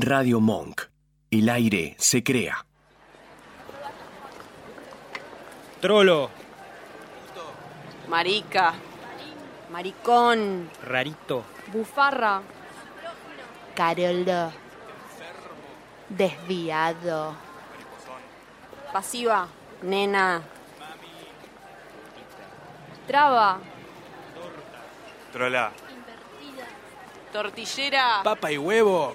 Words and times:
Radio 0.00 0.40
Monk. 0.40 0.82
El 1.30 1.48
aire 1.50 1.94
se 1.98 2.24
crea. 2.24 2.64
Trolo, 5.80 6.30
Marica. 8.08 8.74
Maricón. 9.70 10.70
rarito, 10.82 11.44
Bufarra. 11.72 12.42
Carolo. 13.74 14.52
Desviado. 16.08 17.36
Pasiva. 18.92 19.46
Nena. 19.82 20.42
Traba. 23.06 23.60
Trola. 25.32 25.72
Tortillera. 27.32 28.22
papa 28.24 28.50
y 28.50 28.58
huevo, 28.58 29.14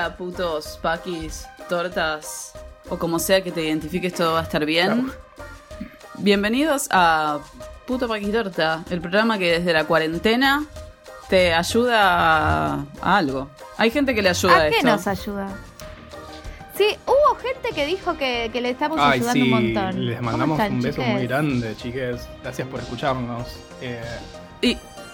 Hola, 0.00 0.16
putos, 0.16 0.78
paquis, 0.80 1.44
tortas, 1.68 2.54
o 2.88 2.98
como 2.98 3.18
sea 3.18 3.44
que 3.44 3.52
te 3.52 3.62
identifiques, 3.64 4.14
todo 4.14 4.32
va 4.32 4.40
a 4.40 4.42
estar 4.44 4.64
bien. 4.64 5.12
Bienvenidos 6.14 6.88
a 6.90 7.38
Puto 7.86 8.08
Paquis 8.08 8.32
Torta, 8.32 8.82
el 8.88 9.02
programa 9.02 9.36
que 9.36 9.58
desde 9.58 9.74
la 9.74 9.84
cuarentena 9.84 10.64
te 11.28 11.52
ayuda 11.52 11.98
a, 12.02 12.84
a 13.02 13.16
algo. 13.18 13.50
Hay 13.76 13.90
gente 13.90 14.14
que 14.14 14.22
le 14.22 14.30
ayuda 14.30 14.54
a, 14.56 14.60
¿A 14.62 14.70
qué 14.70 14.76
esto. 14.76 14.86
nos 14.86 15.06
ayuda? 15.06 15.48
Sí, 16.78 16.96
hubo 17.04 17.34
gente 17.38 17.68
que 17.74 17.84
dijo 17.84 18.16
que, 18.16 18.48
que 18.50 18.62
le 18.62 18.70
estamos 18.70 18.96
Ay, 18.98 19.18
ayudando 19.18 19.32
sí, 19.34 19.42
un 19.42 19.50
montón. 19.50 20.06
les 20.06 20.16
¿Cómo 20.16 20.30
mandamos 20.30 20.58
están, 20.60 20.72
un 20.76 20.80
beso 20.80 20.96
chiques? 21.02 21.12
muy 21.14 21.26
grande, 21.26 21.76
chiques. 21.76 22.26
Gracias 22.42 22.66
por 22.68 22.80
escucharnos. 22.80 23.48
Eh, 23.82 24.00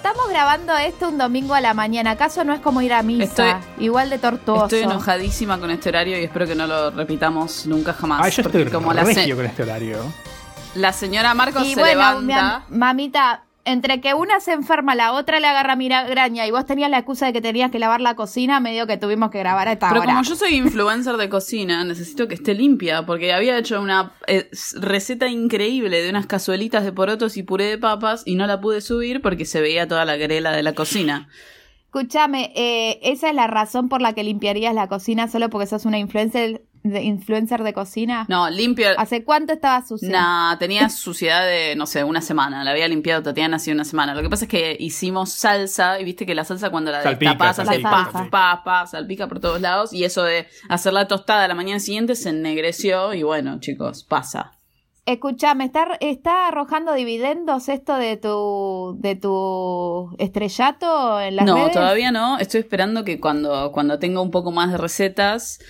Estamos 0.08 0.28
grabando 0.30 0.76
esto 0.76 1.08
un 1.08 1.18
domingo 1.18 1.52
a 1.52 1.60
la 1.60 1.74
mañana. 1.74 2.12
¿Acaso 2.12 2.44
no 2.44 2.54
es 2.54 2.60
como 2.60 2.80
ir 2.80 2.92
a 2.92 3.02
misa? 3.02 3.24
Estoy- 3.24 3.84
Igual 3.84 4.08
de 4.08 4.18
tortuoso. 4.18 4.66
estoy 4.66 4.82
enojadísima 4.82 5.58
con 5.58 5.68
este 5.72 5.88
horario 5.88 6.16
y 6.16 6.22
espero 6.22 6.46
que 6.46 6.54
no 6.54 6.68
lo 6.68 6.92
repitamos 6.92 7.66
nunca 7.66 7.92
jamás. 7.92 8.20
ay, 8.22 8.30
yo 8.30 8.42
estoy 8.42 8.66
como 8.70 8.92
la, 8.92 9.02
con 9.02 9.10
este 9.10 9.62
horario. 9.64 9.98
la 10.76 10.92
señora 10.92 11.34
Marcos 11.34 11.66
Y 11.66 11.74
se 11.74 11.80
bueno, 11.80 12.20
levanta. 12.20 12.62
mi- 12.68 12.78
mamita, 12.78 13.42
entre 13.66 14.00
que 14.00 14.14
una 14.14 14.40
se 14.40 14.52
enferma, 14.52 14.94
la 14.94 15.12
otra 15.12 15.40
le 15.40 15.46
agarra 15.48 15.76
migraña 15.76 16.46
y 16.46 16.50
vos 16.50 16.64
tenías 16.64 16.88
la 16.88 16.98
excusa 16.98 17.26
de 17.26 17.32
que 17.32 17.40
tenías 17.40 17.70
que 17.70 17.78
lavar 17.78 18.00
la 18.00 18.14
cocina, 18.14 18.60
medio 18.60 18.86
que 18.86 18.96
tuvimos 18.96 19.30
que 19.30 19.40
grabar 19.40 19.68
a 19.68 19.72
esta 19.72 19.88
Pero 19.88 20.02
hora. 20.02 20.12
como 20.12 20.22
yo 20.22 20.36
soy 20.36 20.54
influencer 20.54 21.16
de 21.16 21.28
cocina, 21.28 21.84
necesito 21.84 22.28
que 22.28 22.34
esté 22.34 22.54
limpia, 22.54 23.04
porque 23.04 23.32
había 23.32 23.58
hecho 23.58 23.80
una 23.80 24.12
eh, 24.28 24.48
receta 24.80 25.28
increíble 25.28 26.00
de 26.00 26.08
unas 26.08 26.26
cazuelitas 26.26 26.84
de 26.84 26.92
porotos 26.92 27.36
y 27.36 27.42
puré 27.42 27.64
de 27.64 27.76
papas 27.76 28.22
y 28.24 28.36
no 28.36 28.46
la 28.46 28.60
pude 28.60 28.80
subir 28.80 29.20
porque 29.20 29.44
se 29.44 29.60
veía 29.60 29.88
toda 29.88 30.04
la 30.04 30.16
grela 30.16 30.52
de 30.52 30.62
la 30.62 30.74
cocina. 30.74 31.28
Escúchame, 31.86 32.52
eh, 32.54 33.00
esa 33.02 33.30
es 33.30 33.34
la 33.34 33.46
razón 33.46 33.88
por 33.88 34.00
la 34.00 34.12
que 34.12 34.22
limpiarías 34.22 34.74
la 34.74 34.86
cocina 34.86 35.28
solo 35.28 35.50
porque 35.50 35.66
sos 35.66 35.86
una 35.86 35.98
influencer 35.98 36.62
de, 36.90 37.02
influencer 37.02 37.62
de 37.62 37.72
cocina. 37.72 38.26
No, 38.28 38.50
limpia... 38.50 38.92
¿Hace 38.98 39.24
cuánto 39.24 39.52
estaba 39.52 39.84
sucia? 39.86 40.10
Nah, 40.10 40.58
tenía 40.58 40.88
suciedad 40.88 41.46
de, 41.46 41.74
no 41.76 41.86
sé, 41.86 42.04
una 42.04 42.20
semana. 42.20 42.64
La 42.64 42.72
había 42.72 42.88
limpiado 42.88 43.22
Tatiana 43.22 43.56
hace 43.56 43.72
una 43.72 43.84
semana. 43.84 44.14
Lo 44.14 44.22
que 44.22 44.28
pasa 44.28 44.44
es 44.44 44.50
que 44.50 44.76
hicimos 44.78 45.30
salsa 45.30 46.00
y 46.00 46.04
viste 46.04 46.26
que 46.26 46.34
la 46.34 46.44
salsa 46.44 46.70
cuando 46.70 46.90
la 46.90 47.02
Salpica, 47.02 47.30
destapas 47.30 47.58
hace 47.58 47.66
salpica, 47.66 47.90
pa, 47.90 48.12
salpica. 48.12 48.30
pa, 48.30 48.62
pa, 48.64 48.86
salpica 48.86 49.28
por 49.28 49.40
todos 49.40 49.60
lados. 49.60 49.92
Y 49.92 50.04
eso 50.04 50.22
de 50.22 50.46
hacer 50.68 50.92
la 50.92 51.08
tostada 51.08 51.46
la 51.48 51.54
mañana 51.54 51.80
siguiente 51.80 52.14
se 52.14 52.30
ennegreció 52.30 53.14
y 53.14 53.22
bueno, 53.22 53.58
chicos, 53.60 54.04
pasa. 54.04 54.52
Escuchame, 55.06 55.66
¿está, 55.66 55.96
¿está 56.00 56.48
arrojando 56.48 56.92
dividendos 56.92 57.68
esto 57.68 57.94
de 57.94 58.16
tu 58.16 58.96
de 58.98 59.14
tu 59.14 60.12
estrellato 60.18 61.20
en 61.20 61.36
las 61.36 61.46
no, 61.46 61.54
redes? 61.54 61.72
todavía 61.72 62.10
no. 62.10 62.38
Estoy 62.38 62.60
esperando 62.60 63.04
que 63.04 63.20
cuando, 63.20 63.70
cuando 63.70 64.00
tenga 64.00 64.20
un 64.20 64.32
poco 64.32 64.50
más 64.50 64.72
de 64.72 64.78
recetas, 64.78 65.60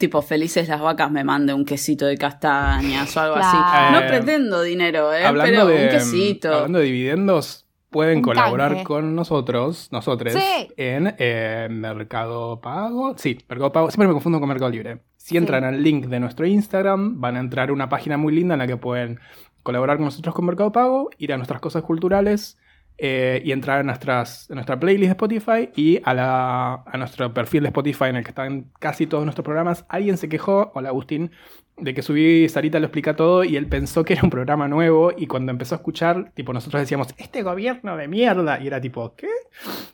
tipo 0.00 0.20
felices 0.22 0.66
las 0.68 0.80
vacas 0.80 1.10
me 1.12 1.22
mande 1.22 1.54
un 1.54 1.64
quesito 1.64 2.06
de 2.06 2.16
castañas 2.18 3.16
o 3.16 3.20
algo 3.20 3.34
Claro. 3.36 3.58
así. 3.58 3.92
No 3.94 4.06
pretendo 4.08 4.62
dinero, 4.62 5.12
¿eh? 5.14 5.24
hablando, 5.24 5.52
Pero 5.52 5.66
de, 5.68 5.84
un 5.84 5.90
quesito. 5.90 6.52
hablando 6.54 6.78
de 6.80 6.84
dividendos, 6.86 7.66
pueden 7.90 8.18
Un 8.18 8.22
colaborar 8.24 8.70
canje. 8.70 8.84
con 8.84 9.14
nosotros, 9.14 9.88
nosotros, 9.92 10.32
Sí. 10.32 10.68
en 10.76 11.14
eh, 11.18 11.68
Mercado 11.70 12.60
Pago. 12.60 13.14
Sí, 13.18 13.38
Mercado 13.48 13.70
Pago. 13.72 13.90
Siempre 13.90 14.08
me 14.08 14.14
confundo 14.14 14.40
con 14.40 14.48
Mercado 14.48 14.70
Libre. 14.70 15.00
Si 15.16 15.36
entran 15.36 15.64
al 15.64 15.82
link 15.82 16.06
de 16.06 16.18
nuestro 16.18 16.46
Instagram, 16.46 17.20
van 17.20 17.36
a 17.36 17.40
entrar 17.40 17.68
a 17.68 17.72
una 17.72 17.88
página 17.88 18.16
muy 18.16 18.34
linda 18.34 18.54
en 18.54 18.58
la 18.60 18.66
que 18.66 18.76
pueden 18.76 19.20
colaborar 19.62 19.98
con 19.98 20.06
nosotros 20.06 20.34
con 20.34 20.46
Mercado 20.46 20.72
Pago, 20.72 21.10
ir 21.18 21.32
a 21.32 21.36
nuestras 21.36 21.60
cosas 21.60 21.82
culturales 21.82 22.56
eh, 23.02 23.40
y 23.44 23.52
entrar 23.52 23.80
a, 23.80 23.82
nuestras, 23.82 24.50
a 24.50 24.54
nuestra 24.54 24.78
playlist 24.78 25.06
de 25.06 25.12
Spotify 25.12 25.70
y 25.74 26.00
a, 26.04 26.12
la, 26.12 26.74
a 26.84 26.96
nuestro 26.98 27.32
perfil 27.32 27.62
de 27.62 27.68
Spotify 27.68 28.04
en 28.04 28.16
el 28.16 28.24
que 28.24 28.30
están 28.30 28.66
casi 28.78 29.06
todos 29.06 29.24
nuestros 29.24 29.44
programas. 29.44 29.86
Alguien 29.88 30.18
se 30.18 30.28
quejó, 30.28 30.70
hola 30.74 30.90
Agustín, 30.90 31.30
de 31.78 31.94
que 31.94 32.02
subí 32.02 32.46
Sarita 32.50 32.78
lo 32.78 32.86
explica 32.86 33.16
todo 33.16 33.42
y 33.42 33.56
él 33.56 33.66
pensó 33.66 34.04
que 34.04 34.12
era 34.12 34.22
un 34.22 34.28
programa 34.28 34.68
nuevo 34.68 35.12
y 35.16 35.26
cuando 35.26 35.50
empezó 35.50 35.74
a 35.74 35.78
escuchar, 35.78 36.30
tipo 36.34 36.52
nosotros 36.52 36.82
decíamos, 36.82 37.08
este 37.16 37.42
gobierno 37.42 37.96
de 37.96 38.06
mierda, 38.06 38.60
y 38.60 38.66
era 38.66 38.82
tipo, 38.82 39.14
¿qué? 39.16 39.28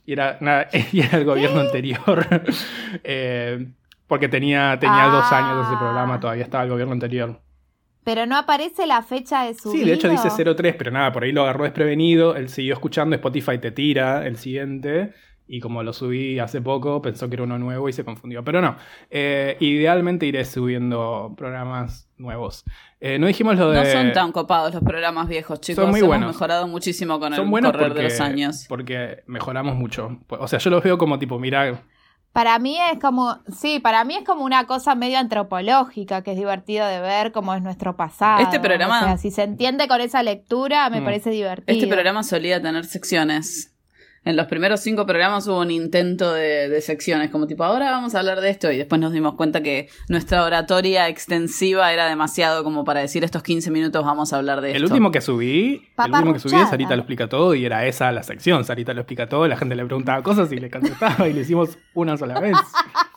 Y 0.04 0.12
era, 0.12 0.36
nada, 0.40 0.66
y 0.92 1.00
era 1.00 1.18
el 1.18 1.24
gobierno 1.24 1.60
anterior. 1.60 2.26
Eh, 3.04 3.68
porque 4.08 4.28
tenía, 4.28 4.78
tenía 4.78 5.04
Ah. 5.06 5.08
dos 5.08 5.32
años 5.32 5.66
ese 5.66 5.76
programa, 5.76 6.18
todavía 6.20 6.44
estaba 6.44 6.64
el 6.64 6.70
gobierno 6.70 6.92
anterior. 6.92 7.40
Pero 8.06 8.24
no 8.24 8.36
aparece 8.36 8.86
la 8.86 9.02
fecha 9.02 9.42
de 9.42 9.54
su 9.54 9.72
Sí, 9.72 9.82
de 9.82 9.92
hecho 9.94 10.08
dice 10.08 10.28
03, 10.30 10.76
pero 10.78 10.92
nada, 10.92 11.10
por 11.10 11.24
ahí 11.24 11.32
lo 11.32 11.42
agarró 11.42 11.64
desprevenido, 11.64 12.36
él 12.36 12.48
siguió 12.48 12.74
escuchando, 12.74 13.16
Spotify 13.16 13.58
te 13.58 13.72
tira 13.72 14.24
el 14.28 14.36
siguiente, 14.36 15.12
y 15.48 15.58
como 15.58 15.82
lo 15.82 15.92
subí 15.92 16.38
hace 16.38 16.60
poco, 16.60 17.02
pensó 17.02 17.28
que 17.28 17.34
era 17.34 17.42
uno 17.42 17.58
nuevo 17.58 17.88
y 17.88 17.92
se 17.92 18.04
confundió. 18.04 18.44
Pero 18.44 18.60
no, 18.62 18.76
eh, 19.10 19.56
idealmente 19.58 20.24
iré 20.24 20.44
subiendo 20.44 21.34
programas 21.36 22.08
nuevos. 22.16 22.64
Eh, 23.00 23.18
no 23.18 23.26
dijimos 23.26 23.56
lo 23.56 23.72
de... 23.72 23.80
No 23.80 23.86
son 23.86 24.12
tan 24.12 24.30
copados 24.30 24.72
los 24.72 24.84
programas 24.84 25.26
viejos, 25.26 25.60
chicos. 25.60 25.82
Son 25.82 25.90
muy 25.90 25.98
Hemos 25.98 26.08
buenos. 26.10 26.28
mejorado 26.28 26.68
muchísimo 26.68 27.18
con 27.18 27.34
son 27.34 27.46
el 27.46 27.50
buenos 27.50 27.72
correr 27.72 27.88
porque, 27.88 28.02
de 28.04 28.08
los 28.08 28.20
años. 28.20 28.66
porque 28.68 29.24
mejoramos 29.26 29.74
mucho. 29.74 30.20
O 30.28 30.46
sea, 30.46 30.60
yo 30.60 30.70
los 30.70 30.84
veo 30.84 30.96
como 30.96 31.18
tipo, 31.18 31.40
mira, 31.40 31.82
Para 32.36 32.58
mí 32.58 32.76
es 32.92 32.98
como, 33.00 33.38
sí, 33.50 33.80
para 33.80 34.04
mí 34.04 34.14
es 34.14 34.22
como 34.22 34.44
una 34.44 34.66
cosa 34.66 34.94
medio 34.94 35.18
antropológica, 35.18 36.20
que 36.20 36.32
es 36.32 36.36
divertido 36.36 36.86
de 36.86 37.00
ver 37.00 37.32
cómo 37.32 37.54
es 37.54 37.62
nuestro 37.62 37.96
pasado. 37.96 38.42
Este 38.42 38.60
programa- 38.60 39.00
O 39.00 39.04
sea, 39.06 39.16
si 39.16 39.30
se 39.30 39.42
entiende 39.42 39.88
con 39.88 40.02
esa 40.02 40.22
lectura, 40.22 40.90
me 40.90 41.00
Mm. 41.00 41.04
parece 41.04 41.30
divertido. 41.30 41.64
Este 41.74 41.86
programa 41.86 42.22
solía 42.22 42.60
tener 42.60 42.84
secciones. 42.84 43.72
En 44.26 44.34
los 44.34 44.46
primeros 44.48 44.80
cinco 44.80 45.06
programas 45.06 45.46
hubo 45.46 45.60
un 45.60 45.70
intento 45.70 46.32
de, 46.32 46.68
de 46.68 46.80
secciones, 46.80 47.30
como 47.30 47.46
tipo, 47.46 47.62
ahora 47.62 47.92
vamos 47.92 48.16
a 48.16 48.18
hablar 48.18 48.40
de 48.40 48.50
esto, 48.50 48.72
y 48.72 48.76
después 48.76 49.00
nos 49.00 49.12
dimos 49.12 49.34
cuenta 49.36 49.62
que 49.62 49.88
nuestra 50.08 50.44
oratoria 50.44 51.08
extensiva 51.08 51.92
era 51.92 52.08
demasiado 52.08 52.64
como 52.64 52.84
para 52.84 52.98
decir 52.98 53.22
estos 53.22 53.44
15 53.44 53.70
minutos 53.70 54.04
vamos 54.04 54.32
a 54.32 54.38
hablar 54.38 54.62
de 54.62 54.70
esto. 54.70 54.78
el 54.78 54.84
último 54.84 55.12
que 55.12 55.20
subí, 55.20 55.88
el 55.96 56.12
último 56.12 56.32
que 56.32 56.40
subí 56.40 56.56
es 56.56 56.68
Sarita 56.68 56.96
lo 56.96 57.02
explica 57.02 57.28
todo 57.28 57.54
y 57.54 57.64
era 57.64 57.86
esa 57.86 58.10
la 58.10 58.24
sección, 58.24 58.64
Sarita 58.64 58.92
lo 58.94 59.02
explica 59.02 59.28
todo, 59.28 59.46
la 59.46 59.56
gente 59.56 59.76
le 59.76 59.84
preguntaba 59.84 60.24
cosas 60.24 60.50
y 60.50 60.56
le 60.56 60.70
contestaba 60.70 61.28
y 61.28 61.32
lo 61.32 61.40
hicimos 61.42 61.78
una 61.94 62.16
sola 62.16 62.40
vez. 62.40 62.56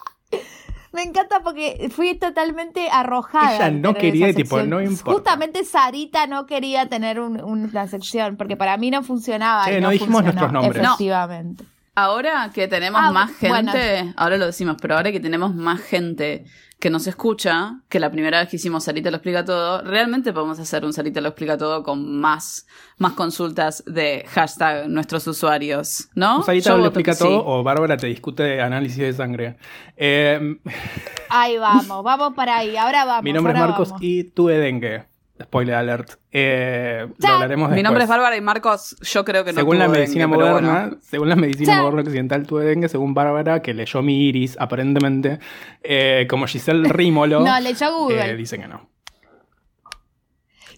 Me 0.91 1.03
encanta 1.03 1.41
porque 1.43 1.89
fui 1.93 2.15
totalmente 2.15 2.89
arrojada. 2.91 3.55
Ella 3.55 3.71
no 3.71 3.93
quería, 3.93 4.33
tipo, 4.33 4.61
no 4.63 4.81
importa. 4.81 5.11
Justamente 5.11 5.63
Sarita 5.63 6.25
no 6.27 6.45
quería 6.47 6.87
tener 6.89 7.19
un- 7.19 7.41
una 7.43 7.87
sección, 7.87 8.37
porque 8.37 8.57
para 8.57 8.75
mí 8.77 8.89
no 8.89 9.03
funcionaba. 9.03 9.71
Y 9.71 9.79
no 9.81 9.89
dijimos 9.89 10.23
funcionó, 10.23 10.41
nuestros 10.41 10.51
nombres. 10.51 10.83
No. 10.83 10.89
Efectivamente. 10.89 11.63
Ahora 11.95 12.49
que 12.53 12.67
tenemos 12.67 13.01
Ah, 13.03 13.11
más 13.11 13.31
bueno. 13.41 13.71
gente, 13.71 14.13
ahora 14.15 14.37
lo 14.37 14.45
decimos, 14.45 14.77
pero 14.81 14.95
ahora 14.95 15.11
que 15.11 15.19
tenemos 15.19 15.53
más 15.53 15.81
gente 15.81 16.45
que 16.79 16.89
nos 16.89 17.07
escucha, 17.07 17.81
que 17.89 17.99
la 17.99 18.09
primera 18.09 18.39
vez 18.39 18.47
que 18.47 18.55
hicimos 18.55 18.85
Sarita 18.85 19.11
lo 19.11 19.17
explica 19.17 19.43
todo, 19.43 19.81
realmente 19.81 20.31
podemos 20.31 20.59
hacer 20.59 20.85
un 20.85 20.93
Sarita 20.93 21.19
lo 21.19 21.27
explica 21.29 21.57
todo 21.57 21.83
con 21.83 22.17
más, 22.19 22.65
más 22.97 23.13
consultas 23.13 23.83
de 23.85 24.25
hashtag 24.29 24.87
nuestros 24.87 25.27
usuarios, 25.27 26.07
¿no? 26.15 26.41
Sarita 26.43 26.69
Yo 26.69 26.77
lo 26.77 26.85
explica 26.85 27.13
sí. 27.13 27.25
todo 27.25 27.45
o 27.45 27.63
Bárbara 27.63 27.97
te 27.97 28.07
discute 28.07 28.61
análisis 28.61 28.97
de 28.99 29.13
sangre. 29.13 29.57
Eh, 29.97 30.57
Ahí 31.29 31.57
vamos, 31.57 32.01
vamos 32.03 32.33
para 32.33 32.59
ahí. 32.59 32.77
Ahora 32.77 33.03
vamos. 33.03 33.23
mi 33.25 33.33
nombre 33.33 33.53
es 33.53 33.59
Marcos 33.59 33.89
vamos. 33.89 34.01
y 34.01 34.23
tuve 34.23 34.57
dengue. 34.57 35.08
Spoiler 35.41 35.75
alert. 35.75 36.11
Eh, 36.31 37.07
lo 37.17 37.27
hablaremos 37.27 37.71
Mi 37.71 37.81
nombre 37.81 38.03
es. 38.03 38.09
Bárbara 38.09 38.35
y 38.35 38.41
Marcos, 38.41 38.97
yo 39.01 39.23
creo 39.23 39.45
que 39.45 39.53
no 39.53 39.59
según 39.59 39.79
la 39.79 39.85
tuvo 39.85 39.95
medicina 39.95 40.25
dengue, 40.25 40.37
pero 40.37 40.49
moderna, 40.51 40.79
bueno. 40.87 40.97
según 41.01 41.29
la 41.29 41.35
medicina 41.37 41.81
moderna 41.81 42.01
occidental 42.01 42.45
tuve 42.45 42.65
dengue, 42.65 42.89
según 42.89 43.13
Bárbara, 43.13 43.61
que 43.61 43.73
leyó 43.73 44.01
mi 44.01 44.27
iris, 44.27 44.57
aparentemente, 44.59 45.39
eh, 45.81 46.27
como 46.29 46.45
Giselle 46.45 46.89
Rímolo, 46.89 47.39
No, 47.39 47.59
leyó 47.61 47.93
Google. 47.97 48.29
eh, 48.31 48.35
dice 48.35 48.57
que 48.59 48.67
no. 48.67 48.89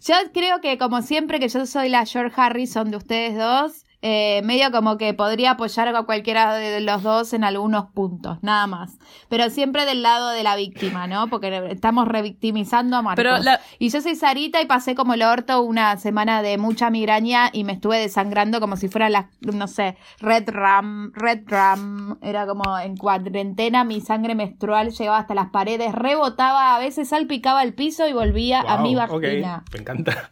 Yo 0.03 0.15
creo 0.33 0.61
que 0.61 0.77
como 0.77 1.01
siempre 1.01 1.39
que 1.39 1.47
yo 1.47 1.65
soy 1.65 1.89
la 1.89 2.05
George 2.05 2.33
Harrison 2.39 2.89
de 2.89 2.97
ustedes 2.97 3.35
dos, 3.37 3.85
eh, 4.01 4.41
medio 4.43 4.71
como 4.71 4.97
que 4.97 5.13
podría 5.13 5.51
apoyar 5.51 5.87
a 5.95 6.03
cualquiera 6.03 6.55
de 6.55 6.79
los 6.81 7.03
dos 7.03 7.33
en 7.33 7.43
algunos 7.43 7.85
puntos, 7.91 8.39
nada 8.41 8.65
más. 8.67 8.97
Pero 9.29 9.49
siempre 9.49 9.85
del 9.85 10.01
lado 10.01 10.29
de 10.29 10.43
la 10.43 10.55
víctima, 10.55 11.05
¿no? 11.07 11.27
Porque 11.27 11.67
estamos 11.71 12.07
revictimizando 12.07 12.97
a 12.97 13.01
Marcos. 13.01 13.23
Pero 13.23 13.37
la- 13.37 13.59
Y 13.79 13.89
yo 13.89 14.01
soy 14.01 14.15
Sarita 14.15 14.61
y 14.61 14.65
pasé 14.65 14.95
como 14.95 15.13
el 15.13 15.21
orto 15.23 15.61
una 15.61 15.97
semana 15.97 16.41
de 16.41 16.57
mucha 16.57 16.89
migraña 16.89 17.49
y 17.53 17.63
me 17.63 17.73
estuve 17.73 17.99
desangrando 17.99 18.59
como 18.59 18.75
si 18.75 18.87
fuera 18.87 19.09
la, 19.09 19.29
no 19.41 19.67
sé, 19.67 19.97
Red 20.19 20.49
Ram, 20.49 21.11
Red 21.13 21.41
Ram. 21.47 22.17
Era 22.21 22.47
como 22.47 22.77
en 22.79 22.97
cuarentena, 22.97 23.83
mi 23.83 24.01
sangre 24.01 24.33
menstrual 24.35 24.91
llegaba 24.91 25.19
hasta 25.19 25.35
las 25.35 25.49
paredes, 25.49 25.93
rebotaba, 25.93 26.75
a 26.75 26.79
veces 26.79 27.09
salpicaba 27.09 27.63
el 27.63 27.73
piso 27.73 28.07
y 28.07 28.13
volvía 28.13 28.61
a 28.61 28.77
mi 28.79 28.95
vagina. 28.95 29.63
me 29.73 29.79
encanta. 29.79 30.29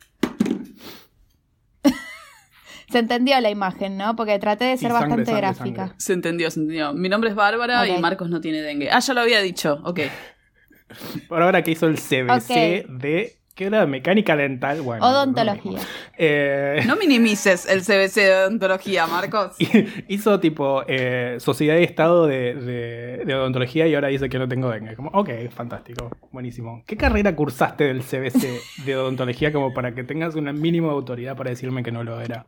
Se 2.91 2.99
entendió 2.99 3.39
la 3.39 3.49
imagen, 3.49 3.97
¿no? 3.97 4.15
Porque 4.15 4.39
traté 4.39 4.65
de 4.65 4.77
ser 4.77 4.91
bastante 4.93 5.25
sangre, 5.25 5.41
gráfica. 5.41 5.81
sangre. 5.87 5.95
Se 5.97 6.13
entendió, 6.13 6.49
se 6.51 6.59
entendió. 6.61 6.93
Mi 6.93 7.09
nombre 7.09 7.29
es 7.29 7.35
Bárbara 7.35 7.87
y 7.87 7.99
Marcos 7.99 8.29
no 8.29 8.41
tiene 8.41 8.61
dengue. 8.61 8.89
Ah, 8.91 8.99
ya 8.99 9.13
lo 9.13 9.21
había 9.21 9.41
dicho. 9.41 9.79
Ok. 9.83 9.99
Por 11.27 11.41
ahora 11.41 11.61
que 11.61 11.71
hizo 11.71 11.85
el 11.87 11.95
CBC 11.97 12.87
de. 12.89 13.35
¿Qué 13.53 13.65
era? 13.65 13.85
Mecánica 13.85 14.37
dental. 14.37 14.81
Bueno, 14.81 15.05
Odontología. 15.05 15.79
no. 15.79 15.85
Eh, 16.17 16.81
No 16.87 16.95
minimices 16.95 17.67
el 17.69 17.81
CBC 17.81 18.15
de 18.21 18.35
odontología, 18.45 19.05
Marcos. 19.05 19.57
hizo 20.07 20.39
tipo 20.39 20.83
eh, 20.87 21.35
Sociedad 21.39 21.77
y 21.77 21.83
Estado 21.83 22.25
de, 22.25 22.55
de- 22.55 23.23
de 23.25 23.35
Odontología 23.35 23.85
y 23.85 23.95
ahora 23.95 24.07
dice 24.07 24.29
que 24.29 24.39
no 24.39 24.47
tengo 24.47 24.69
dengue. 24.71 24.95
Como, 24.95 25.09
ok, 25.09 25.29
fantástico, 25.53 26.09
buenísimo. 26.31 26.83
¿Qué 26.87 26.95
carrera 26.95 27.35
cursaste 27.35 27.83
del 27.83 28.01
CBC 28.01 28.47
de 28.85 28.95
Odontología 28.95 29.51
como 29.51 29.73
para 29.73 29.93
que 29.93 30.05
tengas 30.05 30.35
una 30.35 30.53
mínima 30.53 30.91
autoridad 30.93 31.35
para 31.35 31.49
decirme 31.49 31.83
que 31.83 31.91
no 31.91 32.05
lo 32.05 32.21
era? 32.21 32.45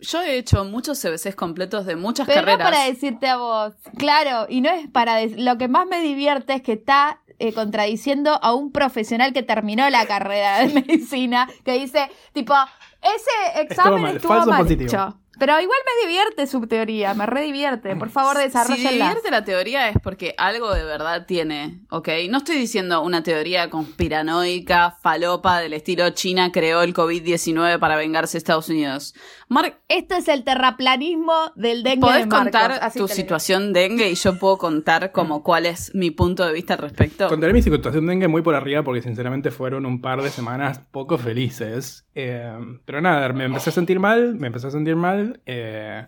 Yo 0.00 0.22
he 0.22 0.38
hecho 0.38 0.64
muchos 0.64 0.98
CBCs 1.00 1.34
completos 1.34 1.86
de 1.86 1.96
muchas 1.96 2.26
Pero 2.26 2.40
carreras. 2.40 2.58
no 2.58 2.64
para 2.64 2.84
decirte 2.84 3.28
a 3.28 3.36
vos. 3.36 3.74
Claro, 3.98 4.46
y 4.48 4.60
no 4.60 4.70
es 4.70 4.88
para... 4.88 5.24
Lo 5.26 5.58
que 5.58 5.68
más 5.68 5.86
me 5.86 6.00
divierte 6.00 6.54
es 6.54 6.62
que 6.62 6.72
está 6.72 7.20
eh, 7.38 7.52
contradiciendo 7.52 8.38
a 8.42 8.54
un 8.54 8.70
profesional 8.70 9.32
que 9.32 9.42
terminó 9.42 9.88
la 9.90 10.06
carrera 10.06 10.58
de 10.58 10.74
medicina, 10.74 11.48
que 11.64 11.78
dice, 11.78 12.10
tipo, 12.32 12.54
ese 13.02 13.62
examen 13.62 14.02
mal, 14.02 14.16
estuvo 14.16 14.32
falso 14.32 14.50
mal 14.50 14.62
positivo. 14.62 14.88
hecho. 14.88 15.18
Pero 15.40 15.58
igual 15.58 15.78
me 15.86 16.06
divierte 16.06 16.46
su 16.46 16.60
teoría, 16.66 17.14
me 17.14 17.24
redivierte. 17.24 17.96
Por 17.96 18.10
favor, 18.10 18.36
Si 18.36 18.42
desarrollenla. 18.42 18.90
divierte 18.90 19.30
la 19.30 19.42
teoría 19.42 19.88
es 19.88 19.96
porque 20.02 20.34
algo 20.36 20.74
de 20.74 20.84
verdad 20.84 21.24
tiene, 21.26 21.80
¿ok? 21.88 22.08
No 22.28 22.38
estoy 22.38 22.56
diciendo 22.58 23.00
una 23.02 23.22
teoría 23.22 23.70
conspiranoica, 23.70 24.98
falopa, 25.02 25.60
del 25.60 25.72
estilo 25.72 26.10
China 26.10 26.52
creó 26.52 26.82
el 26.82 26.92
COVID-19 26.92 27.78
para 27.78 27.96
vengarse 27.96 28.32
de 28.32 28.38
Estados 28.38 28.68
Unidos. 28.68 29.14
Mark, 29.48 29.78
Esto 29.88 30.14
es 30.14 30.28
el 30.28 30.44
terraplanismo 30.44 31.32
del 31.56 31.82
dengue 31.82 32.00
¿podés 32.02 32.20
de 32.20 32.26
Marcos, 32.26 32.42
contar 32.60 32.72
así 32.82 32.98
tu 32.98 33.08
situación 33.08 33.72
dengue 33.72 34.10
y 34.10 34.14
yo 34.16 34.38
puedo 34.38 34.58
contar 34.58 35.10
como 35.10 35.42
cuál 35.42 35.64
es 35.64 35.94
mi 35.94 36.10
punto 36.10 36.46
de 36.46 36.52
vista 36.52 36.74
al 36.74 36.80
respecto? 36.80 37.28
Contaré 37.28 37.54
mi 37.54 37.62
situación 37.62 38.06
dengue 38.06 38.28
muy 38.28 38.42
por 38.42 38.54
arriba 38.54 38.82
porque 38.82 39.00
sinceramente 39.02 39.50
fueron 39.50 39.86
un 39.86 40.02
par 40.02 40.22
de 40.22 40.28
semanas 40.30 40.80
poco 40.90 41.16
felices. 41.18 42.04
Eh, 42.14 42.52
pero 42.84 43.00
nada, 43.00 43.32
me 43.32 43.44
empecé 43.44 43.70
a 43.70 43.72
sentir 43.72 44.00
mal, 44.00 44.34
me 44.36 44.48
empecé 44.48 44.66
a 44.66 44.70
sentir 44.70 44.96
mal. 44.96 45.40
eh, 45.46 46.06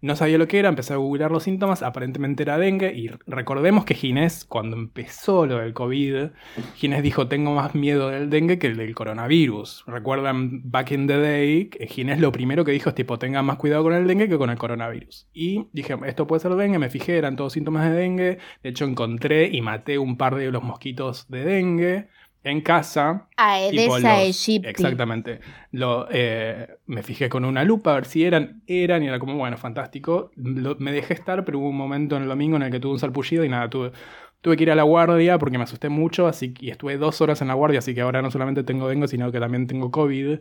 no 0.00 0.14
sabía 0.14 0.38
lo 0.38 0.46
que 0.46 0.60
era, 0.60 0.68
empecé 0.68 0.92
a 0.92 0.96
googlear 0.96 1.32
los 1.32 1.42
síntomas, 1.42 1.82
aparentemente 1.82 2.44
era 2.44 2.56
dengue. 2.56 2.92
Y 2.94 3.10
recordemos 3.26 3.84
que 3.84 3.94
Ginés, 3.94 4.44
cuando 4.44 4.76
empezó 4.76 5.44
lo 5.46 5.58
del 5.58 5.74
COVID, 5.74 6.30
Ginés 6.76 7.02
dijo: 7.02 7.26
Tengo 7.26 7.52
más 7.54 7.74
miedo 7.74 8.08
del 8.08 8.30
dengue 8.30 8.58
que 8.58 8.68
el 8.68 8.76
del 8.76 8.94
coronavirus. 8.94 9.84
Recuerdan, 9.86 10.70
back 10.70 10.92
in 10.92 11.08
the 11.08 11.18
day, 11.18 11.70
Ginés 11.88 12.20
lo 12.20 12.30
primero 12.30 12.64
que 12.64 12.72
dijo 12.72 12.90
es: 12.90 12.94
tipo, 12.94 13.18
tengan 13.18 13.44
más 13.44 13.56
cuidado 13.56 13.82
con 13.82 13.94
el 13.94 14.06
dengue 14.06 14.28
que 14.28 14.38
con 14.38 14.50
el 14.50 14.58
coronavirus. 14.58 15.28
Y 15.32 15.66
dije: 15.72 15.96
Esto 16.06 16.26
puede 16.28 16.40
ser 16.40 16.54
dengue, 16.54 16.78
me 16.78 16.90
fijé, 16.90 17.18
eran 17.18 17.34
todos 17.34 17.54
síntomas 17.54 17.90
de 17.90 17.96
dengue. 17.96 18.38
De 18.62 18.68
hecho, 18.68 18.84
encontré 18.84 19.48
y 19.48 19.60
maté 19.62 19.98
un 19.98 20.16
par 20.16 20.36
de 20.36 20.52
los 20.52 20.62
mosquitos 20.62 21.28
de 21.28 21.44
dengue 21.44 22.08
en 22.50 22.60
casa. 22.60 23.28
Aedes 23.36 23.86
aegypti. 24.04 24.68
Exactamente. 24.68 25.40
Lo, 25.72 26.06
eh, 26.10 26.68
me 26.86 27.02
fijé 27.02 27.28
con 27.28 27.44
una 27.44 27.64
lupa 27.64 27.92
a 27.92 27.94
ver 27.96 28.04
si 28.06 28.24
eran, 28.24 28.62
eran, 28.66 29.02
y 29.02 29.08
era 29.08 29.18
como, 29.18 29.36
bueno, 29.36 29.56
fantástico. 29.56 30.30
Lo- 30.36 30.76
me 30.78 30.92
dejé 30.92 31.14
estar, 31.14 31.44
pero 31.44 31.58
hubo 31.58 31.68
un 31.68 31.76
momento 31.76 32.16
en 32.16 32.22
el 32.22 32.28
domingo 32.28 32.56
en 32.56 32.62
el 32.62 32.70
que 32.70 32.80
tuve 32.80 32.92
un 32.92 32.98
salpullido 32.98 33.44
y 33.44 33.48
nada, 33.48 33.68
tuve, 33.70 33.92
tuve 34.40 34.56
que 34.56 34.62
ir 34.64 34.70
a 34.70 34.74
la 34.74 34.82
guardia 34.84 35.38
porque 35.38 35.58
me 35.58 35.64
asusté 35.64 35.88
mucho, 35.88 36.26
así 36.26 36.54
y 36.60 36.70
estuve 36.70 36.96
dos 36.96 37.20
horas 37.20 37.40
en 37.42 37.48
la 37.48 37.54
guardia, 37.54 37.78
así 37.80 37.94
que 37.94 38.00
ahora 38.00 38.22
no 38.22 38.30
solamente 38.30 38.62
tengo 38.64 38.88
dengue, 38.88 39.08
sino 39.08 39.30
que 39.32 39.40
también 39.40 39.66
tengo 39.66 39.90
COVID. 39.90 40.38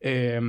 Eh, 0.00 0.40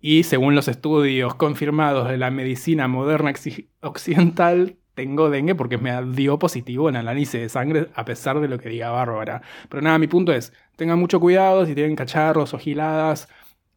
y 0.00 0.24
según 0.24 0.54
los 0.56 0.66
estudios 0.68 1.34
confirmados 1.36 2.08
de 2.08 2.16
la 2.18 2.30
medicina 2.30 2.88
moderna 2.88 3.32
occidental, 3.80 4.76
tengo 4.94 5.30
dengue 5.30 5.54
porque 5.54 5.78
me 5.78 5.92
dio 6.12 6.38
positivo 6.38 6.88
en 6.88 6.96
análisis 6.96 7.40
de 7.40 7.48
sangre, 7.48 7.88
a 7.94 8.04
pesar 8.04 8.40
de 8.40 8.48
lo 8.48 8.58
que 8.58 8.68
diga 8.68 8.90
Bárbara. 8.90 9.42
Pero 9.68 9.82
nada, 9.82 9.98
mi 9.98 10.06
punto 10.06 10.32
es, 10.32 10.52
tengan 10.76 10.98
mucho 10.98 11.20
cuidado 11.20 11.64
si 11.66 11.74
tienen 11.74 11.96
cacharros 11.96 12.54
o 12.54 12.58
giladas, 12.58 13.28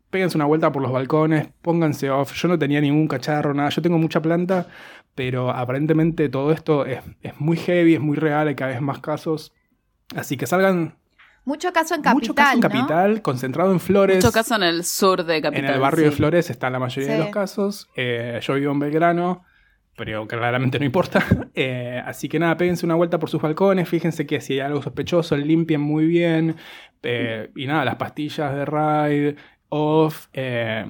péguense 0.10 0.38
una 0.38 0.46
vuelta 0.46 0.72
por 0.72 0.82
los 0.82 0.92
balcones, 0.92 1.48
pónganse 1.62 2.10
off. 2.10 2.34
Yo 2.34 2.48
no 2.48 2.60
tenía 2.60 2.82
ningún 2.82 3.08
cacharro, 3.08 3.54
nada, 3.54 3.70
yo 3.70 3.82
tengo 3.82 3.98
mucha 3.98 4.22
planta, 4.22 4.68
pero 5.14 5.52
aparentemente 5.52 6.30
todo 6.30 6.52
esto 6.52 6.86
es, 6.86 7.00
es 7.22 7.40
muy 7.40 7.58
heavy, 7.58 7.96
es 7.96 8.02
muy 8.02 8.18
real, 8.18 8.48
hay 8.48 8.56
cada 8.56 8.72
vez 8.72 8.82
más 8.82 9.00
casos. 9.00 9.54
Así 10.16 10.38
que 10.38 10.46
salgan 10.46 10.96
Mucho 11.46 11.72
caso 11.72 11.96
en 11.96 12.02
capital, 12.02 12.16
mucho 12.16 12.36
caso 12.36 12.54
en 12.54 12.60
¿no? 12.60 12.70
capital, 12.70 13.22
concentrado 13.22 13.72
en 13.72 13.80
Flores. 13.80 14.18
Mucho 14.18 14.32
caso 14.32 14.56
en 14.56 14.64
el 14.64 14.84
sur 14.84 15.24
de 15.24 15.42
Capital. 15.42 15.66
En 15.66 15.72
el 15.72 15.80
barrio 15.80 16.06
de. 16.06 16.12
Flores 16.12 16.50
están 16.50 16.74
la 16.74 16.80
mayoría 16.80 17.14
de 17.14 17.20
los 17.20 17.30
casos. 17.30 17.88
Eh, 17.96 18.40
yo 18.42 18.56
vivo 18.56 18.72
en 18.72 18.80
Belgrano, 18.80 19.44
pero 19.96 20.28
claramente 20.28 20.80
no 20.80 20.86
importa. 20.86 21.24
Eh, 21.58 22.02
así 22.06 22.28
que 22.28 22.38
nada, 22.38 22.58
péguense 22.58 22.86
una 22.86 22.96
vuelta 22.96 23.18
por 23.18 23.30
sus 23.30 23.42
balcones, 23.42 23.88
fíjense 23.88 24.26
que 24.26 24.42
si 24.42 24.54
hay 24.54 24.60
algo 24.60 24.82
sospechoso, 24.82 25.38
limpien 25.38 25.80
muy 25.80 26.06
bien. 26.06 26.58
Eh, 27.02 27.50
y 27.56 27.66
nada, 27.66 27.86
las 27.86 27.96
pastillas 27.96 28.54
de 28.54 28.66
Ride, 28.66 29.36
off. 29.70 30.28
eh, 30.34 30.86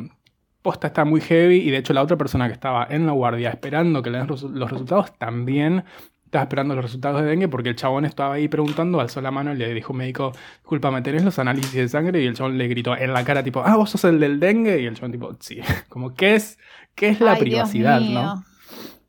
posta 0.63 0.87
está 0.87 1.05
muy 1.05 1.21
heavy 1.21 1.57
y 1.57 1.69
de 1.69 1.77
hecho 1.77 1.93
la 1.93 2.01
otra 2.01 2.17
persona 2.17 2.47
que 2.47 2.53
estaba 2.53 2.87
en 2.89 3.05
la 3.05 3.11
guardia 3.11 3.49
esperando 3.51 4.01
que 4.01 4.09
le 4.09 4.17
den 4.17 4.27
los 4.27 4.71
resultados 4.71 5.15
también 5.19 5.83
estaba 6.25 6.43
esperando 6.43 6.75
los 6.75 6.83
resultados 6.83 7.21
de 7.21 7.27
dengue 7.27 7.47
porque 7.47 7.69
el 7.69 7.75
chabón 7.75 8.03
estaba 8.03 8.33
ahí 8.33 8.47
preguntando, 8.47 8.99
alzó 8.99 9.21
la 9.21 9.31
mano 9.31 9.53
y 9.53 9.57
le 9.57 9.73
dijo 9.73 9.93
un 9.93 9.99
médico, 9.99 10.31
disculpa, 10.57 10.91
¿me 10.91 11.01
tenés 11.01 11.23
los 11.23 11.39
análisis 11.39 11.73
de 11.73 11.87
sangre? 11.87 12.21
Y 12.21 12.25
el 12.25 12.33
chabón 12.33 12.57
le 12.57 12.67
gritó 12.67 12.97
en 12.97 13.13
la 13.13 13.23
cara 13.23 13.43
tipo, 13.43 13.61
ah, 13.63 13.75
vos 13.77 13.91
sos 13.91 14.03
el 14.05 14.19
del 14.19 14.39
dengue 14.39 14.81
y 14.81 14.85
el 14.85 14.95
chabón 14.95 15.11
tipo, 15.11 15.37
sí, 15.39 15.59
como 15.87 16.13
¿qué 16.13 16.35
es, 16.35 16.57
qué 16.95 17.09
es 17.09 17.21
la 17.21 17.33
Ay, 17.33 17.39
privacidad, 17.39 18.01
no? 18.01 18.43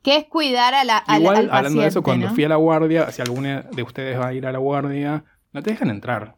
Que 0.06 0.18
es 0.18 0.26
cuidar 0.26 0.72
a 0.72 0.84
la, 0.84 0.98
al, 0.98 1.20
Igual, 1.20 1.36
al 1.36 1.50
hablando 1.50 1.80
de 1.80 1.88
eso, 1.88 2.00
cuando 2.00 2.28
¿no? 2.28 2.32
fui 2.32 2.44
a 2.44 2.48
la 2.48 2.54
guardia, 2.54 3.10
si 3.10 3.22
alguno 3.22 3.62
de 3.62 3.82
ustedes 3.82 4.16
va 4.16 4.28
a 4.28 4.32
ir 4.32 4.46
a 4.46 4.52
la 4.52 4.58
guardia, 4.58 5.24
no 5.52 5.64
te 5.64 5.70
dejan 5.70 5.90
entrar. 5.90 6.36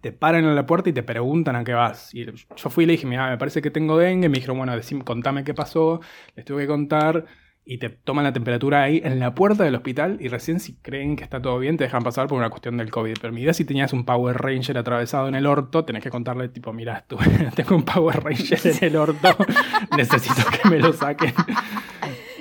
Te 0.00 0.10
paran 0.10 0.44
en 0.44 0.56
la 0.56 0.66
puerta 0.66 0.90
y 0.90 0.92
te 0.92 1.04
preguntan 1.04 1.54
a 1.54 1.62
qué 1.62 1.74
vas. 1.74 2.12
Y 2.12 2.24
yo 2.24 2.70
fui 2.70 2.82
y 2.82 2.86
le 2.88 2.94
dije, 2.94 3.06
mira, 3.06 3.30
me 3.30 3.38
parece 3.38 3.62
que 3.62 3.70
tengo 3.70 3.96
dengue. 3.96 4.28
Me 4.28 4.34
dijeron, 4.34 4.58
bueno, 4.58 4.74
decime, 4.74 5.04
contame 5.04 5.44
qué 5.44 5.54
pasó. 5.54 6.00
Les 6.34 6.44
tuve 6.44 6.62
que 6.62 6.66
contar. 6.66 7.26
Y 7.64 7.78
te 7.78 7.88
toman 7.88 8.24
la 8.24 8.32
temperatura 8.32 8.82
ahí 8.82 9.00
en 9.04 9.20
la 9.20 9.32
puerta 9.32 9.62
del 9.62 9.76
hospital. 9.76 10.16
Y 10.18 10.26
recién, 10.26 10.58
si 10.58 10.74
creen 10.74 11.14
que 11.14 11.22
está 11.22 11.40
todo 11.40 11.56
bien, 11.60 11.76
te 11.76 11.84
dejan 11.84 12.02
pasar 12.02 12.26
por 12.26 12.36
una 12.36 12.50
cuestión 12.50 12.78
del 12.78 12.90
COVID. 12.90 13.14
Pero 13.20 13.32
mi 13.32 13.42
idea, 13.42 13.54
si 13.54 13.64
tenías 13.64 13.92
un 13.92 14.04
Power 14.04 14.38
Ranger 14.38 14.76
atravesado 14.76 15.28
en 15.28 15.36
el 15.36 15.46
orto, 15.46 15.84
tenés 15.84 16.02
que 16.02 16.10
contarle, 16.10 16.48
tipo, 16.48 16.72
mira, 16.72 17.04
tú, 17.08 17.16
tengo 17.54 17.76
un 17.76 17.84
Power 17.84 18.24
Ranger 18.24 18.58
en 18.64 18.84
el 18.84 18.96
orto. 18.96 19.36
Necesito 19.96 20.42
que 20.50 20.68
me 20.68 20.80
lo 20.80 20.92
saquen. 20.92 21.32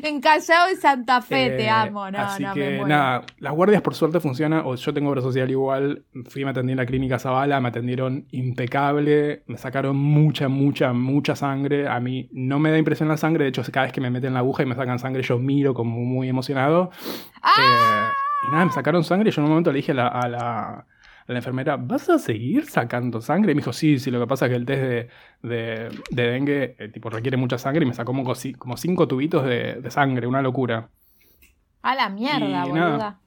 En 0.03 0.21
Callao 0.21 0.69
y 0.71 0.75
Santa 0.75 1.21
Fe, 1.21 1.49
te 1.51 1.63
Eh, 1.65 1.69
amo. 1.69 2.09
No, 2.11 2.17
así 2.19 2.43
no, 2.43 2.53
que 2.53 2.59
me 2.59 2.69
muero. 2.71 2.87
nada, 2.87 3.21
las 3.39 3.53
guardias 3.53 3.81
por 3.81 3.95
suerte 3.95 4.19
funcionan, 4.19 4.61
o 4.65 4.75
yo 4.75 4.93
tengo 4.93 5.09
obra 5.09 5.21
social 5.21 5.49
igual, 5.49 6.03
fui 6.29 6.43
me 6.45 6.51
atendí 6.51 6.71
en 6.73 6.77
la 6.77 6.85
clínica 6.85 7.19
Zavala, 7.19 7.59
me 7.61 7.69
atendieron 7.69 8.25
impecable, 8.31 9.43
me 9.47 9.57
sacaron 9.57 9.95
mucha, 9.97 10.47
mucha, 10.47 10.93
mucha 10.93 11.35
sangre, 11.35 11.87
a 11.87 11.99
mí 11.99 12.29
no 12.31 12.59
me 12.59 12.71
da 12.71 12.77
impresión 12.77 13.09
la 13.09 13.17
sangre, 13.17 13.43
de 13.45 13.49
hecho 13.49 13.63
cada 13.71 13.85
vez 13.85 13.93
que 13.93 14.01
me 14.01 14.09
meten 14.09 14.33
la 14.33 14.39
aguja 14.39 14.63
y 14.63 14.65
me 14.65 14.75
sacan 14.75 14.99
sangre 14.99 15.23
yo 15.23 15.39
miro 15.39 15.73
como 15.73 15.99
muy 15.99 16.29
emocionado. 16.29 16.91
¡Ah! 17.41 17.53
Eh, 17.59 18.13
y 18.47 18.51
nada, 18.51 18.65
me 18.65 18.71
sacaron 18.71 19.03
sangre 19.03 19.29
y 19.29 19.33
yo 19.33 19.41
en 19.41 19.45
un 19.45 19.49
momento 19.51 19.71
le 19.71 19.77
dije 19.77 19.93
a 19.93 19.95
la, 19.95 20.07
a 20.09 20.27
la, 20.29 20.85
a 21.27 21.33
la 21.33 21.39
enfermera, 21.39 21.75
¿vas 21.77 22.09
a 22.09 22.19
seguir 22.19 22.65
sacando 22.69 23.19
sangre? 23.21 23.51
Y 23.51 23.55
me 23.55 23.59
dijo, 23.61 23.73
sí, 23.73 23.99
sí, 23.99 24.11
lo 24.11 24.19
que 24.19 24.27
pasa 24.27 24.45
es 24.45 24.51
que 24.51 24.55
el 24.55 24.65
test 24.65 24.81
de, 24.81 25.09
de, 25.43 25.89
de 26.11 26.23
dengue 26.31 26.75
eh, 26.79 26.89
tipo, 26.89 27.09
requiere 27.09 27.35
mucha 27.37 27.57
sangre 27.57 27.83
y 27.83 27.87
me 27.87 27.93
sacó 27.93 28.13
como, 28.13 28.33
como 28.57 28.77
cinco 28.77 29.07
tubitos 29.07 29.43
de, 29.45 29.75
de 29.81 29.91
sangre, 29.91 30.25
una 30.27 30.41
locura. 30.41 30.89
A 31.81 31.95
la 31.95 32.09
mierda, 32.09 32.65
Y 32.65 32.69
boluda. 32.69 32.89
nada. 32.89 33.19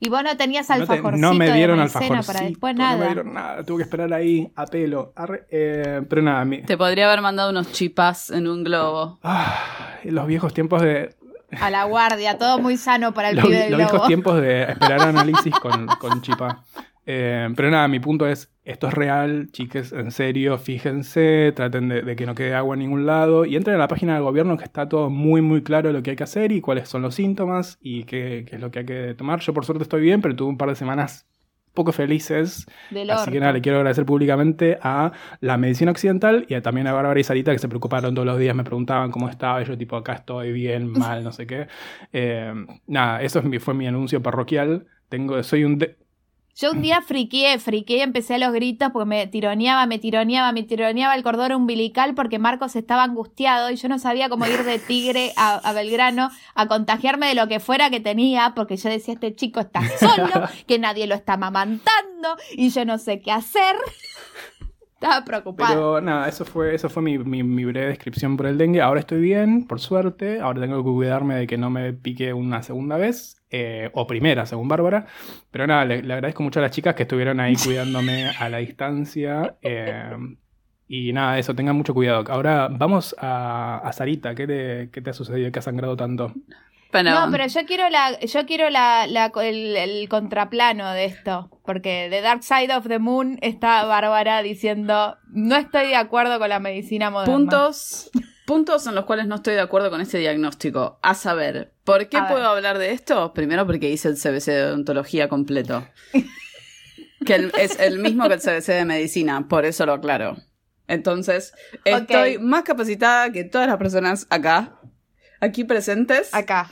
Y 0.00 0.08
vos 0.10 0.22
no 0.22 0.36
tenías 0.36 0.68
No, 0.70 0.76
te- 0.76 0.82
alfajorcito 0.82 1.26
no 1.26 1.34
me 1.34 1.50
dieron 1.52 1.78
de 1.78 1.82
alfajorcito, 1.84 2.26
para 2.32 2.40
después 2.46 2.74
no 2.76 2.82
nada. 2.84 2.98
me 2.98 3.06
dieron 3.06 3.34
nada, 3.34 3.64
tuve 3.64 3.78
que 3.78 3.82
esperar 3.82 4.12
ahí 4.12 4.52
a 4.54 4.64
pelo. 4.66 5.12
Arre, 5.16 5.46
eh, 5.50 6.02
pero 6.08 6.22
nada, 6.22 6.44
mi- 6.44 6.62
Te 6.62 6.76
podría 6.78 7.06
haber 7.08 7.20
mandado 7.20 7.50
unos 7.50 7.72
chipas 7.72 8.30
en 8.30 8.46
un 8.46 8.62
globo. 8.62 9.18
ah, 9.24 9.96
los 10.04 10.26
viejos 10.28 10.54
tiempos 10.54 10.82
de 10.82 11.16
A 11.60 11.70
la 11.70 11.82
guardia, 11.84 12.38
todo 12.38 12.60
muy 12.60 12.76
sano 12.76 13.12
para 13.12 13.30
el 13.30 13.36
los, 13.36 13.46
pibe 13.46 13.56
del 13.56 13.70
los 13.72 13.78
globo. 13.80 13.90
viejos 13.92 14.06
tiempos 14.06 14.40
de 14.40 14.62
esperar 14.70 15.00
análisis 15.02 15.58
con, 15.58 15.86
con 15.98 16.22
chipa. 16.22 16.62
Eh, 17.10 17.48
pero 17.56 17.70
nada, 17.70 17.88
mi 17.88 18.00
punto 18.00 18.26
es, 18.26 18.52
esto 18.64 18.86
es 18.88 18.92
real, 18.94 19.48
chiques, 19.50 19.92
en 19.92 20.10
serio, 20.10 20.58
fíjense, 20.58 21.52
traten 21.56 21.88
de, 21.88 22.02
de 22.02 22.16
que 22.16 22.26
no 22.26 22.34
quede 22.34 22.54
agua 22.54 22.74
en 22.74 22.80
ningún 22.80 23.06
lado 23.06 23.46
y 23.46 23.56
entren 23.56 23.76
a 23.76 23.78
la 23.78 23.88
página 23.88 24.12
del 24.14 24.22
gobierno 24.24 24.58
que 24.58 24.64
está 24.64 24.88
todo 24.90 25.08
muy 25.08 25.40
muy 25.40 25.62
claro 25.62 25.90
lo 25.90 26.02
que 26.02 26.10
hay 26.10 26.16
que 26.16 26.24
hacer 26.24 26.52
y 26.52 26.60
cuáles 26.60 26.86
son 26.90 27.00
los 27.00 27.14
síntomas 27.14 27.78
y 27.80 28.04
qué, 28.04 28.44
qué 28.46 28.56
es 28.56 28.60
lo 28.60 28.70
que 28.70 28.80
hay 28.80 28.84
que 28.86 29.14
tomar. 29.16 29.40
Yo 29.40 29.54
por 29.54 29.64
suerte 29.64 29.84
estoy 29.84 30.02
bien, 30.02 30.20
pero 30.20 30.36
tuve 30.36 30.50
un 30.50 30.58
par 30.58 30.68
de 30.68 30.74
semanas 30.76 31.26
poco 31.72 31.92
felices 31.92 32.66
Del 32.90 33.08
Así 33.10 33.30
que 33.30 33.40
nada, 33.40 33.52
le 33.52 33.60
quiero 33.62 33.78
agradecer 33.78 34.04
públicamente 34.04 34.78
a 34.82 35.12
la 35.40 35.56
medicina 35.56 35.90
occidental 35.92 36.44
y 36.48 36.54
a- 36.54 36.62
también 36.62 36.88
a 36.88 36.92
Bárbara 36.92 37.18
y 37.20 37.24
Sarita 37.24 37.52
que 37.52 37.58
se 37.58 37.68
preocuparon 37.68 38.14
todos 38.14 38.26
los 38.26 38.38
días, 38.38 38.54
me 38.54 38.64
preguntaban 38.64 39.10
cómo 39.10 39.28
estaba, 39.30 39.62
y 39.62 39.64
yo 39.64 39.78
tipo, 39.78 39.96
acá 39.96 40.12
estoy 40.14 40.52
bien, 40.52 40.88
mal, 40.88 41.24
no 41.24 41.32
sé 41.32 41.46
qué. 41.46 41.68
Eh, 42.12 42.52
nada, 42.86 43.22
eso 43.22 43.42
fue 43.60 43.74
mi 43.74 43.86
anuncio 43.86 44.22
parroquial. 44.22 44.86
Tengo, 45.08 45.42
soy 45.42 45.64
un... 45.64 45.78
de- 45.78 45.96
Yo 46.60 46.72
un 46.72 46.82
día 46.82 47.02
friqué, 47.02 47.56
friqué 47.60 48.02
empecé 48.02 48.34
a 48.34 48.38
los 48.38 48.52
gritos 48.52 48.90
porque 48.92 49.08
me 49.08 49.26
tironeaba, 49.28 49.86
me 49.86 50.00
tironeaba, 50.00 50.50
me 50.50 50.64
tironeaba 50.64 51.14
el 51.14 51.22
cordón 51.22 51.52
umbilical 51.52 52.16
porque 52.16 52.40
Marcos 52.40 52.74
estaba 52.74 53.04
angustiado 53.04 53.70
y 53.70 53.76
yo 53.76 53.88
no 53.88 54.00
sabía 54.00 54.28
cómo 54.28 54.44
ir 54.44 54.64
de 54.64 54.80
Tigre 54.80 55.32
a, 55.36 55.72
Belgrano 55.72 56.30
a 56.56 56.66
contagiarme 56.66 57.28
de 57.28 57.36
lo 57.36 57.46
que 57.46 57.60
fuera 57.60 57.90
que 57.90 58.00
tenía 58.00 58.54
porque 58.56 58.76
yo 58.76 58.90
decía, 58.90 59.14
este 59.14 59.36
chico 59.36 59.60
está 59.60 59.82
solo, 60.00 60.48
que 60.66 60.80
nadie 60.80 61.06
lo 61.06 61.14
está 61.14 61.36
mamantando 61.36 62.36
y 62.50 62.70
yo 62.70 62.84
no 62.84 62.98
sé 62.98 63.20
qué 63.20 63.30
hacer. 63.30 63.76
Estaba 64.94 65.24
preocupada. 65.24 65.74
Pero 65.74 66.00
nada, 66.00 66.28
eso 66.28 66.44
fue, 66.44 66.74
eso 66.74 66.88
fue 66.88 67.04
mi 67.04 67.64
breve 67.64 67.86
descripción 67.86 68.36
por 68.36 68.46
el 68.46 68.58
dengue. 68.58 68.82
Ahora 68.82 68.98
estoy 68.98 69.20
bien, 69.20 69.64
por 69.64 69.78
suerte. 69.78 70.40
Ahora 70.40 70.60
tengo 70.62 70.78
que 70.78 70.90
cuidarme 70.90 71.36
de 71.36 71.46
que 71.46 71.56
no 71.56 71.70
me 71.70 71.92
pique 71.92 72.32
una 72.32 72.64
segunda 72.64 72.96
vez. 72.96 73.37
Eh, 73.50 73.90
o 73.94 74.06
primera, 74.06 74.46
según 74.46 74.68
Bárbara. 74.68 75.06
Pero 75.50 75.66
nada, 75.66 75.84
le, 75.84 76.02
le 76.02 76.14
agradezco 76.14 76.42
mucho 76.42 76.60
a 76.60 76.62
las 76.62 76.70
chicas 76.72 76.94
que 76.94 77.02
estuvieron 77.04 77.40
ahí 77.40 77.54
cuidándome 77.56 78.28
a 78.38 78.48
la 78.48 78.58
distancia. 78.58 79.56
eh, 79.62 80.12
y 80.90 81.12
nada, 81.12 81.38
eso, 81.38 81.54
tengan 81.54 81.76
mucho 81.76 81.92
cuidado. 81.94 82.24
Ahora 82.32 82.68
vamos 82.70 83.14
a, 83.18 83.78
a 83.84 83.92
Sarita. 83.92 84.34
¿Qué 84.34 84.46
te, 84.46 84.90
¿Qué 84.90 85.02
te 85.02 85.10
ha 85.10 85.12
sucedido 85.12 85.52
que 85.52 85.58
has 85.58 85.64
sangrado 85.66 85.96
tanto? 85.96 86.32
Pero, 86.90 87.10
No, 87.10 87.30
pero 87.30 87.46
yo 87.46 87.66
quiero 87.66 87.90
la, 87.90 88.18
yo 88.20 88.46
quiero 88.46 88.70
la, 88.70 89.06
la- 89.06 89.30
el, 89.42 89.76
el 89.76 90.08
contraplano 90.08 90.90
de 90.92 91.04
esto, 91.04 91.50
porque 91.66 92.08
de 92.08 92.22
Dark 92.22 92.42
Side 92.42 92.74
of 92.74 92.88
the 92.88 92.98
Moon 92.98 93.38
está 93.42 93.84
Bárbara 93.84 94.42
diciendo 94.42 95.18
no 95.30 95.56
estoy 95.56 95.88
de 95.88 95.96
acuerdo 95.96 96.38
con 96.38 96.48
la 96.48 96.60
medicina 96.60 97.10
moderna. 97.10 97.34
puntos, 97.36 98.10
puntos 98.48 98.86
en 98.86 98.94
los 98.94 99.04
cuales 99.04 99.26
no 99.26 99.34
estoy 99.36 99.52
de 99.54 99.60
acuerdo 99.60 99.90
con 99.90 100.00
este 100.00 100.16
diagnóstico. 100.18 100.98
A 101.02 101.14
saber, 101.14 101.74
¿por 101.84 102.08
qué 102.08 102.16
A 102.16 102.22
ver. 102.22 102.32
puedo 102.32 102.48
hablar 102.48 102.78
de 102.78 102.92
esto? 102.92 103.34
Primero 103.34 103.66
porque 103.66 103.90
hice 103.90 104.08
el 104.08 104.14
CBC 104.16 104.46
de 104.52 104.62
odontología 104.64 105.28
completo. 105.28 105.86
que 107.26 107.34
el- 107.34 107.52
es 107.58 107.78
el 107.78 107.98
mismo 107.98 108.26
que 108.26 108.34
el 108.34 108.40
CBC 108.40 108.68
de 108.72 108.84
medicina, 108.86 109.46
por 109.48 109.66
eso 109.66 109.84
lo 109.84 109.92
aclaro. 109.92 110.38
Entonces, 110.86 111.52
estoy 111.84 112.38
más 112.38 112.62
capacitada 112.62 113.30
que 113.30 113.44
todas 113.44 113.68
las 113.68 113.76
personas 113.76 114.26
acá, 114.30 114.80
aquí 115.40 115.64
presentes. 115.64 116.32
Acá. 116.34 116.70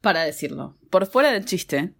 para 0.00 0.22
decirlo. 0.22 0.78
Por 0.90 1.06
fuera 1.06 1.30
del 1.32 1.44
chiste, 1.44 1.92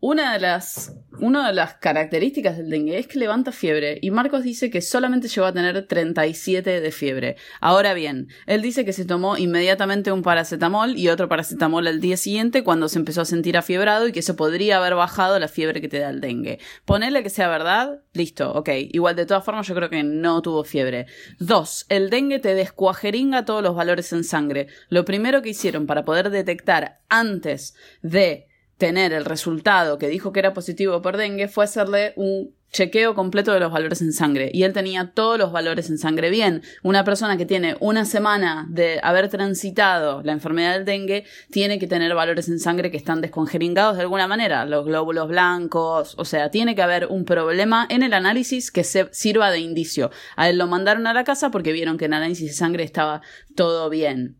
una 0.00 0.32
de 0.32 0.40
las, 0.40 0.96
una 1.18 1.46
de 1.46 1.52
las 1.52 1.74
características 1.74 2.56
del 2.56 2.70
dengue 2.70 2.98
es 2.98 3.06
que 3.06 3.18
levanta 3.18 3.52
fiebre 3.52 3.98
y 4.00 4.10
Marcos 4.10 4.42
dice 4.42 4.70
que 4.70 4.80
solamente 4.80 5.28
llegó 5.28 5.46
a 5.46 5.52
tener 5.52 5.86
37 5.86 6.80
de 6.80 6.90
fiebre. 6.90 7.36
Ahora 7.60 7.92
bien, 7.92 8.28
él 8.46 8.62
dice 8.62 8.86
que 8.86 8.94
se 8.94 9.04
tomó 9.04 9.36
inmediatamente 9.36 10.10
un 10.10 10.22
paracetamol 10.22 10.96
y 10.96 11.08
otro 11.08 11.28
paracetamol 11.28 11.86
al 11.86 12.00
día 12.00 12.16
siguiente 12.16 12.64
cuando 12.64 12.88
se 12.88 12.98
empezó 12.98 13.20
a 13.20 13.26
sentir 13.26 13.58
afiebrado 13.58 14.08
y 14.08 14.12
que 14.12 14.20
eso 14.20 14.36
podría 14.36 14.78
haber 14.78 14.94
bajado 14.94 15.38
la 15.38 15.48
fiebre 15.48 15.82
que 15.82 15.88
te 15.88 15.98
da 15.98 16.08
el 16.08 16.22
dengue. 16.22 16.60
Ponele 16.86 17.22
que 17.22 17.28
sea 17.28 17.48
verdad, 17.48 18.00
listo, 18.14 18.52
ok. 18.54 18.70
Igual 18.92 19.16
de 19.16 19.26
todas 19.26 19.44
formas 19.44 19.66
yo 19.66 19.74
creo 19.74 19.90
que 19.90 20.02
no 20.02 20.40
tuvo 20.40 20.64
fiebre. 20.64 21.06
Dos, 21.38 21.84
el 21.90 22.08
dengue 22.08 22.38
te 22.38 22.54
descuajeringa 22.54 23.44
todos 23.44 23.62
los 23.62 23.74
valores 23.74 24.12
en 24.14 24.24
sangre. 24.24 24.68
Lo 24.88 25.04
primero 25.04 25.42
que 25.42 25.50
hicieron 25.50 25.86
para 25.86 26.06
poder 26.06 26.30
detectar 26.30 27.00
antes 27.10 27.74
de 28.00 28.49
tener 28.80 29.12
el 29.12 29.26
resultado 29.26 29.98
que 29.98 30.08
dijo 30.08 30.32
que 30.32 30.40
era 30.40 30.54
positivo 30.54 31.02
por 31.02 31.18
dengue 31.18 31.48
fue 31.48 31.64
hacerle 31.64 32.14
un 32.16 32.54
chequeo 32.72 33.14
completo 33.14 33.52
de 33.52 33.60
los 33.60 33.72
valores 33.72 34.00
en 34.00 34.12
sangre 34.12 34.50
y 34.54 34.62
él 34.62 34.72
tenía 34.72 35.10
todos 35.12 35.38
los 35.38 35.52
valores 35.52 35.90
en 35.90 35.98
sangre 35.98 36.30
bien. 36.30 36.62
Una 36.82 37.04
persona 37.04 37.36
que 37.36 37.44
tiene 37.44 37.76
una 37.80 38.06
semana 38.06 38.66
de 38.70 38.98
haber 39.02 39.28
transitado 39.28 40.22
la 40.22 40.32
enfermedad 40.32 40.72
del 40.74 40.86
dengue 40.86 41.24
tiene 41.50 41.78
que 41.78 41.86
tener 41.86 42.14
valores 42.14 42.48
en 42.48 42.58
sangre 42.58 42.90
que 42.90 42.96
están 42.96 43.20
descongeringados 43.20 43.96
de 43.96 44.02
alguna 44.02 44.26
manera, 44.26 44.64
los 44.64 44.86
glóbulos 44.86 45.28
blancos, 45.28 46.14
o 46.16 46.24
sea, 46.24 46.50
tiene 46.50 46.74
que 46.74 46.82
haber 46.82 47.06
un 47.06 47.26
problema 47.26 47.86
en 47.90 48.02
el 48.02 48.14
análisis 48.14 48.70
que 48.70 48.84
se 48.84 49.08
sirva 49.12 49.50
de 49.50 49.58
indicio. 49.58 50.10
A 50.36 50.48
él 50.48 50.56
lo 50.56 50.66
mandaron 50.66 51.06
a 51.06 51.12
la 51.12 51.24
casa 51.24 51.50
porque 51.50 51.72
vieron 51.72 51.98
que 51.98 52.06
en 52.06 52.14
análisis 52.14 52.46
de 52.46 52.54
sangre 52.54 52.84
estaba 52.84 53.20
todo 53.54 53.90
bien. 53.90 54.39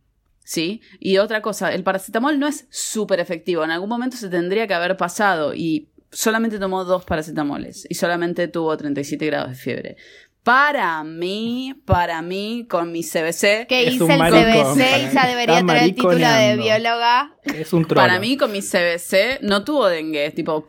¿Sí? 0.51 0.81
Y 0.99 1.19
otra 1.19 1.43
cosa, 1.43 1.73
el 1.73 1.85
paracetamol 1.85 2.41
no 2.41 2.49
es 2.49 2.67
súper 2.71 3.21
efectivo. 3.21 3.63
En 3.63 3.71
algún 3.71 3.89
momento 3.89 4.17
se 4.17 4.29
tendría 4.29 4.67
que 4.67 4.75
haber 4.75 4.97
pasado 4.97 5.55
y 5.55 5.91
solamente 6.11 6.59
tomó 6.59 6.85
dos 6.85 7.05
paracetamoles 7.05 7.87
y 7.89 7.95
solamente 7.95 8.49
tuvo 8.49 8.77
37 8.77 9.27
grados 9.27 9.51
de 9.51 9.55
fiebre. 9.55 9.97
Para 10.43 11.05
mí, 11.05 11.81
para 11.85 12.21
mí, 12.21 12.67
con 12.69 12.91
mi 12.91 13.05
CBC, 13.05 13.69
Que 13.69 13.85
hice 13.85 14.13
el 14.13 14.19
maricón, 14.19 14.75
CBC 14.75 15.13
y 15.13 15.15
para 15.15 15.15
ya 15.15 15.23
mí. 15.23 15.29
debería 15.29 15.57
tener 15.59 15.83
el 15.85 15.95
título 15.95 16.19
de 16.19 16.57
bióloga. 16.57 17.37
Es 17.45 17.73
un 17.73 17.85
troll. 17.85 18.01
para 18.03 18.19
mí, 18.19 18.37
con 18.37 18.51
mi 18.51 18.61
CBC, 18.61 19.43
no 19.43 19.63
tuvo 19.63 19.87
dengue. 19.87 20.33
Tipo, 20.33 20.67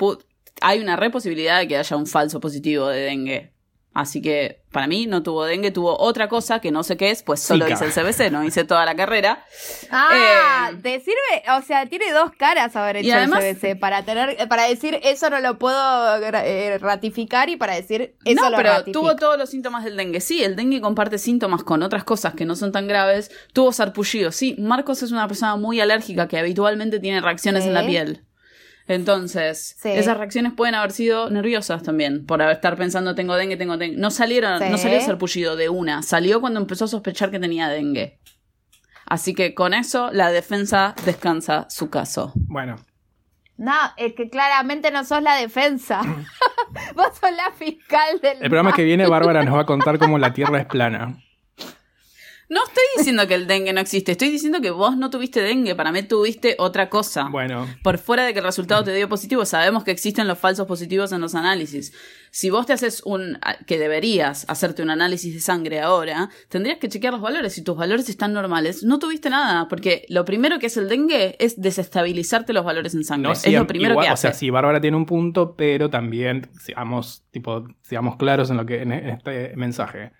hay 0.61 0.79
una 0.79 0.95
re 0.95 1.09
posibilidad 1.09 1.57
de 1.59 1.67
que 1.67 1.77
haya 1.77 1.97
un 1.97 2.05
falso 2.05 2.39
positivo 2.39 2.87
de 2.87 2.99
dengue. 3.01 3.53
Así 3.93 4.21
que, 4.21 4.61
para 4.71 4.87
mí, 4.87 5.05
no 5.05 5.21
tuvo 5.21 5.43
dengue, 5.43 5.69
tuvo 5.69 5.99
otra 5.99 6.29
cosa 6.29 6.61
que 6.61 6.71
no 6.71 6.81
sé 6.81 6.95
qué 6.95 7.11
es, 7.11 7.23
pues 7.23 7.41
solo 7.41 7.65
Zika. 7.65 7.73
hice 7.75 7.85
el 7.85 7.91
CBC, 7.91 8.31
no 8.31 8.41
hice 8.41 8.63
toda 8.63 8.85
la 8.85 8.95
carrera. 8.95 9.43
Ah, 9.91 10.69
Eh, 10.71 10.77
te 10.81 10.99
sirve, 11.01 11.43
o 11.57 11.61
sea, 11.61 11.85
tiene 11.87 12.09
dos 12.13 12.31
caras 12.37 12.73
haber 12.77 12.95
hecho 12.97 13.09
Y 13.09 13.11
además- 13.11 13.43
el 13.43 13.57
CBC 13.57 13.75
para 13.77 14.03
tener, 14.03 14.47
para 14.47 14.63
decir 14.69 14.97
eso 15.03 15.29
no 15.29 15.41
lo 15.41 15.59
puedo 15.59 15.77
eh, 16.23 16.77
ratificar 16.77 17.49
y 17.49 17.57
para 17.57 17.75
decir 17.75 18.15
eso 18.23 18.41
no, 18.41 18.49
lo 18.49 18.55
pero 18.57 18.69
ratifico. 18.69 18.99
tuvo 19.01 19.15
todos 19.17 19.37
los 19.37 19.49
síntomas 19.49 19.83
del 19.83 19.97
dengue. 19.97 20.21
Sí, 20.21 20.41
el 20.41 20.55
dengue 20.55 20.79
comparte 20.79 21.17
síntomas 21.17 21.63
con 21.65 21.83
otras 21.83 22.05
cosas 22.05 22.33
que 22.33 22.45
no 22.45 22.55
son 22.55 22.71
tan 22.71 22.87
graves. 22.87 23.29
Tuvo 23.51 23.73
sarpullido. 23.73 24.31
Sí, 24.31 24.55
Marcos 24.57 25.03
es 25.03 25.11
una 25.11 25.27
persona 25.27 25.57
muy 25.57 25.81
alérgica 25.81 26.29
que 26.29 26.37
habitualmente 26.39 26.99
tiene 27.01 27.19
reacciones 27.19 27.65
en 27.65 27.73
la 27.73 27.85
piel. 27.85 28.23
Entonces, 28.93 29.75
Sí. 29.81 29.89
esas 29.89 30.17
reacciones 30.17 30.53
pueden 30.53 30.75
haber 30.75 30.91
sido 30.91 31.29
nerviosas 31.29 31.83
también, 31.83 32.25
por 32.25 32.41
estar 32.41 32.75
pensando 32.77 33.15
tengo 33.15 33.35
dengue, 33.35 33.57
tengo 33.57 33.77
dengue. 33.77 33.97
No 33.97 34.11
salieron, 34.11 34.59
Sí. 34.59 34.65
no 34.69 34.77
salió 34.77 35.01
sarpullido 35.01 35.55
de 35.55 35.69
una, 35.69 36.03
salió 36.03 36.41
cuando 36.41 36.59
empezó 36.59 36.85
a 36.85 36.87
sospechar 36.87 37.31
que 37.31 37.39
tenía 37.39 37.67
dengue. 37.69 38.19
Así 39.05 39.33
que 39.33 39.53
con 39.53 39.73
eso 39.73 40.09
la 40.11 40.31
defensa 40.31 40.95
descansa 41.05 41.67
su 41.69 41.89
caso. 41.89 42.31
Bueno, 42.35 42.77
No, 43.57 43.73
es 43.97 44.13
que 44.13 44.27
claramente 44.29 44.89
no 44.89 45.03
sos 45.03 45.21
la 45.21 45.35
defensa. 45.35 46.01
Vos 46.95 47.07
sos 47.19 47.29
la 47.31 47.51
fiscal 47.55 48.19
del 48.19 48.37
el 48.41 48.49
programa 48.49 48.73
que 48.73 48.83
viene 48.83 49.05
Bárbara 49.05 49.43
nos 49.43 49.53
va 49.55 49.61
a 49.61 49.65
contar 49.67 49.99
cómo 49.99 50.17
la 50.17 50.33
Tierra 50.33 50.57
es 50.59 50.65
plana. 50.65 51.17
No 52.51 52.59
estoy 52.67 52.83
diciendo 52.97 53.25
que 53.27 53.35
el 53.35 53.47
dengue 53.47 53.71
no 53.71 53.79
existe, 53.79 54.11
estoy 54.11 54.29
diciendo 54.29 54.59
que 54.59 54.71
vos 54.71 54.97
no 54.97 55.09
tuviste 55.09 55.41
dengue, 55.41 55.73
para 55.73 55.93
mí 55.93 56.03
tuviste 56.03 56.57
otra 56.59 56.89
cosa. 56.89 57.29
Bueno, 57.31 57.65
Por 57.81 57.97
fuera 57.97 58.25
de 58.25 58.33
que 58.33 58.39
el 58.39 58.45
resultado 58.45 58.83
te 58.83 58.93
dio 58.93 59.07
positivo, 59.07 59.45
sabemos 59.45 59.85
que 59.85 59.91
existen 59.91 60.27
los 60.27 60.37
falsos 60.37 60.67
positivos 60.67 61.13
en 61.13 61.21
los 61.21 61.33
análisis. 61.33 61.93
Si 62.29 62.49
vos 62.49 62.65
te 62.65 62.73
haces 62.73 63.03
un, 63.05 63.39
que 63.65 63.79
deberías 63.79 64.45
hacerte 64.49 64.83
un 64.83 64.89
análisis 64.89 65.33
de 65.33 65.39
sangre 65.39 65.79
ahora, 65.79 66.29
tendrías 66.49 66.77
que 66.77 66.89
chequear 66.89 67.13
los 67.13 67.21
valores. 67.21 67.53
Si 67.53 67.63
tus 67.63 67.77
valores 67.77 68.09
están 68.09 68.33
normales, 68.33 68.83
no 68.83 68.99
tuviste 68.99 69.29
nada, 69.29 69.69
porque 69.69 70.05
lo 70.09 70.25
primero 70.25 70.59
que 70.59 70.65
es 70.65 70.75
el 70.75 70.89
dengue 70.89 71.37
es 71.39 71.61
desestabilizarte 71.61 72.51
los 72.51 72.65
valores 72.65 72.93
en 72.95 73.05
sangre. 73.05 73.29
no 73.29 73.31
es 73.31 73.47
lo 73.47 73.65
primero 73.65 73.93
igual, 73.93 74.07
que 74.07 74.11
o 74.11 74.13
hace. 74.13 74.23
sea, 74.23 74.33
sí, 74.33 74.49
Bárbara 74.49 74.81
tiene 74.81 74.97
un 74.97 75.05
punto, 75.05 75.55
pero 75.55 75.89
también 75.89 76.49
seamos, 76.59 77.23
tipo, 77.31 77.65
seamos 77.81 78.17
claros 78.17 78.49
en 78.49 78.57
lo 78.57 78.65
que 78.65 78.81
en 78.81 78.91
este 78.91 79.55
mensaje. 79.55 80.11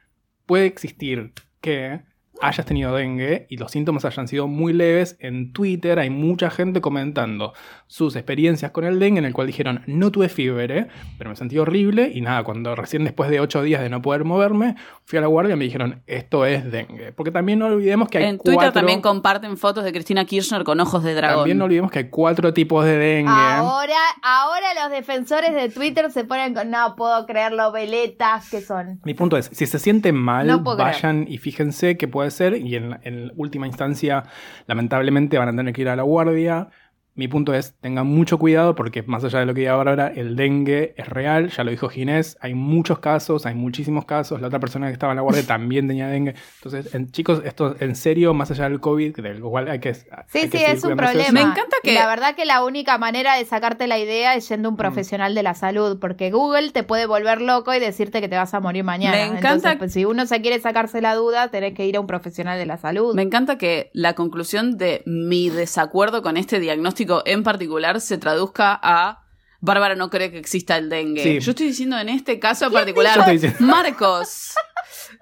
Puede 0.46 0.66
existir 0.66 1.34
que 1.60 2.10
hayas 2.42 2.66
tenido 2.66 2.96
dengue 2.96 3.46
y 3.50 3.58
los 3.58 3.72
síntomas 3.72 4.06
hayan 4.06 4.28
sido 4.28 4.48
muy 4.48 4.74
leves, 4.74 5.16
en 5.20 5.54
Twitter 5.54 6.00
hay 6.00 6.10
mucha 6.10 6.50
gente 6.50 6.82
comentando 6.82 7.54
sus 7.88 8.16
experiencias 8.16 8.72
con 8.72 8.84
el 8.86 9.00
dengue 9.00 9.20
en 9.20 9.26
el 9.26 9.34
cual 9.34 9.48
dijeron, 9.48 9.84
no 9.86 10.12
tuve 10.12 10.30
fiebre, 10.30 10.88
pero 11.18 11.30
me 11.30 11.36
sentí 11.36 11.58
horrible 11.60 12.10
y 12.14 12.22
nada, 12.22 12.44
cuando 12.44 12.76
recién 12.76 13.04
después 13.04 13.30
de 13.30 13.40
ocho 13.42 13.62
días 13.62 13.82
de 13.82 13.90
no 13.90 14.02
poder 14.02 14.24
moverme, 14.24 14.76
fui 15.06 15.18
a 15.20 15.22
la 15.22 15.28
guardia 15.28 15.54
y 15.54 15.58
me 15.58 15.66
dijeron, 15.66 16.02
esto 16.08 16.46
es 16.46 16.72
dengue. 16.72 17.12
Porque 17.12 17.32
también 17.32 17.60
no 17.60 17.68
olvidemos 17.68 18.08
que 18.10 18.18
hay 18.20 18.24
En 18.24 18.38
Twitter 18.38 18.54
cuatro- 18.56 18.74
también 18.74 19.02
comparten 19.02 19.58
fotos 19.58 19.84
de 19.84 19.92
Cristina 19.92 20.26
Kirchner 20.26 20.64
con 20.64 20.80
ojos 20.80 21.04
de 21.04 21.14
dragón. 21.14 21.40
También 21.42 21.58
no 21.60 21.66
olvidemos 21.66 21.92
que 21.92 22.00
hay 22.00 22.10
cuatro 22.10 22.54
tipos 22.54 22.86
de 22.86 22.98
dengue. 22.98 23.32
Ahora, 23.32 23.94
ahora 24.24 24.68
los 24.82 24.92
defensores 24.92 25.54
de 25.54 25.70
Twitter 25.70 26.10
se 26.12 26.24
ponen 26.24 26.54
con, 26.56 26.72
no 26.72 26.96
puedo 26.96 27.26
creerlo, 27.26 27.72
veletas 27.72 28.50
que 28.50 28.62
son. 28.62 29.00
Mi 29.04 29.14
punto 29.14 29.38
es, 29.38 29.50
si 29.54 29.66
se 29.68 29.78
sienten 29.80 30.16
mal, 30.16 30.48
No 30.48 30.64
puedo 30.64 30.78
creer. 30.78 30.94
vayan 30.94 31.26
y 31.28 31.38
fíjense 31.38 31.98
qué 31.98 32.08
puede 32.08 32.31
ser 32.32 32.56
y 32.58 32.76
en, 32.76 33.00
en 33.04 33.32
última 33.36 33.68
instancia, 33.68 34.24
lamentablemente 34.68 35.38
van 35.38 35.50
a 35.50 35.56
tener 35.56 35.74
que 35.74 35.82
ir 35.82 35.90
a 35.90 35.96
la 35.96 36.04
guardia. 36.04 36.70
Mi 37.14 37.28
punto 37.28 37.54
es, 37.54 37.74
tengan 37.82 38.08
mucho 38.08 38.38
cuidado 38.40 38.74
porque 38.74 39.04
más 39.04 39.24
allá 39.26 39.40
de 39.40 39.46
lo 39.46 39.54
que 39.54 39.60
diga 39.62 39.74
ahora, 39.74 40.08
el 40.16 40.38
dengue 40.38 40.94
es 40.96 41.08
real, 41.10 41.50
ya 41.50 41.66
lo 41.66 41.72
dijo 41.72 41.90
Ginés, 41.90 42.38
hay 42.40 42.54
muchos 42.54 43.00
casos, 43.00 43.46
hay 43.46 43.54
muchísimos 43.54 44.06
casos, 44.06 44.40
la 44.40 44.48
otra 44.48 44.60
persona 44.62 44.88
que 44.88 44.94
estaba 44.94 45.12
en 45.12 45.18
la 45.18 45.22
guardia 45.22 45.44
también 45.48 45.88
tenía 45.90 46.08
dengue. 46.08 46.36
Entonces, 46.64 46.96
en- 46.96 47.12
chicos, 47.12 47.42
esto 47.44 47.76
en 47.82 47.96
serio, 47.98 48.34
más 48.34 48.50
allá 48.52 48.70
del 48.70 48.80
COVID, 48.80 49.18
del 49.18 49.42
cual 49.42 49.68
hay 49.70 49.80
que... 49.80 49.90
hay 49.90 49.96
Sí, 50.28 50.50
que 50.50 50.58
sí, 50.60 50.64
es 50.66 50.84
un 50.86 50.96
problema. 50.96 51.32
Me 51.34 51.42
encanta 51.42 51.76
Y 51.84 51.90
que- 51.90 51.94
la 51.96 52.08
verdad 52.08 52.34
que 52.34 52.46
la 52.46 52.64
única 52.64 52.98
manera 52.98 53.36
de 53.36 53.44
sacarte 53.44 53.88
la 53.88 54.00
idea 54.00 54.36
es 54.36 54.48
yendo 54.48 54.70
a 54.70 54.72
un 54.72 54.78
profesional 54.78 55.36
de 55.36 55.44
la 55.44 55.54
salud, 55.54 56.00
porque 56.00 56.32
Google 56.32 56.72
te 56.72 56.84
puede 56.84 57.08
volver 57.08 57.42
loco 57.42 57.74
y 57.74 57.80
decirte 57.82 58.22
que 58.22 58.30
te 58.30 58.38
vas 58.38 58.54
a 58.54 58.62
morir 58.62 58.86
mañana. 58.86 59.18
Me 59.18 59.24
encanta- 59.26 59.50
Entonces, 59.54 59.76
pues, 59.80 59.92
si 59.94 60.06
uno 60.06 60.26
se 60.28 60.42
quiere 60.42 60.62
sacarse 60.62 61.02
la 61.02 61.14
duda, 61.16 61.50
tenés 61.50 61.74
que 61.74 61.86
ir 61.86 61.98
a 61.98 62.00
un 62.00 62.08
profesional 62.08 62.58
de 62.58 62.66
la 62.66 62.78
salud. 62.78 63.14
Me 63.16 63.22
encanta 63.24 63.58
que 63.58 63.90
la 63.94 64.14
conclusión 64.14 64.78
de 64.78 65.04
mi 65.06 65.50
desacuerdo 65.50 66.22
con 66.22 66.38
este 66.38 66.62
diagnóstico 66.62 67.01
en 67.26 67.44
particular 67.44 68.02
se 68.02 68.18
traduzca 68.18 68.80
a 68.82 69.20
Bárbara 69.64 69.94
no 69.96 70.10
cree 70.10 70.32
que 70.32 70.40
exista 70.40 70.76
el 70.78 70.90
dengue. 70.90 71.22
Sí. 71.22 71.40
Yo 71.40 71.52
estoy 71.52 71.68
diciendo 71.68 71.98
en 72.00 72.10
este 72.10 72.40
caso 72.40 72.66
en 72.66 72.72
particular, 72.74 73.16
Yo 73.40 73.50
Marcos, 73.60 74.54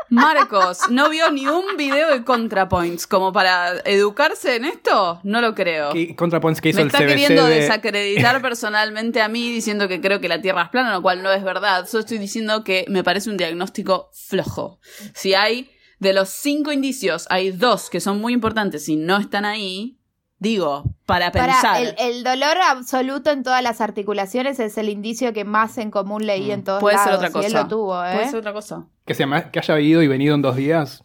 Marcos, 0.09 0.89
¿no 0.89 1.09
vio 1.09 1.29
ni 1.31 1.45
un 1.45 1.77
video 1.77 2.09
de 2.11 2.23
ContraPoints 2.23 3.05
como 3.05 3.33
para 3.33 3.79
educarse 3.85 4.55
en 4.55 4.65
esto? 4.65 5.19
No 5.23 5.41
lo 5.41 5.53
creo. 5.53 5.91
¿Qué 5.91 6.15
ContraPoints 6.15 6.61
que 6.61 6.69
hizo 6.69 6.77
Me 6.77 6.83
el 6.83 6.87
está 6.87 6.99
CBC 6.99 7.07
queriendo 7.09 7.45
de- 7.45 7.55
desacreditar 7.55 8.41
personalmente 8.41 9.21
a 9.21 9.27
mí 9.27 9.51
diciendo 9.51 9.87
que 9.87 10.01
creo 10.01 10.19
que 10.19 10.29
la 10.29 10.41
Tierra 10.41 10.63
es 10.63 10.69
plana, 10.69 10.93
lo 10.93 11.01
cual 11.01 11.21
no 11.21 11.31
es 11.31 11.43
verdad. 11.43 11.85
Solo 11.87 12.01
estoy 12.01 12.17
diciendo 12.17 12.63
que 12.63 12.85
me 12.87 13.03
parece 13.03 13.29
un 13.29 13.37
diagnóstico 13.37 14.09
flojo. 14.13 14.79
Si 15.13 15.33
hay 15.33 15.69
de 15.99 16.13
los 16.13 16.29
cinco 16.29 16.71
indicios, 16.71 17.27
hay 17.29 17.51
dos 17.51 17.89
que 17.89 17.99
son 17.99 18.19
muy 18.21 18.33
importantes 18.33 18.87
y 18.89 18.95
no 18.95 19.17
están 19.17 19.43
ahí, 19.45 19.98
digo, 20.39 20.83
para 21.05 21.31
pensar. 21.31 21.61
Para 21.61 21.79
el, 21.79 21.95
el 21.99 22.23
dolor 22.23 22.57
absoluto 22.69 23.29
en 23.31 23.43
todas 23.43 23.61
las 23.61 23.81
articulaciones 23.81 24.59
es 24.59 24.77
el 24.77 24.89
indicio 24.89 25.33
que 25.33 25.45
más 25.45 25.77
en 25.77 25.91
común 25.91 26.25
leí 26.25 26.51
en 26.51 26.63
todos 26.63 26.79
Puede 26.81 26.97
ser 26.97 27.07
lados. 27.07 27.19
otra 27.19 27.31
cosa. 27.31 27.43
Y 27.43 27.51
él 27.51 27.53
lo 27.53 27.67
tuvo, 27.67 28.05
¿eh? 28.05 28.13
Puede 28.13 28.29
ser 28.29 28.39
otra 28.39 28.53
cosa. 28.53 28.87
que, 29.05 29.13
se 29.13 29.25
que 29.51 29.59
haya 29.59 29.79
ido 29.79 30.01
y 30.01 30.07
venido 30.07 30.35
en 30.35 30.41
dos 30.41 30.55
días. 30.55 31.03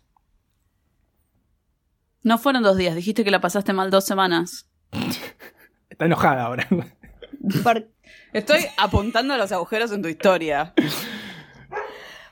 No 2.22 2.38
fueron 2.38 2.62
dos 2.62 2.76
días, 2.76 2.94
dijiste 2.94 3.22
que 3.24 3.30
la 3.30 3.40
pasaste 3.40 3.72
mal 3.72 3.90
dos 3.90 4.04
semanas. 4.06 4.66
Está 5.90 6.06
enojada 6.06 6.44
ahora. 6.44 6.66
Por- 7.62 7.88
Estoy 8.32 8.66
apuntando 8.78 9.34
a 9.34 9.36
los 9.38 9.52
agujeros 9.52 9.92
en 9.92 10.02
tu 10.02 10.08
historia. 10.08 10.72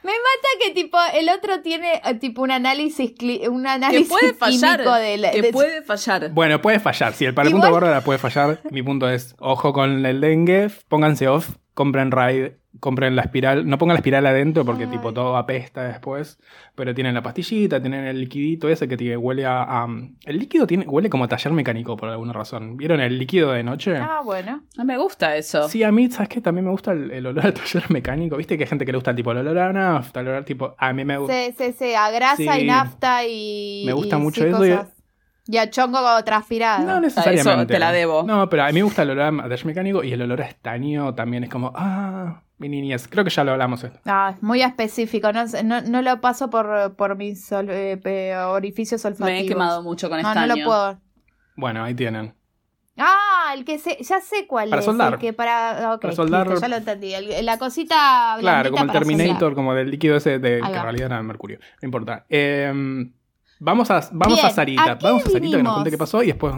Me 0.02 0.10
mata 0.12 0.48
que 0.60 0.70
tipo 0.72 0.98
el 1.14 1.28
otro 1.28 1.60
tiene 1.62 2.00
eh, 2.04 2.14
tipo 2.14 2.42
un 2.42 2.50
análisis 2.50 3.12
un 3.48 3.62
Que 3.62 3.68
análisis 3.68 4.08
puede 4.08 4.34
fallar. 4.34 4.78
químico 4.78 4.94
de 4.94 5.16
la- 5.18 5.30
Que 5.30 5.42
de- 5.42 5.52
puede 5.52 5.82
fallar. 5.82 6.30
Bueno, 6.30 6.60
puede 6.60 6.80
fallar. 6.80 7.12
Si 7.12 7.24
el 7.24 7.34
para 7.34 7.48
el 7.48 7.52
punto 7.52 7.70
Bárbara 7.70 8.00
puede 8.02 8.18
fallar, 8.18 8.60
mi 8.70 8.82
punto 8.82 9.08
es, 9.08 9.34
ojo 9.38 9.72
con 9.72 10.04
el 10.04 10.20
dengue, 10.20 10.70
pónganse 10.88 11.28
off, 11.28 11.50
compren 11.74 12.10
raid, 12.10 12.52
compren 12.80 13.14
la 13.16 13.22
espiral. 13.22 13.66
No 13.68 13.78
pongan 13.78 13.94
la 13.94 13.98
espiral 13.98 14.26
adentro 14.26 14.64
porque 14.64 14.84
Ay. 14.84 14.90
tipo 14.90 15.12
todo 15.12 15.36
apesta 15.36 15.84
después. 15.84 16.38
Pero 16.74 16.94
tienen 16.94 17.14
la 17.14 17.22
pastillita, 17.22 17.80
tienen 17.80 18.04
el 18.06 18.20
liquidito 18.20 18.68
ese 18.68 18.88
que 18.88 18.96
tiene, 18.96 19.16
huele 19.16 19.44
a, 19.46 19.62
a- 19.62 19.88
El 20.24 20.38
líquido 20.38 20.66
tiene, 20.66 20.86
huele 20.86 21.10
como 21.10 21.24
a 21.24 21.28
taller 21.28 21.52
mecánico 21.52 21.96
por 21.96 22.08
alguna 22.08 22.32
razón. 22.32 22.76
¿Vieron 22.76 23.00
el 23.00 23.18
líquido 23.18 23.52
de 23.52 23.62
noche? 23.62 23.96
Ah, 23.96 24.20
bueno. 24.24 24.62
No 24.76 24.84
me 24.84 24.96
gusta 24.96 25.36
eso. 25.36 25.68
Sí, 25.68 25.82
a 25.82 25.92
mí, 25.92 26.10
¿sabes 26.10 26.28
qué? 26.28 26.40
También 26.40 26.64
me 26.64 26.70
gusta 26.70 26.92
el, 26.92 27.10
el 27.10 27.26
olor 27.26 27.46
al 27.46 27.54
taller 27.54 27.90
mecánico. 27.90 28.36
¿Viste 28.36 28.56
que 28.56 28.64
hay 28.64 28.68
gente 28.68 28.84
que 28.86 28.92
le 28.92 28.98
gusta 28.98 29.14
tipo 29.14 29.32
el 29.32 29.38
olor 29.38 29.58
a 29.58 29.72
nafta, 29.72 30.20
el 30.20 30.28
olor 30.28 30.44
tipo... 30.44 30.74
A 30.78 30.92
mí 30.92 31.04
me 31.04 31.18
gusta... 31.18 31.34
Sí, 31.34 31.54
sí, 31.58 31.74
sí, 31.78 31.94
a 31.94 32.10
grasa 32.10 32.36
Sí. 32.36 32.48
y 32.62 32.64
nafta 32.66 33.26
y 33.26 33.82
Me 33.86 33.92
gusta 33.92 34.16
y 34.16 34.20
mucho 34.20 34.42
sí, 34.42 34.48
eso 34.48 34.56
cosas. 34.58 34.88
Y 34.88 35.01
a 35.58 35.70
chongo 35.70 36.00
transpirado. 36.24 36.84
No 36.86 37.00
necesariamente. 37.00 37.50
Eso 37.52 37.66
te 37.66 37.78
la 37.78 37.92
debo. 37.92 38.22
No, 38.22 38.48
pero 38.48 38.62
a 38.64 38.66
mí 38.68 38.74
me 38.74 38.82
gusta 38.82 39.02
el 39.02 39.10
olor 39.10 39.40
a 39.40 39.48
taller 39.48 39.66
mecánico 39.66 40.04
y 40.04 40.12
el 40.12 40.22
olor 40.22 40.42
a 40.42 40.46
estaño 40.46 41.14
también 41.14 41.44
es 41.44 41.50
como... 41.50 41.72
Ah, 41.74 42.42
mi 42.58 42.68
niñez. 42.68 43.08
Creo 43.08 43.24
que 43.24 43.30
ya 43.30 43.42
lo 43.42 43.50
hablamos 43.52 43.82
esto. 43.82 43.98
Ah, 44.06 44.34
es 44.36 44.42
muy 44.42 44.62
específico, 44.62 45.32
no, 45.32 45.44
no, 45.64 45.80
no 45.80 46.00
lo 46.00 46.20
paso 46.20 46.48
por, 46.48 46.94
por 46.94 47.16
mis 47.16 47.44
sol- 47.44 47.66
eh, 47.70 48.36
orificios 48.36 49.04
olfativos. 49.04 49.30
Me 49.32 49.40
he 49.40 49.46
quemado 49.46 49.82
mucho 49.82 50.08
con 50.08 50.22
No, 50.22 50.28
estaño. 50.28 50.46
no 50.46 50.56
lo 50.56 50.64
puedo. 50.64 51.00
Bueno, 51.56 51.82
ahí 51.82 51.94
tienen. 51.94 52.34
Ah, 52.96 53.52
el 53.56 53.64
que 53.64 53.78
se, 53.80 53.96
ya 54.02 54.20
sé 54.20 54.46
cuál 54.46 54.68
Para 54.70 54.78
es. 54.80 54.86
soldar. 54.86 55.14
El 55.14 55.18
que 55.18 55.32
para, 55.32 55.94
ok, 55.94 56.02
Para 56.02 56.14
soldar- 56.14 56.46
listo, 56.46 56.60
ya 56.60 56.68
lo 56.68 56.76
entendí. 56.76 57.14
El- 57.14 57.44
la 57.46 57.58
cosita 57.58 58.36
Claro, 58.38 58.70
como 58.70 58.84
el 58.84 58.92
Terminator, 58.92 59.38
soldar. 59.40 59.54
como 59.54 59.74
del 59.74 59.90
líquido 59.90 60.16
ese 60.16 60.38
de 60.38 60.60
que 60.60 60.66
en 60.68 60.82
realidad 60.82 61.06
era 61.06 61.22
mercurio. 61.22 61.58
No 61.80 61.86
importa. 61.86 62.26
Eh, 62.28 62.72
vamos 63.62 63.90
a, 63.90 64.08
vamos 64.12 64.36
Bien, 64.36 64.46
a 64.46 64.50
Sarita. 64.50 64.82
¿a 64.92 64.98
qué 64.98 65.04
Vamos 65.06 65.22
a 65.26 65.30
Sarita 65.30 65.38
que 65.38 65.40
nos 65.48 65.50
vinimos? 65.56 65.72
cuente 65.74 65.90
qué 65.90 65.98
pasó 65.98 66.22
y 66.22 66.26
después. 66.26 66.54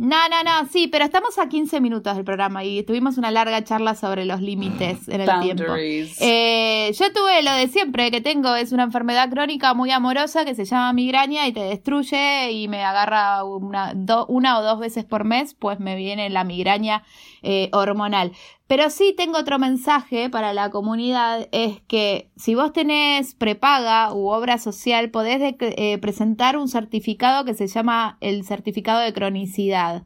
No, 0.00 0.28
no, 0.28 0.44
no, 0.44 0.68
sí, 0.70 0.86
pero 0.86 1.04
estamos 1.04 1.36
a 1.40 1.48
15 1.48 1.80
minutos 1.80 2.14
del 2.14 2.24
programa 2.24 2.62
y 2.62 2.84
tuvimos 2.84 3.18
una 3.18 3.32
larga 3.32 3.64
charla 3.64 3.96
sobre 3.96 4.24
los 4.26 4.40
límites 4.40 5.08
en 5.08 5.22
el 5.22 5.40
tiempo. 5.40 5.64
Eh, 5.76 6.92
yo 6.96 7.12
tuve 7.12 7.42
lo 7.42 7.52
de 7.54 7.66
siempre 7.66 8.12
que 8.12 8.20
tengo, 8.20 8.54
es 8.54 8.70
una 8.70 8.84
enfermedad 8.84 9.28
crónica 9.28 9.74
muy 9.74 9.90
amorosa 9.90 10.44
que 10.44 10.54
se 10.54 10.66
llama 10.66 10.92
migraña 10.92 11.48
y 11.48 11.52
te 11.52 11.64
destruye 11.64 12.52
y 12.52 12.68
me 12.68 12.84
agarra 12.84 13.42
una, 13.42 13.92
do- 13.94 14.26
una 14.26 14.60
o 14.60 14.62
dos 14.62 14.78
veces 14.78 15.04
por 15.04 15.24
mes, 15.24 15.54
pues 15.54 15.80
me 15.80 15.96
viene 15.96 16.30
la 16.30 16.44
migraña 16.44 17.02
eh, 17.42 17.68
hormonal. 17.72 18.32
Pero 18.66 18.90
sí 18.90 19.14
tengo 19.16 19.38
otro 19.38 19.58
mensaje 19.58 20.30
para 20.30 20.52
la 20.52 20.70
comunidad, 20.70 21.48
es 21.52 21.80
que 21.88 22.30
si 22.36 22.54
vos 22.54 22.72
tenés 22.72 23.34
prepaga 23.34 24.12
u 24.12 24.28
obra 24.28 24.58
social, 24.58 25.10
podés 25.10 25.54
eh, 25.60 25.98
presentar 25.98 26.56
un 26.56 26.68
certificado 26.68 27.44
que 27.44 27.54
se 27.54 27.66
llama 27.66 28.18
el 28.20 28.44
certificado 28.44 29.00
de 29.00 29.12
cronicidad 29.12 30.04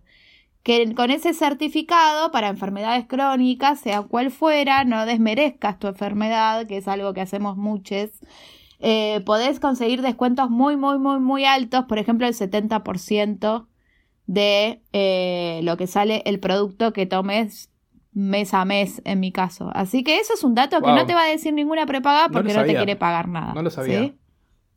que 0.63 0.95
con 0.95 1.11
ese 1.11 1.35
certificado 1.35 2.31
para 2.31 2.49
enfermedades 2.49 3.07
crónicas, 3.07 3.81
sea 3.81 4.03
cual 4.03 4.31
fuera, 4.31 4.85
no 4.85 5.07
desmerezcas 5.07 5.79
tu 5.79 5.89
enfermedad, 5.89 6.67
que 6.67 6.77
es 6.77 6.89
algo 6.89 7.13
que 7.15 7.21
hacemos 7.21 7.57
muchos, 7.57 8.11
eh, 8.79 9.21
podés 9.27 9.61
conseguir 9.61 10.03
descuentos 10.03 10.51
muy, 10.51 10.77
muy, 10.77 10.99
muy, 10.99 11.21
muy 11.21 11.45
altos, 11.45 11.85
por 11.87 11.99
ejemplo, 11.99 12.27
el 12.27 12.35
70% 12.35 13.67
de 14.33 14.81
eh, 14.95 15.61
lo 15.63 15.77
que 15.77 15.87
sale 15.87 16.23
el 16.25 16.41
producto 16.41 16.95
que 16.95 17.05
tomes 17.05 17.71
mes 18.15 18.55
a 18.55 18.65
mes, 18.65 19.03
en 19.05 19.21
mi 19.21 19.31
caso. 19.31 19.71
Así 19.75 20.03
que 20.05 20.19
eso 20.21 20.33
es 20.33 20.43
un 20.43 20.55
dato 20.55 20.81
que 20.81 20.91
no 20.91 21.05
te 21.05 21.15
va 21.15 21.25
a 21.25 21.29
decir 21.29 21.53
ninguna 21.53 21.85
prepaga 21.85 22.31
porque 22.31 22.55
no, 22.55 22.65
te 22.65 22.75
quiere 22.75 22.97
pagar 22.97 23.29
nada. 23.29 23.53
No 23.53 23.63
lo 23.63 23.69
sabía. 23.69 24.01
¿sí? 24.01 24.19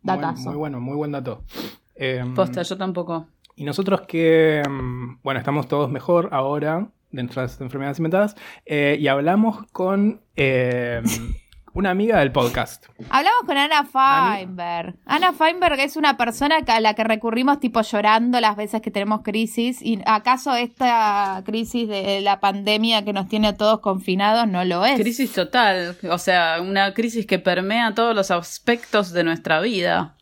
Muy, 0.01 0.15
Datazo. 0.15 0.49
muy 0.49 0.55
bueno, 0.57 0.81
muy 0.81 0.95
buen 0.97 1.13
dato. 1.13 1.43
Eh, 1.95 2.21
Posta, 2.35 2.63
yo 2.63 2.77
tampoco. 2.77 3.27
Y 3.55 3.63
nosotros 3.63 4.01
que, 4.01 4.61
mm, 4.69 5.21
bueno, 5.23 5.39
estamos 5.39 5.69
todos 5.69 5.89
mejor 5.89 6.29
ahora 6.33 6.89
de 7.11 7.23
nuestras 7.23 7.61
enfermedades 7.61 7.97
inventadas 7.99 8.35
eh, 8.65 8.97
y 8.99 9.07
hablamos 9.07 9.65
con 9.71 10.19
eh, 10.35 11.01
una 11.75 11.89
amiga 11.89 12.19
del 12.19 12.31
podcast. 12.31 12.85
Hablamos 13.09 13.41
con 13.45 13.57
Ana 13.57 13.83
Feinberg. 13.83 14.95
Ana 15.05 15.33
Feinberg 15.33 15.77
es 15.81 15.97
una 15.97 16.15
persona 16.15 16.59
a 16.65 16.79
la 16.79 16.93
que 16.93 17.03
recurrimos 17.03 17.59
tipo 17.59 17.81
llorando 17.81 18.39
las 18.39 18.55
veces 18.55 18.81
que 18.81 18.91
tenemos 18.91 19.21
crisis. 19.23 19.81
¿Y 19.81 19.99
acaso 20.05 20.55
esta 20.55 21.43
crisis 21.45 21.89
de 21.89 22.21
la 22.21 22.39
pandemia 22.39 23.03
que 23.03 23.11
nos 23.11 23.27
tiene 23.27 23.49
a 23.49 23.57
todos 23.57 23.81
confinados 23.81 24.47
no 24.47 24.63
lo 24.63 24.85
es? 24.85 24.97
Crisis 24.97 25.33
total. 25.33 25.97
O 26.09 26.17
sea, 26.17 26.61
una 26.61 26.93
crisis 26.93 27.25
que 27.25 27.39
permea 27.39 27.93
todos 27.93 28.15
los 28.15 28.31
aspectos 28.31 29.11
de 29.11 29.25
nuestra 29.25 29.59
vida. 29.59 30.15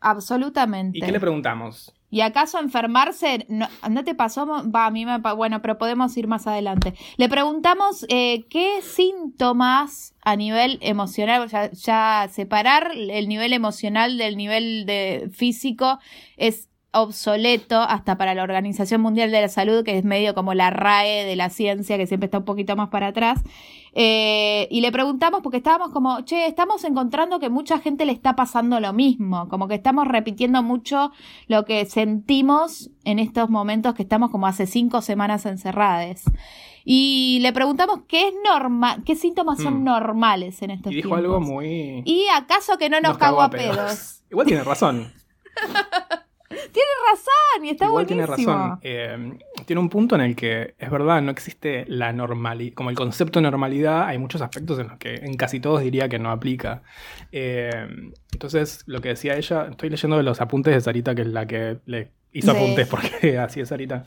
Absolutamente. 0.00 0.98
¿Y 0.98 1.00
qué 1.00 1.10
le 1.10 1.18
preguntamos? 1.18 1.94
¿Y 2.10 2.22
acaso 2.22 2.58
enfermarse 2.58 3.46
no, 3.48 4.04
te 4.04 4.14
pasó? 4.14 4.46
Va, 4.46 4.86
a 4.86 4.90
mí 4.90 5.04
me 5.04 5.18
Bueno, 5.18 5.60
pero 5.60 5.76
podemos 5.76 6.16
ir 6.16 6.26
más 6.26 6.46
adelante. 6.46 6.94
Le 7.16 7.28
preguntamos 7.28 8.06
eh, 8.08 8.46
qué 8.48 8.80
síntomas 8.82 10.14
a 10.22 10.36
nivel 10.36 10.78
emocional, 10.80 11.48
ya, 11.48 11.70
ya 11.70 12.28
separar 12.32 12.92
el 12.94 13.28
nivel 13.28 13.52
emocional 13.52 14.16
del 14.18 14.36
nivel 14.36 14.86
de 14.86 15.30
físico 15.32 15.98
es 16.36 16.68
obsoleto 17.02 17.80
hasta 17.80 18.16
para 18.18 18.34
la 18.34 18.42
Organización 18.42 19.00
Mundial 19.00 19.30
de 19.30 19.40
la 19.42 19.48
Salud, 19.48 19.84
que 19.84 19.96
es 19.98 20.04
medio 20.04 20.34
como 20.34 20.54
la 20.54 20.70
RAE 20.70 21.24
de 21.24 21.36
la 21.36 21.50
ciencia, 21.50 21.96
que 21.96 22.06
siempre 22.06 22.26
está 22.26 22.38
un 22.38 22.44
poquito 22.44 22.76
más 22.76 22.88
para 22.88 23.08
atrás. 23.08 23.40
Eh, 23.94 24.68
y 24.70 24.80
le 24.80 24.92
preguntamos 24.92 25.40
porque 25.42 25.56
estábamos 25.56 25.90
como, 25.90 26.20
che, 26.20 26.46
estamos 26.46 26.84
encontrando 26.84 27.40
que 27.40 27.48
mucha 27.48 27.78
gente 27.80 28.04
le 28.04 28.12
está 28.12 28.36
pasando 28.36 28.78
lo 28.80 28.92
mismo, 28.92 29.48
como 29.48 29.66
que 29.66 29.74
estamos 29.74 30.06
repitiendo 30.06 30.62
mucho 30.62 31.10
lo 31.48 31.64
que 31.64 31.84
sentimos 31.86 32.90
en 33.04 33.18
estos 33.18 33.48
momentos 33.50 33.94
que 33.94 34.02
estamos 34.02 34.30
como 34.30 34.46
hace 34.46 34.66
cinco 34.66 35.00
semanas 35.02 35.46
encerradas. 35.46 36.24
Y 36.84 37.38
le 37.42 37.52
preguntamos 37.52 38.00
qué 38.08 38.28
es 38.28 38.34
normal, 38.44 39.02
qué 39.04 39.14
síntomas 39.16 39.58
son 39.60 39.80
Mm. 39.80 39.84
normales 39.84 40.62
en 40.62 40.70
estos 40.70 40.92
Y 40.92 40.96
dijo 40.96 41.08
tiempos. 41.08 41.24
algo 41.24 41.40
muy... 41.40 42.02
¿Y 42.06 42.26
acaso 42.34 42.78
que 42.78 42.88
no 42.88 43.00
nos, 43.00 43.18
cagó 43.18 43.42
a 43.42 43.50
pedos? 43.50 44.22
Igual 44.30 44.46
tiene 44.46 44.64
razón. 44.64 45.12
Tiene 46.48 46.88
razón 47.10 47.64
y 47.66 47.70
está 47.70 47.84
Igual 47.86 48.06
buenísimo. 48.06 48.36
tiene 48.36 48.52
razón. 48.54 48.78
Eh, 48.82 49.38
tiene 49.66 49.80
un 49.80 49.88
punto 49.90 50.14
en 50.14 50.22
el 50.22 50.34
que 50.34 50.74
es 50.78 50.90
verdad, 50.90 51.20
no 51.20 51.30
existe 51.30 51.84
la 51.88 52.12
normalidad. 52.12 52.72
Como 52.74 52.88
el 52.90 52.96
concepto 52.96 53.38
de 53.38 53.42
normalidad, 53.42 54.06
hay 54.06 54.16
muchos 54.18 54.40
aspectos 54.40 54.78
en 54.78 54.88
los 54.88 54.98
que 54.98 55.16
en 55.16 55.36
casi 55.36 55.60
todos 55.60 55.82
diría 55.82 56.08
que 56.08 56.18
no 56.18 56.30
aplica. 56.30 56.82
Eh, 57.32 57.86
entonces, 58.32 58.82
lo 58.86 59.00
que 59.02 59.10
decía 59.10 59.36
ella, 59.36 59.66
estoy 59.70 59.90
leyendo 59.90 60.22
los 60.22 60.40
apuntes 60.40 60.72
de 60.74 60.80
Sarita, 60.80 61.14
que 61.14 61.22
es 61.22 61.28
la 61.28 61.46
que 61.46 61.78
le 61.84 62.12
hizo 62.32 62.52
Sí. 62.52 62.56
apuntes 62.56 62.86
porque 62.88 63.38
así 63.38 63.60
es 63.60 63.68
Sarita. 63.68 64.04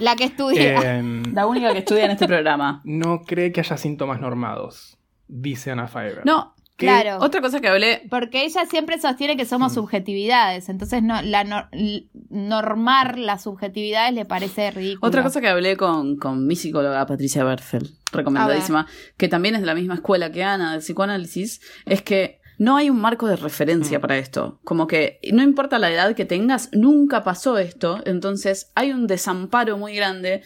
La 0.00 0.16
que 0.16 0.24
estudia. 0.24 0.98
Eh, 0.98 1.22
La 1.32 1.46
única 1.46 1.72
que 1.72 1.78
estudia 1.80 2.06
en 2.06 2.10
este 2.12 2.26
programa. 2.26 2.80
no 2.84 3.22
cree 3.22 3.52
que 3.52 3.60
haya 3.60 3.76
síntomas 3.76 4.20
normados, 4.20 4.98
dice 5.28 5.70
Ana 5.70 5.86
Faber. 5.86 6.22
No, 6.24 6.54
Claro. 6.76 7.18
otra 7.24 7.40
cosa 7.40 7.60
que 7.60 7.68
hablé. 7.68 8.02
Porque 8.10 8.44
ella 8.44 8.66
siempre 8.66 9.00
sostiene 9.00 9.36
que 9.36 9.46
somos 9.46 9.72
Mm. 9.72 9.74
subjetividades, 9.76 10.68
entonces 10.68 11.02
no, 11.02 11.22
la 11.22 11.68
normar 12.30 13.18
las 13.18 13.42
subjetividades 13.44 14.12
le 14.14 14.24
parece 14.24 14.70
ridículo. 14.70 15.08
Otra 15.08 15.22
cosa 15.22 15.40
que 15.40 15.48
hablé 15.48 15.76
con, 15.76 16.16
con 16.16 16.46
mi 16.46 16.56
psicóloga 16.56 17.06
Patricia 17.06 17.44
Berfeld, 17.44 17.90
recomendadísima, 18.12 18.86
que 19.16 19.28
también 19.28 19.54
es 19.54 19.60
de 19.62 19.66
la 19.66 19.74
misma 19.74 19.94
escuela 19.94 20.30
que 20.32 20.44
Ana 20.44 20.72
del 20.72 20.80
psicoanálisis, 20.80 21.60
es 21.86 22.02
que 22.02 22.40
no 22.58 22.76
hay 22.76 22.88
un 22.88 22.98
marco 23.00 23.26
de 23.26 23.36
referencia 23.36 23.98
Mm. 23.98 24.00
para 24.00 24.16
esto. 24.18 24.60
Como 24.64 24.86
que 24.86 25.18
no 25.32 25.42
importa 25.42 25.78
la 25.78 25.90
edad 25.90 26.14
que 26.14 26.24
tengas, 26.24 26.70
nunca 26.72 27.22
pasó 27.22 27.58
esto, 27.58 28.00
entonces 28.06 28.70
hay 28.74 28.92
un 28.92 29.06
desamparo 29.06 29.76
muy 29.76 29.94
grande 29.94 30.42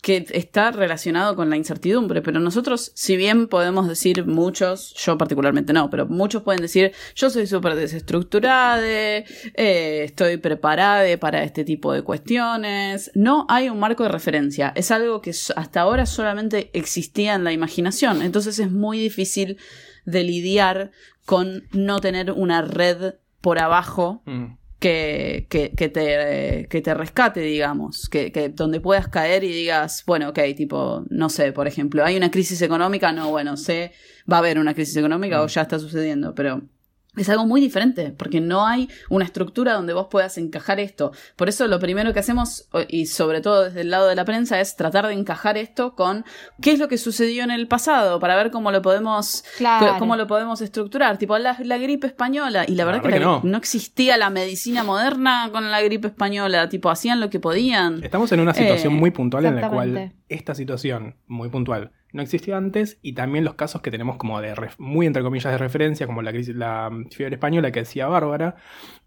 que 0.00 0.24
está 0.30 0.70
relacionado 0.70 1.34
con 1.34 1.50
la 1.50 1.56
incertidumbre, 1.56 2.22
pero 2.22 2.38
nosotros, 2.38 2.92
si 2.94 3.16
bien 3.16 3.48
podemos 3.48 3.88
decir 3.88 4.26
muchos, 4.26 4.94
yo 4.94 5.18
particularmente 5.18 5.72
no, 5.72 5.90
pero 5.90 6.06
muchos 6.06 6.42
pueden 6.42 6.62
decir, 6.62 6.92
yo 7.16 7.30
soy 7.30 7.46
súper 7.46 7.74
desestructurada, 7.74 8.80
eh, 8.80 9.24
estoy 10.04 10.36
preparada 10.36 11.04
para 11.18 11.42
este 11.42 11.64
tipo 11.64 11.92
de 11.92 12.02
cuestiones, 12.02 13.10
no 13.14 13.44
hay 13.48 13.68
un 13.68 13.80
marco 13.80 14.04
de 14.04 14.10
referencia, 14.10 14.72
es 14.76 14.90
algo 14.92 15.20
que 15.20 15.30
hasta 15.30 15.80
ahora 15.80 16.06
solamente 16.06 16.70
existía 16.74 17.34
en 17.34 17.42
la 17.42 17.52
imaginación, 17.52 18.22
entonces 18.22 18.58
es 18.60 18.70
muy 18.70 18.98
difícil 18.98 19.58
de 20.04 20.22
lidiar 20.22 20.92
con 21.24 21.64
no 21.72 21.98
tener 21.98 22.30
una 22.32 22.62
red 22.62 23.14
por 23.40 23.58
abajo 23.58 24.22
Mm. 24.26 24.57
Que, 24.78 25.46
que, 25.50 25.70
que 25.70 25.88
te, 25.88 26.66
que 26.70 26.80
te 26.80 26.94
rescate, 26.94 27.40
digamos, 27.40 28.08
que, 28.08 28.30
que 28.32 28.48
donde 28.48 28.80
puedas 28.80 29.08
caer 29.08 29.44
y 29.44 29.48
digas, 29.48 30.04
bueno, 30.06 30.30
ok, 30.30 30.38
tipo, 30.56 31.04
no 31.10 31.28
sé, 31.28 31.52
por 31.52 31.66
ejemplo, 31.66 32.04
hay 32.04 32.16
una 32.16 32.30
crisis 32.30 32.62
económica, 32.62 33.12
no, 33.12 33.30
bueno, 33.30 33.56
sé, 33.56 33.92
va 34.30 34.36
a 34.36 34.40
haber 34.40 34.58
una 34.58 34.74
crisis 34.74 34.96
económica 34.96 35.42
o 35.42 35.46
ya 35.46 35.62
está 35.62 35.78
sucediendo, 35.78 36.34
pero 36.34 36.62
es 37.22 37.28
algo 37.28 37.46
muy 37.46 37.60
diferente, 37.60 38.10
porque 38.16 38.40
no 38.40 38.66
hay 38.66 38.88
una 39.10 39.24
estructura 39.24 39.72
donde 39.74 39.92
vos 39.92 40.08
puedas 40.10 40.38
encajar 40.38 40.80
esto. 40.80 41.12
Por 41.36 41.48
eso 41.48 41.66
lo 41.66 41.78
primero 41.78 42.12
que 42.12 42.20
hacemos, 42.20 42.68
y 42.88 43.06
sobre 43.06 43.40
todo 43.40 43.64
desde 43.64 43.80
el 43.82 43.90
lado 43.90 44.06
de 44.08 44.14
la 44.14 44.24
prensa, 44.24 44.60
es 44.60 44.76
tratar 44.76 45.06
de 45.06 45.12
encajar 45.14 45.56
esto 45.56 45.94
con 45.94 46.24
qué 46.60 46.72
es 46.72 46.78
lo 46.78 46.88
que 46.88 46.98
sucedió 46.98 47.44
en 47.44 47.50
el 47.50 47.68
pasado, 47.68 48.18
para 48.20 48.36
ver 48.36 48.50
cómo 48.50 48.70
lo 48.70 48.82
podemos 48.82 49.44
Claro. 49.56 49.96
cómo 49.98 50.16
lo 50.16 50.26
podemos 50.26 50.60
estructurar. 50.60 51.18
Tipo, 51.18 51.36
la, 51.38 51.56
la 51.62 51.78
gripe 51.78 52.06
española. 52.06 52.64
Y 52.66 52.72
la, 52.72 52.84
La 52.84 52.84
verdad, 52.92 53.02
que, 53.02 53.08
que 53.14 53.18
la- 53.20 53.24
no. 53.26 53.40
no. 53.44 53.58
existía 53.58 54.16
la 54.16 54.30
medicina 54.30 54.84
moderna 54.84 55.48
con 55.52 55.70
la 55.70 55.82
gripe 55.82 56.08
española. 56.08 56.68
Tipo, 56.68 56.90
hacían 56.90 57.20
lo 57.20 57.30
que 57.30 57.40
podían. 57.40 58.02
Estamos 58.02 58.30
en 58.32 58.40
una 58.40 58.54
situación 58.54 58.92
Eh, 58.94 58.96
muy 58.96 59.10
puntual 59.10 59.46
en 59.46 59.56
la 59.56 59.68
cual 59.68 60.12
esta 60.28 60.54
situación 60.54 61.16
muy 61.26 61.48
puntual 61.48 61.90
no 62.18 62.22
existía 62.22 62.56
antes 62.56 62.98
y 63.00 63.14
también 63.14 63.44
los 63.44 63.54
casos 63.54 63.80
que 63.80 63.90
tenemos 63.90 64.16
como 64.16 64.40
de 64.40 64.54
muy 64.76 65.06
entre 65.06 65.22
comillas 65.22 65.52
de 65.52 65.58
referencia 65.58 66.06
como 66.06 66.20
la 66.20 66.32
crisis 66.32 66.54
la 66.54 66.90
fiebre 67.10 67.36
española 67.36 67.70
que 67.70 67.80
decía 67.80 68.08
Bárbara 68.08 68.56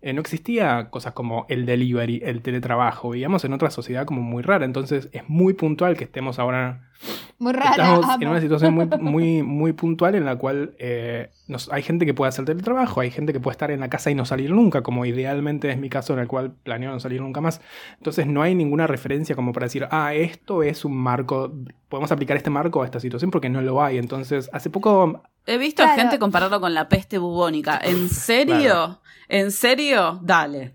eh, 0.02 0.14
no 0.14 0.22
existía 0.22 0.90
cosas 0.90 1.14
como 1.14 1.46
el 1.50 1.66
delivery 1.66 2.22
el 2.24 2.42
teletrabajo 2.42 3.12
vivíamos 3.12 3.46
en 3.46 3.54
otra 3.54 3.70
sociedad 3.70 4.06
como 4.06 4.22
muy 4.22 4.42
rara. 4.44 4.66
Entonces 4.66 5.10
es 5.12 5.28
muy 5.28 5.54
puntual 5.54 5.98
que 5.98 6.06
estemos 6.06 6.40
ahora 6.40 6.91
Muy 7.40 7.54
rara. 7.54 7.72
Estamos 7.72 8.06
amo. 8.06 8.18
en 8.22 8.28
una 8.28 8.42
situación 8.42 8.74
muy, 8.76 8.86
muy, 9.00 9.44
muy 9.44 9.74
puntual 9.74 10.14
en 10.16 10.26
la 10.26 10.36
cual 10.36 10.76
eh, 10.78 11.32
nos- 11.48 11.72
hay 11.72 11.82
gente 11.82 12.06
que 12.06 12.14
puede 12.14 12.30
hacer 12.30 12.46
teletrabajo, 12.46 13.02
hay 13.02 13.10
gente 13.10 13.34
que 13.34 13.40
puede 13.40 13.54
estar 13.54 13.72
en 13.72 13.80
la 13.80 13.90
casa 13.90 14.12
y 14.12 14.16
no 14.16 14.26
salir 14.26 14.52
nunca, 14.52 14.84
como 14.84 15.06
idealmente 15.06 15.70
es 15.72 15.78
mi 15.80 15.90
caso 15.90 16.14
en 16.14 16.20
el 16.20 16.28
cual 16.28 16.52
planeo 16.64 16.92
no 16.92 17.00
salir 17.00 17.20
nunca 17.22 17.42
más. 17.42 17.62
Entonces 17.98 18.28
no 18.28 18.42
hay 18.44 18.54
ninguna 18.54 18.86
referencia 18.86 19.36
como 19.36 19.54
para 19.54 19.66
decir, 19.66 19.88
ah, 19.90 20.14
esto 20.14 20.62
es 20.62 20.86
un 20.86 20.96
marco, 20.96 21.52
podemos 21.90 22.12
aplicar 22.12 22.38
este 22.38 22.50
marco 22.52 22.82
a 22.84 22.86
esta 22.86 23.00
situación 23.00 23.32
porque 23.32 23.50
no 23.50 23.62
lo 23.62 23.82
hay. 23.84 23.98
Entonces, 23.98 24.50
hace 24.54 24.70
poco... 24.70 25.24
He 25.48 25.58
visto 25.58 25.82
a 25.82 25.88
Claro. 25.88 26.02
gente 26.02 26.20
compararlo 26.20 26.62
con 26.62 26.74
la 26.76 26.88
peste 26.88 27.18
bubónica. 27.18 27.80
¿En 27.84 28.10
serio? 28.10 28.56
Claro. 28.56 29.02
¿En 29.28 29.52
serio? 29.52 30.20
Dale. 30.22 30.74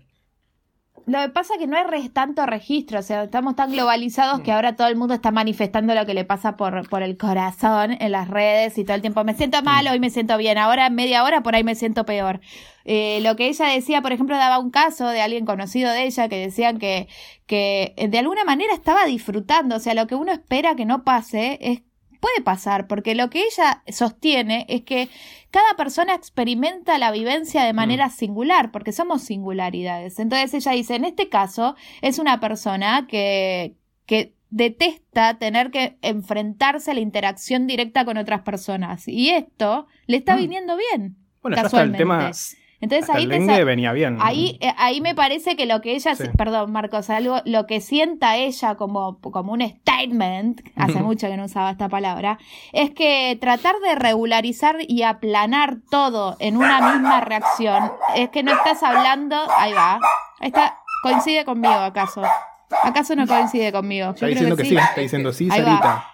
Lo 1.07 1.21
que 1.21 1.29
pasa 1.29 1.53
es 1.53 1.59
que 1.61 1.67
no 1.67 1.77
hay 1.77 1.85
re- 1.85 2.09
tanto 2.09 2.45
registro, 2.45 2.99
o 2.99 3.01
sea, 3.01 3.23
estamos 3.23 3.55
tan 3.55 3.71
globalizados 3.71 4.41
que 4.41 4.51
ahora 4.51 4.75
todo 4.75 4.87
el 4.87 4.97
mundo 4.97 5.13
está 5.13 5.31
manifestando 5.31 5.95
lo 5.95 6.05
que 6.05 6.13
le 6.13 6.25
pasa 6.25 6.57
por, 6.57 6.89
por 6.89 7.01
el 7.01 7.17
corazón 7.17 7.95
en 7.97 8.11
las 8.11 8.27
redes 8.27 8.77
y 8.77 8.83
todo 8.83 8.95
el 8.95 9.01
tiempo 9.01 9.23
me 9.23 9.33
siento 9.33 9.61
mal, 9.63 9.87
hoy 9.87 10.01
me 10.01 10.09
siento 10.09 10.35
bien, 10.37 10.57
ahora 10.57 10.87
en 10.87 10.95
media 10.95 11.23
hora 11.23 11.41
por 11.43 11.55
ahí 11.55 11.63
me 11.63 11.75
siento 11.75 12.05
peor. 12.05 12.41
Eh, 12.83 13.19
lo 13.21 13.37
que 13.37 13.47
ella 13.47 13.67
decía, 13.67 14.01
por 14.01 14.11
ejemplo, 14.11 14.35
daba 14.35 14.59
un 14.59 14.69
caso 14.69 15.07
de 15.07 15.21
alguien 15.21 15.45
conocido 15.45 15.91
de 15.93 16.03
ella 16.07 16.27
que 16.27 16.37
decían 16.37 16.77
que, 16.77 17.07
que 17.45 17.93
eh, 17.95 18.09
de 18.09 18.19
alguna 18.19 18.43
manera 18.43 18.73
estaba 18.73 19.05
disfrutando, 19.05 19.77
o 19.77 19.79
sea, 19.79 19.93
lo 19.93 20.07
que 20.07 20.15
uno 20.15 20.33
espera 20.33 20.75
que 20.75 20.85
no 20.85 21.05
pase 21.05 21.57
es 21.61 21.83
puede 22.19 22.41
pasar, 22.41 22.87
porque 22.87 23.13
lo 23.13 23.29
que 23.29 23.43
ella 23.45 23.83
sostiene 23.89 24.65
es 24.69 24.81
que 24.81 25.07
cada 25.57 25.73
persona 25.75 26.13
experimenta 26.13 26.99
la 26.99 27.09
vivencia 27.11 27.63
de 27.63 27.73
manera 27.73 28.11
singular, 28.11 28.71
porque 28.71 28.91
somos 28.91 29.23
singularidades. 29.23 30.19
Entonces 30.19 30.53
ella 30.53 30.73
dice, 30.73 30.93
en 30.93 31.03
este 31.03 31.29
caso 31.29 31.75
es 32.03 32.19
una 32.19 32.39
persona 32.39 33.07
que, 33.07 33.73
que 34.05 34.35
detesta 34.51 35.39
tener 35.39 35.71
que 35.71 35.97
enfrentarse 36.03 36.91
a 36.91 36.93
la 36.93 36.99
interacción 36.99 37.65
directa 37.65 38.05
con 38.05 38.17
otras 38.17 38.41
personas. 38.41 39.07
Y 39.07 39.31
esto 39.31 39.87
le 40.05 40.17
está 40.17 40.35
Mm. 40.35 40.39
viniendo 40.41 40.77
bien. 40.77 41.15
Bueno, 41.41 41.57
ya 41.57 41.81
el 41.81 41.97
tema... 41.97 42.29
Entonces 42.79 43.09
hasta 43.09 43.17
ahí 43.17 43.23
el 43.23 43.47
te 43.47 43.63
venía 43.63 43.91
bien. 43.91 44.17
Ahí, 44.21 44.57
eh, 44.61 44.71
ahí 44.77 45.01
me 45.01 45.15
parece 45.15 45.55
que 45.55 45.65
lo 45.65 45.81
que 45.81 45.95
ella, 45.95 46.13
Sí. 46.15 46.25
perdón 46.37 46.71
Marcos, 46.71 47.09
algo, 47.09 47.41
lo 47.45 47.65
que 47.65 47.81
sienta 47.81 48.37
ella 48.37 48.75
como, 48.75 49.19
como 49.19 49.53
un 49.53 49.61
statement, 49.67 50.61
hace 50.75 51.01
mucho 51.01 51.27
que 51.27 51.37
no 51.37 51.45
usaba 51.45 51.71
esta 51.71 51.89
palabra, 51.89 52.37
es 52.73 52.91
que 52.91 53.35
tratar 53.41 53.75
de 53.79 53.95
regularizar 53.95 54.75
y 54.87 55.01
aplanar 55.01 55.77
todo 55.89 56.35
en 56.39 56.55
una 56.57 56.91
misma 56.91 57.21
reacción, 57.21 57.91
es 58.15 58.29
que 58.29 58.43
no 58.43 58.51
estás 58.51 58.83
hablando, 58.83 59.35
ahí 59.57 59.73
va, 59.73 59.99
está, 60.39 60.77
coincide 61.01 61.45
conmigo 61.45 61.73
acaso, 61.73 62.21
acaso 62.83 63.15
no 63.15 63.25
coincide 63.25 63.71
conmigo. 63.71 64.07
Yo 64.07 64.11
Está 64.11 64.25
creo 64.27 64.29
diciendo 64.29 64.55
que, 64.57 64.65
sí. 64.65 64.75
está 64.77 65.01
diciendo 65.01 65.33
sí, 65.33 65.47
Ahí 65.51 65.61
va. 65.61 65.65
Sarita. 65.67 66.11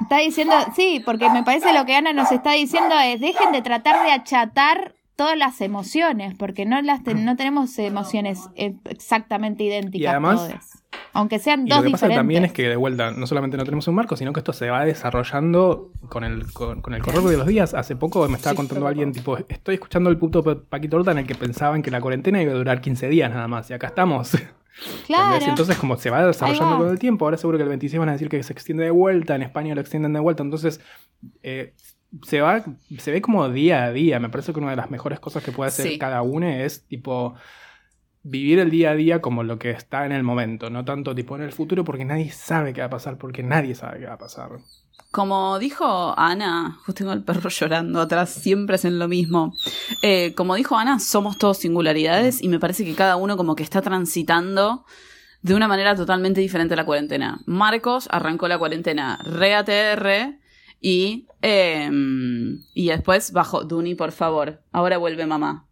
Está 0.00 0.16
diciendo, 0.18 0.54
sí, 0.74 1.02
porque 1.04 1.28
me 1.28 1.42
parece 1.42 1.72
lo 1.74 1.84
que 1.84 1.94
Ana 1.94 2.12
nos 2.14 2.32
está 2.32 2.52
diciendo 2.52 2.98
es 2.98 3.20
dejen 3.20 3.52
de 3.52 3.60
tratar 3.62 4.02
de 4.04 4.12
achatar 4.12 4.94
todas 5.18 5.36
las 5.36 5.60
emociones, 5.60 6.34
porque 6.38 6.64
no 6.64 6.80
las 6.80 7.02
ten- 7.02 7.24
no 7.24 7.34
tenemos 7.36 7.76
emociones 7.80 8.48
eh, 8.54 8.76
exactamente 8.88 9.64
idénticas 9.64 10.04
Y 10.04 10.06
además- 10.06 10.46
todas. 10.48 10.84
Aunque 11.12 11.38
sean 11.40 11.66
Y 11.66 11.70
dos 11.70 11.80
lo 11.80 11.84
que 11.86 11.90
pasa 11.90 12.08
también 12.08 12.44
es 12.44 12.52
que 12.52 12.68
de 12.68 12.76
vuelta 12.76 13.10
no 13.10 13.26
solamente 13.26 13.56
no 13.56 13.64
tenemos 13.64 13.88
un 13.88 13.96
marco, 13.96 14.16
sino 14.16 14.32
que 14.32 14.38
esto 14.40 14.52
se 14.52 14.70
va 14.70 14.84
desarrollando 14.84 15.90
con 16.08 16.22
el, 16.22 16.52
con, 16.52 16.80
con 16.80 16.94
el 16.94 17.02
correr 17.02 17.22
de 17.22 17.36
los 17.36 17.46
días. 17.48 17.74
Hace 17.74 17.96
poco 17.96 18.28
me 18.28 18.36
estaba 18.36 18.52
Sí, 18.52 18.56
contando 18.58 18.86
alguien, 18.86 19.12
tipo, 19.12 19.36
estoy 19.36 19.74
escuchando 19.74 20.08
el 20.10 20.18
puto 20.18 20.44
Pa- 20.44 20.60
Paquito 20.68 20.96
Horta 20.98 21.10
en 21.12 21.18
el 21.18 21.26
que 21.26 21.34
pensaban 21.34 21.82
que 21.82 21.90
la 21.90 22.00
cuarentena 22.00 22.40
iba 22.40 22.52
a 22.52 22.54
durar 22.56 22.80
15 22.80 23.08
días 23.08 23.30
nada 23.30 23.48
más, 23.48 23.68
y 23.70 23.74
acá 23.74 23.88
estamos. 23.88 24.30
claro. 25.06 25.24
¿Entendés? 25.34 25.48
Entonces, 25.48 25.76
como 25.78 25.96
se 25.96 26.10
va 26.10 26.24
desarrollando 26.24 26.74
va. 26.74 26.78
con 26.78 26.88
el 26.90 26.98
tiempo, 27.00 27.24
ahora 27.24 27.36
seguro 27.36 27.58
que 27.58 27.62
el 27.64 27.68
26 27.70 27.98
van 27.98 28.10
a 28.10 28.12
decir 28.12 28.28
que 28.28 28.40
se 28.44 28.52
extiende 28.52 28.84
de 28.84 28.90
vuelta, 28.92 29.34
en 29.34 29.42
España 29.42 29.74
lo 29.74 29.80
extienden 29.80 30.12
de 30.12 30.20
vuelta, 30.20 30.44
entonces 30.44 30.80
eh, 31.42 31.74
se 32.22 32.40
va, 32.40 32.64
se 32.98 33.10
ve 33.12 33.20
como 33.22 33.48
día 33.48 33.84
a 33.84 33.92
día. 33.92 34.18
Me 34.20 34.28
parece 34.28 34.52
que 34.52 34.60
una 34.60 34.70
de 34.70 34.76
las 34.76 34.90
mejores 34.90 35.20
cosas 35.20 35.42
que 35.44 35.52
puede 35.52 35.68
hacer 35.68 35.86
Sí. 35.88 35.98
cada 35.98 36.22
uno 36.22 36.46
es 36.48 36.86
tipo 36.86 37.34
vivir 38.22 38.58
el 38.58 38.70
día 38.70 38.90
a 38.90 38.94
día 38.94 39.20
como 39.20 39.42
lo 39.42 39.58
que 39.58 39.70
está 39.70 40.04
en 40.04 40.12
el 40.12 40.22
momento, 40.22 40.68
no 40.70 40.84
tanto 40.84 41.14
tipo 41.14 41.36
en 41.36 41.42
el 41.42 41.52
futuro 41.52 41.84
porque 41.84 42.04
nadie 42.04 42.30
sabe 42.30 42.72
qué 42.72 42.80
va 42.80 42.88
a 42.88 42.90
pasar, 42.90 43.16
porque 43.16 43.42
nadie 43.42 43.74
sabe 43.74 44.00
qué 44.00 44.06
va 44.06 44.14
a 44.14 44.18
pasar. 44.18 44.50
Como 45.10 45.58
dijo 45.58 46.14
Ana, 46.18 46.76
justo 46.84 46.92
tengo 46.94 47.12
el 47.12 47.24
perro 47.24 47.48
llorando 47.48 48.00
atrás, 48.00 48.28
siempre 48.30 48.74
hacen 48.74 48.98
lo 48.98 49.08
mismo. 49.08 49.54
Eh, 50.02 50.34
como 50.36 50.54
dijo 50.56 50.76
Ana, 50.76 50.98
somos 51.00 51.38
todos 51.38 51.56
singularidades 51.58 52.42
y 52.42 52.48
me 52.48 52.58
parece 52.58 52.84
que 52.84 52.94
cada 52.94 53.16
uno 53.16 53.36
como 53.38 53.54
que 53.56 53.62
está 53.62 53.80
transitando 53.80 54.84
de 55.40 55.54
una 55.54 55.68
manera 55.68 55.94
totalmente 55.94 56.40
diferente 56.42 56.74
a 56.74 56.76
la 56.76 56.84
cuarentena. 56.84 57.40
Marcos 57.46 58.08
arrancó 58.10 58.48
la 58.48 58.58
cuarentena 58.58 59.18
re 59.24 59.54
ATR 59.54 60.38
y, 60.80 61.26
em, 61.42 62.60
y 62.74 62.88
después 62.88 63.32
bajó, 63.32 63.64
Duni, 63.64 63.94
por 63.94 64.12
favor, 64.12 64.62
ahora 64.72 64.98
vuelve 64.98 65.26
mamá. 65.26 65.66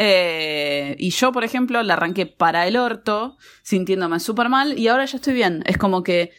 Eh, 0.00 0.94
y 0.98 1.10
yo, 1.10 1.32
por 1.32 1.42
ejemplo, 1.44 1.82
la 1.82 1.94
arranqué 1.94 2.26
para 2.26 2.66
el 2.68 2.76
orto, 2.76 3.36
sintiéndome 3.62 4.20
súper 4.20 4.48
mal, 4.48 4.78
y 4.78 4.86
ahora 4.88 5.04
ya 5.06 5.16
estoy 5.16 5.34
bien. 5.34 5.62
Es 5.66 5.76
como 5.76 6.02
que 6.04 6.30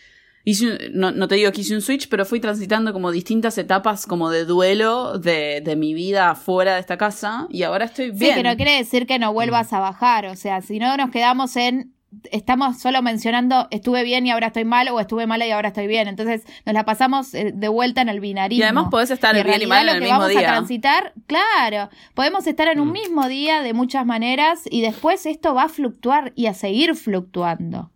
hice 0.45 0.67
un- 0.67 0.77
no, 0.93 1.12
no 1.12 1.27
te 1.27 1.35
digo 1.35 1.51
que 1.51 1.62
hice 1.62 1.75
un 1.75 1.81
switch, 1.81 2.07
pero 2.07 2.23
fui 2.25 2.39
transitando 2.39 2.93
como 2.93 3.12
distintas 3.12 3.57
etapas 3.57 4.05
como 4.05 4.29
de 4.29 4.45
duelo 4.45 5.19
de, 5.19 5.59
de 5.62 5.75
mi 5.75 5.93
vida 5.93 6.35
fuera 6.35 6.75
de 6.75 6.79
esta 6.79 6.97
casa, 6.97 7.47
y 7.49 7.63
ahora 7.63 7.85
estoy 7.85 8.12
bien. 8.12 8.35
Sí, 8.35 8.41
que 8.41 8.43
no 8.49 8.55
quiere 8.55 8.77
decir 8.77 9.05
que 9.05 9.19
no 9.19 9.33
vuelvas 9.33 9.73
a 9.73 9.79
bajar. 9.79 10.27
O 10.27 10.35
sea, 10.38 10.62
si 10.62 10.79
no 10.79 10.95
nos 10.95 11.12
quedamos 11.12 11.55
en. 11.57 11.93
Estamos 12.31 12.79
solo 12.79 13.01
mencionando 13.01 13.67
estuve 13.71 14.03
bien 14.03 14.25
y 14.25 14.31
ahora 14.31 14.47
estoy 14.47 14.65
mal 14.65 14.89
o 14.89 14.99
estuve 14.99 15.27
mal 15.27 15.41
y 15.43 15.51
ahora 15.51 15.67
estoy 15.69 15.87
bien. 15.87 16.07
Entonces 16.07 16.43
nos 16.65 16.73
la 16.73 16.83
pasamos 16.85 17.33
eh, 17.33 17.51
de 17.53 17.67
vuelta 17.67 18.01
en 18.01 18.09
el 18.09 18.19
binarismo. 18.19 18.61
Y 18.61 18.63
además 18.63 18.87
podés 18.89 19.11
estar 19.11 19.35
en 19.37 19.45
bien 19.45 19.61
y 19.61 19.65
mal 19.67 19.81
en 19.81 19.85
lo 19.87 19.91
el 19.93 20.01
mismo 20.01 20.17
vamos 20.19 20.29
día. 20.29 20.39
a 20.39 20.43
transitar, 20.43 21.13
claro, 21.27 21.89
podemos 22.15 22.47
estar 22.47 22.67
en 22.67 22.79
un 22.79 22.89
Mm. 22.89 22.91
mismo 22.93 23.27
día 23.27 23.61
de 23.61 23.73
muchas 23.73 24.05
maneras 24.05 24.61
y 24.69 24.81
después 24.81 25.25
esto 25.25 25.53
va 25.53 25.63
a 25.63 25.69
fluctuar 25.69 26.33
y 26.35 26.47
a 26.47 26.53
seguir 26.53 26.95
fluctuando. 26.95 27.91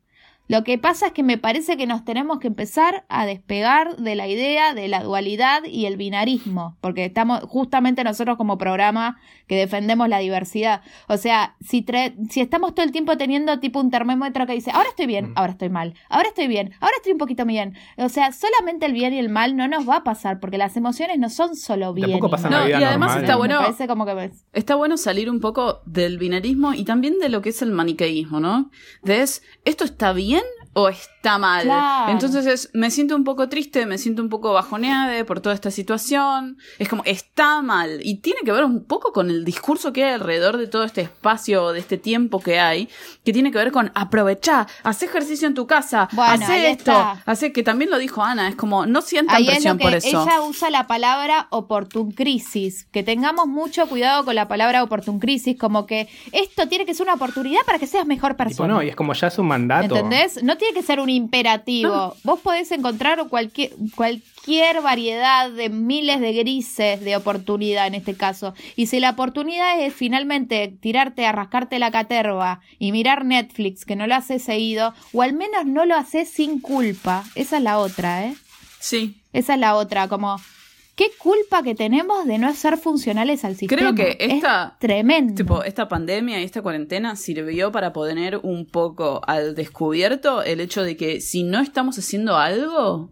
Lo 0.50 0.64
que 0.64 0.78
pasa 0.78 1.08
es 1.08 1.14
que 1.14 1.24
me 1.24 1.38
parece 1.38 1.78
que 1.78 1.88
nos 1.88 2.04
tenemos 2.04 2.40
que 2.40 2.48
empezar 2.48 3.06
a 3.08 3.26
despegar 3.26 3.96
de 3.96 4.16
la 4.16 4.28
idea 4.28 4.74
de 4.74 4.88
la 4.90 5.02
dualidad 5.02 5.64
y 5.64 5.86
el 5.86 5.96
binarismo, 5.96 6.78
porque 6.82 7.06
estamos 7.06 7.40
justamente 7.48 8.04
nosotros 8.04 8.36
como 8.38 8.58
programa 8.58 9.18
que 9.48 9.56
defendemos 9.56 10.10
la 10.10 10.20
diversidad. 10.20 10.82
O 11.08 11.16
sea, 11.18 11.56
si, 11.62 11.84
tre- 11.86 12.14
si 12.30 12.42
estamos 12.42 12.76
todo 12.76 12.86
el 12.86 12.92
tiempo 12.92 13.16
teniendo 13.18 13.60
tipo 13.60 13.80
un 13.80 13.90
termómetro 13.90 14.46
que 14.46 14.54
dice, 14.54 14.72
ahora 14.72 14.90
estoy 14.90 15.06
bien, 15.06 15.30
Mm. 15.30 15.34
ahora 15.36 15.52
estoy 15.54 15.70
mal, 15.70 15.94
ahora 16.10 16.28
estoy 16.28 16.48
bien, 16.48 16.74
ahora 16.82 16.94
estoy 16.98 17.14
un 17.14 17.18
poquito 17.20 17.46
bien. 17.46 17.76
O 17.98 18.10
sea, 18.10 18.32
solamente 18.34 18.86
el 18.86 18.94
bien 18.94 19.14
y 19.14 19.20
el 19.20 19.30
mal 19.30 19.56
no 19.56 19.68
nos 19.70 19.88
va 19.88 19.98
a 19.98 20.04
pasar, 20.04 20.40
porque 20.42 20.58
las 20.58 20.76
emociones 20.76 21.20
no 21.20 21.30
son 21.30 21.56
solo 21.56 21.94
bien. 21.94 22.10
Tampoco 22.12 22.28
y 22.28 22.32
pasa 22.32 22.50
No, 22.50 22.68
y 22.68 22.74
además 22.74 23.10
normal. 23.12 23.24
está 23.24 23.36
bueno- 23.38 23.60
Me 23.60 23.66
parece 23.66 23.88
como 23.88 24.06
que 24.06 24.14
me- 24.14 24.32
Está 24.52 24.76
bueno 24.76 24.98
salir 24.98 25.30
un 25.30 25.40
poco 25.40 25.82
del 25.86 26.18
binarismo 26.18 26.74
y 26.74 26.84
también 26.84 27.18
de 27.20 27.30
lo 27.30 27.42
que 27.42 27.50
es 27.50 27.62
el 27.62 27.72
maniqueísmo, 27.72 28.40
¿no? 28.42 28.70
De 29.04 29.22
es, 29.22 29.42
¿esto 29.66 29.84
está 29.86 30.12
bien 30.14 30.33
o 30.74 30.90
está 30.90 31.38
mal? 31.38 31.64
Claro. 31.64 32.12
Entonces 32.12 32.46
es, 32.46 32.70
me 32.74 32.92
siento 32.92 33.16
un 33.16 33.24
poco 33.24 33.50
triste, 33.50 33.86
me 33.86 33.98
siento 33.98 34.22
un 34.22 34.30
poco 34.30 34.54
bajoneada 34.54 35.24
por 35.26 35.40
toda 35.40 35.56
esta 35.56 35.72
situación. 35.72 36.58
Es 36.80 36.90
como, 36.90 37.04
está 37.06 37.62
mal. 37.62 38.00
Y 38.04 38.16
tiene 38.16 38.40
que 38.44 38.52
ver 38.52 38.64
un 38.64 38.84
poco 38.84 39.14
con 39.14 39.30
el 39.30 39.46
discurso 39.46 39.94
que 39.94 40.04
hay 40.04 40.14
alrededor 40.14 40.58
de 40.58 40.68
todo 40.68 40.84
este 40.84 41.02
espacio, 41.02 41.72
de 41.72 41.80
este 41.80 41.98
tiempo 41.98 42.40
que 42.40 42.60
hay, 42.60 42.90
que 43.24 43.34
tiene 43.34 43.52
que 43.52 43.58
ver 43.58 43.72
con 43.72 43.92
aprovechar, 43.96 44.68
hacer 44.84 45.10
ejercicio 45.10 45.48
en 45.48 45.54
tu 45.54 45.68
casa, 45.68 46.10
Bueno, 46.12 46.34
hacer 46.34 46.66
esto, 46.66 46.94
hacer 47.26 47.54
que 47.54 47.64
también 47.64 47.92
lo 47.92 47.98
dijo 47.98 48.24
Ana, 48.24 48.48
es 48.50 48.56
como, 48.56 48.86
no 48.86 49.02
sientan 49.02 49.38
Ahí 49.38 49.46
presión 49.46 49.78
que 49.78 49.84
por 49.84 49.94
eso. 49.94 50.08
ella 50.08 50.42
usa 50.42 50.70
la 50.70 50.88
palabra 50.88 51.48
oportun 51.50 52.12
crisis, 52.12 52.86
que 52.92 53.04
tengamos 53.04 53.48
mucho 53.48 53.88
cuidado 53.88 54.26
con 54.26 54.36
la 54.36 54.48
palabra 54.48 54.84
oportun 54.84 55.20
crisis, 55.20 55.58
como 55.58 55.86
que 55.86 56.10
esto 56.32 56.68
tiene 56.68 56.86
que 56.86 56.94
ser 56.94 57.06
una 57.06 57.16
oportunidad 57.16 57.62
para 57.66 57.80
que 57.80 57.88
seas 57.88 58.06
mejor 58.06 58.36
persona. 58.36 58.74
no, 58.74 58.84
y 58.84 58.90
es 58.90 58.96
como 58.96 59.14
ya 59.14 59.28
es 59.28 59.38
un 59.38 59.48
mandato. 59.48 59.96
¿Entendés? 59.96 60.44
No 60.44 60.58
tiene 60.64 60.80
que 60.80 60.86
ser 60.86 61.02
un 61.02 61.10
imperativo. 61.10 62.16
Vos 62.24 62.40
podés 62.40 62.72
encontrar 62.72 63.28
cualquier, 63.28 63.72
cualquier 63.96 64.82
variedad 64.82 65.52
de 65.52 65.68
miles 65.68 66.22
de 66.22 66.32
grises 66.32 67.02
de 67.02 67.18
oportunidad 67.18 67.88
en 67.88 67.96
este 67.96 68.16
caso. 68.16 68.54
Y 68.78 68.88
si 68.88 69.02
la 69.02 69.10
oportunidad 69.10 69.78
es 69.82 69.94
finalmente 69.94 70.74
tirarte 70.80 71.26
a 71.26 71.34
rascarte 71.34 71.80
la 71.80 71.92
caterva 71.92 72.62
y 72.80 72.94
mirar 72.94 73.26
Netflix, 73.26 73.84
que 73.84 73.98
no 73.98 74.08
lo 74.08 74.16
haces 74.16 74.44
seguido, 74.44 74.94
o 75.12 75.22
al 75.22 75.34
menos 75.34 75.66
no 75.66 75.86
lo 75.86 75.96
haces 75.96 76.30
sin 76.30 76.62
culpa. 76.62 77.26
Esa 77.36 77.58
es 77.58 77.64
la 77.64 77.80
otra, 77.80 78.26
¿eh? 78.26 78.36
Sí, 78.80 79.18
Esa 79.34 79.56
es 79.56 79.60
la 79.60 79.76
otra, 79.76 80.08
como 80.08 80.40
qué 80.96 81.08
culpa 81.18 81.64
que 81.64 81.74
tenemos 81.76 82.26
de 82.26 82.38
no 82.38 82.54
ser 82.54 82.78
funcionales 82.78 83.44
al 83.46 83.56
sistema. 83.56 83.80
Creo 83.80 83.96
que 83.96 84.18
Es 84.20 84.34
esta- 84.34 84.78
tremendo. 84.80 85.36
Tipo, 85.36 85.64
esta 85.64 85.88
pandemia 85.88 86.40
y 86.40 86.44
esta 86.44 86.62
cuarentena 86.62 87.16
sirvió 87.16 87.72
para 87.72 87.94
poner 87.94 88.40
un 88.44 88.66
poco 88.66 89.22
al 89.26 89.56
descubierto 89.56 90.44
el 90.44 90.60
hecho 90.60 90.84
de 90.84 90.96
que 90.96 91.20
si 91.22 91.44
no 91.44 91.60
estamos 91.60 91.98
haciendo 91.98 92.38
algo, 92.38 93.12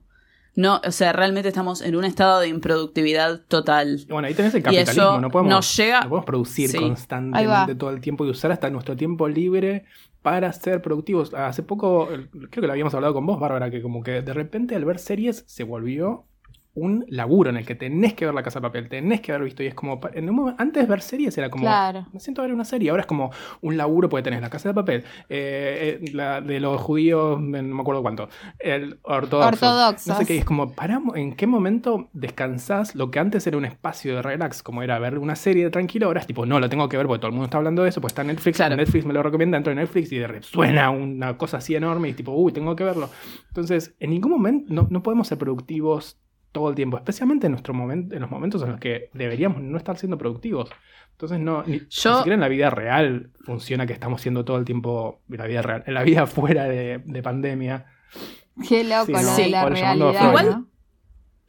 no, 0.54 0.82
o 0.86 0.91
sea, 0.91 1.13
realmente 1.13 1.48
estamos 1.48 1.82
en 1.82 1.96
un 1.96 2.04
estado 2.06 2.41
de 2.41 2.50
improductividad 2.50 3.41
total. 3.48 4.00
Y 4.08 4.12
Bueno, 4.12 4.28
ahí 4.28 4.34
tenés 4.34 4.54
el 4.54 4.62
capitalismo, 4.63 5.20
no 5.20 5.30
podemos, 5.32 5.50
nos 5.50 5.78
llega- 5.78 6.02
no 6.02 6.10
podemos 6.10 6.26
producir 6.26 6.70
Sí. 6.70 6.78
Constantemente 6.78 7.76
todo 7.76 7.89
el 7.89 8.02
tiempo 8.02 8.26
y 8.26 8.30
usar 8.30 8.52
hasta 8.52 8.70
nuestro 8.70 8.96
tiempo 8.96 9.28
libre 9.28 9.86
para 10.22 10.52
ser 10.54 10.82
productivos. 10.82 11.34
Hace 11.34 11.63
poco, 11.63 12.10
el- 12.12 12.30
creo 12.30 12.50
que 12.62 12.67
lo 12.67 12.74
habíamos 12.74 12.94
hablado 12.94 13.13
con 13.13 13.26
vos, 13.26 13.39
Bárbara, 13.39 13.72
que 13.72 13.82
como 13.82 14.04
que 14.04 14.22
de 14.22 14.34
repente 14.34 14.76
al 14.76 14.86
ver 14.86 15.00
series 15.00 15.44
se 15.48 15.63
volvió 15.63 16.26
un 16.73 17.05
laburo 17.10 17.49
en 17.49 17.57
el 17.57 17.65
que 17.65 17.75
tenés 17.75 18.13
que 18.13 18.25
ver 18.25 18.34
la 18.34 18.43
casa 18.43 18.60
de 18.60 18.63
papel, 18.63 18.88
tenés 18.88 19.19
que 19.21 19.31
haber 19.34 19.43
visto 19.45 19.62
y 19.62 19.67
es 19.67 19.73
como, 19.73 19.99
en 20.13 20.29
un 20.29 20.38
momen- 20.38 20.55
antes 20.57 20.88
ver 20.88 21.01
series 21.01 21.38
era 21.38 21.49
como, 21.49 21.65
Claro. 21.65 22.07
me 22.13 22.19
siento 22.19 22.41
a 22.41 22.45
ver 22.45 22.53
una 22.53 22.63
serie, 22.65 22.89
ahora 22.91 23.01
es 23.01 23.07
como 23.07 23.31
un 23.62 23.75
laburo 23.77 24.07
porque 24.07 24.23
tenés 24.23 24.41
la 24.41 24.49
casa 24.49 24.69
de 24.69 24.75
papel, 24.75 25.03
eh, 25.29 25.99
eh, 26.01 26.12
la 26.13 26.39
de 26.41 26.60
los 26.62 26.79
judíos, 26.81 27.41
no 27.41 27.62
me 27.75 27.81
acuerdo 27.81 28.01
cuánto, 28.01 28.29
el 28.60 28.99
ortodoxo, 29.03 29.47
Ortodoxos. 29.67 30.07
no 30.07 30.15
sé 30.15 30.25
qué, 30.25 30.38
es 30.38 30.45
como, 30.45 30.73
paramos, 30.73 31.17
¿en 31.17 31.36
qué 31.36 31.45
momento 31.47 32.10
descansás 32.13 32.95
lo 32.95 33.12
que 33.12 33.19
antes 33.19 33.45
era 33.47 33.57
un 33.57 33.65
espacio 33.65 34.15
de 34.15 34.21
relax, 34.21 34.63
como 34.63 34.81
era 34.81 34.97
ver 34.99 35.17
una 35.17 35.36
serie 35.36 35.69
tranquilo, 35.69 36.07
ahora 36.07 36.21
es 36.21 36.27
tipo, 36.27 36.45
no, 36.45 36.60
lo 36.60 36.69
tengo 36.69 36.88
que 36.88 36.95
ver 36.97 37.05
porque 37.05 37.19
todo 37.19 37.27
el 37.27 37.34
mundo 37.34 37.45
está 37.45 37.57
hablando 37.57 37.84
de 37.84 37.89
eso, 37.89 37.99
pues 38.01 38.12
está 38.12 38.21
en 38.21 38.29
Netflix, 38.29 38.55
Claro. 38.57 38.75
Netflix 38.77 39.05
me 39.05 39.13
lo 39.13 39.21
recomienda, 39.23 39.57
entro 39.57 39.71
en 39.73 39.79
Netflix 39.79 40.12
y 40.12 40.17
de 40.19 40.27
repente 40.27 40.47
suena 40.47 40.89
una 40.89 41.38
cosa 41.38 41.57
así 41.57 41.75
enorme 41.75 42.10
y 42.10 42.13
tipo, 42.13 42.31
uy, 42.31 42.53
tengo 42.53 42.75
que 42.75 42.84
verlo. 42.84 43.10
Entonces, 43.49 43.93
en 43.99 44.12
ningún 44.12 44.31
momento 44.31 44.73
no, 44.73 44.88
no 44.89 45.03
podemos 45.03 45.27
ser 45.27 45.38
productivos 45.38 46.17
todo 46.51 46.69
el 46.69 46.75
tiempo, 46.75 46.97
especialmente 46.97 47.47
en, 47.47 47.53
nuestro 47.53 47.73
momento, 47.73 48.15
en 48.15 48.21
los 48.21 48.29
momentos 48.29 48.61
en 48.63 48.71
los 48.71 48.79
que 48.79 49.09
deberíamos 49.13 49.61
no 49.61 49.77
estar 49.77 49.97
siendo 49.97 50.17
productivos. 50.17 50.69
Entonces, 51.11 51.39
no, 51.39 51.63
ni, 51.63 51.73
ni 51.73 51.85
siquiera 51.89 52.33
en 52.33 52.39
la 52.39 52.47
vida 52.47 52.69
real 52.69 53.29
funciona 53.41 53.85
que 53.85 53.93
estamos 53.93 54.21
siendo 54.21 54.43
todo 54.43 54.57
el 54.57 54.65
tiempo, 54.65 55.21
en 55.29 55.37
la 55.37 55.47
vida 55.47 55.61
real, 55.61 55.83
en 55.85 55.93
la 55.93 56.03
vida 56.03 56.25
fuera 56.27 56.65
de, 56.65 57.01
de 57.05 57.23
pandemia. 57.23 57.85
Qué 58.67 58.83
loco 58.83 59.17
Sí, 59.35 59.49
la 59.49 59.69
realidad. 59.69 60.61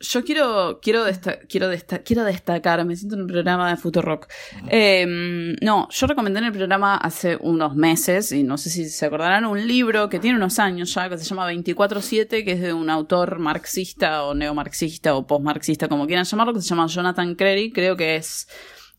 Yo 0.05 0.25
quiero, 0.25 0.81
quiero, 0.83 1.05
desta- 1.05 1.39
quiero, 1.49 1.71
quiero 2.05 2.25
destacar, 2.25 2.85
me 2.85 2.97
siento 2.97 3.15
en 3.15 3.23
un 3.23 3.29
programa 3.29 3.71
de 3.71 3.77
Futurock. 3.77 4.27
Eh, 4.69 5.55
no, 5.63 5.89
yo 5.91 6.07
recomendé 6.09 6.41
en 6.41 6.47
el 6.47 6.53
programa 6.53 6.97
hace 6.97 7.37
unos 7.41 7.77
meses, 7.77 8.33
y 8.33 8.43
no 8.43 8.59
sé 8.59 8.69
si 8.69 8.89
se 8.89 9.07
acordarán, 9.07 9.45
un 9.45 9.65
libro 9.65 10.09
que 10.09 10.19
tiene 10.19 10.37
unos 10.37 10.59
años 10.59 10.93
ya, 10.93 11.09
que 11.09 11.19
se 11.19 11.25
llama 11.25 11.47
24-7, 11.53 12.45
que 12.45 12.53
es 12.53 12.61
de 12.61 12.73
un 12.73 12.91
autor 12.91 13.39
marxista 13.39 14.25
o 14.25 14.35
neomarxista 14.35 15.15
o 15.15 15.25
postmarxista, 15.25 15.87
como 15.89 16.07
quieran 16.07 16.25
llamarlo, 16.25 16.53
que 16.53 16.61
se 16.63 16.69
llama 16.69 16.89
Jonathan 16.89 17.35
Crary, 17.37 17.71
creo 17.71 17.97
que 17.97 18.17
es 18.17 18.49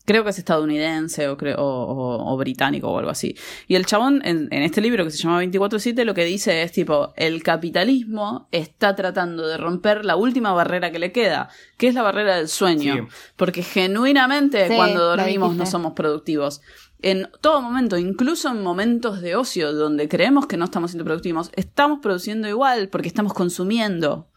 creo 0.04 0.22
que 0.24 0.30
es 0.30 0.38
estadounidense 0.38 1.28
o, 1.28 1.36
creo, 1.36 1.56
o, 1.58 1.64
o- 1.64 2.32
o 2.32 2.36
británico 2.36 2.88
o 2.90 2.98
algo 2.98 3.10
así. 3.10 3.36
Y 3.68 3.74
el 3.76 3.86
chabón, 3.86 4.20
en, 4.24 4.48
en 4.50 4.62
este 4.62 4.80
libro 4.80 5.04
que 5.04 5.10
se 5.10 5.18
llama 5.18 5.42
24-7, 5.42 6.04
lo 6.04 6.14
que 6.14 6.24
dice 6.24 6.62
es 6.62 6.72
tipo, 6.72 7.12
el 7.16 7.42
capitalismo 7.42 8.48
está 8.52 8.94
tratando 8.94 9.46
de 9.46 9.56
romper 9.56 10.04
la 10.04 10.16
última 10.16 10.52
barrera 10.52 10.90
que 10.92 10.98
le 10.98 11.12
queda, 11.12 11.48
que 11.78 11.88
es 11.88 11.94
la 11.94 12.02
barrera 12.02 12.36
del 12.36 12.48
sueño. 12.48 12.94
Sí. 12.94 13.00
Porque 13.36 13.62
genuinamente 13.62 14.68
Sí, 14.68 14.74
cuando 14.76 15.04
dormimos 15.16 15.54
no 15.56 15.64
somos 15.66 15.92
productivos. 15.94 16.60
En 17.02 17.28
todo 17.42 17.60
momento, 17.60 17.98
incluso 17.98 18.48
en 18.48 18.62
momentos 18.62 19.20
de 19.20 19.36
ocio 19.36 19.72
donde 19.74 20.08
creemos 20.08 20.46
que 20.46 20.56
no 20.56 20.64
estamos 20.64 20.90
siendo 20.90 21.04
productivos, 21.04 21.50
estamos 21.54 21.98
produciendo 22.00 22.48
igual 22.48 22.88
porque 22.88 23.08
estamos 23.08 23.34
consumiendo. 23.34 24.28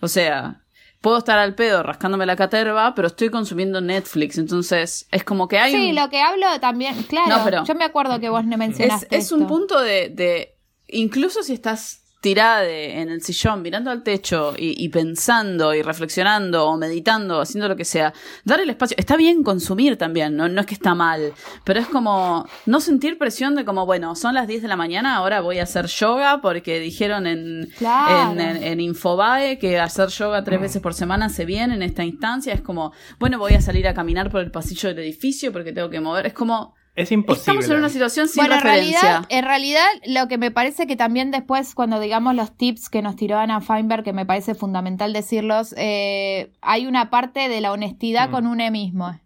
O 0.00 0.06
sea, 0.08 0.62
puedo 1.02 1.18
estar 1.18 1.38
al 1.38 1.54
pedo 1.54 1.82
rascándome 1.82 2.24
la 2.24 2.36
caterva, 2.36 2.94
pero 2.94 3.08
estoy 3.08 3.28
consumiendo 3.28 3.80
Netflix. 3.82 4.38
Entonces, 4.38 5.06
es 5.10 5.22
como 5.24 5.48
que 5.48 5.58
hay 5.58 5.72
Sí, 5.72 5.90
un... 5.90 5.96
lo 5.96 6.08
que 6.08 6.20
hablo 6.22 6.46
también, 6.60 6.94
claro, 7.02 7.28
No, 7.38 7.44
pero- 7.44 7.64
yo 7.64 7.74
me 7.74 7.84
acuerdo 7.84 8.18
que 8.20 8.30
vos 8.30 8.44
me 8.44 8.54
Es, 8.54 8.58
mencionaste 8.58 9.14
es 9.14 9.30
un 9.32 9.42
esto. 9.42 9.48
punto 9.54 9.80
de, 9.80 10.08
de- 10.08 10.56
Incluso 10.88 11.42
si 11.42 11.52
estás 11.54 12.01
tirada 12.22 12.60
de- 12.62 13.00
en 13.00 13.10
el 13.10 13.20
sillón, 13.20 13.60
mirando 13.60 13.90
al 13.90 14.02
techo 14.02 14.54
y, 14.56 14.82
y 14.82 14.88
pensando 14.88 15.74
y 15.74 15.82
reflexionando 15.82 16.66
o 16.66 16.76
meditando, 16.78 17.40
haciendo 17.40 17.68
lo 17.68 17.76
que 17.76 17.84
sea, 17.84 18.14
dar 18.44 18.60
el 18.60 18.70
espacio. 18.70 18.96
Está 18.98 19.16
bien 19.16 19.42
consumir 19.42 19.98
también, 19.98 20.36
no, 20.36 20.48
no 20.48 20.60
es 20.60 20.66
que 20.66 20.74
está 20.74 20.94
mal, 20.94 21.32
pero 21.64 21.80
es 21.80 21.88
como 21.88 22.46
no 22.64 22.80
sentir 22.80 23.18
presión 23.18 23.54
de 23.56 23.64
como, 23.64 23.84
bueno, 23.86 24.14
son 24.16 24.34
las 24.34 24.46
10 24.46 24.62
de 24.62 24.68
la 24.68 24.76
mañana, 24.76 25.16
ahora 25.16 25.40
voy 25.40 25.58
a 25.58 25.64
hacer 25.64 25.86
yoga 25.86 26.40
porque 26.40 26.78
dijeron 26.80 27.26
en, 27.26 27.68
Claro. 27.76 28.32
en, 28.32 28.40
en- 28.40 28.62
en 28.62 28.80
Infobae 28.80 29.58
que 29.58 29.80
hacer 29.80 30.08
yoga 30.08 30.44
tres 30.44 30.60
veces 30.60 30.80
por 30.80 30.94
semana 30.94 31.26
hace 31.26 31.44
bien 31.44 31.72
en 31.72 31.82
esta 31.82 32.04
instancia. 32.04 32.54
Es 32.54 32.60
como, 32.62 32.92
bueno, 33.18 33.38
voy 33.38 33.54
a 33.54 33.60
salir 33.60 33.88
a 33.88 33.94
caminar 33.94 34.30
por 34.30 34.40
el 34.40 34.50
pasillo 34.52 34.88
del 34.90 35.00
edificio 35.00 35.52
porque 35.52 35.72
tengo 35.72 35.90
que 35.90 36.00
mover. 36.00 36.26
Es 36.26 36.32
como 36.34 36.74
Es 36.94 37.10
imposible. 37.10 37.40
Estamos 37.40 37.70
en 37.70 37.76
una 37.78 37.88
situación 37.88 38.28
sin 38.28 38.42
bueno, 38.42 38.56
en 38.56 38.60
realidad, 38.60 39.24
en 39.30 39.44
realidad, 39.44 39.86
lo 40.06 40.28
que 40.28 40.36
me 40.36 40.50
parece 40.50 40.86
que 40.86 40.94
también 40.96 41.30
después, 41.30 41.74
cuando 41.74 41.98
digamos 42.00 42.34
los 42.34 42.54
tips 42.56 42.90
que 42.90 43.00
nos 43.00 43.16
tiró 43.16 43.38
Ana 43.38 43.60
Feinberg, 43.62 44.04
que 44.04 44.12
me 44.12 44.26
parece 44.26 44.54
fundamental 44.54 45.12
decirlos, 45.14 45.74
eh, 45.78 46.52
hay 46.60 46.86
una 46.86 47.08
parte 47.08 47.48
de 47.48 47.60
la 47.62 47.72
honestidad 47.72 48.28
Mm. 48.28 48.32
con 48.32 48.46
uno 48.46 48.70
mismo. 48.70 49.18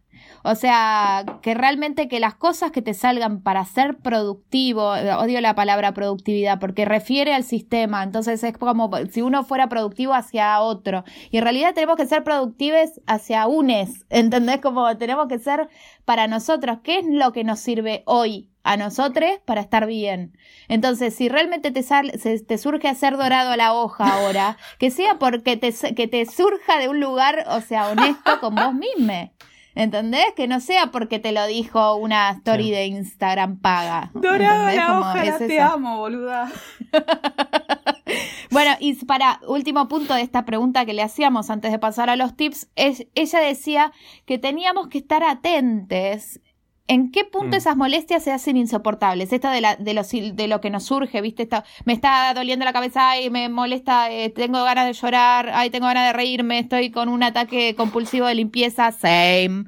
O 0.49 0.55
sea, 0.55 1.25
que 1.43 1.55
realmente 1.55 2.07
que 2.07 2.21
las 2.21 2.37
cosas 2.37 2.71
que 2.71 2.81
te 2.81 2.95
salgan 2.95 3.41
para 3.43 3.65
ser 3.65 3.97
productivo, 3.99 4.95
eh, 4.95 5.13
odio 5.15 5.41
la 5.41 5.57
palabra 5.57 5.93
productividad 5.93 6.61
porque 6.61 6.85
refiere 6.85 7.35
al 7.35 7.43
sistema, 7.43 8.05
entonces 8.05 8.45
es 8.45 8.57
como 8.57 8.89
si 9.11 9.23
uno 9.23 9.43
fuera 9.43 9.69
productivo 9.69 10.15
hacia 10.15 10.61
otro. 10.61 11.03
Y 11.33 11.39
en 11.39 11.43
realidad 11.43 11.75
tenemos 11.75 11.97
que 11.97 12.07
ser 12.07 12.23
productivos 12.23 13.01
hacia 13.09 13.49
unes, 13.49 14.07
¿entendés? 14.09 14.61
Como 14.61 14.97
tenemos 14.97 15.27
que 15.27 15.41
ser 15.41 15.69
para 16.07 16.27
nosotros. 16.29 16.79
¿Qué 16.83 17.01
es 17.01 17.05
lo 17.07 17.33
que 17.33 17.45
nos 17.45 17.61
sirve 17.61 18.03
hoy 18.07 18.49
a 18.63 18.79
nosotros 18.79 19.29
para 19.45 19.61
estar 19.61 19.87
bien? 19.87 20.39
Entonces, 20.69 21.15
si 21.15 21.29
realmente 21.29 21.71
te, 21.71 21.83
sal- 21.83 22.19
se- 22.19 22.41
te 22.41 22.57
surge 22.57 22.89
hacer 22.89 23.19
dorado 23.19 23.51
a 23.51 23.57
la 23.59 23.75
hoja 23.75 24.07
ahora, 24.15 24.57
que 24.79 24.91
sea 24.91 25.19
porque 25.19 25.59
te, 25.59 25.75
que 25.95 26.09
te 26.09 26.25
surja 26.25 26.79
de 26.79 26.89
un 26.89 27.01
lugar, 27.01 27.45
o 27.49 27.61
sea, 27.61 27.89
honesto 27.89 28.41
con 28.41 28.55
vos 28.55 28.73
mismo. 28.73 29.31
¿Entendés? 29.77 30.25
Que 30.35 30.49
no 30.49 30.59
sea 30.59 30.87
porque 30.91 31.21
te 31.21 31.31
lo 31.31 31.47
dijo 31.47 31.95
una 31.97 32.31
story 32.31 32.65
Sí. 32.65 32.71
de 32.73 32.87
Instagram 32.87 33.59
paga. 33.61 34.11
Dorado 34.15 34.75
la 34.75 34.87
Como 34.87 35.01
hoja, 35.01 35.25
es 35.25 35.39
te 35.39 35.57
eso. 35.59 35.65
amo, 35.75 35.99
boluda. 35.99 36.51
Bueno, 38.51 38.71
y 38.81 38.95
para 39.05 39.41
último 39.47 39.89
punto 39.89 40.15
de 40.15 40.23
esta 40.23 40.45
pregunta 40.45 40.87
que 40.87 40.95
le 40.95 41.03
hacíamos 41.03 41.51
antes 41.51 41.73
de 41.73 41.79
pasar 41.79 42.09
a 42.09 42.17
los 42.17 42.37
tips, 42.37 42.69
es, 42.77 43.07
ella 43.15 43.41
decía 43.41 43.93
que 44.25 44.39
teníamos 44.39 44.89
que 44.89 44.99
estar 44.99 45.23
atentes 45.25 46.41
en 46.89 47.11
qué 47.11 47.25
punto 47.25 47.57
Mm. 47.57 47.59
esas 47.59 47.77
molestias 47.77 48.23
se 48.23 48.33
hacen 48.33 48.57
insoportables. 48.57 49.33
Esta 49.33 49.51
de, 49.51 49.61
la, 49.61 49.77
de, 49.77 49.93
los, 49.95 50.11
de 50.11 50.49
lo 50.49 50.61
que 50.61 50.71
nos 50.71 50.85
surge, 50.85 51.21
¿viste? 51.21 51.43
Esta, 51.43 51.65
me 51.85 51.93
está 51.93 52.33
doliendo 52.35 52.65
la 52.65 52.73
cabeza, 52.73 53.11
ay, 53.11 53.31
me 53.31 53.49
molesta, 53.49 54.11
eh, 54.11 54.31
tengo 54.31 54.63
ganas 54.65 54.87
de 54.87 54.93
llorar, 54.93 55.51
ay, 55.53 55.71
tengo 55.71 55.87
ganas 55.87 56.07
de 56.07 56.13
reírme, 56.13 56.59
estoy 56.61 56.91
con 56.91 57.09
un 57.09 57.23
ataque 57.23 57.75
compulsivo 57.77 58.27
de 58.27 58.35
limpieza, 58.37 58.93
same. 58.93 59.65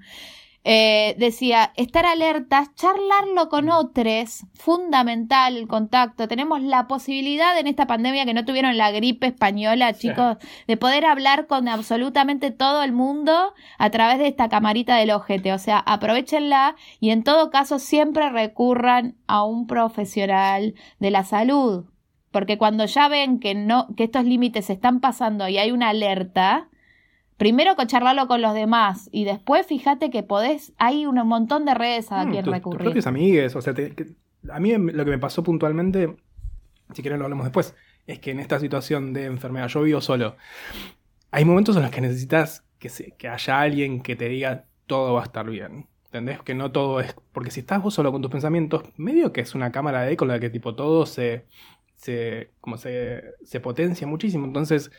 Eh, 0.70 1.14
decía, 1.16 1.72
estar 1.76 2.04
alertas, 2.04 2.74
charlarlo 2.74 3.48
con 3.48 3.70
otros, 3.70 4.44
fundamental 4.52 5.56
el 5.56 5.66
contacto. 5.66 6.28
Tenemos 6.28 6.60
la 6.60 6.86
posibilidad 6.86 7.58
en 7.58 7.66
esta 7.66 7.86
pandemia 7.86 8.26
que 8.26 8.34
no 8.34 8.44
tuvieron 8.44 8.76
la 8.76 8.90
gripe 8.90 9.28
española, 9.28 9.94
Sí. 9.94 10.08
chicos, 10.08 10.36
de 10.66 10.76
poder 10.76 11.06
hablar 11.06 11.46
con 11.46 11.68
absolutamente 11.68 12.50
todo 12.50 12.82
el 12.82 12.92
mundo 12.92 13.54
a 13.78 13.88
través 13.88 14.18
de 14.18 14.26
esta 14.26 14.50
camarita 14.50 14.96
del 14.96 15.12
ojete. 15.12 15.54
O 15.54 15.58
sea, 15.58 15.78
aprovechenla 15.78 16.76
y 17.00 17.12
en 17.12 17.24
todo 17.24 17.50
caso 17.50 17.78
siempre 17.78 18.28
recurran 18.28 19.16
a 19.26 19.44
un 19.44 19.66
profesional 19.66 20.74
de 20.98 21.10
la 21.10 21.24
salud. 21.24 21.86
Porque 22.30 22.58
cuando 22.58 22.84
ya 22.84 23.08
ven 23.08 23.40
que 23.40 23.54
no, 23.54 23.86
que 23.96 24.04
estos 24.04 24.26
límites 24.26 24.66
se 24.66 24.74
están 24.74 25.00
pasando 25.00 25.48
y 25.48 25.56
hay 25.56 25.70
una 25.70 25.88
alerta, 25.88 26.68
primero 27.38 27.74
charlarlo 27.86 28.26
con 28.28 28.42
los 28.42 28.52
demás 28.52 29.08
y 29.12 29.24
después 29.24 29.66
fíjate 29.66 30.10
que 30.10 30.22
podés, 30.22 30.72
hay 30.76 31.06
un 31.06 31.16
montón 31.26 31.64
de 31.64 31.72
redes 31.74 32.12
a 32.12 32.26
Mm, 32.26 32.30
quien 32.30 32.44
tus- 32.44 32.52
Tus 32.52 32.58
recurrir. 32.58 32.82
propios 32.84 33.06
amigues, 33.06 33.56
o 33.56 33.62
sea, 33.62 33.72
te- 33.72 33.94
que- 33.94 34.08
a 34.50 34.60
mí 34.60 34.72
lo 34.76 35.04
que 35.04 35.10
me 35.10 35.18
pasó 35.18 35.42
puntualmente, 35.42 36.14
si 36.92 37.00
quieren 37.02 37.18
lo 37.18 37.24
hablamos 37.24 37.46
después, 37.46 37.74
es 38.06 38.18
que 38.18 38.30
en 38.32 38.40
esta 38.40 38.58
situación 38.60 39.12
de 39.14 39.24
enfermedad, 39.24 39.68
yo 39.68 39.82
vivo 39.82 40.00
solo, 40.00 40.36
hay 41.30 41.44
momentos 41.44 41.76
en 41.76 41.82
los 41.82 41.90
que 41.90 42.00
necesitas 42.00 42.64
que, 42.78 42.88
se- 42.88 43.12
que 43.12 43.28
haya 43.28 43.60
alguien 43.60 44.02
que 44.02 44.16
te 44.16 44.28
diga 44.28 44.64
todo 44.86 45.14
va 45.14 45.20
a 45.22 45.24
estar 45.24 45.48
bien. 45.48 45.86
¿Entendés? 46.06 46.40
Que 46.40 46.54
no 46.54 46.72
todo 46.72 47.00
es. 47.00 47.14
Porque 47.32 47.50
si 47.50 47.60
estás 47.60 47.82
vos 47.82 47.92
solo 47.92 48.10
con 48.12 48.22
tus 48.22 48.30
pensamientos, 48.30 48.82
medio 48.96 49.30
que 49.30 49.42
es 49.42 49.54
una 49.54 49.70
cámara 49.70 50.00
de 50.02 50.12
eco 50.12 50.24
en 50.24 50.30
la 50.30 50.40
que 50.40 50.48
tipo 50.48 50.74
todo 50.74 51.04
se. 51.04 51.44
Se. 51.98 52.52
como 52.60 52.78
se. 52.78 53.34
se 53.44 53.60
potencia 53.60 54.06
muchísimo. 54.06 54.46
Entonces, 54.46 54.90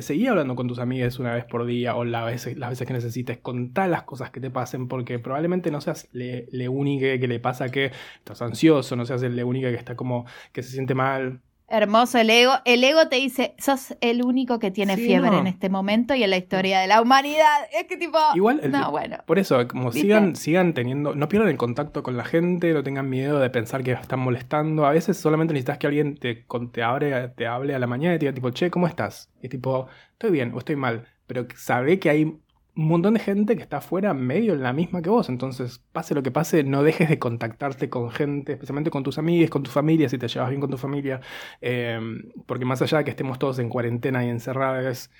seguí 0.00 0.26
hablando 0.28 0.54
con 0.54 0.68
tus 0.68 0.78
amigas 0.78 1.18
una 1.18 1.34
vez 1.34 1.44
por 1.44 1.66
día 1.66 1.96
o 1.96 2.04
la 2.04 2.24
veces, 2.24 2.56
las 2.56 2.70
veces 2.70 2.86
que 2.86 2.92
necesites. 2.92 3.38
Contá 3.38 3.88
las 3.88 4.04
cosas 4.04 4.30
que 4.30 4.40
te 4.40 4.50
pasen. 4.50 4.86
Porque 4.88 5.18
probablemente 5.18 5.70
no 5.70 5.80
seas 5.80 6.08
le, 6.12 6.46
le 6.52 6.68
único 6.68 7.04
que 7.04 7.26
le 7.28 7.40
pasa 7.40 7.70
que 7.70 7.92
estás 8.18 8.42
ansioso, 8.42 8.94
no 8.96 9.06
seas 9.06 9.22
el 9.22 9.36
le 9.36 9.44
único 9.44 9.68
que 9.68 9.74
está 9.74 9.96
como. 9.96 10.26
que 10.52 10.62
se 10.62 10.70
siente 10.72 10.94
mal. 10.94 11.40
Hermoso 11.66 12.18
el 12.18 12.28
ego. 12.30 12.52
El 12.64 12.84
ego 12.84 13.08
te 13.08 13.16
dice, 13.16 13.54
sos 13.58 13.96
el 14.00 14.22
único 14.22 14.58
que 14.58 14.70
tiene 14.70 14.96
Sí, 14.96 15.06
fiebre 15.06 15.30
no. 15.30 15.38
en 15.38 15.46
este 15.46 15.68
momento 15.68 16.14
y 16.14 16.22
en 16.22 16.30
la 16.30 16.36
historia 16.36 16.80
de 16.80 16.86
la 16.86 17.00
humanidad. 17.00 17.66
Es 17.72 17.86
que 17.86 17.96
tipo... 17.96 18.18
Igual 18.34 18.60
el- 18.62 18.70
no, 18.70 18.90
bueno. 18.90 19.16
Por 19.26 19.38
eso, 19.38 19.66
como 19.66 19.86
¿Viste? 19.86 20.00
sigan, 20.02 20.36
sigan 20.36 20.74
teniendo, 20.74 21.14
no 21.14 21.28
pierdan 21.28 21.48
el 21.50 21.56
contacto 21.56 22.02
con 22.02 22.16
la 22.16 22.24
gente, 22.24 22.72
no 22.72 22.82
tengan 22.82 23.08
miedo 23.08 23.38
de 23.40 23.48
pensar 23.50 23.82
que 23.82 23.92
están 23.92 24.20
molestando. 24.20 24.84
A 24.86 24.90
veces 24.90 25.16
solamente 25.16 25.54
necesitas 25.54 25.78
que 25.78 25.86
alguien 25.86 26.16
te, 26.16 26.44
te, 26.72 26.82
abre, 26.82 27.28
te 27.30 27.46
hable 27.46 27.74
a 27.74 27.78
la 27.78 27.86
mañana 27.86 28.14
y 28.14 28.18
te 28.18 28.26
diga 28.26 28.34
tipo, 28.34 28.50
che, 28.50 28.70
¿cómo 28.70 28.86
estás? 28.86 29.30
Y 29.42 29.48
tipo, 29.48 29.88
estoy 30.12 30.30
bien 30.32 30.52
o 30.54 30.58
estoy 30.58 30.76
mal. 30.76 31.06
Pero 31.26 31.46
sabe 31.56 31.98
que 31.98 32.10
hay 32.10 32.36
un 32.76 32.88
montón 32.88 33.14
de 33.14 33.20
gente 33.20 33.56
que 33.56 33.62
está 33.62 33.76
afuera 33.78 34.14
medio 34.14 34.54
en 34.54 34.62
la 34.62 34.72
misma 34.72 35.00
que 35.02 35.10
vos. 35.10 35.28
Entonces, 35.28 35.82
pase 35.92 36.14
lo 36.14 36.22
que 36.22 36.30
pase, 36.32 36.64
no 36.64 36.82
dejes 36.82 37.08
de 37.08 37.18
contactarte 37.18 37.88
con 37.90 38.10
gente, 38.10 38.52
especialmente 38.52 38.90
con 38.90 39.02
tus 39.04 39.18
amigos, 39.18 39.50
con 39.50 39.62
tu 39.62 39.70
familia, 39.70 40.08
si 40.08 40.18
te 40.18 40.28
llevas 40.28 40.48
bien 40.50 40.60
con 40.60 40.70
tu 40.70 40.78
familia. 40.78 41.20
Eh, 41.60 42.00
porque 42.46 42.64
más 42.64 42.82
allá 42.82 42.98
de 42.98 43.04
que 43.04 43.10
estemos 43.10 43.38
todos 43.38 43.58
en 43.60 43.68
cuarentena 43.68 44.24
y 44.24 44.28
encerrados, 44.30 45.10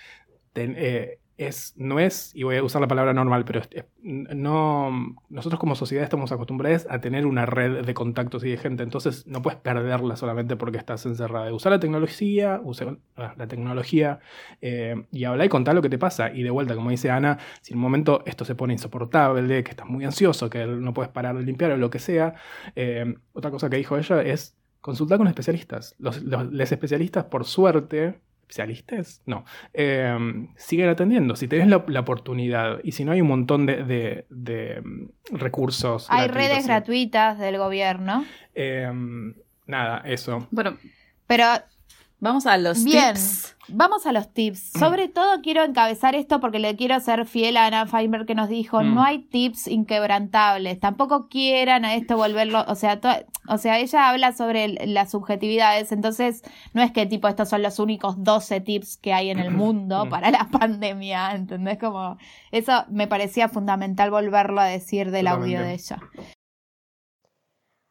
ten- 0.52 0.74
eh, 0.78 1.20
es, 1.36 1.74
no 1.76 1.98
es, 1.98 2.30
y 2.34 2.44
voy 2.44 2.56
a 2.56 2.62
usar 2.62 2.80
la 2.80 2.86
palabra 2.86 3.12
normal, 3.12 3.44
pero 3.44 3.60
no, 4.02 5.16
nosotros 5.28 5.58
como 5.58 5.74
sociedad 5.74 6.04
estamos 6.04 6.30
acostumbrados 6.30 6.86
a 6.88 7.00
tener 7.00 7.26
una 7.26 7.44
red 7.44 7.84
de 7.84 7.94
contactos 7.94 8.44
y 8.44 8.50
de 8.50 8.56
gente, 8.56 8.82
entonces 8.82 9.26
no 9.26 9.42
puedes 9.42 9.58
perderla 9.58 10.16
solamente 10.16 10.56
porque 10.56 10.78
estás 10.78 11.04
encerrada. 11.06 11.52
Usar 11.52 11.72
la 11.72 11.80
tecnología, 11.80 12.60
usa 12.62 12.96
la 13.16 13.46
tecnología 13.48 14.20
eh, 14.60 15.06
y 15.10 15.24
hablar 15.24 15.46
y 15.46 15.48
contar 15.48 15.74
lo 15.74 15.82
que 15.82 15.88
te 15.88 15.98
pasa. 15.98 16.32
Y 16.32 16.42
de 16.42 16.50
vuelta, 16.50 16.74
como 16.74 16.90
dice 16.90 17.10
Ana, 17.10 17.38
si 17.60 17.72
en 17.72 17.78
un 17.78 17.82
momento 17.82 18.22
esto 18.26 18.44
se 18.44 18.54
pone 18.54 18.74
insoportable, 18.74 19.64
que 19.64 19.70
estás 19.70 19.88
muy 19.88 20.04
ansioso, 20.04 20.48
que 20.48 20.66
no 20.66 20.94
puedes 20.94 21.10
parar 21.10 21.36
de 21.36 21.42
limpiar 21.42 21.72
o 21.72 21.76
lo 21.76 21.90
que 21.90 21.98
sea, 21.98 22.34
eh, 22.76 23.14
otra 23.32 23.50
cosa 23.50 23.68
que 23.68 23.76
dijo 23.76 23.96
ella 23.96 24.22
es 24.22 24.56
consultar 24.80 25.18
con 25.18 25.26
especialistas. 25.26 25.96
Los, 25.98 26.22
los 26.22 26.72
especialistas, 26.72 27.24
por 27.24 27.44
suerte, 27.44 28.20
especialistas, 28.44 29.22
no, 29.26 29.44
eh, 29.72 30.16
siguen 30.56 30.88
atendiendo. 30.88 31.34
Si 31.36 31.48
tenés 31.48 31.66
la, 31.68 31.84
la 31.88 32.00
oportunidad 32.00 32.80
y 32.84 32.92
si 32.92 33.04
no 33.04 33.12
hay 33.12 33.20
un 33.20 33.28
montón 33.28 33.66
de, 33.66 33.82
de- 33.84 34.26
de, 34.28 34.80
mm, 34.82 35.36
recursos. 35.36 36.06
Hay 36.10 36.24
gratuitos, 36.28 36.36
redes 36.50 36.62
sí. 36.62 36.68
gratuitas 36.68 37.38
del 37.38 37.58
gobierno. 37.58 38.24
Eh, 38.54 38.90
nada, 39.66 40.02
eso. 40.04 40.46
Bueno, 40.50 40.76
Pero 41.26 41.44
vamos 42.24 42.46
a 42.46 42.56
los 42.58 42.82
Bien, 42.82 43.14
tips. 43.14 43.56
vamos 43.68 44.06
a 44.06 44.12
los 44.12 44.32
tips. 44.32 44.72
Sobre 44.78 45.08
todo 45.08 45.40
quiero 45.42 45.62
encabezar 45.62 46.14
esto 46.14 46.40
porque 46.40 46.58
le 46.58 46.74
quiero 46.74 46.98
ser 47.00 47.26
fiel 47.26 47.56
a 47.56 47.66
Ana 47.66 47.86
Feinberg 47.86 48.26
que 48.26 48.34
nos 48.34 48.48
dijo, 48.48 48.82
Mm. 48.82 48.94
no 48.94 49.02
hay 49.04 49.18
tips 49.20 49.68
inquebrantables. 49.68 50.80
Tampoco 50.80 51.28
quieran 51.28 51.84
a 51.84 51.94
esto 51.94 52.16
volverlo, 52.16 52.64
o 52.66 52.74
sea, 52.74 53.00
to- 53.00 53.08
o 53.48 53.58
sea, 53.58 53.78
ella 53.78 54.08
habla 54.08 54.32
sobre 54.32 54.64
el- 54.64 54.94
las 54.94 55.10
subjetividades, 55.12 55.92
entonces 55.92 56.42
no 56.72 56.82
es 56.82 56.90
que 56.92 57.06
tipo 57.06 57.28
estos 57.28 57.48
son 57.50 57.62
los 57.62 57.78
únicos 57.78 58.22
12 58.24 58.60
tips 58.60 58.96
que 58.96 59.12
hay 59.12 59.30
en 59.30 59.38
el 59.38 59.50
mundo 59.50 60.06
Mm. 60.06 60.08
para 60.08 60.30
la 60.30 60.48
pandemia, 60.50 61.32
¿entendés? 61.34 61.78
Como 61.78 62.16
eso 62.50 62.84
me 62.90 63.06
parecía 63.06 63.48
fundamental 63.48 64.10
volverlo 64.10 64.60
a 64.60 64.64
decir 64.66 65.10
del 65.10 65.28
audio 65.28 65.60
de 65.60 65.74
ella. 65.74 66.00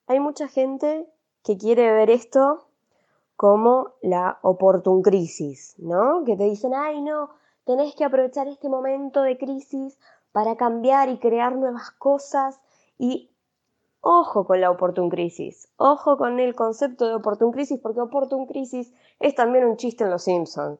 Hay 0.08 0.19
mucha 0.19 0.48
gente 0.48 1.06
que 1.43 1.58
quiere 1.58 1.91
ver 1.91 2.10
esto 2.10 2.67
como 3.36 3.93
la 4.02 4.39
oportun 4.41 5.02
crisis, 5.02 5.76
¿no? 5.78 6.24
Que 6.26 6.36
te 6.36 6.43
dicen, 6.43 6.74
ay, 6.74 7.02
no, 7.02 7.30
tenés 7.65 7.96
que 7.96 8.04
aprovechar 8.04 8.48
este 8.48 8.69
momento 8.69 9.22
de 9.22 9.38
crisis 9.38 10.00
para 10.32 10.56
cambiar 10.56 11.10
y 11.10 11.19
crear 11.19 11.56
nuevas 11.56 11.91
cosas. 11.91 12.60
Y 12.98 13.32
ojo 14.02 14.46
con 14.46 14.62
la 14.62 14.69
oportun 14.69 15.10
crisis, 15.10 15.67
ojo 15.78 16.17
con 16.17 16.39
el 16.39 16.56
concepto 16.56 17.08
de 17.08 17.15
oportun 17.15 17.52
crisis, 17.52 17.80
porque 17.82 18.02
oportun 18.02 18.46
crisis 18.46 18.93
es 19.19 19.36
también 19.36 19.65
un 19.65 19.78
chiste 19.78 20.04
en 20.04 20.10
Los 20.12 20.24
Simpsons. 20.24 20.80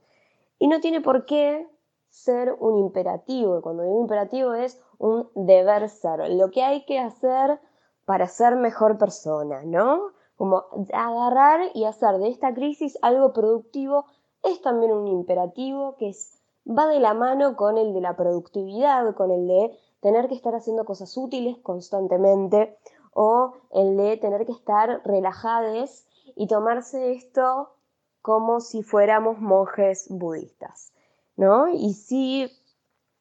Y 0.60 0.68
no 0.68 0.80
tiene 0.80 1.02
por 1.02 1.26
qué 1.26 1.68
ser 2.10 2.56
un 2.60 2.78
imperativo. 2.78 3.62
Cuando 3.62 3.84
digo 3.84 4.02
imperativo 4.02 4.54
es 4.54 4.80
un 5.00 5.30
deber 5.34 5.90
ser. 5.90 6.30
Lo 6.30 6.52
que 6.52 6.64
hay 6.64 6.86
que 6.86 7.00
hacer 7.00 7.60
para 8.06 8.28
ser 8.28 8.56
mejor 8.56 8.98
persona, 8.98 9.64
¿no? 9.64 10.12
Como 10.44 10.66
agarrar 10.92 11.72
y 11.74 11.86
hacer 11.86 12.18
de 12.18 12.28
esta 12.28 12.54
crisis 12.54 13.00
algo 13.02 13.32
productivo 13.32 14.08
es 14.44 14.62
también 14.62 14.92
un 14.92 15.08
imperativo 15.08 15.96
que 15.96 16.10
es, 16.10 16.38
va 16.68 16.86
de 16.88 17.00
la 17.00 17.14
mano 17.14 17.56
con 17.56 17.78
el 17.78 17.94
de 17.94 18.02
la 18.02 18.18
productividad, 18.18 19.16
con 19.16 19.32
el 19.32 19.48
de 19.48 19.80
tener 20.02 20.28
que 20.28 20.36
estar 20.36 20.54
haciendo 20.54 20.84
cosas 20.84 21.16
útiles 21.16 21.60
constantemente 21.60 22.78
o 23.14 23.54
el 23.72 23.96
de 23.96 24.18
tener 24.18 24.46
que 24.46 24.52
estar 24.52 25.02
relajados 25.06 26.06
y 26.36 26.48
tomarse 26.48 27.14
esto 27.14 27.70
como 28.22 28.60
si 28.60 28.84
fuéramos 28.84 29.40
monjes 29.40 30.08
budistas, 30.10 30.92
¿no? 31.38 31.70
Y 31.70 31.94
si, 31.94 32.52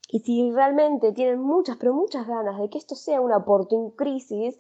y 0.09 0.19
si 0.19 0.51
realmente 0.51 1.13
tienen 1.13 1.41
muchas, 1.41 1.77
pero 1.77 1.95
muchas 1.95 2.27
ganas 2.27 2.59
de 2.59 2.69
que 2.69 2.79
esto 2.79 2.97
sea 2.97 3.21
una 3.21 3.37
oportun 3.37 3.93
crisis, 3.93 4.59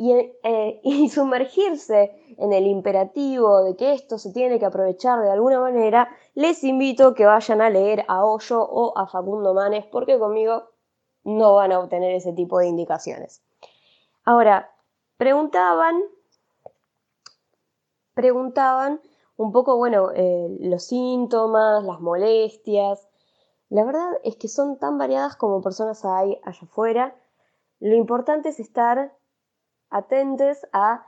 y, 0.00 0.12
eh, 0.14 0.80
y 0.82 1.10
sumergirse 1.10 2.34
en 2.38 2.54
el 2.54 2.66
imperativo 2.66 3.62
de 3.62 3.76
que 3.76 3.92
esto 3.92 4.16
se 4.16 4.32
tiene 4.32 4.58
que 4.58 4.64
aprovechar 4.64 5.20
de 5.20 5.30
alguna 5.30 5.60
manera, 5.60 6.08
les 6.34 6.64
invito 6.64 7.12
que 7.12 7.26
vayan 7.26 7.60
a 7.60 7.68
leer 7.68 8.06
a 8.08 8.24
Hoyo 8.24 8.62
o 8.62 8.96
a 8.96 9.06
Facundo 9.06 9.52
Manes, 9.52 9.84
porque 9.92 10.18
conmigo 10.18 10.70
no 11.22 11.56
van 11.56 11.72
a 11.72 11.80
obtener 11.80 12.14
ese 12.14 12.32
tipo 12.32 12.58
de 12.58 12.68
indicaciones. 12.68 13.42
Ahora, 14.24 14.74
preguntaban, 15.18 16.00
preguntaban 18.14 19.02
un 19.36 19.52
poco, 19.52 19.76
bueno, 19.76 20.12
eh, 20.14 20.48
los 20.60 20.84
síntomas, 20.84 21.84
las 21.84 22.00
molestias. 22.00 23.06
La 23.68 23.84
verdad 23.84 24.08
es 24.24 24.36
que 24.36 24.48
son 24.48 24.78
tan 24.78 24.96
variadas 24.96 25.36
como 25.36 25.60
personas 25.60 26.06
hay 26.06 26.40
allá 26.42 26.60
afuera. 26.62 27.14
Lo 27.80 27.96
importante 27.96 28.48
es 28.48 28.60
estar 28.60 29.12
atentos 29.90 30.66
a 30.72 31.06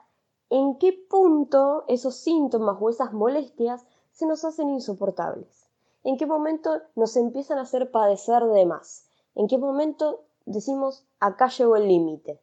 en 0.50 0.76
qué 0.78 0.92
punto 1.08 1.84
esos 1.88 2.16
síntomas 2.16 2.76
o 2.80 2.90
esas 2.90 3.12
molestias 3.12 3.86
se 4.10 4.26
nos 4.26 4.44
hacen 4.44 4.68
insoportables. 4.68 5.70
En 6.04 6.18
qué 6.18 6.26
momento 6.26 6.82
nos 6.94 7.16
empiezan 7.16 7.58
a 7.58 7.62
hacer 7.62 7.90
padecer 7.90 8.44
de 8.44 8.66
más. 8.66 9.06
En 9.34 9.48
qué 9.48 9.56
momento 9.56 10.24
decimos 10.44 11.06
acá 11.20 11.48
llegó 11.48 11.76
el 11.76 11.88
límite. 11.88 12.40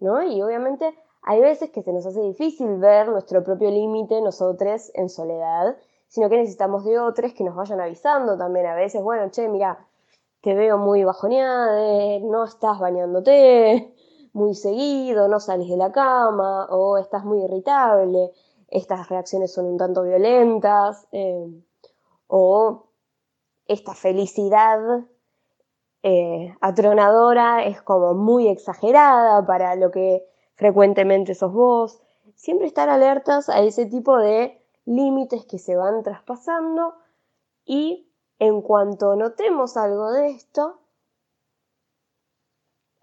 ¿no? 0.00 0.22
Y 0.22 0.40
obviamente 0.42 0.94
hay 1.22 1.40
veces 1.40 1.70
que 1.70 1.82
se 1.82 1.92
nos 1.92 2.06
hace 2.06 2.20
difícil 2.20 2.78
ver 2.78 3.08
nuestro 3.08 3.42
propio 3.42 3.70
límite 3.70 4.20
nosotros 4.20 4.90
en 4.94 5.08
soledad, 5.08 5.76
sino 6.06 6.28
que 6.28 6.36
necesitamos 6.36 6.84
de 6.84 6.98
otros 6.98 7.32
que 7.32 7.44
nos 7.44 7.54
vayan 7.54 7.80
avisando 7.80 8.36
también 8.36 8.66
a 8.66 8.74
veces, 8.74 9.02
bueno, 9.02 9.30
che, 9.30 9.48
mira, 9.48 9.86
te 10.40 10.54
veo 10.54 10.78
muy 10.78 11.04
bajoneada, 11.04 12.20
no 12.20 12.44
estás 12.44 12.78
bañándote 12.78 13.94
muy 14.38 14.54
seguido, 14.54 15.28
no 15.28 15.40
sales 15.40 15.68
de 15.68 15.76
la 15.76 15.92
cama, 15.92 16.66
o 16.70 16.96
estás 16.96 17.24
muy 17.24 17.42
irritable, 17.42 18.30
estas 18.68 19.08
reacciones 19.08 19.52
son 19.52 19.66
un 19.66 19.76
tanto 19.76 20.02
violentas, 20.02 21.06
eh, 21.12 21.46
o 22.28 22.86
esta 23.66 23.94
felicidad 23.94 24.80
eh, 26.02 26.54
atronadora 26.60 27.64
es 27.64 27.82
como 27.82 28.14
muy 28.14 28.48
exagerada 28.48 29.44
para 29.44 29.74
lo 29.76 29.90
que 29.90 30.24
frecuentemente 30.54 31.34
sos 31.34 31.52
vos. 31.52 32.00
Siempre 32.34 32.66
estar 32.66 32.88
alertas 32.88 33.48
a 33.48 33.60
ese 33.60 33.86
tipo 33.86 34.16
de 34.16 34.62
límites 34.84 35.44
que 35.44 35.58
se 35.58 35.76
van 35.76 36.02
traspasando 36.02 36.94
y 37.64 38.08
en 38.38 38.62
cuanto 38.62 39.16
notemos 39.16 39.76
algo 39.76 40.12
de 40.12 40.30
esto, 40.30 40.78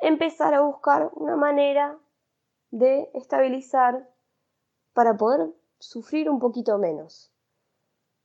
empezar 0.07 0.53
a 0.53 0.61
buscar 0.61 1.09
una 1.15 1.35
manera 1.35 1.97
de 2.69 3.09
estabilizar 3.13 4.07
para 4.93 5.17
poder 5.17 5.49
sufrir 5.79 6.29
un 6.29 6.39
poquito 6.39 6.77
menos. 6.77 7.31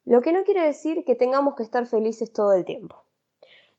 Lo 0.04 0.20
que 0.20 0.32
no 0.32 0.44
quiere 0.44 0.62
decir 0.62 1.04
que 1.04 1.14
tengamos 1.14 1.54
que 1.54 1.62
estar 1.62 1.86
felices 1.86 2.32
todo 2.32 2.52
el 2.52 2.64
tiempo. 2.64 3.04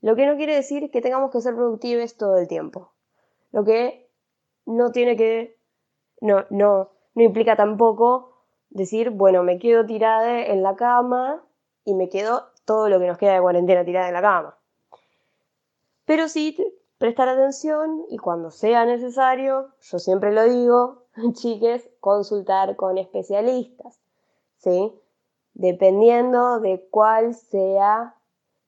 Lo 0.01 0.15
que 0.15 0.25
no 0.25 0.35
quiere 0.35 0.55
decir 0.55 0.89
que 0.89 1.01
tengamos 1.01 1.31
que 1.31 1.41
ser 1.41 1.55
productivos 1.55 2.17
todo 2.17 2.37
el 2.37 2.47
tiempo. 2.47 2.91
Lo 3.51 3.63
que 3.63 4.09
no 4.65 4.91
tiene 4.91 5.15
que, 5.15 5.59
no, 6.21 6.45
no, 6.49 6.89
no 7.13 7.23
implica 7.23 7.55
tampoco 7.55 8.33
decir, 8.69 9.11
bueno, 9.11 9.43
me 9.43 9.59
quedo 9.59 9.85
tirada 9.85 10.43
en 10.45 10.63
la 10.63 10.75
cama 10.75 11.45
y 11.85 11.93
me 11.93 12.09
quedo 12.09 12.47
todo 12.65 12.89
lo 12.89 12.99
que 12.99 13.07
nos 13.07 13.19
queda 13.19 13.33
de 13.33 13.41
cuarentena 13.41 13.85
tirada 13.85 14.07
en 14.07 14.13
la 14.13 14.21
cama. 14.21 14.57
Pero 16.05 16.27
sí 16.27 16.57
prestar 17.01 17.29
atención 17.29 18.05
y 18.09 18.19
cuando 18.19 18.51
sea 18.51 18.85
necesario, 18.85 19.69
yo 19.79 19.97
siempre 19.97 20.31
lo 20.31 20.43
digo, 20.43 21.05
chiques, 21.33 21.89
consultar 21.99 22.75
con 22.75 22.99
especialistas, 22.99 23.99
¿sí? 24.57 24.93
Dependiendo 25.55 26.59
de 26.59 26.87
cuál 26.91 27.33
sea 27.33 28.15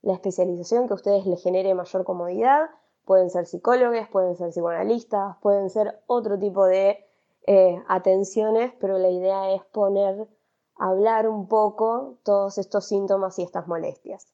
la 0.02 0.14
especialización 0.14 0.88
que 0.88 0.94
a 0.94 0.96
ustedes 0.96 1.28
les 1.28 1.44
genere 1.44 1.76
mayor 1.76 2.06
comodidad. 2.06 2.72
Pueden 3.06 3.30
ser 3.30 3.46
psicólogos, 3.46 4.08
pueden 4.10 4.36
ser 4.36 4.50
psicoanalistas, 4.50 5.38
pueden 5.38 5.70
ser 5.70 6.02
otro 6.08 6.40
tipo 6.40 6.66
de 6.66 7.06
eh, 7.46 7.84
atenciones, 7.88 8.74
pero 8.80 8.98
la 8.98 9.12
idea 9.12 9.54
es 9.54 9.64
poner, 9.66 10.28
hablar 10.76 11.30
un 11.30 11.48
poco 11.48 12.18
todos 12.24 12.58
estos 12.58 12.88
síntomas 12.88 13.38
y 13.38 13.44
estas 13.44 13.68
molestias. 13.68 14.34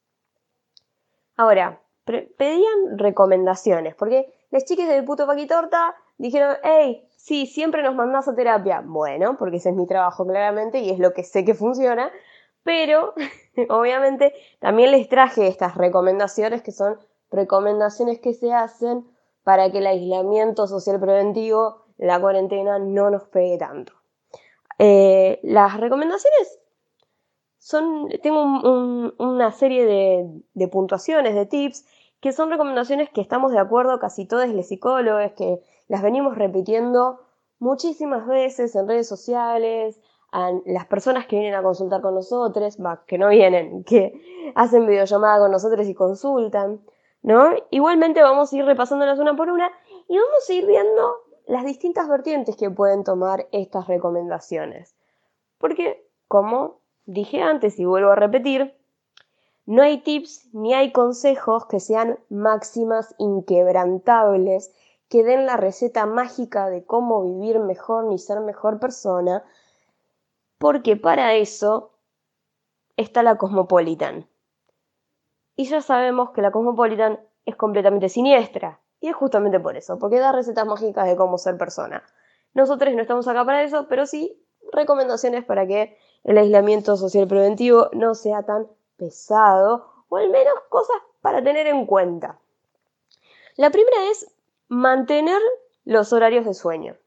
Ahora, 1.36 1.82
pedían 2.06 2.98
recomendaciones, 2.98 3.96
porque 3.96 4.34
las 4.52 4.66
chicas 4.66 4.88
del 4.88 5.06
puto 5.06 5.28
paquitorta 5.28 5.96
dijeron, 6.18 6.58
hey, 6.64 7.08
sí, 7.16 7.46
siempre 7.46 7.84
nos 7.84 7.96
mandás 7.96 8.28
a 8.28 8.36
terapia. 8.36 8.82
Bueno, 8.84 9.38
porque 9.38 9.58
ese 9.58 9.70
es 9.70 9.76
mi 9.76 9.86
trabajo 9.86 10.26
claramente 10.26 10.80
y 10.80 10.90
es 10.90 11.00
lo 11.00 11.14
que 11.14 11.24
sé 11.24 11.46
que 11.46 11.54
funciona, 11.54 12.12
pero 12.64 13.14
obviamente 13.70 14.34
también 14.60 14.92
les 14.92 15.08
traje 15.10 15.48
estas 15.48 15.76
recomendaciones 15.76 16.62
que 16.62 16.72
son 16.72 16.98
recomendaciones 17.32 18.20
que 18.20 18.34
se 18.34 18.54
hacen 18.54 19.06
para 19.44 19.72
que 19.72 19.80
el 19.80 19.88
aislamiento 19.88 20.68
social 20.68 21.00
preventivo, 21.00 21.86
la 21.98 22.20
cuarentena, 22.20 22.80
no 22.80 23.10
nos 23.10 23.24
pegue 23.28 23.58
tanto. 23.58 23.94
Eh, 24.78 25.40
las 25.44 25.78
recomendaciones 25.80 26.60
son, 27.60 28.10
tengo 28.24 28.42
una 29.18 29.52
serie 29.52 29.86
de, 30.54 30.68
puntuaciones, 30.70 31.36
de 31.36 31.46
tips, 31.46 31.86
que 32.22 32.32
son 32.32 32.50
recomendaciones 32.50 33.10
que 33.10 33.22
estamos 33.22 33.52
de 33.52 33.60
acuerdo 33.60 34.00
casi 34.00 34.26
todos 34.26 34.48
los 34.50 34.68
psicólogos, 34.68 35.34
que 35.34 35.62
las 35.88 36.02
venimos 36.02 36.38
repitiendo 36.38 37.20
muchísimas 37.60 38.26
veces 38.26 38.76
en 38.76 38.88
redes 38.88 39.08
sociales, 39.08 40.00
a 40.32 40.52
las 40.66 40.86
personas 40.86 41.26
que 41.26 41.38
vienen 41.38 41.56
a 41.56 41.64
consultar 41.64 42.02
con 42.02 42.16
nosotros, 42.16 42.78
que 43.08 43.18
no 43.18 43.30
vienen, 43.30 43.84
que 43.84 44.52
hacen 44.56 44.86
videollamada 44.86 45.40
con 45.40 45.52
nosotros 45.52 45.88
y 45.88 45.94
consultan, 45.94 46.82
¿no? 47.22 47.52
Igualmente 47.72 48.22
vamos 48.22 48.54
a 48.54 48.58
ir 48.58 48.66
repasándolas 48.66 49.20
una 49.20 49.36
por 49.36 49.50
una 49.50 49.72
y 50.08 50.18
vamos 50.18 50.48
a 50.48 50.54
ir 50.54 50.66
viendo 50.66 51.16
las 51.48 51.66
distintas 51.66 52.08
vertientes 52.08 52.56
que 52.56 52.70
pueden 52.70 53.04
tomar 53.04 53.48
estas 53.52 53.88
recomendaciones. 53.88 54.96
Porque, 55.58 56.06
como 56.28 56.79
dije 57.10 57.42
antes 57.42 57.80
y 57.80 57.86
vuelvo 57.86 58.12
a 58.12 58.16
repetir, 58.16 58.76
no 59.66 59.82
hay 59.82 60.02
tips 60.02 60.54
ni 60.54 60.74
hay 60.74 60.92
consejos 60.92 61.66
que 61.66 61.80
sean 61.80 62.20
máximas 62.30 63.16
inquebrantables, 63.18 64.72
que 65.10 65.24
den 65.24 65.48
la 65.48 65.58
receta 65.58 66.06
mágica 66.06 66.70
de 66.70 66.86
cómo 66.86 67.24
vivir 67.24 67.60
mejor 67.60 68.06
ni 68.06 68.20
ser 68.20 68.42
mejor 68.42 68.80
persona, 68.80 69.44
porque 70.60 70.98
para 70.98 71.34
eso 71.34 71.92
está 72.96 73.24
la 73.24 73.38
Cosmopolitan. 73.38 74.28
Y 75.56 75.66
ya 75.66 75.82
sabemos 75.82 76.30
que 76.32 76.42
la 76.42 76.52
Cosmopolitan 76.52 77.20
es 77.46 77.56
completamente 77.56 78.10
siniestra. 78.10 78.80
Y 79.02 79.08
es 79.08 79.16
justamente 79.16 79.60
por 79.60 79.78
eso, 79.78 79.98
porque 79.98 80.20
da 80.20 80.32
recetas 80.32 80.68
mágicas 80.68 81.08
de 81.08 81.16
cómo 81.16 81.38
ser 81.38 81.58
persona. 81.58 82.04
Nosotros 82.54 82.94
no 82.94 83.02
estamos 83.02 83.28
acá 83.28 83.46
para 83.46 83.64
eso, 83.64 83.88
pero 83.88 84.06
sí 84.06 84.46
recomendaciones 84.74 85.46
para 85.46 85.66
que 85.66 85.98
el 86.24 86.38
aislamiento 86.38 86.98
social 86.98 87.28
preventivo 87.28 87.90
no 87.94 88.16
sea 88.16 88.44
tan 88.44 88.68
pesado, 88.98 89.86
o 90.10 90.18
al 90.18 90.30
menos 90.30 90.54
cosas 90.70 90.98
para 91.22 91.44
tener 91.44 91.68
en 91.68 91.86
cuenta. 91.86 92.40
La 93.56 93.70
primera 93.70 94.10
es 94.12 94.32
mantener 94.68 95.42
los 95.86 96.14
horarios 96.14 96.46
de 96.46 96.54
sueño. 96.54 96.98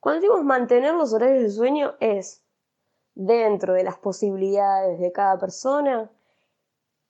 Cuando 0.00 0.20
decimos 0.20 0.44
mantener 0.44 0.94
los 0.94 1.12
horarios 1.12 1.42
de 1.42 1.50
sueño 1.50 1.94
es 2.00 2.44
dentro 3.14 3.72
de 3.72 3.84
las 3.84 3.96
posibilidades 3.96 5.00
de 5.00 5.12
cada 5.12 5.38
persona 5.38 6.10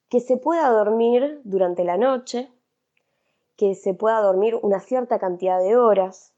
que 0.08 0.20
se 0.20 0.36
pueda 0.36 0.68
dormir 0.70 1.40
durante 1.44 1.82
la 1.82 1.96
noche, 1.96 2.52
que 3.56 3.74
se 3.74 3.94
pueda 3.94 4.20
dormir 4.20 4.58
una 4.62 4.80
cierta 4.80 5.18
cantidad 5.18 5.58
de 5.60 5.76
horas, 5.76 6.32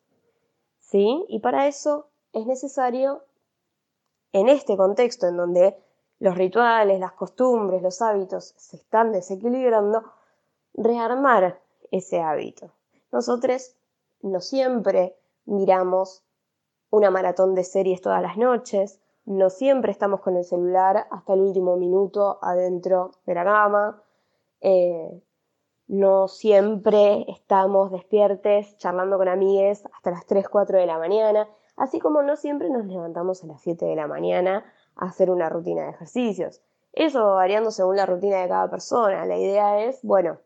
¿sí? 0.79 1.27
Y 1.29 1.41
para 1.41 1.67
eso 1.67 2.09
es 2.33 2.47
necesario, 2.47 3.26
en 4.37 4.51
este 4.51 4.77
contexto 4.77 5.27
en 5.27 5.39
donde 5.39 5.79
los 6.19 6.37
rituales, 6.37 7.01
las 7.01 7.13
costumbres, 7.13 7.81
los 7.83 8.03
hábitos 8.03 8.53
se 8.59 8.77
están 8.77 9.11
desequilibrando, 9.11 10.03
rearmar 10.75 11.63
ese 11.91 12.21
hábito. 12.21 12.71
Nosotros 13.11 13.75
no 14.21 14.43
siempre 14.43 15.17
miramos 15.47 16.23
una 16.91 17.11
maratón 17.11 17.55
de 17.55 17.65
series 17.65 18.03
todas 18.03 18.21
las 18.21 18.37
noches, 18.37 19.01
no 19.25 19.49
siempre 19.49 19.91
estamos 19.91 20.21
con 20.21 20.37
el 20.37 20.45
celular 20.45 21.07
hasta 21.11 21.33
el 21.33 21.41
último 21.41 21.79
minuto 21.79 22.39
adentro 22.43 23.13
de 23.25 23.35
la 23.35 23.45
cama, 23.45 24.03
eh, 24.61 25.19
no 25.89 26.29
siempre 26.29 27.25
estamos 27.29 27.91
despiertes 27.91 28.77
charlando 28.77 29.17
con 29.17 29.29
amigues 29.29 29.83
hasta 29.95 30.11
las 30.11 30.27
3, 30.27 30.47
4 30.47 30.79
de 30.79 30.87
la 30.87 30.99
mañana, 30.99 31.49
así 31.77 32.01
como 32.01 32.23
no 32.23 32.37
siempre 32.37 32.71
nos 32.71 32.87
levantamos 32.87 33.45
a 33.45 33.47
las 33.47 33.61
7 33.63 33.85
de 33.85 33.97
la 33.97 34.07
mañana 34.07 34.65
a 34.97 35.07
hacer 35.07 35.31
una 35.31 35.49
rutina 35.49 35.85
de 35.85 35.91
ejercicios. 35.91 36.63
Eso 36.93 37.23
va 37.25 37.35
variando 37.35 37.71
según 37.71 37.97
la 37.97 38.07
rutina 38.07 38.41
de 38.41 38.49
cada 38.49 38.71
persona. 38.71 39.27
La 39.27 39.37
idea 39.37 39.85
es, 39.85 40.01
bueno, 40.03 40.39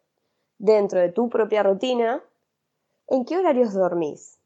dentro 0.59 1.01
de 1.01 1.11
tu 1.11 1.29
propia 1.29 1.63
rutina, 1.63 2.23
¿en 3.07 3.25
qué 3.25 3.39
horarios 3.39 3.73
dormís? 3.73 4.41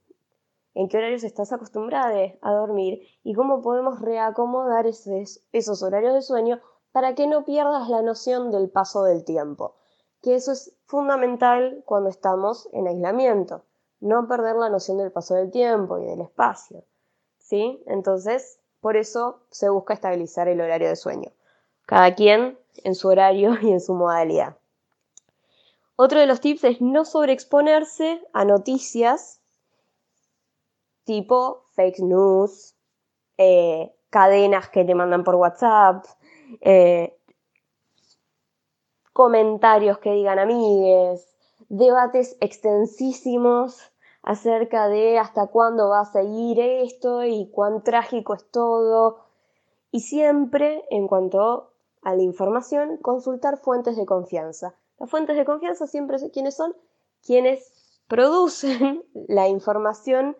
en 0.74 0.88
qué 0.88 0.98
horarios 0.98 1.24
estás 1.24 1.52
acostumbrada 1.52 2.34
a 2.40 2.52
dormir 2.52 3.06
y 3.22 3.34
cómo 3.34 3.62
podemos 3.62 4.00
reacomodar 4.00 4.86
esos, 4.86 5.40
esos 5.52 5.82
horarios 5.82 6.14
de 6.14 6.22
sueño 6.22 6.60
para 6.92 7.14
que 7.14 7.26
no 7.26 7.44
pierdas 7.44 7.88
la 7.88 8.02
noción 8.02 8.50
del 8.50 8.70
paso 8.70 9.04
del 9.04 9.24
tiempo, 9.24 9.74
que 10.20 10.34
eso 10.34 10.52
es 10.52 10.76
fundamental 10.86 11.82
cuando 11.86 12.10
estamos 12.10 12.68
en 12.72 12.88
aislamiento, 12.88 13.62
no 14.04 14.28
perder 14.28 14.56
la 14.56 14.68
noción 14.68 14.98
del 14.98 15.10
paso 15.10 15.34
del 15.34 15.50
tiempo 15.50 15.98
y 15.98 16.04
del 16.04 16.20
espacio. 16.20 16.84
¿Sí? 17.38 17.82
Entonces, 17.86 18.60
por 18.80 18.96
eso 18.96 19.40
se 19.50 19.70
busca 19.70 19.94
estabilizar 19.94 20.46
el 20.46 20.60
horario 20.60 20.88
de 20.88 20.96
sueño. 20.96 21.32
Cada 21.86 22.14
quien 22.14 22.58
en 22.82 22.94
su 22.94 23.08
horario 23.08 23.56
y 23.62 23.72
en 23.72 23.80
su 23.80 23.94
modalidad. 23.94 24.58
Otro 25.96 26.20
de 26.20 26.26
los 26.26 26.40
tips 26.40 26.64
es 26.64 26.80
no 26.80 27.04
sobreexponerse 27.04 28.22
a 28.32 28.44
noticias 28.44 29.40
tipo 31.04 31.64
fake 31.74 32.00
news, 32.00 32.74
eh, 33.38 33.94
cadenas 34.10 34.68
que 34.68 34.84
te 34.84 34.94
mandan 34.94 35.24
por 35.24 35.36
WhatsApp, 35.36 36.04
eh, 36.60 37.16
comentarios 39.12 39.98
que 39.98 40.12
digan 40.12 40.38
amigues, 40.38 41.34
debates 41.68 42.36
extensísimos 42.40 43.93
acerca 44.24 44.88
de 44.88 45.18
hasta 45.18 45.48
cuándo 45.48 45.90
va 45.90 46.00
a 46.00 46.04
seguir 46.06 46.58
esto 46.58 47.24
y 47.24 47.50
cuán 47.50 47.82
trágico 47.82 48.34
es 48.34 48.50
todo. 48.50 49.18
Y 49.90 50.00
siempre, 50.00 50.84
en 50.90 51.06
cuanto 51.06 51.72
a 52.02 52.14
la 52.16 52.22
información, 52.22 52.96
consultar 52.96 53.58
fuentes 53.58 53.96
de 53.96 54.06
confianza. 54.06 54.74
Las 54.98 55.10
fuentes 55.10 55.36
de 55.36 55.44
confianza 55.44 55.86
siempre 55.86 56.16
quiénes 56.30 56.56
son 56.56 56.74
quienes 57.22 58.00
producen 58.08 59.04
la 59.28 59.48
información 59.48 60.36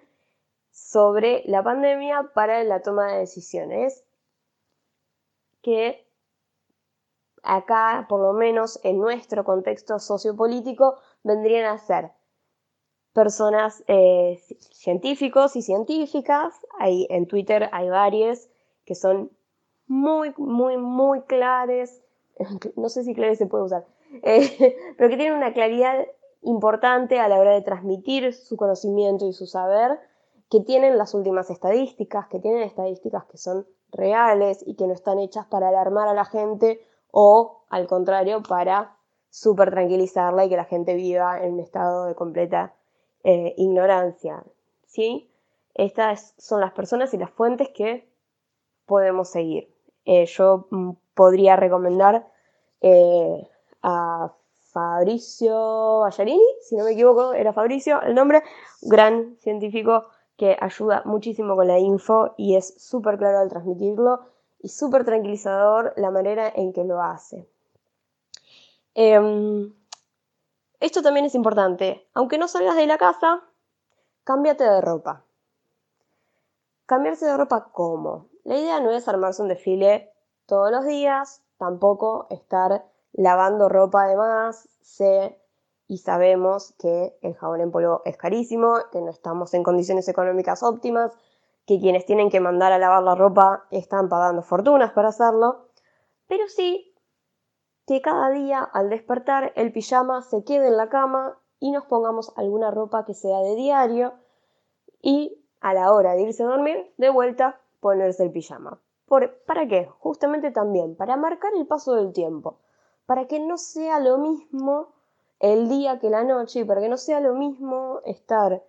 sobre 0.70 1.42
la 1.44 1.62
pandemia 1.62 2.30
para 2.34 2.64
la 2.64 2.80
toma 2.80 3.12
de 3.12 3.18
decisiones. 3.18 4.02
Que 5.60 6.06
acá, 7.42 8.06
por 8.08 8.20
lo 8.20 8.32
menos 8.32 8.80
en 8.82 8.98
nuestro 8.98 9.44
contexto 9.44 9.98
sociopolítico, 9.98 10.96
vendrían 11.22 11.66
a 11.66 11.78
ser 11.78 12.12
personas 13.14 13.82
eh, 13.86 14.42
científicos 14.72 15.56
y 15.56 15.62
científicas. 15.62 16.52
Hay, 16.78 17.06
en 17.08 17.26
Twitter 17.26 17.70
hay 17.72 17.88
varios 17.88 18.48
que 18.84 18.94
son 18.94 19.30
muy, 19.86 20.34
muy, 20.36 20.76
muy 20.76 21.22
clares. 21.22 22.02
No 22.76 22.88
sé 22.88 23.04
si 23.04 23.14
clares 23.14 23.38
se 23.38 23.46
puede 23.46 23.64
usar, 23.64 23.86
eh, 24.22 24.76
pero 24.98 25.08
que 25.08 25.16
tienen 25.16 25.38
una 25.38 25.54
claridad 25.54 26.06
importante 26.42 27.20
a 27.20 27.28
la 27.28 27.38
hora 27.38 27.52
de 27.52 27.62
transmitir 27.62 28.34
su 28.34 28.56
conocimiento 28.56 29.26
y 29.26 29.32
su 29.32 29.46
saber, 29.46 29.98
que 30.50 30.60
tienen 30.60 30.98
las 30.98 31.14
últimas 31.14 31.48
estadísticas, 31.48 32.26
que 32.28 32.38
tienen 32.38 32.62
estadísticas 32.62 33.24
que 33.24 33.38
son 33.38 33.66
reales 33.92 34.62
y 34.66 34.74
que 34.74 34.86
no 34.86 34.92
están 34.92 35.20
hechas 35.20 35.46
para 35.46 35.68
alarmar 35.68 36.08
a 36.08 36.12
la 36.12 36.24
gente 36.24 36.84
o, 37.10 37.62
al 37.70 37.86
contrario, 37.86 38.42
para 38.42 38.96
súper 39.30 39.70
tranquilizarla 39.70 40.44
y 40.44 40.48
que 40.48 40.56
la 40.56 40.64
gente 40.64 40.94
viva 40.94 41.40
en 41.42 41.54
un 41.54 41.60
estado 41.60 42.06
de 42.06 42.14
completa 42.14 42.74
eh, 43.24 43.54
ignorancia. 43.56 44.44
¿sí? 44.86 45.28
Estas 45.74 46.34
son 46.38 46.60
las 46.60 46.72
personas 46.72 47.12
y 47.14 47.18
las 47.18 47.30
fuentes 47.30 47.70
que 47.70 48.08
podemos 48.86 49.30
seguir. 49.30 49.68
Eh, 50.04 50.26
yo 50.26 50.66
mm, 50.70 50.92
podría 51.14 51.56
recomendar 51.56 52.26
eh, 52.80 53.48
a 53.82 54.32
Fabricio 54.72 56.00
Ballarini, 56.00 56.42
si 56.60 56.76
no 56.76 56.84
me 56.84 56.92
equivoco, 56.92 57.32
era 57.32 57.52
Fabricio 57.52 58.02
el 58.02 58.14
nombre, 58.14 58.42
gran 58.82 59.36
científico 59.38 60.04
que 60.36 60.56
ayuda 60.60 61.02
muchísimo 61.04 61.54
con 61.54 61.68
la 61.68 61.78
info 61.78 62.34
y 62.36 62.56
es 62.56 62.74
súper 62.82 63.18
claro 63.18 63.38
al 63.38 63.48
transmitirlo 63.48 64.20
y 64.60 64.68
súper 64.68 65.04
tranquilizador 65.04 65.92
la 65.96 66.10
manera 66.10 66.52
en 66.54 66.72
que 66.72 66.84
lo 66.84 67.00
hace. 67.00 67.46
Em, 68.94 69.72
esto 70.80 71.02
también 71.02 71.26
es 71.26 71.34
importante. 71.34 72.06
Aunque 72.14 72.38
no 72.38 72.48
salgas 72.48 72.76
de 72.76 72.86
la 72.86 72.98
casa, 72.98 73.42
cámbiate 74.24 74.64
de 74.64 74.80
ropa. 74.80 75.24
Cambiarse 76.86 77.26
de 77.26 77.36
ropa 77.36 77.70
cómo? 77.72 78.28
La 78.44 78.56
idea 78.56 78.80
no 78.80 78.90
es 78.90 79.08
armarse 79.08 79.40
un 79.40 79.48
desfile 79.48 80.12
todos 80.46 80.70
los 80.70 80.84
días, 80.84 81.42
tampoco 81.56 82.26
estar 82.28 82.84
lavando 83.12 83.68
ropa 83.68 84.06
de 84.06 84.16
más. 84.16 84.68
Sé 84.82 85.40
y 85.86 85.98
sabemos 85.98 86.74
que 86.78 87.16
el 87.22 87.34
jabón 87.34 87.60
en 87.60 87.70
polvo 87.70 88.02
es 88.04 88.16
carísimo, 88.16 88.74
que 88.90 89.00
no 89.00 89.10
estamos 89.10 89.54
en 89.54 89.62
condiciones 89.62 90.08
económicas 90.08 90.62
óptimas, 90.62 91.12
que 91.66 91.80
quienes 91.80 92.04
tienen 92.04 92.30
que 92.30 92.40
mandar 92.40 92.72
a 92.72 92.78
lavar 92.78 93.02
la 93.02 93.14
ropa 93.14 93.64
están 93.70 94.08
pagando 94.08 94.42
fortunas 94.42 94.92
para 94.92 95.08
hacerlo, 95.08 95.68
pero 96.26 96.48
sí 96.48 96.93
que 97.86 98.00
cada 98.00 98.30
día 98.30 98.60
al 98.60 98.90
despertar 98.90 99.52
el 99.56 99.72
pijama 99.72 100.22
se 100.22 100.44
quede 100.44 100.68
en 100.68 100.76
la 100.76 100.88
cama 100.88 101.38
y 101.60 101.70
nos 101.70 101.84
pongamos 101.86 102.32
alguna 102.36 102.70
ropa 102.70 103.04
que 103.04 103.14
sea 103.14 103.38
de 103.38 103.54
diario 103.54 104.14
y 105.00 105.44
a 105.60 105.74
la 105.74 105.92
hora 105.92 106.14
de 106.14 106.22
irse 106.22 106.42
a 106.42 106.46
dormir, 106.46 106.92
de 106.96 107.10
vuelta, 107.10 107.60
ponerse 107.80 108.22
el 108.22 108.32
pijama. 108.32 108.80
¿Para 109.06 109.68
qué? 109.68 109.88
Justamente 109.98 110.50
también, 110.50 110.96
para 110.96 111.16
marcar 111.16 111.52
el 111.54 111.66
paso 111.66 111.94
del 111.94 112.12
tiempo, 112.12 112.58
para 113.06 113.26
que 113.26 113.38
no 113.38 113.58
sea 113.58 114.00
lo 114.00 114.18
mismo 114.18 114.94
el 115.40 115.68
día 115.68 115.98
que 115.98 116.10
la 116.10 116.24
noche 116.24 116.60
y 116.60 116.64
para 116.64 116.80
que 116.80 116.88
no 116.88 116.96
sea 116.96 117.20
lo 117.20 117.34
mismo 117.34 118.00
estar 118.04 118.62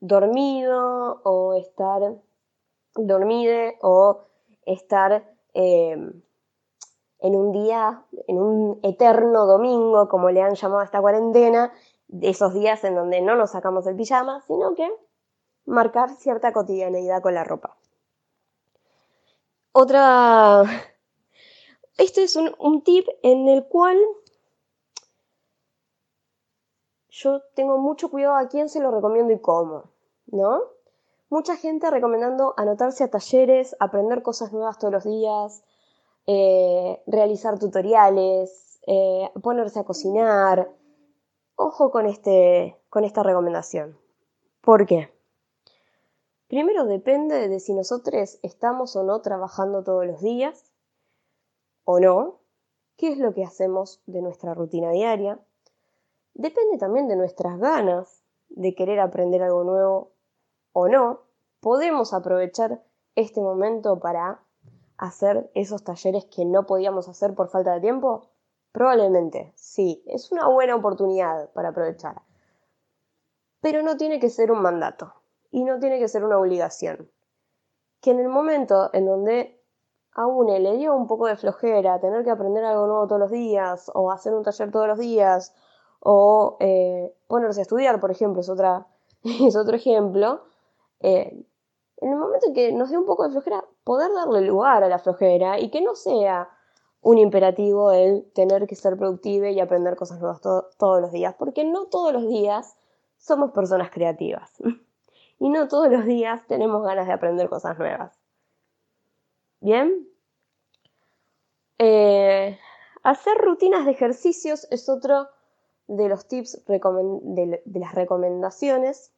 dormido 0.00 1.20
o 1.24 1.54
estar 1.54 2.14
dormide 2.94 3.78
o 3.80 4.20
estar 4.66 5.24
eh, 5.54 5.96
en 7.22 7.36
un 7.36 7.52
día, 7.52 8.04
en 8.26 8.38
un 8.38 8.80
eterno 8.82 9.46
domingo, 9.46 10.08
como 10.08 10.30
le 10.30 10.42
han 10.42 10.54
llamado 10.54 10.80
a 10.80 10.84
esta 10.84 11.00
cuarentena, 11.00 11.72
de 12.08 12.28
esos 12.28 12.52
días 12.52 12.82
en 12.84 12.94
donde 12.94 13.20
no 13.22 13.36
nos 13.36 13.52
sacamos 13.52 13.86
el 13.86 13.96
pijama, 13.96 14.42
sino 14.42 14.74
que 14.74 14.92
marcar 15.64 16.10
cierta 16.16 16.52
cotidianeidad 16.52 17.22
con 17.22 17.34
la 17.34 17.44
ropa. 17.44 17.76
Otra... 19.72 20.64
Este 21.96 22.24
es 22.24 22.36
un, 22.36 22.54
un 22.58 22.82
tip 22.82 23.06
en 23.22 23.48
el 23.48 23.66
cual 23.66 23.98
yo 27.08 27.40
tengo 27.54 27.78
mucho 27.78 28.10
cuidado 28.10 28.36
a 28.36 28.48
quién 28.48 28.68
se 28.68 28.80
lo 28.80 28.90
recomiendo 28.90 29.32
y 29.32 29.40
cómo, 29.40 29.90
¿no? 30.26 30.62
Mucha 31.28 31.56
gente 31.56 31.90
recomendando 31.90 32.54
anotarse 32.56 33.04
a 33.04 33.10
talleres, 33.10 33.76
aprender 33.78 34.22
cosas 34.22 34.52
nuevas 34.52 34.78
todos 34.78 34.92
los 34.92 35.04
días, 35.04 35.62
eh, 36.26 37.02
realizar 37.06 37.58
tutoriales, 37.58 38.80
eh, 38.86 39.30
ponerse 39.42 39.80
a 39.80 39.84
cocinar. 39.84 40.70
Ojo 41.56 41.90
con, 41.90 42.06
este, 42.06 42.78
con 42.88 43.04
esta 43.04 43.22
recomendación. 43.22 43.98
¿Por 44.60 44.86
qué? 44.86 45.12
Primero 46.48 46.84
depende 46.84 47.48
de 47.48 47.60
si 47.60 47.72
nosotros 47.72 48.38
estamos 48.42 48.94
o 48.96 49.02
no 49.04 49.20
trabajando 49.22 49.82
todos 49.82 50.06
los 50.06 50.20
días 50.20 50.70
o 51.84 51.98
no, 51.98 52.40
qué 52.96 53.08
es 53.08 53.18
lo 53.18 53.32
que 53.32 53.42
hacemos 53.42 54.02
de 54.06 54.22
nuestra 54.22 54.54
rutina 54.54 54.90
diaria. 54.90 55.40
Depende 56.34 56.78
también 56.78 57.08
de 57.08 57.16
nuestras 57.16 57.58
ganas 57.58 58.22
de 58.48 58.74
querer 58.74 59.00
aprender 59.00 59.42
algo 59.42 59.64
nuevo 59.64 60.12
o 60.72 60.88
no. 60.88 61.22
Podemos 61.60 62.12
aprovechar 62.12 62.84
este 63.14 63.40
momento 63.40 63.98
para 63.98 64.41
hacer 65.02 65.50
esos 65.54 65.82
talleres 65.82 66.26
que 66.26 66.44
no 66.44 66.64
podíamos 66.64 67.08
hacer 67.08 67.34
por 67.34 67.48
falta 67.48 67.74
de 67.74 67.80
tiempo? 67.80 68.30
Probablemente, 68.70 69.52
sí, 69.56 70.02
es 70.06 70.30
una 70.30 70.48
buena 70.48 70.76
oportunidad 70.76 71.50
para 71.50 71.70
aprovechar. 71.70 72.22
Pero 73.60 73.82
no 73.82 73.96
tiene 73.96 74.20
que 74.20 74.30
ser 74.30 74.52
un 74.52 74.62
mandato 74.62 75.12
y 75.50 75.64
no 75.64 75.80
tiene 75.80 75.98
que 75.98 76.06
ser 76.06 76.24
una 76.24 76.38
obligación. 76.38 77.10
Que 78.00 78.12
en 78.12 78.20
el 78.20 78.28
momento 78.28 78.90
en 78.92 79.06
donde 79.06 79.60
a 80.14 80.26
uno 80.26 80.56
le 80.56 80.76
dio 80.76 80.94
un 80.94 81.08
poco 81.08 81.26
de 81.26 81.36
flojera 81.36 82.00
tener 82.00 82.22
que 82.22 82.30
aprender 82.30 82.64
algo 82.64 82.86
nuevo 82.86 83.06
todos 83.08 83.20
los 83.20 83.30
días 83.30 83.90
o 83.94 84.12
hacer 84.12 84.34
un 84.34 84.44
taller 84.44 84.70
todos 84.70 84.86
los 84.86 84.98
días 84.98 85.52
o 85.98 86.56
eh, 86.60 87.12
ponerse 87.26 87.60
a 87.60 87.62
estudiar, 87.62 87.98
por 87.98 88.12
ejemplo, 88.12 88.40
es, 88.40 88.48
otra, 88.48 88.86
es 89.24 89.56
otro 89.56 89.74
ejemplo, 89.74 90.44
eh, 91.00 91.44
en 92.02 92.10
el 92.10 92.18
momento 92.18 92.48
en 92.48 92.54
que 92.54 92.72
nos 92.72 92.90
dé 92.90 92.98
un 92.98 93.06
poco 93.06 93.22
de 93.22 93.30
flojera, 93.30 93.64
poder 93.84 94.12
darle 94.12 94.40
lugar 94.40 94.82
a 94.82 94.88
la 94.88 94.98
flojera 94.98 95.60
y 95.60 95.70
que 95.70 95.80
no 95.80 95.94
sea 95.94 96.50
un 97.00 97.16
imperativo 97.18 97.92
el 97.92 98.28
tener 98.32 98.66
que 98.66 98.74
ser 98.74 98.96
productivo 98.96 99.46
y 99.46 99.60
aprender 99.60 99.94
cosas 99.94 100.18
nuevas 100.20 100.40
todos 100.40 101.00
los 101.00 101.12
días, 101.12 101.36
porque 101.38 101.64
no 101.64 101.86
todos 101.86 102.12
los 102.12 102.28
días 102.28 102.76
somos 103.18 103.52
personas 103.52 103.90
creativas 103.90 104.52
y 105.38 105.48
no 105.48 105.68
todos 105.68 105.90
los 105.92 106.04
días 106.04 106.44
tenemos 106.48 106.82
ganas 106.82 107.06
de 107.06 107.12
aprender 107.12 107.48
cosas 107.48 107.78
nuevas. 107.78 108.18
Bien. 109.60 110.08
Eh, 111.78 112.58
hacer 113.04 113.38
rutinas 113.38 113.84
de 113.84 113.92
ejercicios 113.92 114.66
es 114.72 114.88
otro 114.88 115.28
de 115.86 116.08
los 116.08 116.26
tips 116.26 116.64
de 116.66 117.62
las 117.64 117.94
recomendaciones 117.94 119.12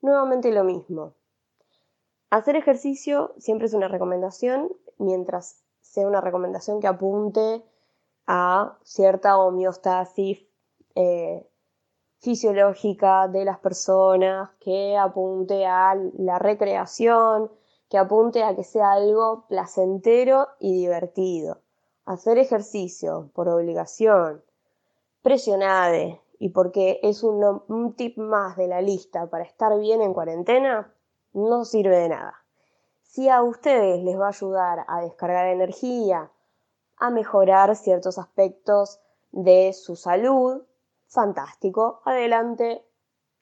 nuevamente 0.00 0.50
lo 0.50 0.64
mismo. 0.64 1.14
Hacer 2.30 2.54
ejercicio 2.54 3.34
siempre 3.38 3.66
es 3.66 3.74
una 3.74 3.88
recomendación, 3.88 4.72
mientras 4.98 5.64
sea 5.80 6.06
una 6.06 6.20
recomendación 6.20 6.80
que 6.80 6.86
apunte 6.86 7.64
a 8.28 8.78
cierta 8.84 9.36
homeostasis 9.36 10.46
eh, 10.94 11.50
fisiológica 12.20 13.26
de 13.26 13.44
las 13.44 13.58
personas, 13.58 14.50
que 14.60 14.96
apunte 14.96 15.66
a 15.66 15.96
la 16.18 16.38
recreación, 16.38 17.50
que 17.88 17.98
apunte 17.98 18.44
a 18.44 18.54
que 18.54 18.62
sea 18.62 18.92
algo 18.92 19.46
placentero 19.48 20.46
y 20.60 20.72
divertido. 20.72 21.58
Hacer 22.04 22.38
ejercicio 22.38 23.30
por 23.34 23.48
obligación, 23.48 24.44
presionade 25.22 26.20
y 26.38 26.50
porque 26.50 27.00
es 27.02 27.24
un, 27.24 27.62
un 27.66 27.94
tip 27.94 28.16
más 28.18 28.56
de 28.56 28.68
la 28.68 28.80
lista 28.80 29.26
para 29.28 29.42
estar 29.42 29.76
bien 29.80 30.00
en 30.00 30.14
cuarentena, 30.14 30.94
no 31.32 31.64
sirve 31.64 31.96
de 31.96 32.08
nada. 32.08 32.34
Si 33.02 33.28
a 33.28 33.42
ustedes 33.42 34.02
les 34.02 34.18
va 34.18 34.26
a 34.26 34.28
ayudar 34.28 34.84
a 34.86 35.00
descargar 35.00 35.46
energía, 35.46 36.30
a 36.96 37.10
mejorar 37.10 37.74
ciertos 37.74 38.18
aspectos 38.18 39.00
de 39.32 39.72
su 39.72 39.96
salud, 39.96 40.62
fantástico, 41.08 42.02
adelante. 42.04 42.86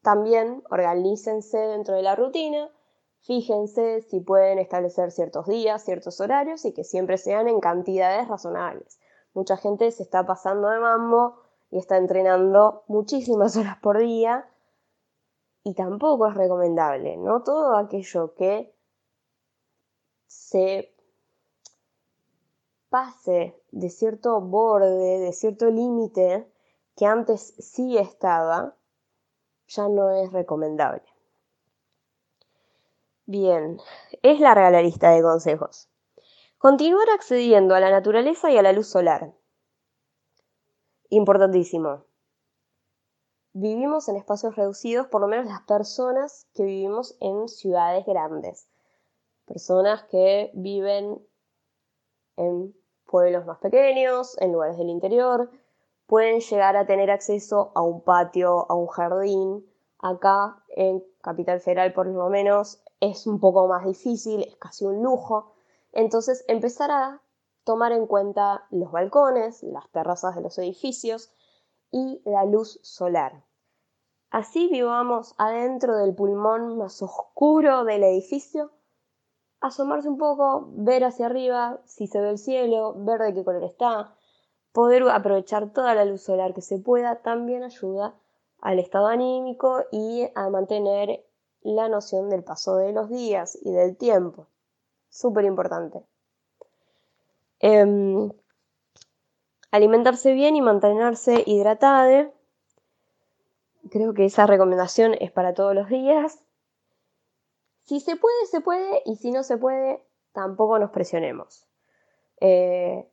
También 0.02 0.62
organícense 0.70 1.58
dentro 1.58 1.94
de 1.94 2.02
la 2.02 2.14
rutina, 2.14 2.70
fíjense 3.20 4.00
si 4.02 4.20
pueden 4.20 4.58
establecer 4.58 5.10
ciertos 5.10 5.46
días, 5.46 5.84
ciertos 5.84 6.20
horarios 6.20 6.64
y 6.64 6.72
que 6.72 6.84
siempre 6.84 7.18
sean 7.18 7.48
en 7.48 7.60
cantidades 7.60 8.28
razonables. 8.28 9.00
Mucha 9.34 9.56
gente 9.56 9.90
se 9.90 10.02
está 10.02 10.24
pasando 10.24 10.68
de 10.68 10.78
mambo 10.78 11.42
y 11.70 11.78
está 11.78 11.96
entrenando 11.96 12.84
muchísimas 12.86 13.56
horas 13.58 13.76
por 13.82 13.98
día 13.98 14.48
y 15.64 15.74
tampoco 15.74 16.28
es 16.28 16.34
recomendable, 16.34 17.16
¿no? 17.16 17.42
Todo 17.42 17.76
aquello 17.76 18.34
que 18.34 18.72
se 20.26 20.94
pase 22.88 23.54
de 23.70 23.90
cierto 23.90 24.40
borde, 24.40 25.18
de 25.18 25.32
cierto 25.32 25.66
límite, 25.66 26.50
que 26.96 27.06
antes 27.06 27.54
sí 27.58 27.98
estaba, 27.98 28.74
ya 29.68 29.88
no 29.88 30.10
es 30.10 30.32
recomendable. 30.32 31.02
Bien, 33.26 33.78
es 34.22 34.40
larga 34.40 34.70
la 34.70 34.80
lista 34.80 35.10
de 35.10 35.22
consejos. 35.22 35.88
Continuar 36.56 37.08
accediendo 37.10 37.74
a 37.74 37.80
la 37.80 37.90
naturaleza 37.90 38.50
y 38.50 38.56
a 38.56 38.62
la 38.62 38.72
luz 38.72 38.88
solar. 38.88 39.34
Importantísimo. 41.10 42.07
Vivimos 43.52 44.08
en 44.08 44.16
espacios 44.16 44.56
reducidos, 44.56 45.06
por 45.06 45.20
lo 45.20 45.26
menos 45.26 45.46
las 45.46 45.62
personas 45.62 46.46
que 46.54 46.64
vivimos 46.64 47.16
en 47.20 47.48
ciudades 47.48 48.04
grandes. 48.04 48.68
Personas 49.46 50.04
que 50.04 50.50
viven 50.54 51.26
en 52.36 52.74
pueblos 53.06 53.46
más 53.46 53.58
pequeños, 53.58 54.36
en 54.40 54.52
lugares 54.52 54.76
del 54.76 54.90
interior, 54.90 55.50
pueden 56.06 56.40
llegar 56.40 56.76
a 56.76 56.86
tener 56.86 57.10
acceso 57.10 57.72
a 57.74 57.82
un 57.82 58.02
patio, 58.02 58.70
a 58.70 58.74
un 58.74 58.86
jardín. 58.86 59.66
Acá 59.98 60.62
en 60.68 61.04
Capital 61.22 61.60
Federal 61.60 61.92
por 61.92 62.06
lo 62.06 62.28
menos 62.28 62.82
es 63.00 63.26
un 63.26 63.40
poco 63.40 63.66
más 63.66 63.84
difícil, 63.84 64.42
es 64.42 64.56
casi 64.56 64.84
un 64.84 65.02
lujo. 65.02 65.54
Entonces 65.92 66.44
empezar 66.48 66.90
a 66.90 67.22
tomar 67.64 67.92
en 67.92 68.06
cuenta 68.06 68.66
los 68.70 68.92
balcones, 68.92 69.62
las 69.62 69.90
terrazas 69.90 70.36
de 70.36 70.42
los 70.42 70.56
edificios 70.58 71.30
y 71.90 72.20
la 72.24 72.44
luz 72.44 72.80
solar. 72.82 73.44
Así 74.30 74.68
vivamos 74.68 75.34
adentro 75.38 75.96
del 75.96 76.14
pulmón 76.14 76.76
más 76.76 77.00
oscuro 77.02 77.84
del 77.84 78.04
edificio, 78.04 78.70
asomarse 79.60 80.08
un 80.08 80.18
poco, 80.18 80.68
ver 80.72 81.04
hacia 81.04 81.26
arriba 81.26 81.80
si 81.84 82.06
se 82.06 82.20
ve 82.20 82.30
el 82.30 82.38
cielo, 82.38 82.94
ver 82.96 83.20
de 83.20 83.34
qué 83.34 83.44
color 83.44 83.64
está, 83.64 84.14
poder 84.72 85.08
aprovechar 85.08 85.72
toda 85.72 85.94
la 85.94 86.04
luz 86.04 86.22
solar 86.22 86.52
que 86.54 86.60
se 86.60 86.78
pueda 86.78 87.22
también 87.22 87.62
ayuda 87.62 88.14
al 88.60 88.78
estado 88.78 89.06
anímico 89.06 89.84
y 89.90 90.28
a 90.34 90.50
mantener 90.50 91.24
la 91.62 91.88
noción 91.88 92.28
del 92.28 92.44
paso 92.44 92.76
de 92.76 92.92
los 92.92 93.08
días 93.08 93.58
y 93.62 93.72
del 93.72 93.96
tiempo. 93.96 94.46
Súper 95.08 95.44
importante. 95.44 96.04
Em, 97.60 98.30
alimentarse 99.70 100.32
bien 100.32 100.56
y 100.56 100.62
mantenerse 100.62 101.42
hidratado. 101.46 102.32
Creo 103.90 104.14
que 104.14 104.24
esa 104.24 104.46
recomendación 104.46 105.14
es 105.20 105.30
para 105.30 105.54
todos 105.54 105.74
los 105.74 105.88
días. 105.88 106.44
Si 107.82 108.00
se 108.00 108.16
puede, 108.16 108.46
se 108.50 108.60
puede, 108.60 109.02
y 109.06 109.16
si 109.16 109.30
no 109.30 109.42
se 109.42 109.56
puede, 109.56 110.04
tampoco 110.32 110.78
nos 110.78 110.90
presionemos. 110.90 111.66
Eh, 112.40 113.08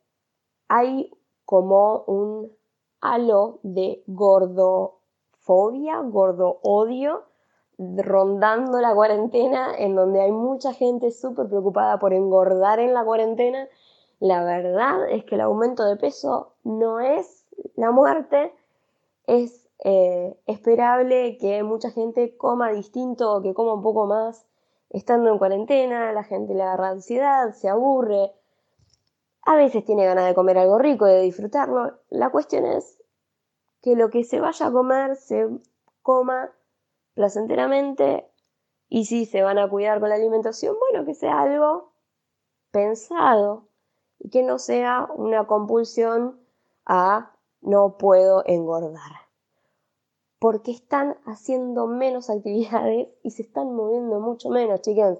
hay 0.68 1.10
como 1.44 2.04
un 2.06 2.52
halo 3.00 3.60
de 3.62 4.02
gordofobia, 4.06 6.00
gordo 6.00 6.58
odio, 6.62 7.24
rondando 7.78 8.80
la 8.80 8.94
cuarentena, 8.94 9.74
en 9.76 9.94
donde 9.94 10.20
hay 10.20 10.32
mucha 10.32 10.72
gente 10.72 11.10
súper 11.10 11.46
preocupada 11.46 11.98
por 11.98 12.12
engordar 12.12 12.78
en 12.80 12.94
la 12.94 13.04
cuarentena. 13.04 13.68
La 14.18 14.42
verdad 14.44 15.10
es 15.10 15.24
que 15.24 15.34
el 15.34 15.42
aumento 15.42 15.84
de 15.84 15.96
peso 15.96 16.54
no 16.64 17.00
es 17.00 17.46
la 17.74 17.90
muerte, 17.90 18.52
es 19.26 19.68
eh, 19.84 20.38
esperable 20.46 21.36
que 21.38 21.62
mucha 21.62 21.90
gente 21.90 22.36
coma 22.36 22.70
distinto 22.70 23.34
o 23.34 23.42
que 23.42 23.52
coma 23.52 23.74
un 23.74 23.82
poco 23.82 24.06
más 24.06 24.46
estando 24.90 25.30
en 25.30 25.38
cuarentena, 25.38 26.12
la 26.12 26.24
gente 26.24 26.54
le 26.54 26.62
agarra 26.62 26.90
ansiedad, 26.90 27.52
se 27.52 27.68
aburre, 27.68 28.32
a 29.42 29.54
veces 29.54 29.84
tiene 29.84 30.06
ganas 30.06 30.26
de 30.26 30.34
comer 30.34 30.58
algo 30.58 30.78
rico, 30.78 31.04
de 31.04 31.20
disfrutarlo. 31.20 31.98
La 32.08 32.30
cuestión 32.30 32.64
es 32.64 33.02
que 33.82 33.96
lo 33.96 34.10
que 34.10 34.24
se 34.24 34.40
vaya 34.40 34.66
a 34.66 34.72
comer 34.72 35.16
se 35.16 35.48
coma 36.02 36.50
placenteramente 37.14 38.28
y 38.88 39.04
si 39.04 39.26
se 39.26 39.42
van 39.42 39.58
a 39.58 39.68
cuidar 39.68 40.00
con 40.00 40.08
la 40.08 40.14
alimentación, 40.14 40.76
bueno, 40.78 41.04
que 41.04 41.14
sea 41.14 41.40
algo 41.40 41.92
pensado 42.70 43.68
y 44.18 44.30
que 44.30 44.42
no 44.42 44.58
sea 44.58 45.08
una 45.14 45.46
compulsión 45.46 46.38
a 46.84 47.32
no 47.60 47.96
puedo 47.98 48.42
engordar. 48.46 49.12
Porque 50.38 50.70
están 50.70 51.16
haciendo 51.24 51.86
menos 51.86 52.30
actividades 52.30 53.08
y 53.22 53.30
se 53.30 53.42
están 53.42 53.74
moviendo 53.74 54.20
mucho 54.20 54.50
menos, 54.50 54.82
chicas. 54.82 55.18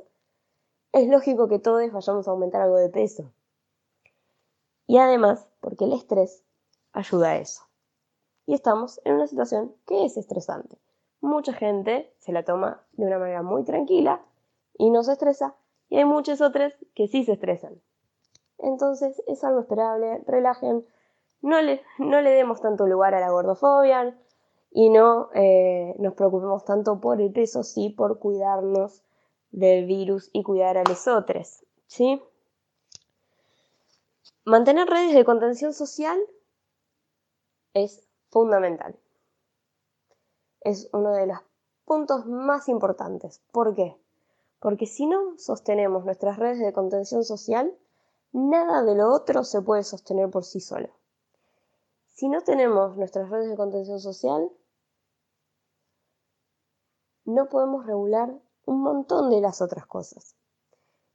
Es 0.92 1.08
lógico 1.08 1.48
que 1.48 1.58
todos 1.58 1.90
vayamos 1.92 2.28
a 2.28 2.30
aumentar 2.30 2.62
algo 2.62 2.76
de 2.76 2.88
peso. 2.88 3.32
Y 4.86 4.98
además, 4.98 5.48
porque 5.60 5.84
el 5.84 5.92
estrés 5.92 6.44
ayuda 6.92 7.30
a 7.30 7.36
eso. 7.38 7.62
Y 8.46 8.54
estamos 8.54 9.00
en 9.04 9.14
una 9.14 9.26
situación 9.26 9.74
que 9.86 10.04
es 10.04 10.16
estresante. 10.16 10.78
Mucha 11.20 11.52
gente 11.52 12.14
se 12.18 12.32
la 12.32 12.44
toma 12.44 12.82
de 12.92 13.06
una 13.06 13.18
manera 13.18 13.42
muy 13.42 13.64
tranquila 13.64 14.22
y 14.78 14.90
no 14.90 15.02
se 15.02 15.12
estresa. 15.12 15.56
Y 15.88 15.96
hay 15.96 16.04
muchas 16.04 16.40
otras 16.40 16.72
que 16.94 17.08
sí 17.08 17.24
se 17.24 17.32
estresan. 17.32 17.80
Entonces 18.58 19.22
es 19.26 19.44
algo 19.44 19.60
esperable, 19.60 20.22
relajen, 20.26 20.86
no 21.42 21.60
le, 21.60 21.82
no 21.98 22.20
le 22.20 22.30
demos 22.30 22.60
tanto 22.60 22.86
lugar 22.86 23.14
a 23.14 23.20
la 23.20 23.30
gordofobia 23.30 24.18
y 24.70 24.90
no 24.90 25.30
eh, 25.34 25.94
nos 25.98 26.14
preocupemos 26.14 26.64
tanto 26.64 27.00
por 27.00 27.20
el 27.20 27.32
peso, 27.32 27.62
sí 27.62 27.90
por 27.90 28.18
cuidarnos 28.18 29.02
del 29.50 29.86
virus 29.86 30.30
y 30.32 30.42
cuidar 30.42 30.76
a 30.76 30.84
los 30.84 31.06
otros. 31.08 31.64
¿Sí? 31.86 32.20
Mantener 34.44 34.88
redes 34.88 35.14
de 35.14 35.24
contención 35.24 35.72
social 35.72 36.18
es 37.74 38.06
fundamental. 38.28 38.96
Es 40.60 40.88
uno 40.92 41.12
de 41.12 41.26
los 41.26 41.38
puntos 41.84 42.26
más 42.26 42.68
importantes. 42.68 43.40
¿Por 43.52 43.74
qué? 43.74 43.96
Porque 44.60 44.86
si 44.86 45.06
no 45.06 45.38
sostenemos 45.38 46.04
nuestras 46.04 46.38
redes 46.38 46.58
de 46.58 46.72
contención 46.72 47.24
social, 47.24 47.72
nada 48.32 48.82
de 48.82 48.94
lo 48.94 49.12
otro 49.12 49.44
se 49.44 49.62
puede 49.62 49.82
sostener 49.82 50.30
por 50.30 50.44
sí 50.44 50.60
solo. 50.60 50.90
Si 52.06 52.28
no 52.28 52.40
tenemos 52.40 52.96
nuestras 52.96 53.28
redes 53.28 53.50
de 53.50 53.56
contención 53.56 54.00
social, 54.00 54.50
no 57.24 57.48
podemos 57.48 57.86
regular 57.86 58.32
un 58.64 58.82
montón 58.82 59.30
de 59.30 59.40
las 59.40 59.60
otras 59.60 59.86
cosas. 59.86 60.36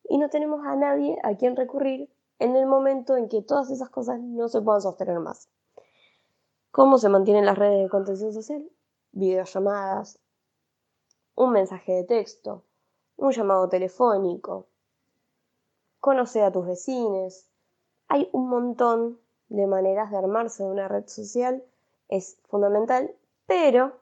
Y 0.03 0.17
no 0.17 0.29
tenemos 0.29 0.65
a 0.65 0.75
nadie 0.75 1.17
a 1.23 1.35
quien 1.35 1.55
recurrir 1.55 2.13
en 2.39 2.55
el 2.55 2.65
momento 2.65 3.17
en 3.17 3.29
que 3.29 3.41
todas 3.41 3.69
esas 3.69 3.89
cosas 3.89 4.19
no 4.19 4.47
se 4.49 4.61
puedan 4.61 4.81
sostener 4.81 5.19
más. 5.19 5.49
¿Cómo 6.71 6.97
se 6.97 7.09
mantienen 7.09 7.45
las 7.45 7.57
redes 7.57 7.83
de 7.83 7.89
contención 7.89 8.33
social? 8.33 8.69
Videollamadas, 9.11 10.19
un 11.35 11.51
mensaje 11.51 11.91
de 11.93 12.03
texto, 12.03 12.63
un 13.17 13.31
llamado 13.31 13.67
telefónico, 13.69 14.67
conocer 16.01 16.43
a 16.43 16.51
tus 16.51 16.65
vecinos. 16.65 17.47
Hay 18.09 18.27
un 18.33 18.49
montón 18.49 19.19
de 19.47 19.67
maneras 19.67 20.11
de 20.11 20.17
armarse 20.17 20.63
de 20.63 20.69
una 20.69 20.87
red 20.87 21.07
social, 21.07 21.63
es 22.09 22.37
fundamental, 22.49 23.15
pero 23.45 23.93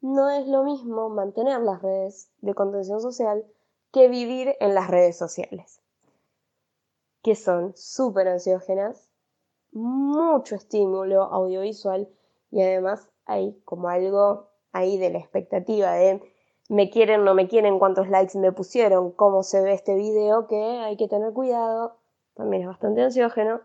no 0.00 0.30
es 0.30 0.46
lo 0.46 0.62
mismo 0.62 1.08
mantener 1.08 1.60
las 1.60 1.82
redes 1.82 2.30
de 2.40 2.54
contención 2.54 3.00
social 3.00 3.44
que 3.90 4.08
vivir 4.08 4.54
en 4.60 4.74
las 4.74 4.88
redes 4.88 5.16
sociales, 5.16 5.80
que 7.22 7.34
son 7.34 7.76
súper 7.76 8.28
ansiógenas, 8.28 9.10
mucho 9.72 10.54
estímulo 10.54 11.22
audiovisual 11.24 12.08
y 12.50 12.62
además 12.62 13.08
hay 13.24 13.60
como 13.64 13.88
algo 13.88 14.48
ahí 14.72 14.98
de 14.98 15.10
la 15.10 15.18
expectativa 15.18 15.92
de 15.92 16.22
me 16.70 16.88
quieren, 16.88 17.24
no 17.24 17.34
me 17.34 17.48
quieren, 17.48 17.80
cuántos 17.80 18.08
likes 18.08 18.38
me 18.38 18.52
pusieron, 18.52 19.10
cómo 19.10 19.42
se 19.42 19.60
ve 19.60 19.72
este 19.72 19.96
video, 19.96 20.46
que 20.46 20.56
hay 20.56 20.96
que 20.96 21.08
tener 21.08 21.32
cuidado, 21.32 21.96
también 22.34 22.62
es 22.62 22.68
bastante 22.68 23.02
ansiógeno. 23.02 23.60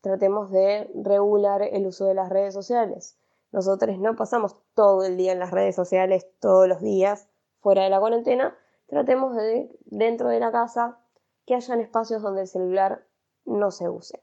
Tratemos 0.00 0.52
de 0.52 0.88
regular 0.94 1.60
el 1.62 1.86
uso 1.86 2.06
de 2.06 2.14
las 2.14 2.28
redes 2.28 2.54
sociales. 2.54 3.18
Nosotros 3.50 3.98
no 3.98 4.14
pasamos 4.14 4.54
todo 4.74 5.02
el 5.02 5.16
día 5.16 5.32
en 5.32 5.40
las 5.40 5.50
redes 5.50 5.74
sociales, 5.74 6.28
todos 6.38 6.68
los 6.68 6.80
días, 6.80 7.26
fuera 7.58 7.82
de 7.82 7.90
la 7.90 7.98
cuarentena. 7.98 8.56
Tratemos 8.86 9.34
de, 9.34 9.68
dentro 9.86 10.28
de 10.28 10.38
la 10.38 10.52
casa, 10.52 11.00
que 11.46 11.56
hayan 11.56 11.80
espacios 11.80 12.22
donde 12.22 12.42
el 12.42 12.46
celular 12.46 13.02
no 13.44 13.72
se 13.72 13.88
use. 13.88 14.22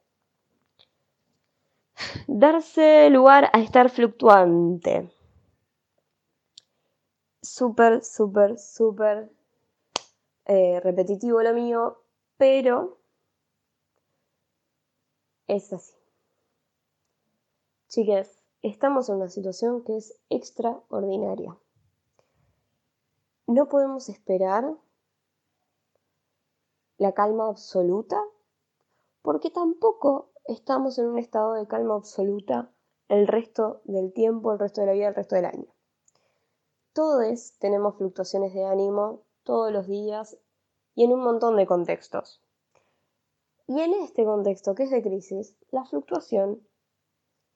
Darse 2.27 3.09
lugar 3.09 3.49
a 3.51 3.59
estar 3.59 3.89
fluctuante 3.89 5.11
súper, 7.45 8.03
súper, 8.03 8.57
súper 8.57 9.31
eh, 10.45 10.79
repetitivo 10.81 11.41
lo 11.41 11.53
mío, 11.53 12.01
pero 12.37 12.97
es 15.47 15.71
así. 15.71 15.95
Chicas, 17.87 18.43
estamos 18.61 19.09
en 19.09 19.15
una 19.15 19.29
situación 19.29 19.83
que 19.83 19.97
es 19.97 20.19
extraordinaria. 20.29 21.57
No 23.47 23.69
podemos 23.69 24.09
esperar 24.09 24.75
la 26.97 27.13
calma 27.13 27.47
absoluta 27.47 28.21
porque 29.21 29.51
tampoco 29.51 30.31
estamos 30.45 30.97
en 30.97 31.07
un 31.07 31.19
estado 31.19 31.53
de 31.53 31.67
calma 31.67 31.95
absoluta 31.95 32.71
el 33.07 33.27
resto 33.27 33.81
del 33.83 34.13
tiempo, 34.13 34.51
el 34.51 34.59
resto 34.59 34.81
de 34.81 34.87
la 34.87 34.93
vida, 34.93 35.07
el 35.09 35.15
resto 35.15 35.35
del 35.35 35.45
año. 35.45 35.74
Todos 36.95 37.51
tenemos 37.59 37.97
fluctuaciones 37.97 38.53
de 38.53 38.63
ánimo 38.63 39.23
todos 39.43 39.69
los 39.69 39.85
días 39.85 40.37
y 40.95 41.03
en 41.03 41.11
un 41.11 41.25
montón 41.25 41.57
de 41.57 41.67
contextos. 41.67 42.41
Y 43.67 43.81
en 43.81 43.91
este 43.95 44.23
contexto 44.23 44.75
que 44.75 44.83
es 44.83 44.91
de 44.91 45.03
crisis, 45.03 45.57
la 45.71 45.83
fluctuación 45.83 46.65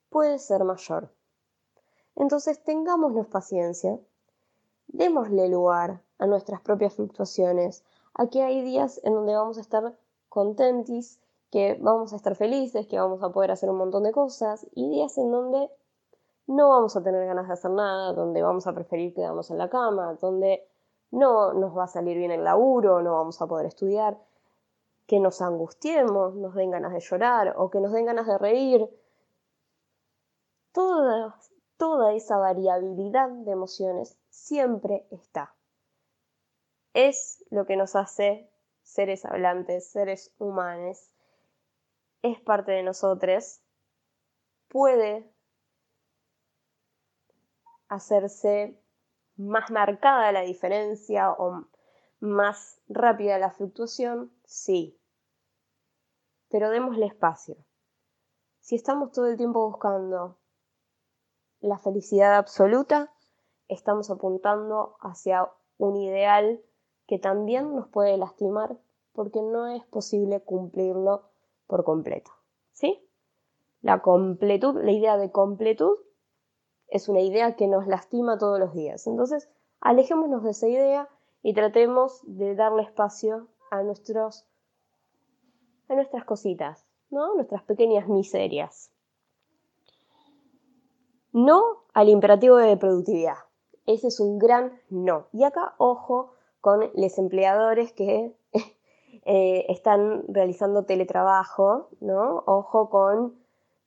puede 0.10 0.40
ser 0.40 0.66
mayor. 0.66 1.14
Entonces 2.18 2.62
tengámonos 2.66 3.28
paciencia, 3.28 3.98
démosle 4.88 5.48
lugar 5.48 6.04
a 6.18 6.28
nuestras 6.28 6.60
propias 6.60 6.96
fluctuaciones, 6.96 7.86
a 8.16 8.28
que 8.28 8.44
hay 8.44 8.62
días 8.62 9.00
en 9.06 9.14
donde 9.14 9.38
vamos 9.38 9.58
a 9.58 9.62
estar 9.62 9.98
contentis, 10.28 11.22
que 11.50 11.78
vamos 11.80 12.12
a 12.12 12.18
estar 12.18 12.36
felices, 12.36 12.88
que 12.88 13.00
vamos 13.00 13.24
a 13.24 13.30
poder 13.30 13.52
hacer 13.52 13.70
un 13.70 13.78
montón 13.78 14.04
de 14.04 14.12
cosas, 14.12 14.68
y 14.76 14.90
días 14.90 15.18
en 15.18 15.32
donde 15.32 15.72
no 16.50 16.70
vamos 16.70 16.95
a 16.95 17.04
tener 17.04 17.28
ganas 17.28 17.47
de 17.47 17.54
hacer 17.54 17.70
nada, 17.70 18.12
donde 18.14 18.41
vamos 18.41 18.66
a 18.66 18.74
preferir 18.74 19.14
quedarnos 19.14 19.52
en 19.52 19.60
la 19.60 19.70
cama, 19.70 20.16
donde 20.20 20.68
no 21.12 21.54
nos 21.54 21.78
va 21.78 21.84
a 21.84 21.88
salir 21.88 22.18
bien 22.18 22.32
el 22.32 22.43
laburo, 22.43 23.04
no 23.04 23.14
vamos 23.14 23.39
a 23.39 23.45
poder 23.45 23.68
estudiar, 23.68 24.18
que 25.06 25.20
nos 25.20 25.43
angustiemos, 25.43 26.34
nos 26.34 26.56
den 26.56 26.72
ganas 26.72 26.93
de 26.93 27.02
llorar 27.02 27.54
o 27.56 27.70
que 27.70 27.80
nos 27.80 27.91
den 27.91 28.06
ganas 28.06 28.26
de 28.26 28.39
reír. 28.39 28.89
Toda, 30.72 31.38
toda 31.78 32.14
esa 32.16 32.38
variabilidad 32.38 33.30
de 33.30 33.52
emociones 33.52 34.18
siempre 34.30 35.06
está. 35.12 35.54
Es 36.95 37.45
lo 37.52 37.68
que 37.68 37.78
nos 37.78 37.95
hace 37.95 38.50
seres 38.82 39.24
hablantes, 39.24 39.91
seres 39.91 40.34
humanos. 40.39 41.12
Es 42.24 42.41
parte 42.41 42.72
de 42.72 42.82
nosotros. 42.82 43.62
Puede 44.68 45.32
hacerse 47.90 48.80
más 49.36 49.72
marcada 49.72 50.32
la 50.32 50.42
diferencia 50.42 51.32
o 51.32 51.66
más 52.20 52.82
rápida 52.88 53.38
la 53.40 53.52
fluctuación, 53.52 54.32
sí. 54.46 54.98
Pero 56.50 56.70
démosle 56.70 57.06
espacio. 57.06 57.58
Si 58.60 58.76
estamos 58.76 59.12
todo 59.12 59.28
el 59.28 59.38
tiempo 59.38 59.68
buscando 59.68 60.38
la 61.62 61.78
felicidad 61.80 62.36
absoluta, 62.36 63.12
estamos 63.68 64.10
apuntando 64.10 64.98
hacia 65.02 65.50
un 65.78 65.96
ideal 65.96 66.62
que 67.08 67.18
también 67.18 67.76
nos 67.76 67.88
puede 67.88 68.18
lastimar 68.18 68.78
porque 69.14 69.42
no 69.42 69.68
es 69.68 69.84
posible 69.86 70.42
cumplirlo 70.42 71.24
por 71.68 71.84
completo. 71.84 72.32
¿Sí? 72.72 73.06
La 73.82 74.02
completud, 74.02 74.76
la 74.84 74.92
idea 74.92 75.18
de 75.18 75.32
completud 75.32 75.96
es 76.92 77.10
una 77.10 77.22
idea 77.22 77.56
que 77.56 77.68
nos 77.68 77.88
lastima 77.88 78.38
todos 78.38 78.60
los 78.60 78.74
días. 78.74 79.08
Entonces, 79.08 79.50
alejémonos 79.80 80.44
de 80.44 80.52
esa 80.52 80.68
idea 80.68 81.10
y 81.42 81.54
tratemos 81.54 82.22
de 82.24 82.56
darle 82.56 82.84
espacio 82.84 83.48
a, 83.72 83.84
nuestros, 83.84 84.46
a 85.88 85.96
nuestras 85.96 86.26
cositas, 86.26 86.86
¿no? 87.10 87.36
Nuestras 87.36 87.64
pequeñas 87.64 88.08
miserias. 88.08 88.92
No 91.32 91.84
al 91.94 92.10
imperativo 92.10 92.58
de 92.58 92.76
productividad. 92.78 93.38
Ese 93.86 94.08
es 94.08 94.20
un 94.20 94.40
gran 94.40 94.80
no. 94.90 95.28
Y 95.32 95.44
acá, 95.44 95.76
ojo 95.78 96.34
con 96.62 96.92
los 96.94 97.18
empleadores 97.18 97.94
que 97.94 98.36
eh, 99.26 99.66
están 99.70 100.24
realizando 100.28 100.86
teletrabajo, 100.86 101.90
¿no? 102.00 102.44
Ojo 102.46 102.90
con 102.90 103.40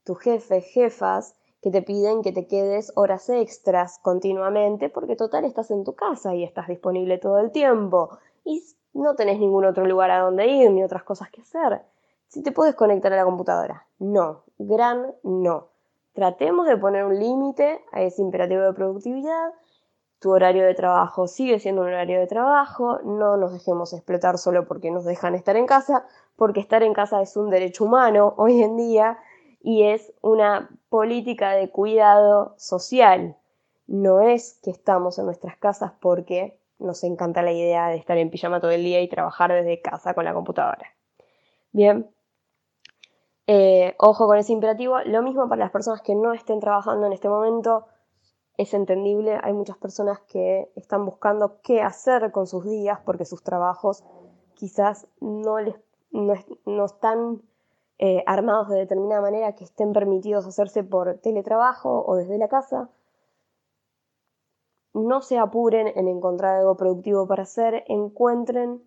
tus 0.04 0.18
jefes, 0.18 0.64
jefas 0.64 1.36
que 1.62 1.70
te 1.70 1.80
piden 1.80 2.22
que 2.22 2.32
te 2.32 2.48
quedes 2.48 2.92
horas 2.96 3.30
extras 3.30 4.00
continuamente, 4.02 4.88
porque 4.88 5.14
total 5.14 5.44
estás 5.44 5.70
en 5.70 5.84
tu 5.84 5.94
casa 5.94 6.34
y 6.34 6.42
estás 6.42 6.66
disponible 6.66 7.18
todo 7.18 7.38
el 7.38 7.52
tiempo 7.52 8.18
y 8.44 8.62
no 8.92 9.14
tenés 9.14 9.38
ningún 9.38 9.64
otro 9.64 9.86
lugar 9.86 10.10
a 10.10 10.18
donde 10.18 10.48
ir 10.48 10.70
ni 10.72 10.82
otras 10.82 11.04
cosas 11.04 11.30
que 11.30 11.40
hacer. 11.40 11.82
Si 12.26 12.42
te 12.42 12.50
puedes 12.50 12.74
conectar 12.74 13.12
a 13.12 13.16
la 13.16 13.24
computadora, 13.24 13.86
no, 14.00 14.42
gran 14.58 15.14
no. 15.22 15.68
Tratemos 16.14 16.66
de 16.66 16.76
poner 16.76 17.04
un 17.04 17.18
límite 17.18 17.80
a 17.92 18.02
ese 18.02 18.22
imperativo 18.22 18.62
de 18.62 18.72
productividad. 18.72 19.52
Tu 20.18 20.30
horario 20.30 20.64
de 20.66 20.74
trabajo 20.74 21.28
sigue 21.28 21.58
siendo 21.60 21.82
un 21.82 21.88
horario 21.88 22.18
de 22.18 22.26
trabajo. 22.26 22.98
No 23.04 23.36
nos 23.36 23.52
dejemos 23.52 23.92
explotar 23.92 24.36
solo 24.36 24.66
porque 24.66 24.90
nos 24.90 25.04
dejan 25.04 25.34
estar 25.34 25.56
en 25.56 25.66
casa, 25.66 26.06
porque 26.36 26.60
estar 26.60 26.82
en 26.82 26.92
casa 26.92 27.22
es 27.22 27.36
un 27.36 27.50
derecho 27.50 27.84
humano 27.84 28.34
hoy 28.36 28.62
en 28.62 28.76
día 28.76 29.18
y 29.62 29.84
es 29.84 30.12
una 30.20 30.70
política 30.88 31.52
de 31.52 31.70
cuidado 31.70 32.54
social. 32.58 33.36
No 33.86 34.20
es 34.20 34.58
que 34.62 34.70
estamos 34.70 35.18
en 35.18 35.26
nuestras 35.26 35.56
casas 35.56 35.92
porque 36.00 36.58
nos 36.78 37.04
encanta 37.04 37.42
la 37.42 37.52
idea 37.52 37.88
de 37.88 37.96
estar 37.96 38.18
en 38.18 38.30
pijama 38.30 38.60
todo 38.60 38.72
el 38.72 38.82
día 38.82 39.00
y 39.00 39.08
trabajar 39.08 39.52
desde 39.52 39.80
casa 39.80 40.14
con 40.14 40.24
la 40.24 40.34
computadora. 40.34 40.86
Bien, 41.70 42.10
eh, 43.46 43.94
ojo 43.98 44.26
con 44.26 44.36
ese 44.36 44.52
imperativo. 44.52 44.98
Lo 45.04 45.22
mismo 45.22 45.48
para 45.48 45.64
las 45.64 45.70
personas 45.70 46.02
que 46.02 46.14
no 46.14 46.32
estén 46.32 46.60
trabajando 46.60 47.06
en 47.06 47.12
este 47.12 47.28
momento. 47.28 47.86
Es 48.58 48.74
entendible, 48.74 49.38
hay 49.42 49.54
muchas 49.54 49.78
personas 49.78 50.20
que 50.28 50.70
están 50.76 51.06
buscando 51.06 51.60
qué 51.62 51.80
hacer 51.80 52.32
con 52.32 52.46
sus 52.46 52.64
días 52.64 53.00
porque 53.04 53.24
sus 53.24 53.42
trabajos 53.42 54.04
quizás 54.54 55.06
no, 55.20 55.58
les, 55.58 55.74
no 56.10 56.84
están 56.84 57.42
eh, 58.04 58.24
armados 58.26 58.68
de 58.68 58.80
determinada 58.80 59.20
manera 59.20 59.54
que 59.54 59.62
estén 59.62 59.92
permitidos 59.92 60.44
hacerse 60.44 60.82
por 60.82 61.18
teletrabajo 61.18 62.04
o 62.04 62.16
desde 62.16 62.36
la 62.36 62.48
casa. 62.48 62.90
No 64.92 65.22
se 65.22 65.38
apuren 65.38 65.86
en 65.86 66.08
encontrar 66.08 66.56
algo 66.56 66.76
productivo 66.76 67.28
para 67.28 67.44
hacer, 67.44 67.84
encuentren 67.86 68.82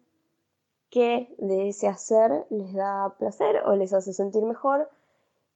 qué 0.89 1.33
de 1.37 1.69
ese 1.69 1.87
hacer 1.87 2.45
les 2.49 2.73
da 2.73 3.15
placer 3.17 3.63
o 3.65 3.77
les 3.77 3.93
hace 3.93 4.11
sentir 4.11 4.43
mejor 4.43 4.89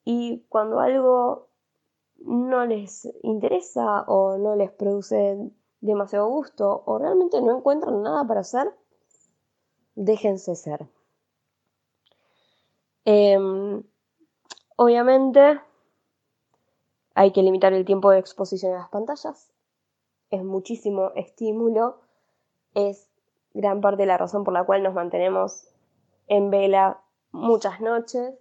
y 0.05 0.45
cuando 0.47 0.80
algo 0.80 1.49
no 2.20 2.66
les 2.66 3.14
interesa 3.24 4.03
o 4.07 4.38
no 4.38 4.55
les 4.55 4.72
produce 4.72 5.38
demasiado 5.82 6.30
gusto 6.30 6.82
o 6.86 6.97
realmente 6.97 7.41
no 7.41 7.57
encuentran 7.57 8.01
nada 8.03 8.26
para 8.26 8.39
hacer, 8.39 8.74
déjense 9.95 10.55
ser. 10.55 10.88
Em, 13.05 13.83
obviamente 14.75 15.59
hay 17.15 17.31
que 17.31 17.41
limitar 17.43 17.73
el 17.73 17.85
tiempo 17.85 18.11
de 18.11 18.19
exposición 18.19 18.73
a 18.73 18.79
las 18.79 18.89
pantallas. 18.89 19.51
Es 20.29 20.43
muchísimo 20.43 21.11
estímulo. 21.15 21.99
Es 22.75 23.09
gran 23.53 23.81
parte 23.81 24.03
de 24.03 24.07
la 24.07 24.17
razón 24.17 24.43
por 24.43 24.53
la 24.53 24.63
cual 24.63 24.83
nos 24.83 24.93
mantenemos 24.93 25.67
en 26.27 26.51
vela 26.51 27.01
muchas 27.31 27.81
noches. 27.81 28.35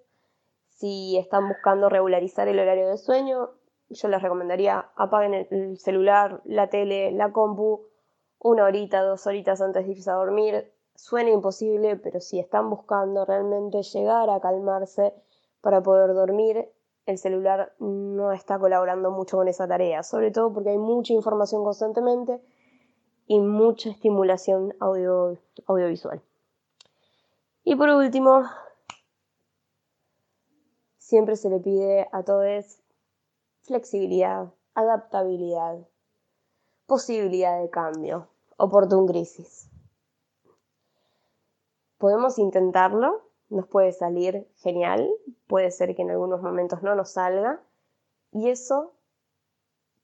Si 0.68 1.16
están 1.16 1.48
buscando 1.48 1.88
regularizar 1.88 2.46
el 2.46 2.58
horario 2.60 2.88
de 2.88 2.98
sueño, 2.98 3.50
yo 3.88 4.08
les 4.08 4.22
recomendaría 4.22 4.90
apaguen 4.96 5.34
el- 5.34 5.48
el 5.50 5.78
celular, 5.78 6.40
la 6.44 6.68
tele, 6.68 7.10
la 7.12 7.32
compu, 7.32 7.86
una 8.38 8.64
horita, 8.64 9.02
dos 9.02 9.26
horitas 9.26 9.60
antes 9.60 9.86
de 9.86 9.92
irse 9.92 10.10
a 10.10 10.14
dormir. 10.14 10.72
Suena 10.98 11.30
imposible, 11.30 11.94
pero 11.94 12.20
si 12.20 12.40
están 12.40 12.68
buscando 12.68 13.24
realmente 13.24 13.84
llegar 13.84 14.28
a 14.30 14.40
calmarse 14.40 15.14
para 15.60 15.80
poder 15.80 16.12
dormir, 16.12 16.68
el 17.06 17.18
celular 17.18 17.72
no 17.78 18.32
está 18.32 18.58
colaborando 18.58 19.12
mucho 19.12 19.36
con 19.36 19.46
esa 19.46 19.68
tarea, 19.68 20.02
sobre 20.02 20.32
todo 20.32 20.52
porque 20.52 20.70
hay 20.70 20.78
mucha 20.78 21.12
información 21.12 21.62
constantemente 21.62 22.42
y 23.28 23.38
mucha 23.38 23.90
estimulación 23.90 24.74
audio, 24.80 25.38
audiovisual. 25.66 26.20
Y 27.62 27.76
por 27.76 27.90
último, 27.90 28.42
siempre 30.98 31.36
se 31.36 31.48
le 31.48 31.60
pide 31.60 32.08
a 32.10 32.24
todos 32.24 32.80
flexibilidad, 33.62 34.52
adaptabilidad, 34.74 35.78
posibilidad 36.86 37.62
de 37.62 37.70
cambio, 37.70 38.26
oportun 38.56 39.06
crisis. 39.06 39.67
Podemos 41.98 42.38
intentarlo, 42.38 43.22
nos 43.48 43.66
puede 43.66 43.92
salir 43.92 44.48
genial, 44.56 45.10
puede 45.46 45.70
ser 45.70 45.94
que 45.94 46.02
en 46.02 46.10
algunos 46.10 46.42
momentos 46.42 46.82
no 46.82 46.94
nos 46.94 47.10
salga, 47.10 47.60
y 48.30 48.50
eso, 48.50 48.92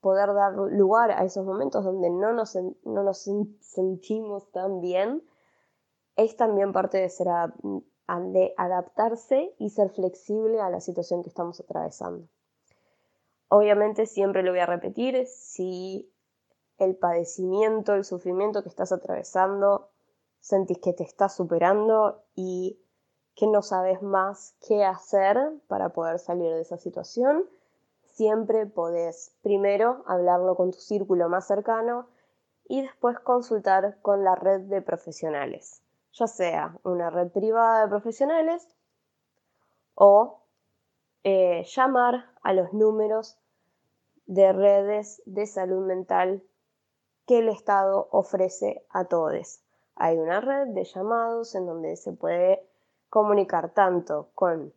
poder 0.01 0.35
dar 0.35 0.55
lugar 0.55 1.11
a 1.13 1.25
esos 1.25 1.45
momentos 1.45 1.85
donde 1.85 2.11
no 2.11 2.33
nos, 2.33 2.57
no 2.57 3.03
nos 3.03 3.27
sen- 3.27 3.57
sentimos 3.61 4.51
tan 4.51 4.81
bien, 4.81 5.23
es 6.17 6.37
también 6.37 6.73
parte 6.73 6.99
de 6.99 7.09
ser 7.09 7.29
de 8.33 8.55
adaptarse 8.59 9.55
y 9.59 9.71
ser 9.71 9.91
flexible 9.91 10.61
a 10.61 10.69
la 10.69 10.81
situación 10.81 11.23
que 11.23 11.31
estamos 11.31 11.59
atravesando. 11.61 12.29
Obviamente 13.49 14.07
siempre 14.07 14.43
lo 14.43 14.51
voy 14.51 14.61
a 14.61 14.67
repetir, 14.67 15.27
si 15.27 16.13
el 16.79 16.97
padecimiento, 16.97 17.95
el 17.95 18.05
sufrimiento 18.05 18.63
que 18.63 18.69
estás 18.69 18.93
atravesando, 18.93 19.91
sentís 20.45 20.79
que 20.79 20.93
te 20.93 21.05
está 21.05 21.31
superando 21.31 22.23
y 22.35 22.79
que 23.35 23.47
no 23.47 23.63
sabes 23.63 24.03
más 24.03 24.55
qué 24.61 24.85
hacer 24.85 25.39
para 25.69 25.89
poder 25.89 26.19
salir 26.19 26.53
de 26.53 26.61
esa 26.61 26.77
situación, 26.77 27.49
siempre 28.03 28.67
podés 28.67 29.35
primero 29.43 30.05
hablarlo 30.07 30.55
con 30.55 30.71
tu 30.71 30.79
círculo 30.81 31.31
más 31.31 31.47
cercano 31.47 32.09
y 32.69 32.83
después 32.83 33.19
consultar 33.21 33.99
con 34.03 34.23
la 34.23 34.35
red 34.35 34.61
de 34.61 34.83
profesionales, 34.83 35.83
ya 36.13 36.27
sea 36.27 36.79
una 36.85 37.09
red 37.09 37.31
privada 37.31 37.81
de 37.81 37.89
profesionales 37.89 38.69
o 39.95 40.43
eh, 41.23 41.65
llamar 41.75 42.27
a 42.43 42.53
los 42.53 42.75
números 42.75 43.39
de 44.27 44.53
redes 44.53 45.23
de 45.25 45.47
salud 45.47 45.87
mental 45.87 46.43
que 47.27 47.39
el 47.39 47.49
Estado 47.49 48.09
ofrece 48.11 48.85
a 48.91 49.07
todos. 49.07 49.64
Hay 49.97 50.19
una 50.19 50.41
red 50.41 50.69
de 50.69 50.85
llamados 50.85 51.55
en 51.55 51.67
donde 51.67 51.97
se 51.97 52.13
puede 52.13 52.67
comunicar 53.11 53.71
tanto 53.71 54.29
con 54.35 54.73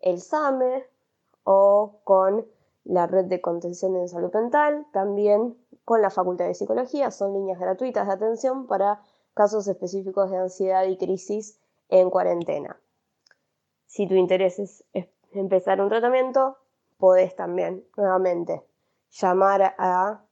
el 0.00 0.20
SAME 0.20 0.84
o 1.44 2.00
con 2.04 2.46
la 2.84 3.06
red 3.06 3.26
de 3.26 3.40
contención 3.40 3.96
en 3.96 4.08
salud 4.08 4.32
mental, 4.32 4.86
también 4.92 5.56
con 5.84 6.02
la 6.02 6.10
Facultad 6.10 6.46
de 6.46 6.54
Psicología. 6.54 7.10
Son 7.10 7.34
líneas 7.34 7.60
gratuitas 7.60 8.06
de 8.06 8.12
atención 8.14 8.66
para 8.66 9.00
casos 9.34 9.68
específicos 9.68 10.30
de 10.30 10.38
ansiedad 10.38 10.84
y 10.84 10.96
crisis 10.96 11.58
en 11.88 12.10
cuarentena. 12.10 12.78
Si 13.86 14.06
tu 14.06 14.14
interés 14.14 14.58
es 14.58 14.84
empezar 15.32 15.80
un 15.80 15.88
tratamiento, 15.88 16.58
podés 16.98 17.36
también, 17.36 17.84
nuevamente, 17.96 18.64
llamar 19.10 19.74
a 19.78 20.22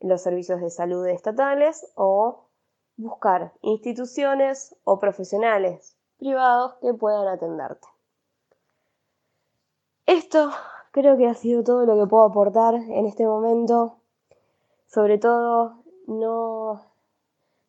los 0.00 0.22
servicios 0.22 0.60
de 0.60 0.70
salud 0.70 1.06
estatales 1.06 1.86
o 1.94 2.45
buscar 2.96 3.52
instituciones 3.62 4.74
o 4.84 4.98
profesionales 4.98 5.96
privados 6.18 6.74
que 6.80 6.94
puedan 6.94 7.28
atenderte. 7.28 7.86
Esto 10.06 10.50
creo 10.92 11.16
que 11.16 11.26
ha 11.26 11.34
sido 11.34 11.62
todo 11.62 11.84
lo 11.84 11.96
que 11.96 12.08
puedo 12.08 12.24
aportar 12.24 12.74
en 12.74 13.06
este 13.06 13.26
momento. 13.26 13.98
Sobre 14.86 15.18
todo, 15.18 15.82
no, 16.06 16.80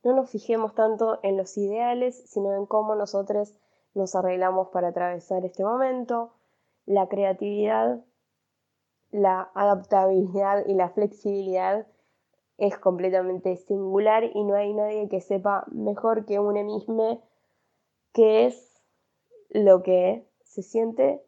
no 0.03 0.15
nos 0.15 0.29
fijemos 0.29 0.73
tanto 0.75 1.19
en 1.23 1.35
los 1.35 1.57
ideales, 1.57 2.23
sino 2.27 2.53
en 2.53 2.65
cómo 2.65 2.95
nosotros 2.95 3.57
nos 3.95 4.15
arreglamos 4.15 4.69
para 4.69 4.89
atravesar 4.89 5.43
este 5.43 5.63
momento. 5.63 6.31
La 6.85 7.07
creatividad, 7.07 7.99
la 9.11 9.49
adaptabilidad 9.55 10.65
y 10.67 10.75
la 10.75 10.89
flexibilidad 10.89 11.87
es 12.57 12.77
completamente 12.77 13.55
singular 13.55 14.23
y 14.23 14.43
no 14.43 14.55
hay 14.55 14.73
nadie 14.73 15.07
que 15.09 15.21
sepa 15.21 15.65
mejor 15.71 16.25
que 16.25 16.39
uno 16.39 16.63
mismo 16.63 17.21
qué 18.13 18.47
es 18.47 18.81
lo 19.49 19.83
que 19.83 20.27
se 20.43 20.63
siente 20.63 21.23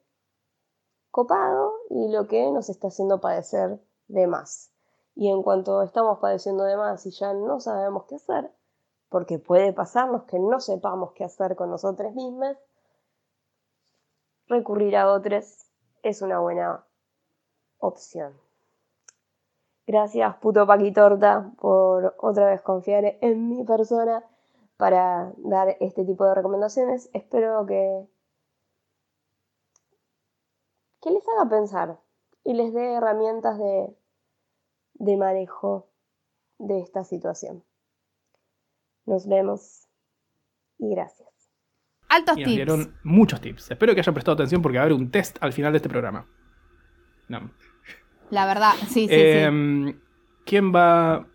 copado 1.11 1.73
y 1.89 2.11
lo 2.11 2.27
que 2.27 2.51
nos 2.51 2.69
está 2.69 2.87
haciendo 2.87 3.21
padecer 3.21 3.79
de 4.07 4.27
más. 4.27 4.71
Y 5.15 5.29
en 5.29 5.43
cuanto 5.43 5.81
estamos 5.83 6.19
padeciendo 6.19 6.63
de 6.63 6.77
más 6.77 7.05
y 7.05 7.11
ya 7.11 7.33
no 7.33 7.59
sabemos 7.59 8.05
qué 8.05 8.15
hacer, 8.15 8.51
porque 9.09 9.37
puede 9.37 9.73
pasarnos 9.73 10.23
que 10.23 10.39
no 10.39 10.59
sepamos 10.59 11.11
qué 11.13 11.23
hacer 11.25 11.55
con 11.55 11.69
nosotros 11.69 12.13
mismos, 12.13 12.57
recurrir 14.47 14.95
a 14.97 15.11
otros 15.11 15.67
es 16.01 16.21
una 16.21 16.39
buena 16.39 16.85
opción. 17.79 18.48
Gracias, 19.89 20.35
puto 20.35 20.67
Paquitorta, 20.67 21.51
por 21.59 22.15
otra 22.19 22.45
vez 22.45 22.61
confiar 22.61 23.17
en 23.21 23.49
mi 23.49 23.63
persona 23.63 24.23
para 24.77 25.33
dar 25.37 25.77
este 25.79 26.05
tipo 26.05 26.25
de 26.27 26.35
recomendaciones. 26.35 27.09
Espero 27.11 27.65
que, 27.65 28.05
que 31.01 31.09
les 31.09 31.23
haga 31.27 31.49
pensar 31.49 31.97
y 32.43 32.53
les 32.53 32.71
dé 32.71 32.93
herramientas 32.93 33.57
de, 33.57 33.87
de 34.93 35.17
manejo 35.17 35.87
de 36.59 36.81
esta 36.81 37.03
situación. 37.03 37.63
Nos 39.07 39.27
vemos 39.27 39.87
y 40.77 40.93
gracias. 40.93 41.29
Altos 42.09 42.37
Y 42.37 42.41
nos 42.41 42.47
tips. 42.47 42.55
dieron 42.55 42.99
muchos 43.03 43.41
tips. 43.41 43.71
Espero 43.71 43.95
que 43.95 44.01
hayan 44.01 44.13
prestado 44.13 44.35
atención 44.35 44.61
porque 44.61 44.77
va 44.77 44.83
a 44.83 44.85
haber 44.85 44.95
un 44.95 45.09
test 45.09 45.39
al 45.41 45.51
final 45.51 45.73
de 45.73 45.77
este 45.77 45.89
programa. 45.89 46.27
No. 47.27 47.39
La 48.29 48.45
verdad, 48.45 48.73
sí, 48.87 49.01
sí, 49.01 49.07
sí. 49.07 49.15
Em, 49.15 49.99
¿Quién 50.45 50.73
va? 50.73 51.25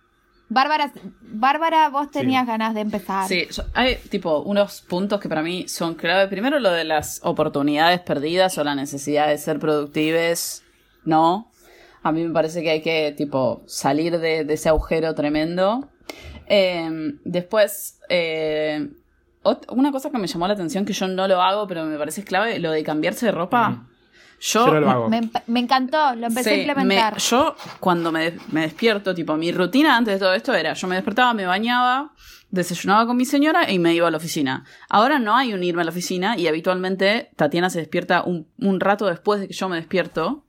Bárbara, 0.49 0.93
Bárbara, 1.21 1.89
vos 1.89 2.11
tenías 2.11 2.47
ganas 2.47 2.75
de 2.75 2.81
empezar. 2.83 3.27
Sí, 3.27 3.47
yo- 3.51 3.65
hay 3.75 3.97
tipo 4.11 4.41
unos 4.43 4.83
puntos 4.83 5.21
que 5.21 5.29
para 5.29 5.43
mí 5.43 5.67
son 5.69 5.95
clave. 5.95 6.29
Primero 6.29 6.61
lo 6.61 6.71
de 6.71 6.85
las 6.85 7.21
oportunidades 7.25 8.01
perdidas 8.01 8.57
o 8.59 8.65
la 8.65 8.75
necesidad 8.75 9.29
de 9.29 9.39
ser 9.39 9.59
productives. 9.59 10.63
No. 11.05 11.51
A 12.03 12.13
mí 12.13 12.23
me 12.23 12.33
parece 12.33 12.63
que 12.63 12.71
hay 12.71 12.83
que 12.83 13.13
tipo 13.17 13.63
salir 13.67 14.19
de, 14.19 14.45
de 14.45 14.55
ese 14.55 14.69
agujero 14.69 15.15
tremendo. 15.15 15.91
Eh, 16.47 17.15
después, 17.25 17.99
eh, 18.11 18.91
una 19.71 19.91
cosa 19.91 20.11
que 20.11 20.19
me 20.19 20.27
llamó 20.27 20.47
la 20.47 20.55
atención 20.55 20.85
que 20.85 20.93
yo 20.93 21.09
no 21.09 21.27
lo 21.27 21.41
hago, 21.41 21.67
pero 21.67 21.85
me 21.87 21.97
parece 21.99 22.23
clave, 22.23 22.59
lo 22.59 22.71
de 22.71 22.83
cambiarse 22.85 23.27
de 23.27 23.33
ropa. 23.33 23.89
Yo, 24.47 24.67
Yo 24.67 24.75
no 24.75 24.81
lo 24.81 24.91
hago. 24.91 25.09
Me, 25.09 25.31
me 25.47 25.61
encantó, 25.61 26.15
lo 26.17 26.27
empecé 26.27 26.51
a 26.51 26.57
implementar. 26.59 27.15
me- 27.15 27.19
yo 27.21 27.57
cuando 27.81 28.13
me, 28.13 28.35
me 28.53 28.61
despierto, 28.63 29.15
tipo, 29.15 29.37
mi 29.37 29.51
rutina 29.53 29.97
antes 29.97 30.15
de 30.15 30.21
todo 30.21 30.35
esto 30.35 30.53
era, 30.53 30.75
yo 30.75 30.87
me 30.87 30.97
despertaba, 30.97 31.33
me 31.33 31.47
bañaba, 31.47 32.13
desayunaba 32.51 33.07
con 33.07 33.17
mi 33.17 33.25
señora 33.25 33.71
y 33.71 33.79
me 33.79 33.95
iba 33.95 34.07
a 34.07 34.11
la 34.11 34.19
oficina. 34.19 34.65
Ahora 34.91 35.19
no 35.19 35.35
hay 35.35 35.55
un 35.55 35.65
irme 35.65 35.81
a 35.81 35.85
la 35.87 35.91
oficina 35.91 36.37
y 36.37 36.47
habitualmente 36.47 37.31
Tatiana 37.37 37.71
se 37.71 37.79
despierta 37.79 38.23
un, 38.23 38.47
un 38.59 38.81
rato 38.81 39.07
después 39.07 39.41
de 39.41 39.49
que 39.49 39.55
yo 39.55 39.69
me 39.71 39.77
despierto. 39.77 40.44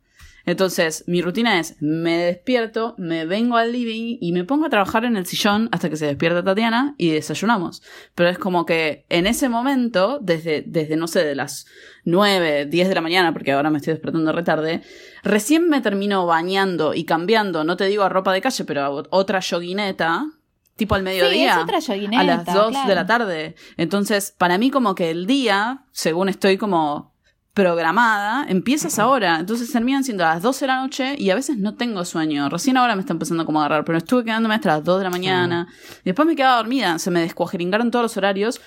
Entonces, 0.45 1.03
mi 1.07 1.21
rutina 1.21 1.59
es, 1.59 1.75
me 1.81 2.17
despierto, 2.17 2.95
me 2.97 3.25
vengo 3.25 3.57
al 3.57 3.71
living 3.71 4.17
y 4.21 4.31
me 4.31 4.43
pongo 4.43 4.65
a 4.65 4.69
trabajar 4.69 5.05
en 5.05 5.17
el 5.17 5.25
sillón 5.25 5.69
hasta 5.71 5.89
que 5.89 5.97
se 5.97 6.05
despierta 6.05 6.43
Tatiana 6.43 6.95
y 6.97 7.09
desayunamos. 7.09 7.81
Pero 8.13 8.29
es 8.29 8.37
como 8.37 8.65
que 8.65 9.05
en 9.09 9.25
ese 9.25 9.49
momento, 9.49 10.19
desde, 10.21 10.63
desde 10.65 10.97
no 10.97 11.07
sé, 11.07 11.23
de 11.25 11.35
las 11.35 11.65
9, 12.03 12.67
10 12.67 12.89
de 12.89 12.95
la 12.95 13.01
mañana, 13.01 13.33
porque 13.33 13.51
ahora 13.51 13.69
me 13.69 13.77
estoy 13.77 13.93
despertando 13.93 14.31
retarde, 14.31 14.81
recién 15.23 15.67
me 15.67 15.81
termino 15.81 16.25
bañando 16.25 16.93
y 16.93 17.05
cambiando, 17.05 17.63
no 17.63 17.77
te 17.77 17.85
digo 17.85 18.03
a 18.03 18.09
ropa 18.09 18.31
de 18.33 18.41
calle, 18.41 18.65
pero 18.65 18.81
a 18.81 18.89
otra 18.89 19.39
yoguineta, 19.39 20.27
tipo 20.75 20.93
al 20.95 21.03
mediodía. 21.03 21.55
es 21.55 21.63
otra 21.63 21.79
yoguineta, 21.79 22.21
A 22.21 22.23
las 22.23 22.45
2 22.45 22.69
claro. 22.69 22.89
de 22.89 22.95
la 22.95 23.05
tarde. 23.05 23.55
Entonces, 23.77 24.33
para 24.37 24.57
mí 24.57 24.69
como 24.69 24.93
que 24.93 25.09
el 25.09 25.25
día, 25.25 25.85
según 25.91 26.29
estoy 26.29 26.57
como 26.57 27.14
programada, 27.55 28.45
empiezas 28.49 28.99
ahora. 28.99 29.39
Entonces 29.39 29.71
terminan 29.71 30.03
siendo 30.03 30.23
a 30.25 30.35
las 30.35 30.43
12 30.43 30.65
de 30.65 30.67
la 30.67 30.81
noche 30.81 31.15
y 31.17 31.29
a 31.31 31.35
veces 31.35 31.57
no 31.57 31.73
tengo 31.75 32.05
sueño. 32.05 32.47
Recién 32.49 32.77
ahora 32.77 32.95
me 32.95 32.99
está 33.01 33.13
empezando 33.13 33.45
como 33.45 33.61
a 33.61 33.65
agarrar, 33.65 33.85
pero 33.85 33.97
estuve 33.97 34.25
quedándome 34.25 34.53
hasta 34.55 34.69
las 34.75 34.83
2 34.83 34.99
de 34.99 35.03
la 35.05 35.09
mañana. 35.09 35.67
Y 36.01 36.05
después 36.05 36.27
me 36.27 36.35
quedaba 36.35 36.57
dormida. 36.57 36.99
Se 36.99 37.09
me 37.09 37.21
descuajeringaron 37.21 37.89
todos 37.89 38.03
los 38.03 38.17
horarios. 38.17 38.61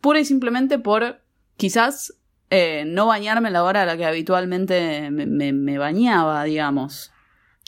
Pura 0.00 0.18
y 0.18 0.24
simplemente 0.24 0.78
por 0.78 1.20
quizás 1.58 2.14
eh, 2.50 2.84
no 2.86 3.06
bañarme 3.06 3.50
la 3.50 3.62
hora 3.64 3.82
a 3.82 3.86
la 3.86 3.96
que 3.96 4.06
habitualmente 4.06 5.10
me, 5.10 5.26
me- 5.26 5.52
me 5.52 5.76
bañaba, 5.78 6.42
digamos. 6.44 7.12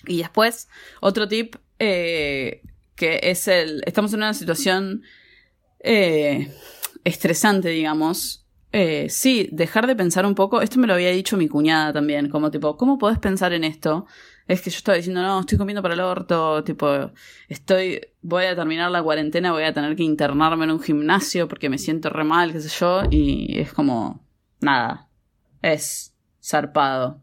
Y 0.06 0.18
después, 0.18 0.68
otro 1.00 1.28
tip, 1.28 1.56
eh, 1.78 2.62
que 2.96 3.20
es 3.22 3.48
el, 3.48 3.82
estamos 3.86 4.12
en 4.14 4.20
una 4.20 4.32
situación 4.34 5.02
eh, 5.80 6.50
estresante, 7.04 7.68
digamos. 7.68 8.43
Eh, 8.77 9.09
sí, 9.09 9.49
dejar 9.53 9.87
de 9.87 9.95
pensar 9.95 10.27
un 10.27 10.35
poco, 10.35 10.61
esto 10.61 10.81
me 10.81 10.89
lo 10.89 10.95
había 10.95 11.11
dicho 11.11 11.37
mi 11.37 11.47
cuñada 11.47 11.93
también, 11.93 12.29
como 12.29 12.51
tipo, 12.51 12.77
¿cómo 12.77 12.99
podés 12.99 13.20
pensar 13.20 13.53
en 13.53 13.62
esto? 13.62 14.07
Es 14.49 14.62
que 14.62 14.70
yo 14.70 14.79
estaba 14.79 14.97
diciendo, 14.97 15.22
no, 15.22 15.39
estoy 15.39 15.59
comiendo 15.59 15.81
para 15.81 15.95
el 15.95 16.01
orto, 16.01 16.64
tipo, 16.64 17.12
estoy, 17.49 18.01
voy 18.20 18.47
a 18.47 18.57
terminar 18.57 18.91
la 18.91 19.01
cuarentena, 19.01 19.53
voy 19.53 19.62
a 19.62 19.72
tener 19.72 19.95
que 19.95 20.03
internarme 20.03 20.64
en 20.64 20.72
un 20.72 20.81
gimnasio 20.81 21.47
porque 21.47 21.68
me 21.68 21.79
siento 21.79 22.11
re 22.11 22.25
mal, 22.25 22.53
qué 22.53 22.61
sé 22.61 22.68
yo, 22.68 23.03
y 23.11 23.61
es 23.61 23.72
como, 23.72 24.27
nada, 24.61 25.09
es 25.62 26.12
zarpado. 26.43 27.22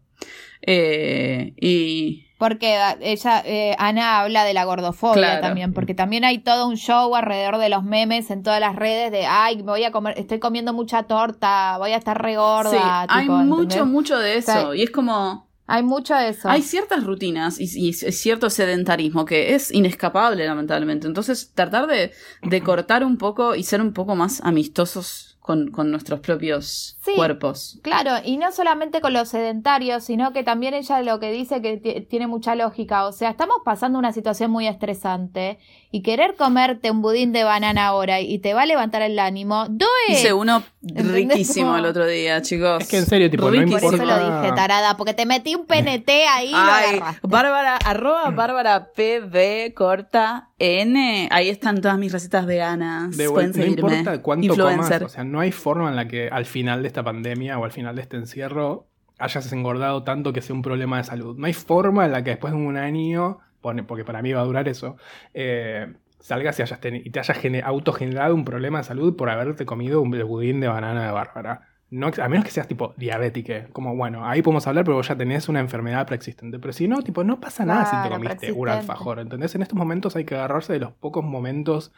Eh, 0.62 1.54
y 1.60 2.28
Porque 2.38 2.78
ella, 3.02 3.44
eh, 3.46 3.76
Ana 3.78 4.20
habla 4.22 4.44
de 4.44 4.54
la 4.54 4.64
gordofobia 4.66 5.14
Claro. 5.22 5.42
también, 5.42 5.74
porque 5.74 5.94
también 5.94 6.24
hay 6.26 6.40
todo 6.40 6.68
un 6.68 6.76
show 6.78 7.16
alrededor 7.16 7.58
de 7.58 7.70
los 7.70 7.84
memes 7.84 8.32
en 8.32 8.42
todas 8.44 8.60
las 8.60 8.76
redes 8.76 9.12
de, 9.12 9.26
ay, 9.26 9.58
me 9.58 9.64
voy 9.72 9.84
a 9.84 9.92
comer, 9.92 10.18
estoy 10.18 10.40
comiendo 10.40 10.74
mucha 10.74 11.04
torta, 11.04 11.78
voy 11.78 11.92
a 11.92 11.98
estar 11.98 12.20
re 12.22 12.38
gorda. 12.38 12.72
sí, 12.72 12.78
hay 13.10 13.24
tipo, 13.26 13.38
mucho, 13.38 13.62
¿entendés? 13.64 13.86
mucho 13.88 14.18
de 14.18 14.38
eso, 14.38 14.52
sea, 14.52 14.76
y 14.76 14.82
es 14.84 14.90
como... 14.92 15.50
Hay 15.68 15.84
mucho 15.84 16.16
de 16.16 16.30
eso. 16.30 16.50
Hay 16.50 16.64
ciertas 16.64 17.06
rutinas 17.06 17.58
y, 17.58 17.64
y 17.64 17.94
cierto 17.94 18.50
sedentarismo 18.50 19.24
que 19.24 19.56
es 19.56 19.72
inescapable, 19.72 20.46
lamentablemente. 20.46 21.08
Entonces, 21.08 21.54
tratar 21.56 21.88
de, 21.88 22.12
de 22.42 22.62
cortar 22.62 23.06
un 23.06 23.18
poco 23.18 23.56
y 23.56 23.64
ser 23.64 23.80
un 23.82 23.94
poco 23.94 24.16
más 24.16 24.42
amistosos 24.44 25.31
con, 25.42 25.72
con 25.72 25.92
nuestros 25.92 26.20
propios 26.22 26.98
Sí. 27.04 27.12
cuerpos. 27.16 27.80
Claro, 27.82 28.12
y 28.24 28.38
no 28.38 28.52
solamente 28.52 29.02
con 29.02 29.12
los 29.14 29.30
sedentarios, 29.30 30.04
sino 30.04 30.32
que 30.34 30.44
también 30.44 30.74
ella 30.76 31.02
lo 31.02 31.20
que 31.20 31.32
dice 31.32 31.62
que 31.62 31.78
ti- 31.78 32.02
tiene 32.02 32.28
mucha 32.28 32.56
lógica. 32.56 33.06
O 33.06 33.12
sea, 33.12 33.32
estamos 33.32 33.58
pasando 33.66 33.98
una 34.00 34.14
situación 34.14 34.52
muy 34.52 34.68
estresante 34.68 35.58
y 35.94 36.04
querer 36.04 36.36
comerte 36.36 36.90
un 36.90 37.02
budín 37.02 37.34
de 37.34 37.44
banana 37.44 37.88
ahora 37.88 38.22
y 38.22 38.40
te 38.40 38.54
va 38.54 38.62
a 38.62 38.66
levantar 38.66 39.02
el 39.02 39.20
ánimo, 39.20 39.66
doe. 39.70 39.90
Hice 40.10 40.32
uno 40.34 40.64
riquísimo 40.82 41.76
el 41.78 41.86
otro 41.86 42.08
día, 42.08 42.42
chicos. 42.42 42.82
Es 42.84 42.88
que 42.88 42.98
en 42.98 43.06
serio, 43.06 43.30
tipo, 43.30 43.44
no 43.46 43.52
Riquísimo. 43.52 43.80
Por 43.82 43.94
eso 43.96 44.06
lo 44.06 44.12
importa- 44.14 44.42
dije, 44.42 44.56
tarada, 44.56 44.98
porque 44.98 45.14
te 45.14 45.26
metí 45.26 45.56
un 45.56 45.66
PNT 45.66 46.10
ahí 46.30 46.48
y 46.50 46.52
lo 46.52 46.58
Ay, 46.58 46.96
agarraste. 46.96 47.28
Bárbara, 47.28 47.76
arroba 47.78 48.30
Bárbara 48.30 48.92
PB 48.96 49.74
corta 49.74 50.50
N. 50.60 51.28
Ahí 51.32 51.50
están 51.50 51.82
todas 51.82 51.98
mis 51.98 52.12
recetas 52.12 52.46
veganas. 52.46 53.18
De 53.18 53.30
Pueden 53.30 53.52
vuelta, 53.52 53.58
no 53.60 53.64
seguirme. 53.66 53.92
importa 53.98 54.22
cuánto 54.22 54.46
Influencer. 54.48 55.00
comas, 55.00 55.12
o 55.12 55.14
sea, 55.14 55.24
no 55.24 55.40
hay 55.40 55.52
forma 55.52 55.90
en 55.90 55.96
la 55.96 56.08
que 56.08 56.30
al 56.30 56.46
final 56.46 56.82
de 56.84 56.88
esta 56.88 57.04
pandemia 57.04 57.58
o 57.60 57.66
al 57.66 57.72
final 57.72 57.96
de 57.96 58.02
este 58.02 58.18
encierro 58.18 58.88
hayas 59.20 59.52
engordado 59.52 60.04
tanto 60.04 60.34
que 60.34 60.42
sea 60.42 60.56
un 60.56 60.62
problema 60.62 60.98
de 60.98 61.04
salud. 61.04 61.38
No 61.38 61.46
hay 61.48 61.54
forma 61.54 62.06
en 62.06 62.12
la 62.12 62.24
que 62.24 62.32
después 62.32 62.54
de 62.54 62.60
un 62.60 62.78
año, 62.78 63.40
porque 63.62 64.04
para 64.06 64.22
mí 64.22 64.32
va 64.34 64.42
a 64.42 64.46
durar 64.46 64.68
eso, 64.68 64.98
eh, 65.34 65.94
salgas 66.20 66.60
y, 66.60 66.62
hayas 66.62 66.80
y 66.84 67.10
te 67.10 67.20
hayas 67.20 67.38
gene- 67.38 67.62
autogenerado 67.64 68.36
un 68.36 68.46
problema 68.46 68.80
de 68.80 68.84
salud 68.84 69.16
por 69.16 69.30
haberte 69.30 69.66
comido 69.66 70.02
un 70.02 70.12
budín 70.12 70.60
de 70.60 70.68
banana 70.68 71.06
de 71.06 71.12
Bárbara. 71.12 71.68
No, 71.94 72.08
a 72.24 72.30
menos 72.30 72.46
que 72.46 72.52
seas 72.52 72.70
tipo 72.70 72.94
diabética, 72.96 73.68
como 73.74 73.94
bueno, 73.98 74.26
ahí 74.26 74.42
podemos 74.42 74.66
hablar, 74.66 74.86
pero 74.86 74.96
vos 74.96 75.10
ya 75.10 75.18
tenés 75.18 75.50
una 75.50 75.60
enfermedad 75.60 76.08
preexistente. 76.08 76.58
Pero 76.58 76.72
si 76.72 76.88
no, 76.88 77.02
tipo, 77.02 77.22
no 77.26 77.42
pasa 77.42 77.66
nada 77.66 77.84
si 77.86 77.98
te 78.02 78.10
comiste 78.16 78.52
un 78.54 78.70
alfajor. 78.70 79.20
¿Entendés? 79.20 79.56
En 79.56 79.62
estos 79.62 79.78
momentos 79.78 80.16
hay 80.16 80.24
que 80.24 80.36
agarrarse 80.36 80.72
de 80.72 80.80
los 80.80 80.94
pocos 80.94 81.22
momentos 81.26 81.92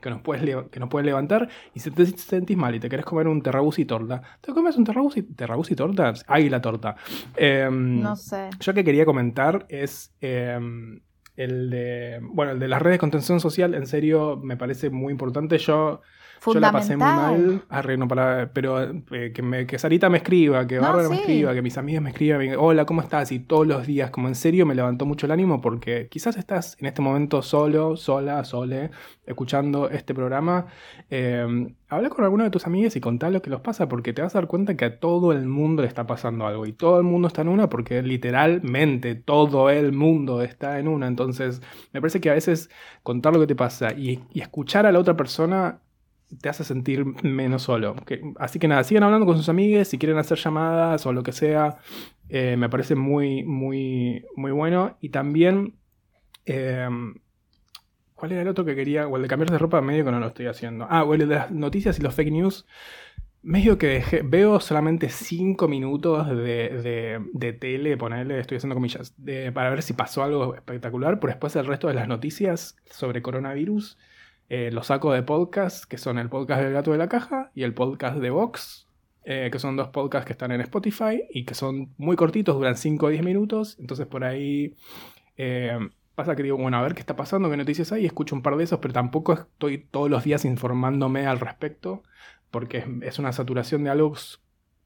que 0.00 0.08
nos 0.08 0.22
puedes 0.22 0.44
que 0.70 0.78
nos 0.78 0.88
pueden 0.88 1.06
levantar. 1.06 1.48
Y 1.74 1.80
si 1.80 1.90
te 1.90 2.06
sentís 2.06 2.56
mal 2.56 2.76
y 2.76 2.78
te 2.80 2.88
querés 2.88 3.04
comer 3.04 3.26
un 3.26 3.42
terrabús 3.42 3.80
y 3.80 3.86
torta, 3.86 4.22
¿te 4.40 4.52
comes 4.52 4.76
un 4.76 4.84
terrabús 4.84 5.16
y, 5.16 5.22
terrabús 5.22 5.68
y 5.72 5.74
torta? 5.74 6.12
Águila 6.28 6.60
torta. 6.60 6.94
Em, 7.36 8.00
No 8.02 8.14
sé. 8.14 8.50
yo 8.60 8.72
que 8.72 8.84
quería 8.84 9.04
comentar 9.04 9.66
es 9.68 10.14
em, 10.20 11.00
el 11.44 11.70
de. 11.70 12.20
Bueno, 12.22 12.52
el 12.52 12.58
de 12.58 12.68
las 12.68 12.80
redes 12.82 12.96
de 12.96 12.98
contención 13.00 13.40
social, 13.40 13.74
en 13.74 13.86
serio, 13.86 14.36
me 14.42 14.56
parece 14.56 14.90
muy 14.90 15.12
importante. 15.12 15.58
Yo. 15.58 16.02
Yo 16.46 16.60
la 16.60 16.72
pasé 16.72 16.96
muy 16.96 17.06
mal, 17.06 17.64
Arre, 17.68 17.96
no 17.96 18.08
para, 18.08 18.50
pero 18.52 18.82
eh, 18.82 19.32
que, 19.34 19.42
me, 19.42 19.66
que 19.66 19.78
Sarita 19.78 20.08
me 20.08 20.18
escriba, 20.18 20.66
que 20.66 20.76
No, 20.76 20.82
Bárbara 20.82 21.08
me 21.08 21.16
escriba, 21.16 21.52
que 21.52 21.62
mis 21.62 21.76
amigas 21.76 22.02
me 22.02 22.10
escriban, 22.10 22.38
me 22.38 22.56
hola, 22.56 22.86
¿cómo 22.86 23.02
estás? 23.02 23.30
Y 23.32 23.40
todos 23.40 23.66
los 23.66 23.86
días, 23.86 24.10
como 24.10 24.28
en 24.28 24.34
serio, 24.34 24.64
me 24.64 24.74
levantó 24.74 25.04
mucho 25.04 25.26
el 25.26 25.32
ánimo 25.32 25.60
porque 25.60 26.08
quizás 26.08 26.36
estás 26.36 26.76
en 26.80 26.86
este 26.86 27.02
momento 27.02 27.42
solo, 27.42 27.96
sola, 27.96 28.44
sole, 28.44 28.90
escuchando 29.26 29.90
este 29.90 30.14
programa. 30.14 30.66
Eh, 31.10 31.74
habla 31.88 32.08
con 32.08 32.24
alguno 32.24 32.44
de 32.44 32.50
tus 32.50 32.66
amigas 32.66 32.96
y 32.96 33.00
contá 33.00 33.30
lo 33.30 33.42
que 33.42 33.50
los 33.50 33.60
pasa 33.60 33.88
porque 33.88 34.12
te 34.12 34.22
vas 34.22 34.34
a 34.34 34.38
dar 34.38 34.48
cuenta 34.48 34.76
que 34.76 34.84
a 34.84 34.98
todo 34.98 35.32
el 35.32 35.46
mundo 35.46 35.82
le 35.82 35.88
está 35.88 36.06
pasando 36.06 36.46
algo 36.46 36.64
y 36.66 36.72
todo 36.72 36.98
el 36.98 37.04
mundo 37.04 37.28
está 37.28 37.42
en 37.42 37.48
una 37.48 37.68
porque 37.68 38.02
literalmente 38.02 39.14
todo 39.14 39.68
el 39.70 39.92
mundo 39.92 40.42
está 40.42 40.78
en 40.78 40.88
una. 40.88 41.06
Entonces, 41.06 41.60
me 41.92 42.00
parece 42.00 42.20
que 42.20 42.30
a 42.30 42.34
veces 42.34 42.70
contar 43.02 43.34
lo 43.34 43.40
que 43.40 43.46
te 43.46 43.56
pasa 43.56 43.92
y, 43.92 44.20
y 44.32 44.40
escuchar 44.40 44.86
a 44.86 44.92
la 44.92 44.98
otra 44.98 45.16
persona 45.16 45.80
te 46.40 46.48
hace 46.48 46.64
sentir 46.64 47.04
menos 47.24 47.62
solo. 47.62 47.96
Así 48.38 48.58
que 48.58 48.68
nada, 48.68 48.84
sigan 48.84 49.02
hablando 49.04 49.26
con 49.26 49.36
sus 49.36 49.48
amigues, 49.48 49.88
si 49.88 49.98
quieren 49.98 50.18
hacer 50.18 50.38
llamadas 50.38 51.06
o 51.06 51.12
lo 51.12 51.22
que 51.22 51.32
sea, 51.32 51.78
eh, 52.28 52.56
me 52.56 52.68
parece 52.68 52.94
muy, 52.94 53.42
muy, 53.44 54.24
muy 54.36 54.52
bueno. 54.52 54.96
Y 55.00 55.08
también, 55.10 55.76
eh, 56.46 56.88
¿cuál 58.14 58.32
era 58.32 58.42
el 58.42 58.48
otro 58.48 58.64
que 58.64 58.74
quería? 58.74 59.06
O 59.08 59.16
el 59.16 59.22
de 59.22 59.28
cambiar 59.28 59.50
de 59.50 59.58
ropa, 59.58 59.80
medio 59.80 60.04
que 60.04 60.10
no 60.10 60.20
lo 60.20 60.28
estoy 60.28 60.46
haciendo. 60.46 60.86
Ah, 60.90 61.04
o 61.04 61.14
el 61.14 61.20
de 61.20 61.26
las 61.26 61.50
noticias 61.50 61.98
y 61.98 62.02
los 62.02 62.14
fake 62.14 62.32
news. 62.32 62.66
Medio 63.42 63.78
que 63.78 64.02
dejé- 64.02 64.20
veo 64.22 64.60
solamente 64.60 65.08
5 65.08 65.66
minutos 65.66 66.28
de, 66.28 67.18
de, 67.32 67.52
tele, 67.54 67.96
ponerle, 67.96 68.38
estoy 68.38 68.58
haciendo 68.58 68.74
comillas, 68.74 69.14
para 69.54 69.70
ver 69.70 69.80
si 69.82 69.94
pasó 69.94 70.22
algo 70.22 70.54
espectacular, 70.54 71.18
pero 71.20 71.32
después 71.32 71.56
el 71.56 71.64
resto 71.66 71.88
de 71.88 71.94
las 71.94 72.06
noticias 72.06 72.76
sobre 72.90 73.22
coronavirus 73.22 73.96
eh, 74.50 74.72
lo 74.72 74.82
saco 74.82 75.12
de 75.12 75.22
podcast, 75.22 75.84
que 75.84 75.96
son 75.96 76.18
el 76.18 76.28
podcast 76.28 76.60
del 76.60 76.72
gato 76.72 76.90
de 76.90 76.98
la 76.98 77.08
caja 77.08 77.52
y 77.54 77.62
el 77.62 77.72
podcast 77.72 78.16
de 78.16 78.30
Vox, 78.30 78.88
eh, 79.24 79.48
que 79.52 79.60
son 79.60 79.76
dos 79.76 79.90
podcasts 79.90 80.26
que 80.26 80.32
están 80.32 80.50
en 80.50 80.60
Spotify 80.60 81.22
y 81.30 81.44
que 81.44 81.54
son 81.54 81.94
muy 81.98 82.16
cortitos, 82.16 82.56
duran 82.56 82.76
5 82.76 83.06
o 83.06 83.08
10 83.10 83.22
minutos. 83.22 83.76
Entonces 83.78 84.08
por 84.08 84.24
ahí 84.24 84.74
eh, 85.36 85.78
pasa 86.16 86.34
que 86.34 86.42
digo, 86.42 86.56
bueno, 86.56 86.78
a 86.78 86.82
ver 86.82 86.94
qué 86.94 87.00
está 87.00 87.14
pasando, 87.14 87.48
qué 87.48 87.56
noticias 87.56 87.92
hay, 87.92 88.06
escucho 88.06 88.34
un 88.34 88.42
par 88.42 88.56
de 88.56 88.64
esos, 88.64 88.80
pero 88.80 88.92
tampoco 88.92 89.34
estoy 89.34 89.78
todos 89.78 90.10
los 90.10 90.24
días 90.24 90.44
informándome 90.44 91.28
al 91.28 91.38
respecto, 91.38 92.02
porque 92.50 92.78
es, 92.78 92.86
es 93.02 93.18
una 93.20 93.32
saturación 93.32 93.84
de 93.84 93.90
algo 93.90 94.16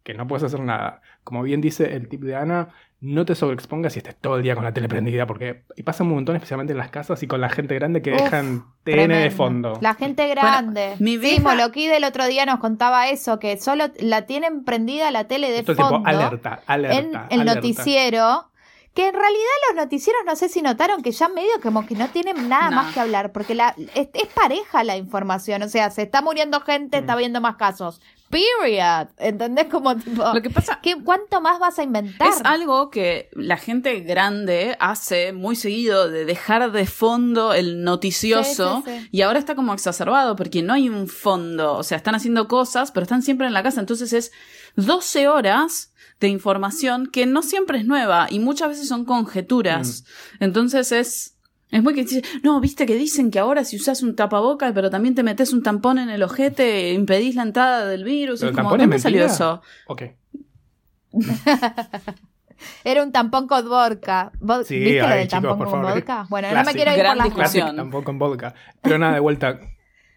que 0.03 0.13
no 0.13 0.29
puedes 0.29 0.45
hacer 0.45 0.61
nada. 0.61 1.01
Como 1.25 1.43
bien 1.43 1.63
dice 1.63 1.97
el 1.97 2.09
tip 2.09 2.21
de 2.21 2.37
Ana, 2.37 2.69
no 3.05 3.25
te 3.25 3.35
sobreexpongas 3.35 3.95
y 3.97 3.99
estés 3.99 4.17
todo 4.17 4.37
el 4.37 4.43
día 4.43 4.55
con 4.55 4.65
la 4.65 4.73
tele 4.73 4.89
prendida, 4.89 5.27
porque 5.27 5.65
y 5.77 5.83
pasa 5.83 6.03
un 6.05 6.11
montón, 6.11 6.37
especialmente 6.37 6.73
en 6.73 6.79
las 6.79 6.89
casas 6.91 7.23
y 7.23 7.27
con 7.27 7.41
la 7.41 7.49
gente 7.51 7.75
grande 7.75 8.03
que 8.03 8.13
Uf, 8.13 8.23
dejan 8.23 8.65
TN 8.85 9.09
de 9.23 9.31
fondo. 9.31 9.79
La 9.81 9.95
gente 9.95 10.27
grande. 10.29 10.95
mi 10.99 11.13
Sí, 11.13 11.19
vieja- 11.19 11.43
Moloquí 11.43 11.87
del 11.87 12.05
otro 12.05 12.27
día 12.27 12.47
nos 12.47 12.59
contaba 12.61 13.09
eso, 13.09 13.39
que 13.39 13.57
solo 13.59 13.85
la 14.01 14.23
tienen 14.27 14.65
prendida 14.65 15.11
la 15.11 15.25
tele 15.25 15.51
de 15.51 15.59
Esto 15.61 15.73
es 15.73 15.79
tipo 15.79 15.89
fondo 15.91 16.09
alerta, 16.09 16.63
alerta. 16.67 16.99
en 17.31 17.41
el 17.41 17.49
alerta. 17.49 17.55
noticiero. 17.55 18.51
Que 18.95 19.09
en 19.09 19.15
realidad 19.15 19.51
los 19.71 19.77
noticieros 19.85 20.23
no 20.25 20.37
sé 20.37 20.49
si 20.49 20.63
notaron 20.63 21.03
que 21.03 21.11
ya 21.11 21.29
medio 21.29 21.51
como 21.61 21.85
que 21.85 21.97
no 21.97 22.07
tienen 22.11 22.49
nada 22.49 22.71
No. 22.71 22.77
más 22.77 22.95
que 22.95 23.01
hablar, 23.01 23.33
porque 23.33 23.57
la, 23.57 23.75
es, 23.93 24.09
es 24.15 24.27
pareja 24.33 24.85
la 24.85 24.97
información, 24.97 25.63
o 25.65 25.69
sea, 25.69 25.91
se 25.91 26.03
está 26.03 26.23
muriendo 26.23 26.61
gente, 26.61 26.99
Mm. 26.99 27.01
está 27.01 27.13
habiendo 27.15 27.41
más 27.41 27.57
casos. 27.57 28.01
Period. 28.35 29.09
¿Entendés? 29.19 29.67
Como 29.67 29.97
tipo, 29.97 30.25
Lo 30.35 30.43
que 30.43 30.51
pasa 30.51 30.81
¿qué, 30.83 30.97
¿cuánto 31.03 31.41
más 31.41 31.59
vas 31.61 31.79
a 31.79 31.85
inventar? 31.85 32.29
es 32.29 32.41
algo 32.45 32.91
que 32.91 33.29
la 33.33 33.57
gente 33.57 34.01
grande 34.01 34.77
hace 34.81 35.33
muy 35.33 35.55
seguido 35.57 36.11
de 36.11 36.25
dejar 36.25 36.73
de 36.73 36.87
fondo 36.87 37.55
el 37.55 37.85
noticioso 37.85 38.83
Sí, 38.85 38.91
sí, 38.91 39.01
sí. 39.01 39.09
y 39.13 39.23
ahora 39.23 39.39
está 39.39 39.55
como 39.55 39.73
exacerbado 39.73 40.35
porque 40.37 40.63
no 40.63 40.73
hay 40.73 40.89
un 40.89 41.07
fondo, 41.07 41.75
o 41.75 41.83
sea, 41.83 41.97
están 41.97 42.15
haciendo 42.15 42.49
cosas, 42.49 42.91
pero 42.91 43.05
están 43.05 43.23
siempre 43.23 43.47
en 43.47 43.53
la 43.53 43.63
casa, 43.63 43.81
entonces 43.81 44.13
es 44.13 44.33
12 44.77 45.29
horas 45.29 45.93
de 46.21 46.29
información 46.29 47.07
que 47.07 47.27
no 47.27 47.43
siempre 47.43 47.79
es 47.79 47.87
nueva 47.87 48.27
y 48.31 48.39
muchas 48.39 48.69
veces 48.71 48.89
son 48.89 49.05
conjeturas. 49.05 50.05
Mm. 50.41 50.45
Entonces 50.45 50.93
es 50.93 51.34
es 51.75 51.83
muy 51.83 51.93
que 51.95 52.03
dice, 52.03 52.23
no, 52.43 52.61
viste 52.61 52.87
que 52.87 52.95
dicen 52.95 53.31
que 53.31 53.39
ahora 53.39 53.65
si 53.65 53.77
usas 53.77 54.03
un 54.03 54.15
tapabocas, 54.17 54.73
pero 54.73 54.91
también 54.91 55.15
te 55.15 55.23
metes 55.23 55.53
un 55.53 55.63
tampón 55.63 55.99
en 55.99 56.09
el 56.09 56.23
ojete, 56.23 56.93
impedís 56.93 57.35
la 57.35 57.43
entrada 57.43 57.87
del 57.87 58.05
virus. 58.05 58.41
¿Pero 58.41 58.51
Es 58.53 58.57
el 58.57 58.57
como, 58.57 58.71
tampón 58.71 58.81
es 58.81 58.85
¿dónde 58.87 58.99
salió 59.01 59.25
eso? 59.27 59.63
Ok. 59.89 60.03
Era 62.85 63.03
un 63.03 63.13
tampón 63.13 63.47
con 63.47 63.69
vodka. 63.69 64.33
Vo- 64.41 64.65
Sí, 64.65 64.79
¿Viste 64.79 65.01
lo 65.03 65.09
del 65.09 65.29
chicos, 65.29 65.43
tampón 65.43 65.59
con 65.59 65.71
favor. 65.71 65.95
vodka? 65.95 66.27
Bueno, 66.31 66.49
no 66.53 66.65
me 66.65 66.73
quiero 66.73 66.93
ir 66.93 66.99
Gran 66.99 67.19
por 67.19 67.27
las 67.27 67.35
discusión. 67.37 67.77
Tampoco 67.77 68.05
con 68.05 68.19
vodka. 68.19 68.55
Pero 68.81 68.99
nada, 68.99 69.15
de 69.15 69.21
vuelta. 69.21 69.61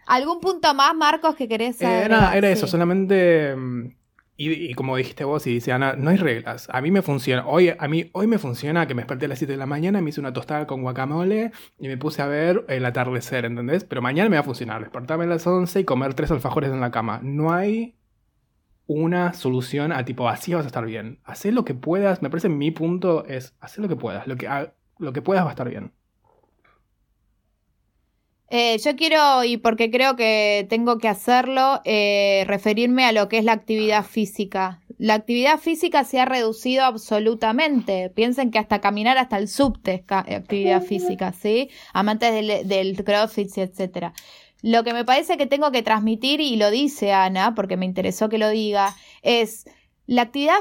¿Algún 0.06 0.40
punto 0.40 0.74
más, 0.74 0.96
Marcos, 0.96 1.36
que 1.36 1.48
querés 1.48 1.82
Eh, 1.82 2.08
nada, 2.10 2.36
era 2.38 2.50
eso, 2.50 2.68
solamente. 2.68 3.56
Y, 4.40 4.76
como 4.76 4.96
dijiste 4.96 5.24
vos 5.24 5.48
y 5.48 5.56
dice 5.56 5.72
Ana, 5.72 5.96
no 5.98 6.12
hay 6.12 6.18
reglas. 6.18 6.68
A 6.72 6.80
mí 6.82 6.92
me 6.92 7.02
funciona. 7.02 7.48
Hoy, 7.48 7.74
a 7.78 7.88
mí, 7.88 8.12
hoy 8.14 8.28
me 8.28 8.38
funciona 8.38 8.86
que 8.86 8.94
me 8.94 9.02
desperté 9.02 9.26
a 9.26 9.30
las 9.30 9.40
7 9.40 9.54
de 9.54 9.58
la 9.58 9.66
mañana, 9.66 10.00
me 10.00 10.12
hice 10.12 10.20
una 10.20 10.32
tostada 10.32 10.68
con 10.68 10.84
guacamole 10.84 11.52
y 11.80 11.88
me 11.88 11.98
puse 11.98 12.22
a 12.22 12.28
ver 12.28 12.64
el 12.70 12.86
atardecer, 12.86 13.46
¿entendés? 13.46 13.84
Pero 13.84 14.04
mañana 14.04 14.30
me 14.30 14.36
va 14.36 14.42
a 14.42 14.44
funcionar. 14.44 14.82
Despertarme 14.82 15.24
a 15.24 15.28
las 15.28 15.48
11 15.48 15.80
y 15.80 15.84
comer 15.86 16.14
tres 16.14 16.30
alfajores 16.30 16.70
en 16.72 16.80
la 16.80 16.92
cama. 16.92 17.20
No 17.24 17.52
hay 17.52 17.96
una 18.86 19.34
solución 19.34 19.92
a 19.92 20.06
tipo, 20.06 20.30
así 20.30 20.54
vas 20.54 20.66
a 20.66 20.68
estar 20.68 20.86
bien. 20.86 21.20
Haz 21.24 21.46
lo 21.46 21.66
que 21.66 21.74
puedas. 21.74 22.22
Me 22.22 22.30
parece 22.30 22.50
mi 22.50 22.70
punto 22.70 23.26
es, 23.26 23.56
hacer 23.60 23.82
lo 23.82 23.90
que 23.90 23.96
puedas. 23.96 24.28
Lo 24.28 24.36
que, 24.36 24.48
lo 25.00 25.14
que 25.14 25.22
puedas 25.24 25.46
va 25.46 25.50
a 25.50 25.54
estar 25.54 25.68
bien. 25.68 25.94
Eh, 28.50 28.78
yo 28.84 28.96
quiero, 28.96 29.44
y 29.44 29.58
porque 29.58 29.92
creo 29.92 30.16
que 30.16 30.66
tengo 30.70 31.00
que 31.00 31.10
hacerlo, 31.10 31.82
eh, 31.84 32.44
referirme 32.48 33.04
a 33.04 33.12
lo 33.12 33.28
que 33.28 33.40
es 33.40 33.44
la 33.44 33.52
actividad 33.52 34.06
física. 34.06 34.80
La 34.98 35.16
actividad 35.16 35.60
física 35.60 36.04
se 36.06 36.20
ha 36.20 36.26
reducido 36.26 36.86
absolutamente. 36.86 38.10
Piensen 38.10 38.50
que 38.52 38.60
hasta 38.60 38.80
caminar 38.80 39.18
hasta 39.18 39.38
el 39.38 39.48
subte 39.48 39.96
es 39.96 40.02
ca- 40.04 40.20
actividad 40.20 40.82
física, 40.82 41.34
¿sí? 41.34 41.70
Amantes 41.94 42.34
del, 42.34 42.68
del 42.68 43.04
crossfit, 43.04 43.58
etcétera. 43.58 44.14
Lo 44.64 44.84
que 44.84 44.94
me 44.94 45.06
parece 45.06 45.38
que 45.38 45.46
tengo 45.46 45.72
que 45.72 45.84
transmitir, 45.84 46.42
y 46.42 46.56
lo 46.56 46.72
dice 46.72 47.12
Ana, 47.14 47.54
porque 47.54 47.78
me 47.78 47.86
interesó 47.86 48.28
que 48.30 48.40
lo 48.40 48.50
diga, 48.50 48.96
es 49.22 49.66
la 50.08 50.24
actividad 50.24 50.60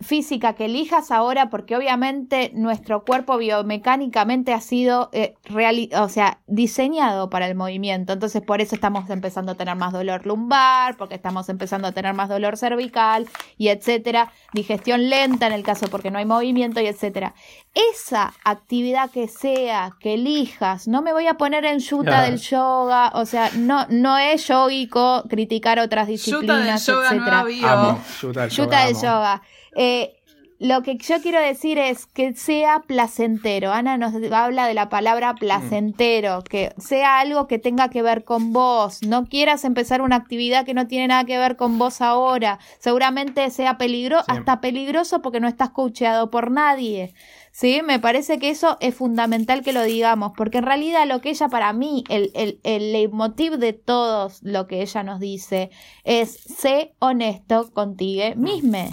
física 0.00 0.54
que 0.54 0.64
elijas 0.66 1.10
ahora, 1.10 1.48
porque 1.48 1.76
obviamente 1.76 2.50
nuestro 2.54 3.04
cuerpo 3.04 3.38
biomecánicamente 3.38 4.52
ha 4.52 4.60
sido, 4.60 5.10
eh, 5.12 5.34
reali- 5.44 5.94
o 5.94 6.08
sea, 6.08 6.40
diseñado 6.46 7.30
para 7.30 7.46
el 7.46 7.54
movimiento. 7.54 8.12
Entonces, 8.12 8.42
por 8.42 8.60
eso 8.60 8.74
estamos 8.74 9.08
empezando 9.08 9.52
a 9.52 9.54
tener 9.54 9.76
más 9.76 9.92
dolor 9.92 10.26
lumbar, 10.26 10.96
porque 10.96 11.14
estamos 11.14 11.48
empezando 11.48 11.88
a 11.88 11.92
tener 11.92 12.14
más 12.14 12.28
dolor 12.28 12.56
cervical 12.56 13.28
y 13.56 13.68
etcétera. 13.68 14.32
Digestión 14.52 15.08
lenta 15.08 15.46
en 15.46 15.52
el 15.52 15.62
caso 15.62 15.86
porque 15.88 16.10
no 16.10 16.18
hay 16.18 16.24
movimiento 16.26 16.80
y 16.80 16.86
etcétera. 16.86 17.34
Esa 17.74 18.34
actividad 18.44 19.10
que 19.10 19.28
sea, 19.28 19.92
que 20.00 20.14
elijas, 20.14 20.88
no 20.88 21.00
me 21.02 21.12
voy 21.12 21.28
a 21.28 21.34
poner 21.34 21.64
en 21.64 21.78
yuta 21.78 22.22
del 22.22 22.38
yoga, 22.40 23.12
o 23.14 23.24
sea, 23.24 23.50
no, 23.56 23.86
no 23.88 24.18
es 24.18 24.48
yoico 24.48 25.22
criticar 25.28 25.78
otras 25.78 26.08
Yuta 26.08 26.08
del 26.08 26.16
disciplinas, 26.16 26.86
yoga 26.86 27.08
etcétera. 27.10 27.44
bio. 27.44 27.68
Amo. 27.68 28.00
Yuta 28.20 28.40
del 28.40 28.50
Yuta 28.50 28.79
yoga. 28.88 29.42
Eh, 29.76 30.16
lo 30.58 30.82
que 30.82 30.98
yo 30.98 31.22
quiero 31.22 31.40
decir 31.40 31.78
es 31.78 32.04
que 32.04 32.34
sea 32.34 32.80
placentero. 32.86 33.72
Ana 33.72 33.96
nos 33.96 34.12
habla 34.30 34.66
de 34.66 34.74
la 34.74 34.90
palabra 34.90 35.34
placentero, 35.34 36.44
que 36.44 36.74
sea 36.76 37.18
algo 37.20 37.46
que 37.46 37.58
tenga 37.58 37.88
que 37.88 38.02
ver 38.02 38.24
con 38.24 38.52
vos. 38.52 39.02
No 39.02 39.24
quieras 39.24 39.64
empezar 39.64 40.02
una 40.02 40.16
actividad 40.16 40.66
que 40.66 40.74
no 40.74 40.86
tiene 40.86 41.08
nada 41.08 41.24
que 41.24 41.38
ver 41.38 41.56
con 41.56 41.78
vos 41.78 42.02
ahora. 42.02 42.58
Seguramente 42.78 43.48
sea 43.48 43.78
peligroso, 43.78 44.24
Sí. 44.28 44.36
hasta 44.36 44.60
peligroso 44.60 45.22
porque 45.22 45.40
no 45.40 45.48
estás 45.48 45.70
coacheado 45.70 46.30
por 46.30 46.50
nadie. 46.50 47.14
¿Sí? 47.52 47.82
Me 47.84 47.98
parece 47.98 48.38
que 48.38 48.50
eso 48.50 48.76
es 48.80 48.94
fundamental 48.94 49.62
que 49.62 49.72
lo 49.72 49.82
digamos, 49.82 50.32
porque 50.36 50.58
en 50.58 50.64
realidad 50.64 51.06
lo 51.06 51.20
que 51.20 51.30
ella 51.30 51.48
para 51.48 51.72
mí, 51.72 52.04
el, 52.08 52.30
el, 52.34 52.60
el 52.62 52.92
leitmotiv 52.92 53.58
de 53.58 53.72
todo 53.72 54.30
lo 54.42 54.66
que 54.66 54.82
ella 54.82 55.02
nos 55.02 55.20
dice 55.20 55.70
es 56.04 56.32
sé 56.32 56.94
honesto 57.00 57.72
contigo 57.72 58.24
mismo. 58.36 58.88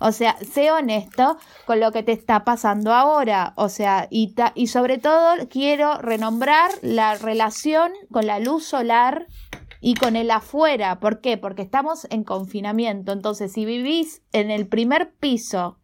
O 0.00 0.12
sea, 0.12 0.36
sé 0.38 0.70
honesto 0.70 1.38
con 1.66 1.80
lo 1.80 1.90
que 1.90 2.04
te 2.04 2.12
está 2.12 2.44
pasando 2.44 2.94
ahora. 2.94 3.52
O 3.56 3.68
sea, 3.68 4.06
y, 4.10 4.32
ta- 4.32 4.52
y 4.54 4.68
sobre 4.68 4.98
todo 4.98 5.34
quiero 5.50 5.98
renombrar 5.98 6.70
la 6.82 7.16
relación 7.16 7.90
con 8.12 8.26
la 8.26 8.38
luz 8.38 8.64
solar 8.64 9.26
y 9.80 9.94
con 9.94 10.14
el 10.14 10.30
afuera. 10.30 11.00
¿Por 11.00 11.20
qué? 11.20 11.36
Porque 11.36 11.62
estamos 11.62 12.06
en 12.10 12.22
confinamiento. 12.22 13.10
Entonces, 13.10 13.52
si 13.52 13.64
vivís 13.64 14.22
en 14.32 14.52
el 14.52 14.68
primer 14.68 15.14
piso 15.16 15.77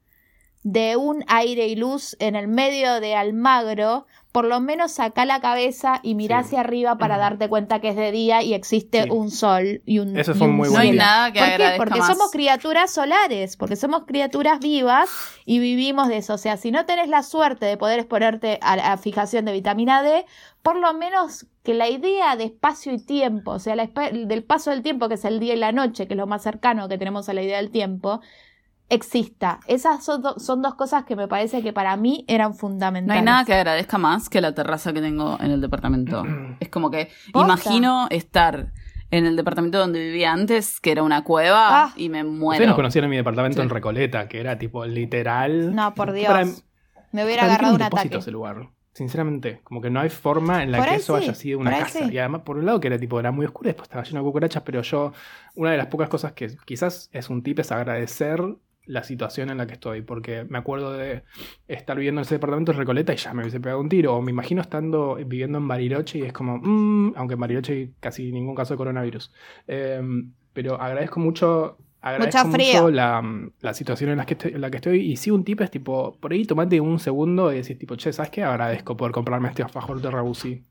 de 0.65 0.97
un 0.97 1.25
aire 1.29 1.69
y 1.69 1.77
luz 1.77 2.17
en 2.21 2.35
el 2.37 2.49
medio 2.49 2.99
de 3.01 3.15
Almagro, 3.15 4.07
por 4.33 4.47
lo 4.47 4.61
menos 4.61 4.93
saca 4.93 5.25
la 5.27 5.41
cabeza 5.41 6.01
y 6.03 6.15
mira 6.15 6.41
Sí. 6.43 6.47
hacia 6.47 6.61
arriba 6.61 6.97
para 6.99 7.19
darte 7.19 7.49
cuenta 7.49 7.81
que 7.81 7.91
es 7.91 7.97
de 7.97 8.11
día 8.11 8.43
y 8.43 8.55
existe 8.55 9.05
Sí. 9.05 9.11
un 9.11 9.31
sol 9.31 9.83
y 9.85 9.99
un 10.01 10.17
Eso 10.17 10.33
y 10.33 10.35
fue 10.35 10.47
un 10.49 10.57
muy 10.57 10.69
No 10.69 10.73
buen 10.75 10.87
hay 10.89 10.93
nada 10.97 11.33
que 11.33 11.39
¿Por 11.39 11.49
qué? 11.59 11.75
Porque 11.77 11.99
más. 12.01 12.09
somos 12.09 12.31
criaturas 12.33 12.91
solares, 12.91 13.57
porque 13.59 13.77
somos 13.77 14.05
criaturas 14.07 14.59
vivas 14.59 15.11
y 15.45 15.59
vivimos 15.59 16.09
de 16.09 16.17
eso. 16.17 16.35
O 16.35 16.39
sea, 16.39 16.57
si 16.57 16.71
no 16.73 16.87
tenés 16.87 17.09
la 17.09 17.23
suerte 17.23 17.67
de 17.67 17.77
poder 17.77 18.01
exponerte 18.01 18.59
a 18.63 18.75
la 18.77 18.97
fijación 18.97 19.45
de 19.45 19.53
vitamina 19.53 20.03
D, 20.03 20.25
por 20.63 20.77
lo 20.77 20.95
menos 20.95 21.47
que 21.63 21.75
la 21.75 21.89
idea 21.91 22.37
de 22.37 22.45
espacio 22.45 22.91
y 22.93 22.99
tiempo, 23.05 23.53
o 23.53 23.59
sea, 23.59 23.77
la 23.77 23.87
del 23.87 24.43
paso 24.43 24.71
del 24.71 24.83
tiempo, 24.83 25.09
que 25.09 25.15
es 25.15 25.25
el 25.27 25.39
día 25.41 25.53
y 25.55 25.59
la 25.59 25.73
noche, 25.73 26.07
que 26.09 26.15
es 26.15 26.19
lo 26.19 26.27
más 26.27 26.43
cercano 26.43 26.89
que 26.89 26.97
tenemos 26.99 27.29
a 27.29 27.35
la 27.35 27.43
idea 27.43 27.59
del 27.59 27.71
tiempo, 27.71 28.21
exista. 28.89 29.61
Esas 29.67 30.05
son, 30.05 30.23
do- 30.23 30.39
son 30.39 30.63
dos 30.63 30.75
cosas 30.75 31.05
que 31.05 31.17
me 31.17 31.27
parece 31.29 31.63
que 31.63 31.73
para 31.73 31.97
mí 31.97 32.25
eran 32.29 32.51
No 32.53 32.57
fundamentales. 32.57 33.19
hay 33.21 33.25
nada 33.25 33.45
que 33.45 33.55
agradezca 33.55 33.99
más 33.99 34.29
que 34.29 34.41
la 34.41 34.55
terraza 34.55 34.93
que 34.93 35.01
tengo 35.01 35.37
en 35.41 35.51
el 35.51 35.61
departamento. 35.61 36.23
es 36.61 36.69
como 36.69 36.91
que 36.91 37.09
Posta. 37.33 37.47
imagino 37.47 38.07
estar 38.11 38.73
en 39.11 39.27
el 39.27 39.37
departamento 39.37 39.79
donde 39.79 40.01
vivía 40.01 40.33
antes, 40.33 40.81
que 40.81 40.91
era 40.91 41.03
una 41.03 41.23
cueva, 41.25 41.85
Ah. 41.85 41.93
y 41.97 42.09
me 42.09 42.23
Ustedes 42.23 42.39
muero. 42.41 42.67
nos 42.67 42.75
conocían 42.77 43.05
en 43.05 43.11
mi 43.11 43.17
departamento 43.17 43.59
Sí. 43.59 43.63
en 43.63 43.71
Recoleta, 43.71 44.29
que 44.29 44.41
era 44.41 44.59
tipo 44.59 44.85
literal. 44.87 45.75
No, 45.75 45.95
por 45.95 46.13
Dios. 46.13 46.27
Para- 46.27 46.47
me 47.13 47.25
hubiera 47.25 47.45
agarrado 47.45 47.75
un 47.77 47.83
ataque. 47.83 48.17
ese 48.17 48.31
lugar. 48.33 48.71
Sinceramente, 48.93 49.61
como 49.65 49.81
que 49.81 49.91
no 49.91 50.01
hay 50.01 50.09
forma 50.09 50.63
en 50.63 50.71
la 50.73 50.79
Por 50.79 50.89
que 50.89 50.95
eso 50.97 51.17
sí, 51.19 51.25
haya 51.25 51.35
sido 51.35 51.59
una 51.59 51.71
por 51.71 51.81
casa. 51.81 51.99
sí. 52.01 52.13
Y 52.13 52.19
además, 52.19 52.43
por 52.43 52.59
un 52.59 52.67
lado, 52.67 52.79
que 52.81 52.87
era 52.89 52.99
tipo, 52.99 53.19
era 53.19 53.33
muy 53.33 53.45
oscuro, 53.47 53.67
después 53.69 53.87
estaba 53.89 54.05
lleno 54.05 54.21
de 54.21 54.25
cucarachas, 54.25 54.63
pero 54.65 54.83
yo, 54.83 55.13
una 55.57 55.71
de 55.73 55.77
las 55.77 55.87
pocas 55.89 56.09
cosas 56.09 56.33
que 56.33 56.57
quizás 56.65 57.09
es 57.13 57.29
un 57.31 57.43
tip 57.43 57.59
es 57.59 57.73
agradecer 57.73 58.41
la 58.87 59.03
situación 59.03 59.51
en 59.51 59.59
la 59.59 59.67
que 59.67 59.75
estoy, 59.75 60.03
porque 60.03 60.45
me 60.45 60.59
acuerdo 60.59 60.93
de 60.93 61.23
estar 61.69 61.97
viviendo 61.97 62.21
en 62.21 62.25
ese 62.25 62.37
departamento 62.37 62.73
en 62.73 62.79
Recoleta 62.79 63.13
y 63.13 63.17
ya 63.17 63.33
me 63.35 63.43
hubiese 63.43 63.61
pegado 63.61 63.81
un 63.81 63.89
tiro, 63.89 64.15
o 64.15 64.23
me 64.23 64.31
imagino 64.31 64.61
estando 64.61 65.17
viviendo 65.17 65.59
en 65.59 65.69
Bariloche 65.69 66.19
y 66.19 66.23
es 66.23 66.33
como, 66.33 66.59
mm, 66.59 67.15
aunque 67.17 67.35
en 67.35 67.41
Bariloche 67.41 67.73
hay 67.73 67.93
casi 68.01 68.33
ningún 68.33 68.55
caso 68.55 68.75
de 68.75 68.79
coronavirus. 68.79 69.33
Eh, 69.67 70.03
pero 70.53 70.81
agradezco 70.81 71.21
mucho, 71.21 71.79
agradezco 72.01 72.49
Mucho 72.49 72.91
la, 72.91 73.23
la 73.61 73.75
situación 73.75 74.11
en 74.11 74.19
la, 74.19 74.27
que 74.27 74.35
estoy, 74.35 74.53
en 74.53 74.61
la 74.61 74.71
que 74.71 74.77
estoy. 74.77 75.01
Y 75.01 75.17
sí, 75.17 75.31
un 75.31 75.45
tip 75.45 75.61
es 75.63 75.71
tipo, 75.71 76.17
por 76.21 76.33
ahí 76.33 76.45
tomate 76.45 76.81
un 76.81 76.99
segundo 76.99 77.53
y 77.53 77.57
decís, 77.57 77.79
tipo, 77.79 77.97
che, 77.97 78.13
¿sabes 78.13 78.31
qué? 78.31 78.43
Agradezco 78.45 78.97
por 78.97 79.11
comprarme 79.13 79.49
este 79.49 79.63
alfajor 79.63 80.01
de 80.01 80.11
Rabusi. 80.11 80.63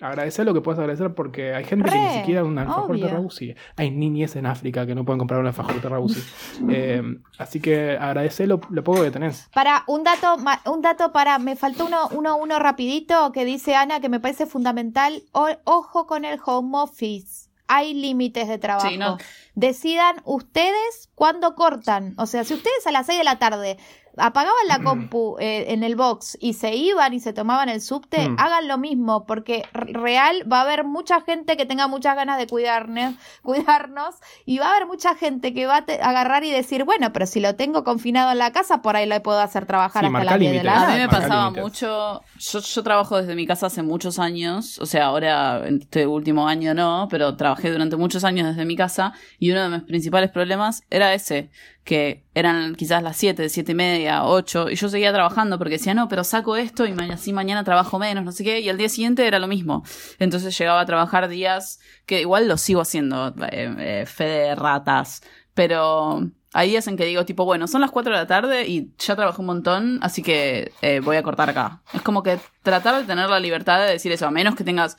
Agradecer 0.00 0.44
lo 0.44 0.52
que 0.52 0.60
puedes 0.60 0.78
agradecer 0.78 1.14
porque 1.14 1.54
hay 1.54 1.64
gente 1.64 1.88
que 1.90 1.98
ni 1.98 2.10
siquiera 2.18 2.44
un 2.44 2.58
alfajor 2.58 2.96
de 2.98 3.04
obvio. 3.04 3.14
Rabusi. 3.14 3.54
Hay 3.76 3.90
niñes 3.90 4.36
en 4.36 4.44
África 4.44 4.84
que 4.86 4.94
no 4.94 5.04
pueden 5.04 5.18
comprar 5.18 5.40
un 5.40 5.46
alfajor 5.46 5.80
de 5.80 5.88
Rabusi. 5.88 6.22
Eh, 6.70 7.02
así 7.38 7.60
que 7.60 7.96
agradecer 7.98 8.48
lo, 8.48 8.60
lo 8.70 8.84
poco 8.84 9.02
que 9.02 9.10
tenés. 9.10 9.48
Para 9.54 9.84
un 9.86 10.04
dato, 10.04 10.36
un 10.70 10.82
dato 10.82 11.12
para, 11.12 11.38
me 11.38 11.56
faltó 11.56 11.86
uno, 11.86 12.08
uno, 12.12 12.36
uno 12.36 12.58
rapidito 12.58 13.32
que 13.32 13.44
dice 13.44 13.74
Ana 13.74 14.00
que 14.00 14.08
me 14.08 14.20
parece 14.20 14.46
fundamental. 14.46 15.22
O- 15.32 15.48
ojo 15.64 16.06
con 16.06 16.24
el 16.24 16.38
home 16.44 16.76
office. 16.78 17.48
Hay 17.68 17.94
límites 17.94 18.46
de 18.48 18.58
trabajo. 18.58 18.88
Sí, 18.88 18.96
no. 18.96 19.16
Decidan 19.54 20.16
ustedes 20.24 21.10
cuándo 21.14 21.54
cortan. 21.54 22.14
O 22.18 22.26
sea, 22.26 22.44
si 22.44 22.54
ustedes 22.54 22.86
a 22.86 22.92
las 22.92 23.06
6 23.06 23.18
de 23.18 23.24
la 23.24 23.38
tarde 23.38 23.76
apagaban 24.16 24.66
la 24.68 24.82
compu 24.82 25.36
eh, 25.38 25.66
en 25.72 25.84
el 25.84 25.96
box 25.96 26.38
y 26.40 26.54
se 26.54 26.74
iban 26.74 27.12
y 27.14 27.20
se 27.20 27.32
tomaban 27.32 27.68
el 27.68 27.80
subte, 27.80 28.28
Mm. 28.28 28.36
hagan 28.38 28.68
lo 28.68 28.78
mismo, 28.78 29.26
porque 29.26 29.62
real 29.72 30.50
va 30.50 30.58
a 30.58 30.62
haber 30.62 30.84
mucha 30.84 31.20
gente 31.20 31.56
que 31.56 31.66
tenga 31.66 31.86
muchas 31.88 32.16
ganas 32.16 32.38
de 32.38 32.46
cuidarnos, 32.46 33.14
cuidarnos 33.42 34.14
y 34.44 34.58
va 34.58 34.66
a 34.68 34.76
haber 34.76 34.86
mucha 34.86 35.14
gente 35.14 35.52
que 35.54 35.66
va 35.66 35.78
a 35.78 35.84
te- 35.84 36.00
agarrar 36.00 36.44
y 36.44 36.50
decir, 36.50 36.84
bueno, 36.84 37.12
pero 37.12 37.26
si 37.26 37.40
lo 37.40 37.54
tengo 37.56 37.84
confinado 37.84 38.30
en 38.32 38.38
la 38.38 38.52
casa, 38.52 38.82
por 38.82 38.96
ahí 38.96 39.06
lo 39.06 39.22
puedo 39.22 39.40
hacer 39.40 39.66
trabajar 39.66 40.04
Sí, 40.04 40.06
hasta 40.14 40.24
las 40.24 40.38
10 40.38 40.52
de 40.52 40.62
la 40.64 40.72
límites. 40.74 40.76
A 40.76 40.80
noche. 40.86 40.92
mí 40.92 40.98
me 41.00 41.06
Marca 41.06 41.20
pasaba 41.20 41.44
límites. 41.44 41.62
mucho. 41.64 42.20
Yo, 42.38 42.60
yo 42.60 42.82
trabajo 42.82 43.16
desde 43.18 43.34
mi 43.34 43.46
casa 43.46 43.66
hace 43.66 43.82
muchos 43.82 44.18
años. 44.18 44.78
O 44.78 44.86
sea, 44.86 45.06
ahora, 45.06 45.66
en 45.66 45.80
este 45.82 46.06
último 46.06 46.46
año 46.48 46.74
no, 46.74 47.08
pero 47.10 47.36
trabajé 47.36 47.70
durante 47.70 47.96
muchos 47.96 48.24
años 48.24 48.46
desde 48.48 48.64
mi 48.64 48.76
casa. 48.76 49.12
Y 49.38 49.50
uno 49.52 49.62
de 49.62 49.68
mis 49.68 49.82
principales 49.82 50.30
problemas 50.30 50.82
era 50.90 51.12
ese: 51.14 51.50
que 51.86 52.24
eran 52.34 52.74
quizás 52.74 53.00
las 53.00 53.16
7, 53.16 53.48
7 53.48 53.70
y 53.70 53.74
media, 53.76 54.24
8. 54.24 54.70
Y 54.70 54.74
yo 54.74 54.88
seguía 54.88 55.12
trabajando 55.12 55.56
porque 55.56 55.74
decía, 55.74 55.94
no, 55.94 56.08
pero 56.08 56.24
saco 56.24 56.56
esto 56.56 56.84
y 56.84 56.92
así 57.12 57.32
mañana 57.32 57.62
trabajo 57.62 58.00
menos, 58.00 58.24
no 58.24 58.32
sé 58.32 58.42
qué. 58.42 58.58
Y 58.58 58.68
al 58.68 58.76
día 58.76 58.88
siguiente 58.88 59.24
era 59.24 59.38
lo 59.38 59.46
mismo. 59.46 59.84
Entonces 60.18 60.58
llegaba 60.58 60.80
a 60.80 60.84
trabajar 60.84 61.28
días 61.28 61.78
que 62.04 62.20
igual 62.20 62.48
lo 62.48 62.56
sigo 62.56 62.80
haciendo, 62.80 63.28
eh, 63.52 63.74
eh, 63.78 64.04
fe 64.04 64.24
de 64.24 64.54
ratas. 64.56 65.22
Pero 65.54 66.28
hay 66.52 66.70
días 66.70 66.88
en 66.88 66.96
que 66.96 67.04
digo, 67.04 67.24
tipo, 67.24 67.44
bueno, 67.44 67.68
son 67.68 67.82
las 67.82 67.92
4 67.92 68.12
de 68.12 68.18
la 68.18 68.26
tarde 68.26 68.66
y 68.66 68.92
ya 68.98 69.14
trabajé 69.14 69.40
un 69.40 69.46
montón, 69.46 70.00
así 70.02 70.24
que 70.24 70.72
eh, 70.82 70.98
voy 70.98 71.16
a 71.16 71.22
cortar 71.22 71.48
acá. 71.50 71.82
Es 71.94 72.02
como 72.02 72.24
que 72.24 72.40
tratar 72.64 73.00
de 73.00 73.04
tener 73.04 73.30
la 73.30 73.38
libertad 73.38 73.78
de 73.78 73.92
decir 73.92 74.10
eso, 74.10 74.26
a 74.26 74.32
menos 74.32 74.56
que 74.56 74.64
tengas, 74.64 74.98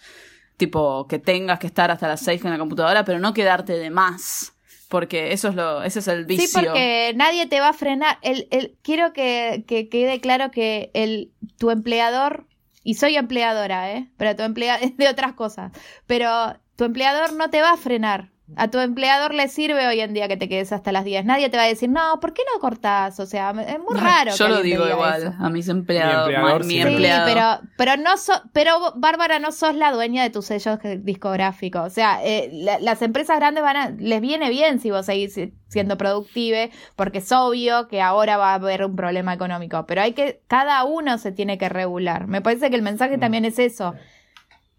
tipo, 0.56 1.06
que 1.10 1.20
tengas 1.20 1.60
que 1.60 1.68
estar 1.68 1.92
hasta 1.92 2.08
las 2.08 2.22
6 2.22 2.46
en 2.46 2.52
la 2.52 2.58
computadora, 2.58 3.04
pero 3.04 3.20
no 3.20 3.34
quedarte 3.34 3.74
de 3.74 3.90
más. 3.90 4.54
Porque 4.90 5.34
eso 5.34 5.50
es 5.50 5.56
lo, 5.56 5.84
ese 5.84 6.00
es 6.00 6.08
el 6.08 6.26
vicio. 6.26 6.48
Sí, 6.48 6.54
porque 6.54 7.14
nadie 7.16 7.46
te 7.48 7.60
va 7.60 7.70
a 7.70 7.74
frenar. 7.74 8.18
El, 8.22 8.48
el, 8.52 8.78
quiero 8.82 9.12
que, 9.14 9.66
que 9.68 9.90
quede 9.90 10.22
claro 10.22 10.52
que 10.52 10.92
el, 10.94 11.32
tu 11.58 11.72
empleador, 11.72 12.48
y 12.84 12.94
soy 12.94 13.18
empleadora, 13.18 13.92
¿eh? 13.92 14.10
Pero 14.18 14.36
tu 14.36 14.44
empleador 14.44 14.84
es 14.86 14.98
de 14.98 15.10
otras 15.10 15.34
cosas, 15.34 15.72
pero 16.06 16.58
tu 16.76 16.86
empleador 16.86 17.34
no 17.34 17.50
te 17.50 17.62
va 17.62 17.72
a 17.72 17.78
frenar 17.78 18.32
A 18.56 18.70
tu 18.70 18.80
empleador 18.80 19.34
le 19.34 19.50
sirve 19.50 19.86
hoy 19.88 20.00
en 20.00 20.14
día 20.14 20.30
que 20.30 20.38
te 20.38 20.48
quedes 20.48 20.72
hasta 20.72 20.94
las 20.94 21.04
10. 21.04 21.26
Nadie 21.26 21.50
te 21.50 21.58
va 21.58 21.64
a 21.64 21.68
decir, 21.68 21.90
no, 21.90 22.20
¿por 22.22 22.34
qué 22.34 22.44
no 22.54 22.62
cortás? 22.62 23.20
O 23.20 23.26
sea, 23.26 23.50
es 23.52 23.78
muy 23.80 24.00
raro. 24.00 24.32
Yo 24.34 24.46
que 24.46 24.52
lo 24.52 24.62
digo 24.62 24.88
igual 24.88 25.22
eso. 25.24 25.34
a 25.38 25.50
mis 25.50 25.68
empleados. 25.68 26.30
Mi 26.30 26.34
empleador 26.36 26.64
mi 26.66 26.74
sí. 26.76 26.80
Pero, 27.26 27.60
pero 27.76 27.98
no 27.98 28.16
so- 28.18 28.42
pero 28.54 28.94
Bárbara, 28.96 29.40
no 29.40 29.52
sos 29.52 29.76
la 29.76 29.92
dueña 29.92 30.24
de 30.24 30.30
tus 30.30 30.46
sellos 30.46 30.80
discográficos. 31.00 31.82
O 31.86 31.90
sea, 31.90 32.20
eh, 32.24 32.50
la- 32.54 32.80
las 32.80 33.02
empresas 33.02 33.38
grandes 33.38 33.64
van 33.64 33.76
a, 33.76 33.90
les 33.90 34.22
viene 34.22 34.50
bien 34.50 34.80
si 34.80 34.92
vos 34.92 35.06
seguís 35.06 35.34
si- 35.34 35.54
siendo 35.68 35.98
productive, 35.98 36.72
porque 36.96 37.18
es 37.18 37.30
obvio 37.34 37.90
que 37.90 38.02
ahora 38.02 38.38
va 38.38 38.52
a 38.52 38.56
haber 38.56 38.86
un 38.86 38.96
problema 38.96 39.34
económico. 39.34 39.86
Pero 39.86 40.02
hay 40.02 40.14
que, 40.14 40.42
cada 40.48 40.86
uno 40.86 41.18
se 41.18 41.34
tiene 41.34 41.58
que 41.58 41.68
regular. 41.68 42.28
Me 42.28 42.42
parece 42.42 42.70
que 42.70 42.78
el 42.78 42.82
mensaje 42.82 43.18
también 43.18 43.44
es 43.44 43.60
eso. 43.60 43.94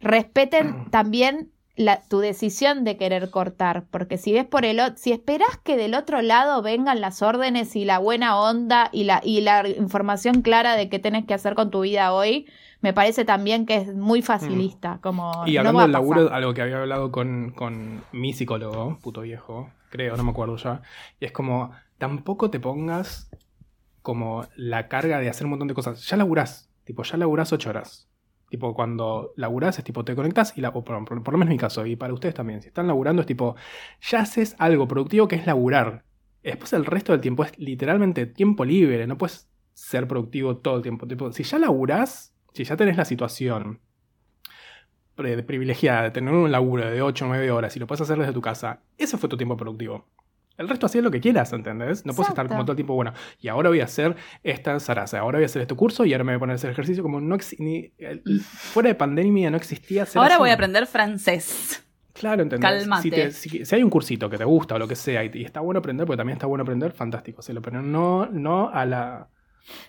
Respeten 0.01 0.87
también 0.91 1.51
la, 1.79 2.03
tu 2.03 2.19
decisión 2.19 2.85
de 2.85 2.97
querer 2.97 3.31
cortar, 3.31 3.85
porque 3.91 4.19
si 4.19 4.33
ves 4.33 4.45
por 4.45 4.65
el 4.65 4.81
si 4.97 5.13
esperás 5.13 5.57
que 5.63 5.77
del 5.77 5.95
otro 5.95 6.21
lado 6.23 6.61
vengan 6.61 7.01
las 7.01 7.23
órdenes 7.23 7.77
y 7.77 7.85
la 7.85 7.99
buena 7.99 8.39
onda 8.39 8.91
y 8.93 9.05
la 9.05 9.21
y 9.25 9.41
la 9.41 9.67
información 9.69 10.43
clara 10.43 10.75
de 10.75 10.89
qué 10.89 10.99
tenés 10.99 11.25
que 11.25 11.35
hacer 11.35 11.55
con 11.55 11.71
tu 11.71 11.83
vida 11.83 12.13
hoy, 12.13 12.47
me 12.81 12.93
parece 12.93 13.25
también 13.25 13.65
que 13.65 13.77
es 13.77 13.95
muy 13.95 14.23
facilista, 14.23 14.99
como 15.01 15.45
Y 15.47 15.55
no 15.55 15.61
hablando 15.61 15.79
a 15.79 15.83
del 15.85 15.93
laburo, 15.93 16.33
algo 16.33 16.53
que 16.53 16.63
había 16.63 16.81
hablado 16.81 17.13
con, 17.13 17.53
con 17.53 18.03
mi 18.13 18.33
psicólogo, 18.33 18.99
puto 19.01 19.21
viejo, 19.21 19.71
creo, 19.91 20.17
no 20.17 20.25
me 20.25 20.31
acuerdo 20.31 20.57
ya, 20.57 20.83
y 21.21 21.27
es 21.27 21.33
como, 21.33 21.71
tampoco 21.99 22.51
te 22.51 22.59
pongas 22.59 23.31
como 24.03 24.47
la 24.57 24.89
carga 24.89 25.21
de 25.21 25.29
hacer 25.29 25.45
un 25.45 25.51
montón 25.51 25.69
de 25.69 25.75
cosas. 25.75 26.05
Ya 26.09 26.17
laburás, 26.17 26.69
tipo, 26.85 27.05
ya 27.05 27.17
laburás 27.17 27.53
ocho 27.53 27.71
horas. 27.71 28.08
Tipo, 28.49 28.75
cuando 28.75 29.33
laburás 29.37 29.79
es 29.79 29.85
tipo, 29.85 30.05
te 30.05 30.15
conectás 30.15 30.57
y 30.57 30.63
la, 30.63 30.71
o 30.71 30.85
por, 30.85 30.97
lo 30.97 31.39
menos 31.39 31.43
en 31.43 31.49
mi 31.49 31.59
caso, 31.59 31.85
y 31.85 31.97
para 31.97 32.15
ustedes 32.15 32.35
también, 32.35 32.63
si 32.63 32.69
están 32.69 32.87
laburando 32.87 33.21
es 33.21 33.27
tipo, 33.27 33.57
ya 34.01 34.21
haces 34.21 34.57
algo 34.59 34.89
productivo 34.89 35.29
que 35.29 35.37
es 35.37 35.47
laburar. 35.47 36.05
Después 36.43 36.73
el 36.73 36.87
resto 36.87 37.13
del 37.13 37.21
tiempo 37.21 37.45
es 37.45 37.59
literalmente 37.59 38.25
tiempo 38.27 38.65
libre, 38.65 39.07
no 39.07 39.19
puedes 39.19 39.51
ser 39.75 40.09
productivo 40.09 40.57
todo 40.57 40.77
el 40.77 40.83
tiempo. 40.83 41.07
Tipo, 41.07 41.31
si 41.33 41.43
ya 41.43 41.59
laburás, 41.59 42.35
si 42.55 42.65
ya 42.65 42.77
tenés 42.77 42.97
la 42.97 43.05
situación 43.05 43.81
privilegiada 45.15 46.05
de 46.05 46.11
tener 46.13 46.33
un 46.33 46.51
laburo 46.51 46.89
de 46.89 47.03
8 47.03 47.25
o 47.25 47.29
9 47.29 47.51
horas 47.51 47.77
y 47.77 47.81
lo 47.81 47.87
puedes 47.87 48.01
hacer 48.01 48.19
desde 48.19 48.33
tu 48.33 48.41
casa, 48.41 48.83
ese 48.97 49.19
fue 49.19 49.29
tu 49.29 49.37
tiempo 49.37 49.57
productivo. 49.57 50.07
El 50.59 50.69
resto 50.69 50.87
hacías 50.87 51.03
lo 51.05 51.11
que 51.11 51.21
quieras, 51.21 51.53
¿entendés? 51.53 52.05
No 52.05 52.13
puedes 52.13 52.29
estar 52.31 52.47
como 52.49 52.63
todo 52.65 52.73
el 52.73 52.77
tiempo, 52.77 52.95
bueno, 52.95 53.13
y 53.41 53.49
ahora 53.49 53.69
voy 53.71 53.81
a 53.81 53.85
hacer 53.85 54.17
esta 54.43 54.79
zaraza, 54.81 55.21
ahora 55.21 55.39
voy 55.39 55.45
a 55.45 55.47
hacer 55.47 55.63
este 55.63 55.75
curso 55.75 56.05
y 56.05 56.13
ahora 56.13 56.25
me 56.25 56.33
voy 56.33 56.37
a 56.37 56.41
poner 56.41 56.53
a 56.53 56.57
hacer 56.57 56.71
ejercicio, 56.71 57.03
como 57.03 57.21
no 57.21 57.37
ni- 57.59 57.93
fuera 58.45 58.89
de 58.89 58.95
pandemia 58.97 59.51
no 59.51 59.57
existía 59.57 60.05
Ahora 60.15 60.37
voy 60.39 60.51
a 60.51 60.55
aprender 60.55 60.87
francés. 60.87 61.85
Claro, 62.13 62.43
¿entendés? 62.43 62.69
Cálmate. 62.69 63.03
Si, 63.03 63.11
te- 63.11 63.31
si- 63.31 63.65
si 63.65 63.75
hay 63.77 63.83
un 63.85 63.91
cursito 63.91 64.29
que 64.29 64.37
te 64.37 64.45
gusta 64.45 64.75
o 64.75 64.79
lo 64.81 64.89
que 64.89 64.97
sea 64.97 65.23
y, 65.25 65.31
y 65.35 65.45
está 65.45 65.61
bueno 65.61 65.79
aprender, 65.79 66.05
porque 66.07 66.17
también 66.17 66.37
está 66.37 66.47
bueno 66.49 66.63
aprender, 66.63 66.91
fantástico, 66.93 67.39
hacerlo, 67.41 67.63
pero 67.63 67.81
no, 67.81 68.27
no 68.27 68.69
a 68.71 68.85
la... 68.85 69.29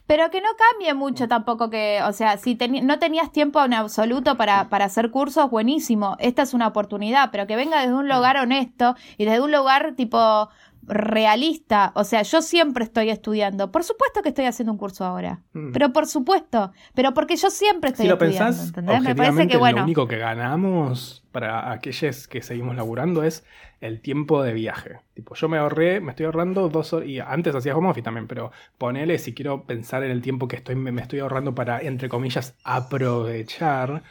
Pero 0.07 0.29
que 0.29 0.41
no 0.41 0.49
cambie 0.57 0.93
mucho 0.93 1.27
tampoco 1.27 1.69
que, 1.69 2.01
o 2.05 2.13
sea, 2.13 2.37
si 2.37 2.55
teni- 2.57 2.81
no 2.81 2.99
tenías 2.99 3.31
tiempo 3.31 3.63
en 3.63 3.73
absoluto 3.73 4.35
para, 4.37 4.69
para 4.69 4.85
hacer 4.85 5.11
cursos, 5.11 5.49
buenísimo, 5.49 6.15
esta 6.19 6.41
es 6.43 6.53
una 6.53 6.67
oportunidad, 6.67 7.29
pero 7.31 7.47
que 7.47 7.55
venga 7.55 7.79
desde 7.81 7.93
un 7.93 8.07
lugar 8.09 8.37
honesto 8.37 8.95
y 9.17 9.25
desde 9.25 9.41
un 9.41 9.51
lugar 9.51 9.93
tipo 9.95 10.49
realista, 10.83 11.91
o 11.95 12.03
sea, 12.03 12.21
yo 12.23 12.41
siempre 12.41 12.83
estoy 12.83 13.09
estudiando, 13.09 13.71
por 13.71 13.83
supuesto 13.83 14.21
que 14.21 14.29
estoy 14.29 14.45
haciendo 14.45 14.71
un 14.71 14.77
curso 14.77 15.05
ahora, 15.05 15.41
Mm. 15.53 15.71
pero 15.71 15.93
por 15.93 16.07
supuesto, 16.07 16.71
pero 16.93 17.13
porque 17.13 17.35
yo 17.35 17.49
siempre 17.49 17.89
estoy 17.91 18.05
Si 18.05 18.09
lo 18.09 18.15
estudiando, 18.15 18.57
pensás. 18.73 19.03
Me 19.03 19.15
parece 19.15 19.47
que 19.47 19.57
bueno, 19.57 19.77
lo 19.79 19.83
único 19.83 20.07
que 20.07 20.17
ganamos 20.17 21.23
para 21.31 21.71
aquellos 21.71 22.27
que 22.27 22.41
seguimos 22.41 22.75
laburando 22.75 23.23
es 23.23 23.45
el 23.81 24.01
tiempo 24.01 24.43
de 24.43 24.53
viaje. 24.53 24.97
Tipo, 25.13 25.35
yo 25.35 25.47
me 25.47 25.57
ahorré, 25.57 26.01
me 26.01 26.09
estoy 26.11 26.25
ahorrando 26.25 26.67
dos 26.69 26.91
horas, 26.91 27.07
y 27.07 27.19
antes 27.19 27.53
hacía 27.55 27.75
home 27.77 27.89
office 27.89 28.03
también, 28.03 28.27
pero 28.27 28.51
ponele 28.77 29.17
si 29.19 29.33
quiero 29.33 29.63
pensar 29.65 30.03
en 30.03 30.11
el 30.11 30.21
tiempo 30.21 30.47
que 30.47 30.55
estoy, 30.57 30.75
me, 30.75 30.91
me 30.91 31.01
estoy 31.01 31.19
ahorrando 31.19 31.53
para, 31.55 31.79
entre 31.81 32.09
comillas, 32.09 32.55
aprovechar. 32.63 34.03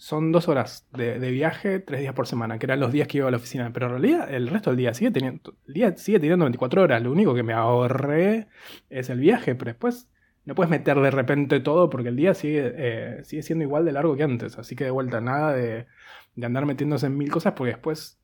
Son 0.00 0.30
dos 0.30 0.46
horas 0.48 0.86
de, 0.92 1.18
de 1.18 1.30
viaje, 1.32 1.80
tres 1.80 2.00
días 2.00 2.14
por 2.14 2.26
semana, 2.28 2.58
que 2.58 2.66
eran 2.66 2.78
los 2.78 2.92
días 2.92 3.08
que 3.08 3.18
iba 3.18 3.26
a 3.28 3.30
la 3.32 3.36
oficina. 3.36 3.70
Pero 3.72 3.86
en 3.86 3.92
realidad 3.92 4.32
el 4.32 4.46
resto 4.48 4.70
del 4.70 4.76
día 4.78 4.94
sigue 4.94 5.10
teniendo, 5.10 5.54
el 5.66 5.74
día 5.74 5.96
sigue 5.96 6.20
teniendo 6.20 6.44
24 6.44 6.82
horas. 6.82 7.02
Lo 7.02 7.10
único 7.12 7.34
que 7.34 7.42
me 7.42 7.52
ahorré 7.52 8.46
es 8.90 9.10
el 9.10 9.18
viaje, 9.18 9.54
pero 9.56 9.70
después 9.72 10.08
no 10.44 10.54
puedes 10.54 10.70
meter 10.70 10.98
de 11.00 11.10
repente 11.10 11.60
todo 11.60 11.90
porque 11.90 12.08
el 12.08 12.16
día 12.16 12.32
sigue, 12.34 12.72
eh, 12.76 13.24
sigue 13.24 13.42
siendo 13.42 13.64
igual 13.64 13.84
de 13.84 13.92
largo 13.92 14.16
que 14.16 14.22
antes. 14.22 14.56
Así 14.56 14.76
que 14.76 14.84
de 14.84 14.90
vuelta, 14.90 15.20
nada 15.20 15.52
de, 15.52 15.86
de 16.36 16.46
andar 16.46 16.64
metiéndose 16.64 17.06
en 17.06 17.18
mil 17.18 17.30
cosas 17.30 17.54
porque 17.54 17.72
después, 17.72 18.20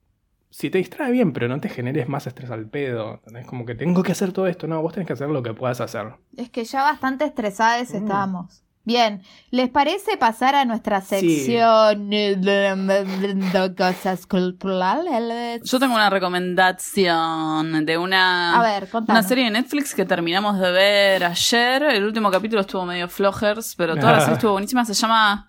si 0.50 0.70
te 0.70 0.78
distrae 0.78 1.10
bien, 1.10 1.32
pero 1.32 1.48
no 1.48 1.60
te 1.60 1.68
generes 1.68 2.08
más 2.08 2.28
estrés 2.28 2.50
al 2.52 2.68
pedo. 2.70 3.20
Es 3.36 3.46
como 3.46 3.66
que 3.66 3.74
tengo 3.74 4.04
que 4.04 4.12
hacer 4.12 4.32
todo 4.32 4.46
esto. 4.46 4.68
No, 4.68 4.80
vos 4.80 4.92
tenés 4.94 5.08
que 5.08 5.14
hacer 5.14 5.28
lo 5.28 5.42
que 5.42 5.52
puedas 5.54 5.80
hacer. 5.80 6.14
es 6.36 6.50
que 6.50 6.64
ya 6.64 6.84
bastante 6.84 7.24
estresadas 7.24 7.92
Mm. 7.92 7.96
estamos. 7.96 8.63
Bien, 8.86 9.22
¿les 9.50 9.70
parece 9.70 10.18
pasar 10.18 10.54
a 10.54 10.66
nuestra 10.66 11.00
sección 11.00 12.10
de, 12.10 12.36
de 12.36 13.74
cosas 13.74 14.26
culturales? 14.26 15.62
Yo 15.64 15.78
tengo 15.80 15.94
una 15.94 16.10
recomendación 16.10 17.86
de 17.86 17.96
una, 17.98 18.58
A 18.58 18.62
ver, 18.62 18.90
contanos. 18.90 19.20
una 19.22 19.28
serie 19.28 19.44
de 19.44 19.50
Netflix 19.52 19.94
que 19.94 20.04
terminamos 20.04 20.58
de 20.58 20.70
ver 20.70 21.24
ayer. 21.24 21.82
El 21.82 22.04
último 22.04 22.30
capítulo 22.30 22.60
estuvo 22.60 22.84
medio 22.84 23.08
flojers, 23.08 23.74
pero 23.74 23.96
toda 23.96 24.12
la 24.12 24.20
serie 24.20 24.34
estuvo 24.34 24.52
buenísima. 24.52 24.84
Se 24.84 24.92
llama 24.92 25.48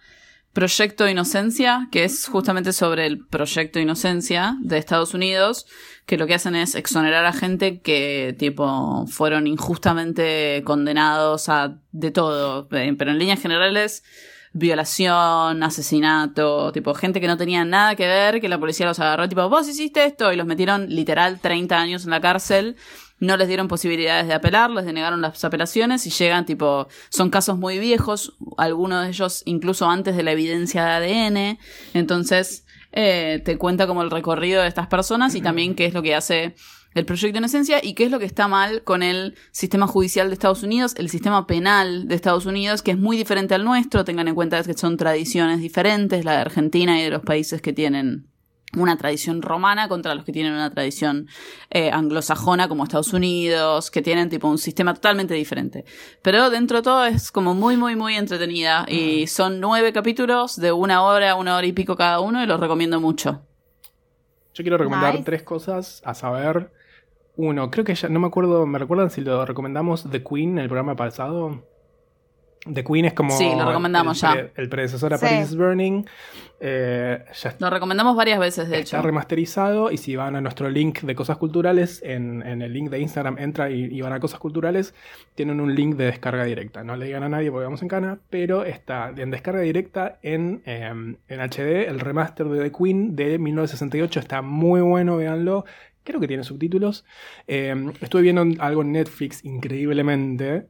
Proyecto 0.56 1.10
Inocencia, 1.10 1.90
que 1.92 2.06
es 2.06 2.28
justamente 2.28 2.72
sobre 2.72 3.06
el 3.06 3.20
Proyecto 3.28 3.78
Inocencia 3.78 4.56
de 4.62 4.78
Estados 4.78 5.14
Unidos, 5.14 5.66
que 6.06 6.18
lo 6.18 6.28
que 6.28 6.34
hacen 6.34 6.56
es 6.56 6.76
exonerar 6.76 7.26
a 7.26 7.34
gente 7.34 7.82
que, 7.82 8.34
tipo, 8.40 9.06
fueron 9.08 9.48
injustamente 9.48 10.64
condenados 10.66 11.50
a 11.50 11.82
de 11.92 12.12
todo, 12.12 12.70
eh, 12.72 12.96
pero 12.98 13.12
en 13.12 13.20
líneas 13.20 13.42
generales 13.42 14.04
violación, 14.54 15.62
asesinato, 15.64 16.72
tipo 16.72 16.94
gente 16.94 17.20
que 17.20 17.28
no 17.28 17.36
tenía 17.36 17.66
nada 17.66 17.96
que 17.96 18.08
ver, 18.08 18.40
que 18.40 18.48
la 18.48 18.58
policía 18.58 18.86
los 18.86 19.02
agarró, 19.02 19.28
tipo, 19.28 19.50
vos 19.50 19.68
hiciste 19.68 20.06
esto 20.06 20.32
y 20.32 20.38
los 20.38 20.48
metieron 20.48 20.88
literal 20.88 21.42
30 21.42 21.78
años 21.78 22.06
en 22.06 22.12
la 22.12 22.22
cárcel, 22.22 22.78
no 23.20 23.38
les 23.38 23.48
dieron 23.48 23.68
posibilidades 23.68 24.28
de 24.28 24.34
apelar, 24.34 24.70
les 24.72 24.86
denegaron 24.86 25.22
las 25.22 25.44
apelaciones 25.44 26.06
y 26.06 26.10
llegan, 26.10 26.46
tipo, 26.46 26.88
son 27.10 27.30
casos 27.30 27.58
muy 27.58 27.80
viejos, 27.80 28.38
algunos 28.58 29.04
de 29.04 29.10
ellos 29.10 29.44
incluso 29.46 29.90
antes 29.90 30.16
de 30.16 30.24
la 30.24 30.32
evidencia 30.32 30.86
de 30.86 30.92
ADN, 30.92 31.60
entonces 31.94 32.66
eh, 32.92 33.42
te 33.44 33.58
cuenta 33.58 33.88
como 33.88 34.02
el 34.02 34.12
recorrido 34.12 34.62
de 34.62 34.68
estas 34.68 34.88
personas 34.88 35.36
y 35.36 35.42
también 35.42 35.76
qué 35.76 35.86
es 35.86 35.94
lo 35.94 36.02
que 36.02 36.16
hace 36.16 36.56
el 36.96 37.06
proyecto 37.06 37.38
en 37.38 37.44
esencia 37.44 37.80
y 37.84 37.94
qué 37.94 38.06
es 38.06 38.12
lo 38.12 38.20
que 38.20 38.26
está 38.26 38.48
mal 38.48 38.84
con 38.84 39.04
el 39.04 39.36
sistema 39.52 39.86
judicial 39.86 40.30
de 40.30 40.34
Estados 40.34 40.64
Unidos, 40.64 40.96
el 40.98 41.10
sistema 41.10 41.46
penal 41.46 42.08
de 42.08 42.16
Estados 42.16 42.46
Unidos, 42.46 42.82
que 42.82 42.92
es 42.92 42.98
muy 42.98 43.18
diferente 43.18 43.54
al 43.54 43.66
nuestro. 43.66 44.06
Tengan 44.06 44.30
en 44.30 44.36
cuenta 44.36 44.64
que 44.64 44.74
son 44.76 44.96
tradiciones 44.96 45.60
diferentes, 45.60 46.24
la 46.24 46.32
de 46.32 46.38
Argentina 46.38 46.98
y 46.98 47.04
de 47.04 47.10
los 47.10 47.22
países 47.22 47.62
que 47.62 47.74
tienen 47.74 48.28
una 48.76 48.98
tradición 48.98 49.42
romana 49.42 49.88
contra 49.88 50.16
los 50.16 50.26
que 50.26 50.32
tienen 50.32 50.54
una 50.54 50.70
tradición 50.70 51.28
eh, 51.70 51.92
anglosajona 51.92 52.68
como 52.68 52.84
Estados 52.84 53.14
Unidos, 53.14 53.92
que 53.92 54.02
tienen 54.02 54.30
tipo 54.30 54.48
un 54.48 54.58
sistema 54.58 54.94
totalmente 54.94 55.34
diferente. 55.34 55.86
Pero 56.22 56.50
dentro 56.50 56.78
de 56.78 56.84
todo 56.84 57.06
es 57.06 57.32
como 57.32 57.54
muy, 57.54 57.78
muy, 57.78 57.96
muy 57.96 58.16
entretenida 58.16 58.86
y 58.88 59.28
son 59.28 59.60
nueve 59.60 59.94
capítulos 59.94 60.56
de 60.56 60.72
una 60.72 61.04
hora, 61.04 61.36
una 61.36 61.56
hora 61.58 61.68
y 61.68 61.74
pico 61.74 61.96
cada 61.96 62.20
uno 62.20 62.44
y 62.44 62.46
los 62.48 62.60
recomiendo 62.60 63.00
mucho. 63.00 63.42
Yo 64.54 64.64
quiero 64.64 64.78
recomendar 64.78 65.14
Nice. 65.14 65.26
tres 65.26 65.44
cosas, 65.44 66.02
a 66.06 66.14
saber, 66.14 66.72
uno, 67.36 67.70
creo 67.70 67.84
que 67.84 67.94
ya, 67.94 68.08
no 68.08 68.20
me 68.22 68.28
acuerdo, 68.28 68.66
¿me 68.66 68.80
recuerdan 68.80 69.10
si 69.10 69.22
lo 69.22 69.46
recomendamos 69.46 70.10
The 70.10 70.24
Queen 70.24 70.52
en 70.52 70.60
el 70.60 70.68
programa 70.68 70.96
pasado? 70.96 71.66
The 72.74 72.84
Queen 72.84 73.06
es 73.06 73.14
como 73.14 73.32
Sí, 73.38 73.50
lo 73.56 73.66
recomendamos 73.66 74.22
el, 74.24 74.30
ya. 74.34 74.50
el 74.56 74.70
predecesor 74.70 75.14
a 75.14 75.18
Sí. 75.18 75.26
Paris 75.26 75.52
is 75.52 75.56
Burning. 75.58 76.06
Eh, 76.60 77.24
ya 77.34 77.50
está 77.50 77.66
Lo 77.66 77.70
recomendamos 77.70 78.16
varias 78.16 78.40
veces, 78.40 78.70
de 78.70 78.80
Está 78.80 78.98
hecho. 78.98 79.06
remasterizado 79.06 79.92
y 79.92 79.98
si 79.98 80.16
van 80.16 80.36
a 80.36 80.42
nuestro 80.42 80.70
link 80.70 81.02
de 81.02 81.14
cosas 81.14 81.38
culturales, 81.38 82.02
en, 82.04 82.42
en 82.44 82.62
el 82.62 82.74
link 82.74 82.90
de 82.90 83.00
Instagram 83.00 83.38
entra 83.40 83.70
y, 83.70 83.84
y 83.86 84.02
van 84.02 84.14
a 84.14 84.20
cosas 84.20 84.40
culturales, 84.40 84.96
tienen 85.36 85.60
un 85.60 85.76
link 85.76 85.96
de 85.96 86.06
descarga 86.06 86.44
directa. 86.46 86.84
No 86.84 86.96
le 86.96 87.06
digan 87.06 87.24
a 87.24 87.30
nadie 87.30 87.52
porque 87.52 87.66
vamos 87.66 87.82
en 87.82 87.88
cana, 87.90 88.20
pero 88.30 88.64
está 88.64 89.12
en 89.16 89.32
descarga 89.32 89.60
directa 89.62 90.18
en, 90.24 90.64
eh, 90.66 90.86
en 91.28 91.40
HD. 91.42 91.88
El 91.88 92.00
remaster 92.00 92.48
de 92.48 92.64
The 92.64 92.72
Queen 92.72 93.16
de 93.16 93.38
1968 93.38 94.20
está 94.20 94.42
muy 94.42 94.82
bueno, 94.82 95.18
véanlo. 95.18 95.66
Creo 96.06 96.20
que 96.20 96.28
tiene 96.28 96.44
subtítulos. 96.44 97.04
Eh, 97.48 97.76
estuve 98.00 98.22
viendo 98.22 98.44
algo 98.64 98.82
en 98.82 98.92
Netflix 98.94 99.44
increíblemente. 99.44 100.68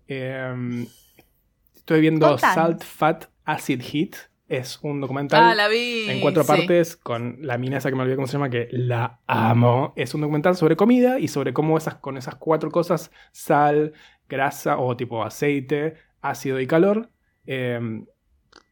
Estoy 1.85 2.01
viendo 2.01 2.27
Contanos. 2.27 2.55
Salt, 2.55 2.83
Fat, 2.83 3.25
Acid 3.43 3.79
Heat. 3.83 4.15
Es 4.47 4.79
un 4.81 5.01
documental 5.01 5.43
Ah, 5.43 5.53
la 5.53 5.67
vi. 5.67 6.09
en 6.09 6.19
cuatro 6.19 6.41
sí. 6.41 6.47
partes 6.47 6.95
con 6.95 7.37
la 7.41 7.59
mina 7.59 7.77
esa 7.77 7.89
que 7.91 7.95
me 7.95 8.01
olvidé 8.01 8.15
cómo 8.15 8.25
se 8.25 8.33
llama, 8.33 8.49
que 8.49 8.67
la 8.71 9.19
amo. 9.27 9.93
Es 9.95 10.15
un 10.15 10.21
documental 10.21 10.55
sobre 10.55 10.75
comida 10.75 11.19
y 11.19 11.27
sobre 11.27 11.53
cómo 11.53 11.77
esas, 11.77 11.95
con 11.95 12.17
esas 12.17 12.35
cuatro 12.37 12.71
cosas, 12.71 13.11
sal, 13.31 13.93
grasa 14.27 14.79
o 14.79 14.97
tipo 14.97 15.23
aceite, 15.23 15.93
ácido 16.21 16.59
y 16.59 16.65
calor, 16.65 17.11
eh, 17.45 17.79
y 17.79 18.14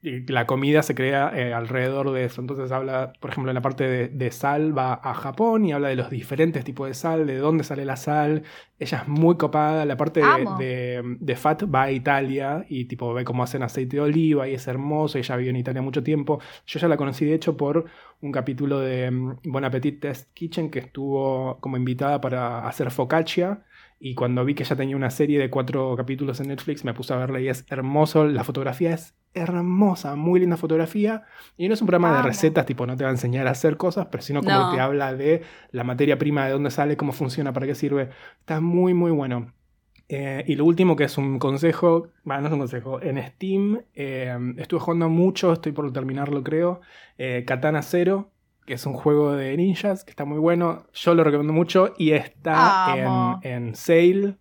la 0.01 0.45
comida 0.47 0.83
se 0.83 0.95
crea 0.95 1.31
eh, 1.33 1.53
alrededor 1.53 2.11
de 2.11 2.25
eso. 2.25 2.41
Entonces 2.41 2.71
habla, 2.73 3.13
por 3.21 3.31
ejemplo, 3.31 3.51
en 3.51 3.55
la 3.55 3.61
parte 3.61 3.87
de, 3.87 4.07
de 4.09 4.31
sal 4.31 4.77
va 4.77 4.93
a 5.01 5.13
Japón 5.13 5.63
y 5.65 5.71
habla 5.71 5.87
de 5.89 5.95
los 5.95 6.09
diferentes 6.09 6.63
tipos 6.65 6.87
de 6.89 6.93
sal, 6.93 7.25
de 7.25 7.37
dónde 7.37 7.63
sale 7.63 7.85
la 7.85 7.95
sal. 7.95 8.43
Ella 8.79 8.99
es 9.03 9.07
muy 9.07 9.37
copada. 9.37 9.85
La 9.85 9.95
parte 9.95 10.19
de, 10.19 10.45
de- 10.57 11.01
de 11.19 11.35
Fat 11.37 11.63
va 11.73 11.83
a 11.83 11.91
Italia 11.91 12.65
y 12.67 12.85
tipo 12.85 13.13
ve 13.13 13.23
cómo 13.23 13.43
hacen 13.43 13.63
aceite 13.63 13.95
de 13.97 14.01
oliva 14.01 14.47
y 14.49 14.55
es 14.55 14.67
hermoso. 14.67 15.17
Ella 15.17 15.35
vivió 15.37 15.51
en 15.51 15.55
Italia 15.57 15.81
mucho 15.81 16.03
tiempo. 16.03 16.39
Yo 16.65 16.79
ya 16.79 16.87
la 16.89 16.97
conocí 16.97 17.25
de 17.25 17.35
hecho 17.35 17.55
por 17.55 17.85
un 18.21 18.31
capítulo 18.33 18.79
de 18.81 19.09
mm, 19.09 19.39
Bon 19.45 19.63
Appetit 19.63 20.01
Test 20.01 20.33
Kitchen 20.33 20.69
que 20.69 20.79
estuvo 20.79 21.59
como 21.61 21.77
invitada 21.77 22.19
para 22.19 22.67
hacer 22.67 22.91
focaccia. 22.91 23.63
Y 24.05 24.15
cuando 24.15 24.43
vi 24.43 24.53
que 24.53 24.65
ya 24.65 24.75
tenía 24.75 24.97
una 24.97 25.09
serie 25.09 25.39
de 25.39 25.49
cuatro 25.49 25.95
capítulos 25.95 26.41
en 26.41 26.49
Netflix, 26.49 26.83
me 26.83 26.93
puse 26.93 27.13
a 27.13 27.15
verla 27.15 27.39
y 27.39 27.47
es 27.47 27.65
hermoso. 27.69 28.25
La 28.25 28.43
fotografía 28.43 28.93
es 28.93 29.15
hermosa, 29.33 30.17
muy 30.17 30.41
linda 30.41 30.57
fotografía. 30.57 31.23
Y 31.55 31.69
no 31.69 31.73
es 31.73 31.81
un 31.81 31.87
programa 31.87 32.17
de 32.17 32.21
recetas, 32.23 32.65
tipo, 32.65 32.85
no 32.85 32.97
te 32.97 33.05
va 33.05 33.11
a 33.11 33.13
enseñar 33.13 33.47
a 33.47 33.51
hacer 33.51 33.77
cosas, 33.77 34.07
pero 34.11 34.21
sino 34.21 34.43
como 34.43 34.59
No. 34.59 34.71
te 34.73 34.81
habla 34.81 35.13
de 35.15 35.43
la 35.71 35.85
materia 35.85 36.17
prima, 36.17 36.45
de 36.45 36.51
dónde 36.51 36.69
sale, 36.69 36.97
cómo 36.97 37.13
funciona, 37.13 37.53
para 37.53 37.65
qué 37.65 37.75
sirve. 37.75 38.09
Está 38.41 38.59
muy, 38.59 38.93
muy 38.93 39.11
bueno. 39.11 39.53
Eh, 40.09 40.43
y 40.47 40.55
lo 40.55 40.65
último 40.65 40.97
que 40.97 41.05
es 41.05 41.17
un 41.17 41.39
consejo, 41.39 42.09
bueno, 42.25 42.41
no 42.41 42.47
es 42.47 42.53
un 42.53 42.59
consejo, 42.59 43.01
en 43.01 43.25
Steam 43.25 43.83
eh, 43.95 44.37
estuve 44.57 44.81
jugando 44.81 45.07
mucho, 45.07 45.53
estoy 45.53 45.71
por 45.71 45.93
terminarlo 45.93 46.43
creo, 46.43 46.81
eh, 47.17 47.45
Katana 47.47 47.81
Zero, 47.81 48.32
que 48.65 48.73
es 48.75 48.85
un 48.85 48.93
juego 48.93 49.33
de 49.33 49.55
ninjas, 49.57 50.03
que 50.03 50.11
está 50.11 50.25
muy 50.25 50.39
bueno, 50.39 50.85
yo 50.93 51.13
lo 51.15 51.23
recomiendo 51.23 51.53
mucho 51.53 51.93
y 51.97 52.11
está 52.11 52.85
en, 53.43 53.67
en 53.67 53.75
sale, 53.75 54.37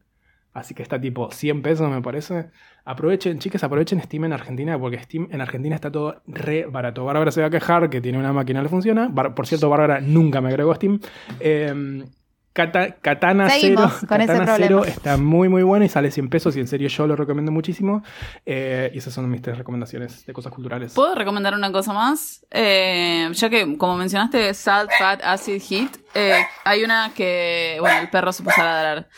así 0.52 0.74
que 0.74 0.82
está 0.82 1.00
tipo 1.00 1.30
100 1.30 1.62
pesos 1.62 1.90
me 1.90 2.02
parece. 2.02 2.50
Aprovechen, 2.84 3.38
chicas, 3.38 3.62
aprovechen 3.62 4.00
Steam 4.02 4.24
en 4.24 4.32
Argentina, 4.32 4.78
porque 4.78 4.98
Steam 4.98 5.28
en 5.30 5.40
Argentina 5.40 5.74
está 5.74 5.90
todo 5.92 6.20
re 6.26 6.66
barato. 6.66 7.04
Bárbara 7.04 7.30
se 7.30 7.40
va 7.40 7.46
a 7.46 7.50
quejar 7.50 7.88
que 7.90 8.00
tiene 8.00 8.18
una 8.18 8.32
máquina 8.32 8.60
que 8.62 8.68
funciona. 8.68 9.08
Bar- 9.08 9.34
por 9.34 9.46
cierto, 9.46 9.68
Bárbara 9.70 10.00
nunca 10.00 10.40
me 10.40 10.48
agregó 10.48 10.74
Steam. 10.74 10.98
Eh, 11.38 12.04
Kata- 12.52 12.96
Katana 13.00 13.48
Seguimos 13.48 13.92
Zero, 13.94 14.06
con 14.08 14.20
ese 14.20 14.26
Katana 14.32 14.44
problema. 14.44 14.82
Zero 14.82 14.84
está 14.84 15.16
muy 15.16 15.48
muy 15.48 15.62
bueno 15.62 15.84
y 15.84 15.88
sale 15.88 16.10
100 16.10 16.28
pesos 16.28 16.56
y 16.56 16.60
en 16.60 16.68
serio 16.68 16.88
yo 16.88 17.06
lo 17.06 17.16
recomiendo 17.16 17.50
muchísimo. 17.52 18.02
Eh, 18.44 18.90
y 18.94 18.98
esas 18.98 19.14
son 19.14 19.30
mis 19.30 19.40
tres 19.40 19.56
recomendaciones 19.58 20.26
de 20.26 20.32
cosas 20.32 20.52
culturales. 20.52 20.92
¿Puedo 20.94 21.14
recomendar 21.14 21.54
una 21.54 21.72
cosa 21.72 21.92
más? 21.92 22.44
Eh, 22.50 23.28
ya 23.32 23.48
que, 23.48 23.76
como 23.78 23.96
mencionaste, 23.96 24.52
Salt, 24.54 24.90
Fat, 24.98 25.20
Acid, 25.24 25.62
Heat, 25.62 25.96
eh, 26.14 26.44
hay 26.64 26.84
una 26.84 27.12
que, 27.14 27.78
bueno, 27.80 28.00
el 28.00 28.10
perro 28.10 28.32
se 28.32 28.42
puso 28.42 28.60
a 28.60 28.64
ladrar. 28.64 29.08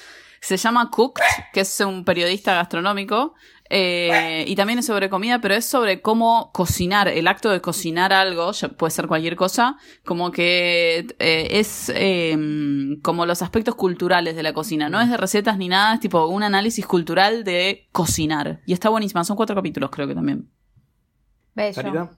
Se 0.41 0.57
llama 0.59 0.91
Cooked, 0.91 1.23
que 1.55 1.61
es 1.61 1.81
un 1.81 2.05
periodista 2.05 2.55
gastronómico, 2.55 3.35
eh, 3.71 4.45
y 4.47 4.55
también 4.57 4.79
es 4.79 4.87
sobre 4.87 5.09
comida, 5.09 5.41
pero 5.41 5.55
es 5.55 5.65
sobre 5.65 6.03
cómo 6.03 6.51
cocinar, 6.53 7.09
el 7.09 7.27
acto 7.27 7.51
de 7.51 7.61
cocinar 7.61 8.13
algo, 8.13 8.53
ya 8.53 8.69
puede 8.69 8.91
ser 8.91 9.07
cualquier 9.07 9.37
cosa, 9.37 9.77
como 10.05 10.31
que 10.31 11.07
eh, 11.19 11.49
es 11.51 11.91
eh, 11.95 12.37
como 13.03 13.25
los 13.27 13.41
aspectos 13.43 13.75
culturales 13.75 14.37
de 14.37 14.43
la 14.43 14.53
cocina, 14.53 14.89
no 14.89 15.01
es 15.01 15.09
de 15.11 15.17
recetas 15.17 15.57
ni 15.57 15.69
nada, 15.69 15.95
es 15.95 16.01
tipo 16.01 16.27
un 16.27 16.43
análisis 16.43 16.87
cultural 16.87 17.43
de 17.45 17.89
cocinar. 17.93 18.61
Y 18.67 18.73
está 18.75 18.91
buenísima, 18.91 19.25
son 19.25 19.37
cuatro 19.37 19.57
capítulos 19.57 19.91
creo 19.91 20.07
que 20.07 20.15
también. 20.15 20.51
Bello. 21.55 21.73
Sarita. 21.75 22.11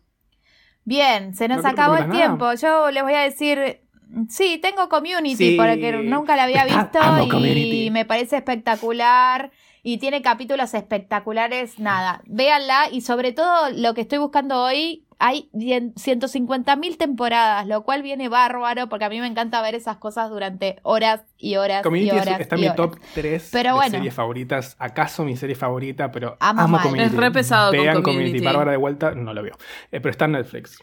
Bien, 0.85 1.35
se 1.35 1.48
nos 1.48 1.62
¿No 1.62 1.68
acabó 1.68 1.97
el 1.97 2.10
tiempo. 2.10 2.52
Yo 2.55 2.90
les 2.90 3.02
voy 3.02 3.14
a 3.14 3.20
decir, 3.20 3.81
sí, 4.28 4.59
tengo 4.62 4.89
Community, 4.89 5.51
Sí. 5.51 5.56
porque 5.56 5.93
nunca 6.05 6.36
la 6.36 6.44
había 6.44 6.62
Ah, 6.70 6.82
visto 6.82 7.24
y 7.24 7.28
Community. 7.28 7.90
me 7.90 8.05
parece 8.05 8.36
espectacular. 8.36 9.51
Y 9.88 9.98
tiene 9.98 10.20
capítulos 10.20 10.74
espectaculares, 10.74 11.78
nada. 11.78 12.20
Véanla 12.26 12.88
y 12.90 13.02
sobre 13.02 13.30
todo 13.32 13.70
lo 13.70 13.94
que 13.94 14.00
estoy 14.00 14.18
buscando 14.18 14.60
hoy, 14.60 15.06
hay 15.20 15.48
150 15.96 16.74
mil 16.74 16.98
temporadas, 16.98 17.68
lo 17.68 17.84
cual 17.84 18.02
viene 18.02 18.28
bárbaro 18.28 18.88
porque 18.88 19.04
a 19.04 19.08
mí 19.08 19.20
me 19.20 19.28
encanta 19.28 19.62
ver 19.62 19.76
esas 19.76 19.98
cosas 19.98 20.28
durante 20.28 20.80
horas 20.82 21.22
y 21.38 21.54
horas 21.54 21.84
Community 21.84 22.08
y 22.16 22.18
horas. 22.18 22.40
está 22.40 22.56
en 22.56 22.60
mi 22.62 22.66
horas. 22.66 22.76
top 22.76 22.98
3 23.14 23.48
Pero 23.52 23.68
de 23.70 23.74
bueno. 23.76 23.90
series 23.92 24.12
favoritas. 24.14 24.74
¿Acaso 24.80 25.22
mi 25.22 25.36
serie 25.36 25.54
favorita? 25.54 26.10
Pero 26.10 26.36
Amo 26.40 26.62
amo. 26.62 26.78
Community. 26.82 27.04
Es 27.06 27.14
re 27.14 27.30
pesado 27.30 27.70
con 27.70 27.80
Vean 27.80 28.02
Community. 28.02 28.40
Bárbara 28.44 28.72
de 28.72 28.78
vuelta, 28.78 29.12
no 29.14 29.32
lo 29.34 29.42
veo. 29.44 29.54
Eh, 29.92 30.00
pero 30.00 30.10
está 30.10 30.24
en 30.24 30.32
Netflix. 30.32 30.80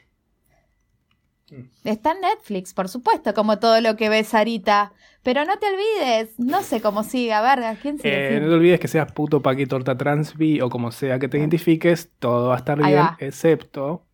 Está 1.83 2.13
en 2.13 2.21
Netflix, 2.21 2.73
por 2.73 2.87
supuesto, 2.87 3.33
como 3.33 3.59
todo 3.59 3.81
lo 3.81 3.97
que 3.97 4.07
ves 4.07 4.29
Sarita. 4.29 4.93
Pero 5.23 5.45
no 5.45 5.57
te 5.57 5.67
olvides, 5.67 6.37
no 6.37 6.61
sé 6.63 6.81
cómo 6.81 7.03
sigue, 7.03 7.31
a 7.33 7.41
ver, 7.41 7.63
¿a 7.63 7.75
quién 7.75 7.97
sigue? 7.97 8.35
Eh, 8.35 8.39
no 8.41 8.47
te 8.49 8.53
olvides 8.55 8.79
que 8.79 8.89
seas 8.89 9.09
puto 9.13 9.41
paqui 9.41 9.65
torta 9.65 9.97
transbi 9.97 10.59
o 10.59 10.69
como 10.69 10.91
sea 10.91 11.17
que 11.17 11.29
te 11.29 11.37
identifiques, 11.37 12.11
todo 12.19 12.49
va 12.49 12.55
a 12.55 12.57
estar 12.57 12.77
Ahí 12.83 12.91
bien, 12.93 13.05
va. 13.05 13.17
excepto. 13.19 14.05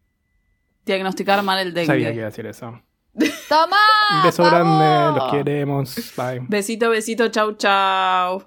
Diagnosticar 0.86 1.41
mal 1.44 1.60
el 1.60 1.73
dengue. 1.73 1.88
Sabía 1.88 2.10
que 2.11 2.15
iba 2.18 2.26
a 2.26 2.30
decir 2.30 2.45
eso. 2.45 2.80
¡Toma! 3.49 3.77
Un 4.18 4.23
beso 4.23 4.44
grande, 4.44 5.19
los 5.19 5.31
queremos. 5.31 6.14
Bye. 6.15 6.41
Besito, 6.48 6.90
besito, 6.91 7.27
chau, 7.30 7.53
chau. 7.53 8.44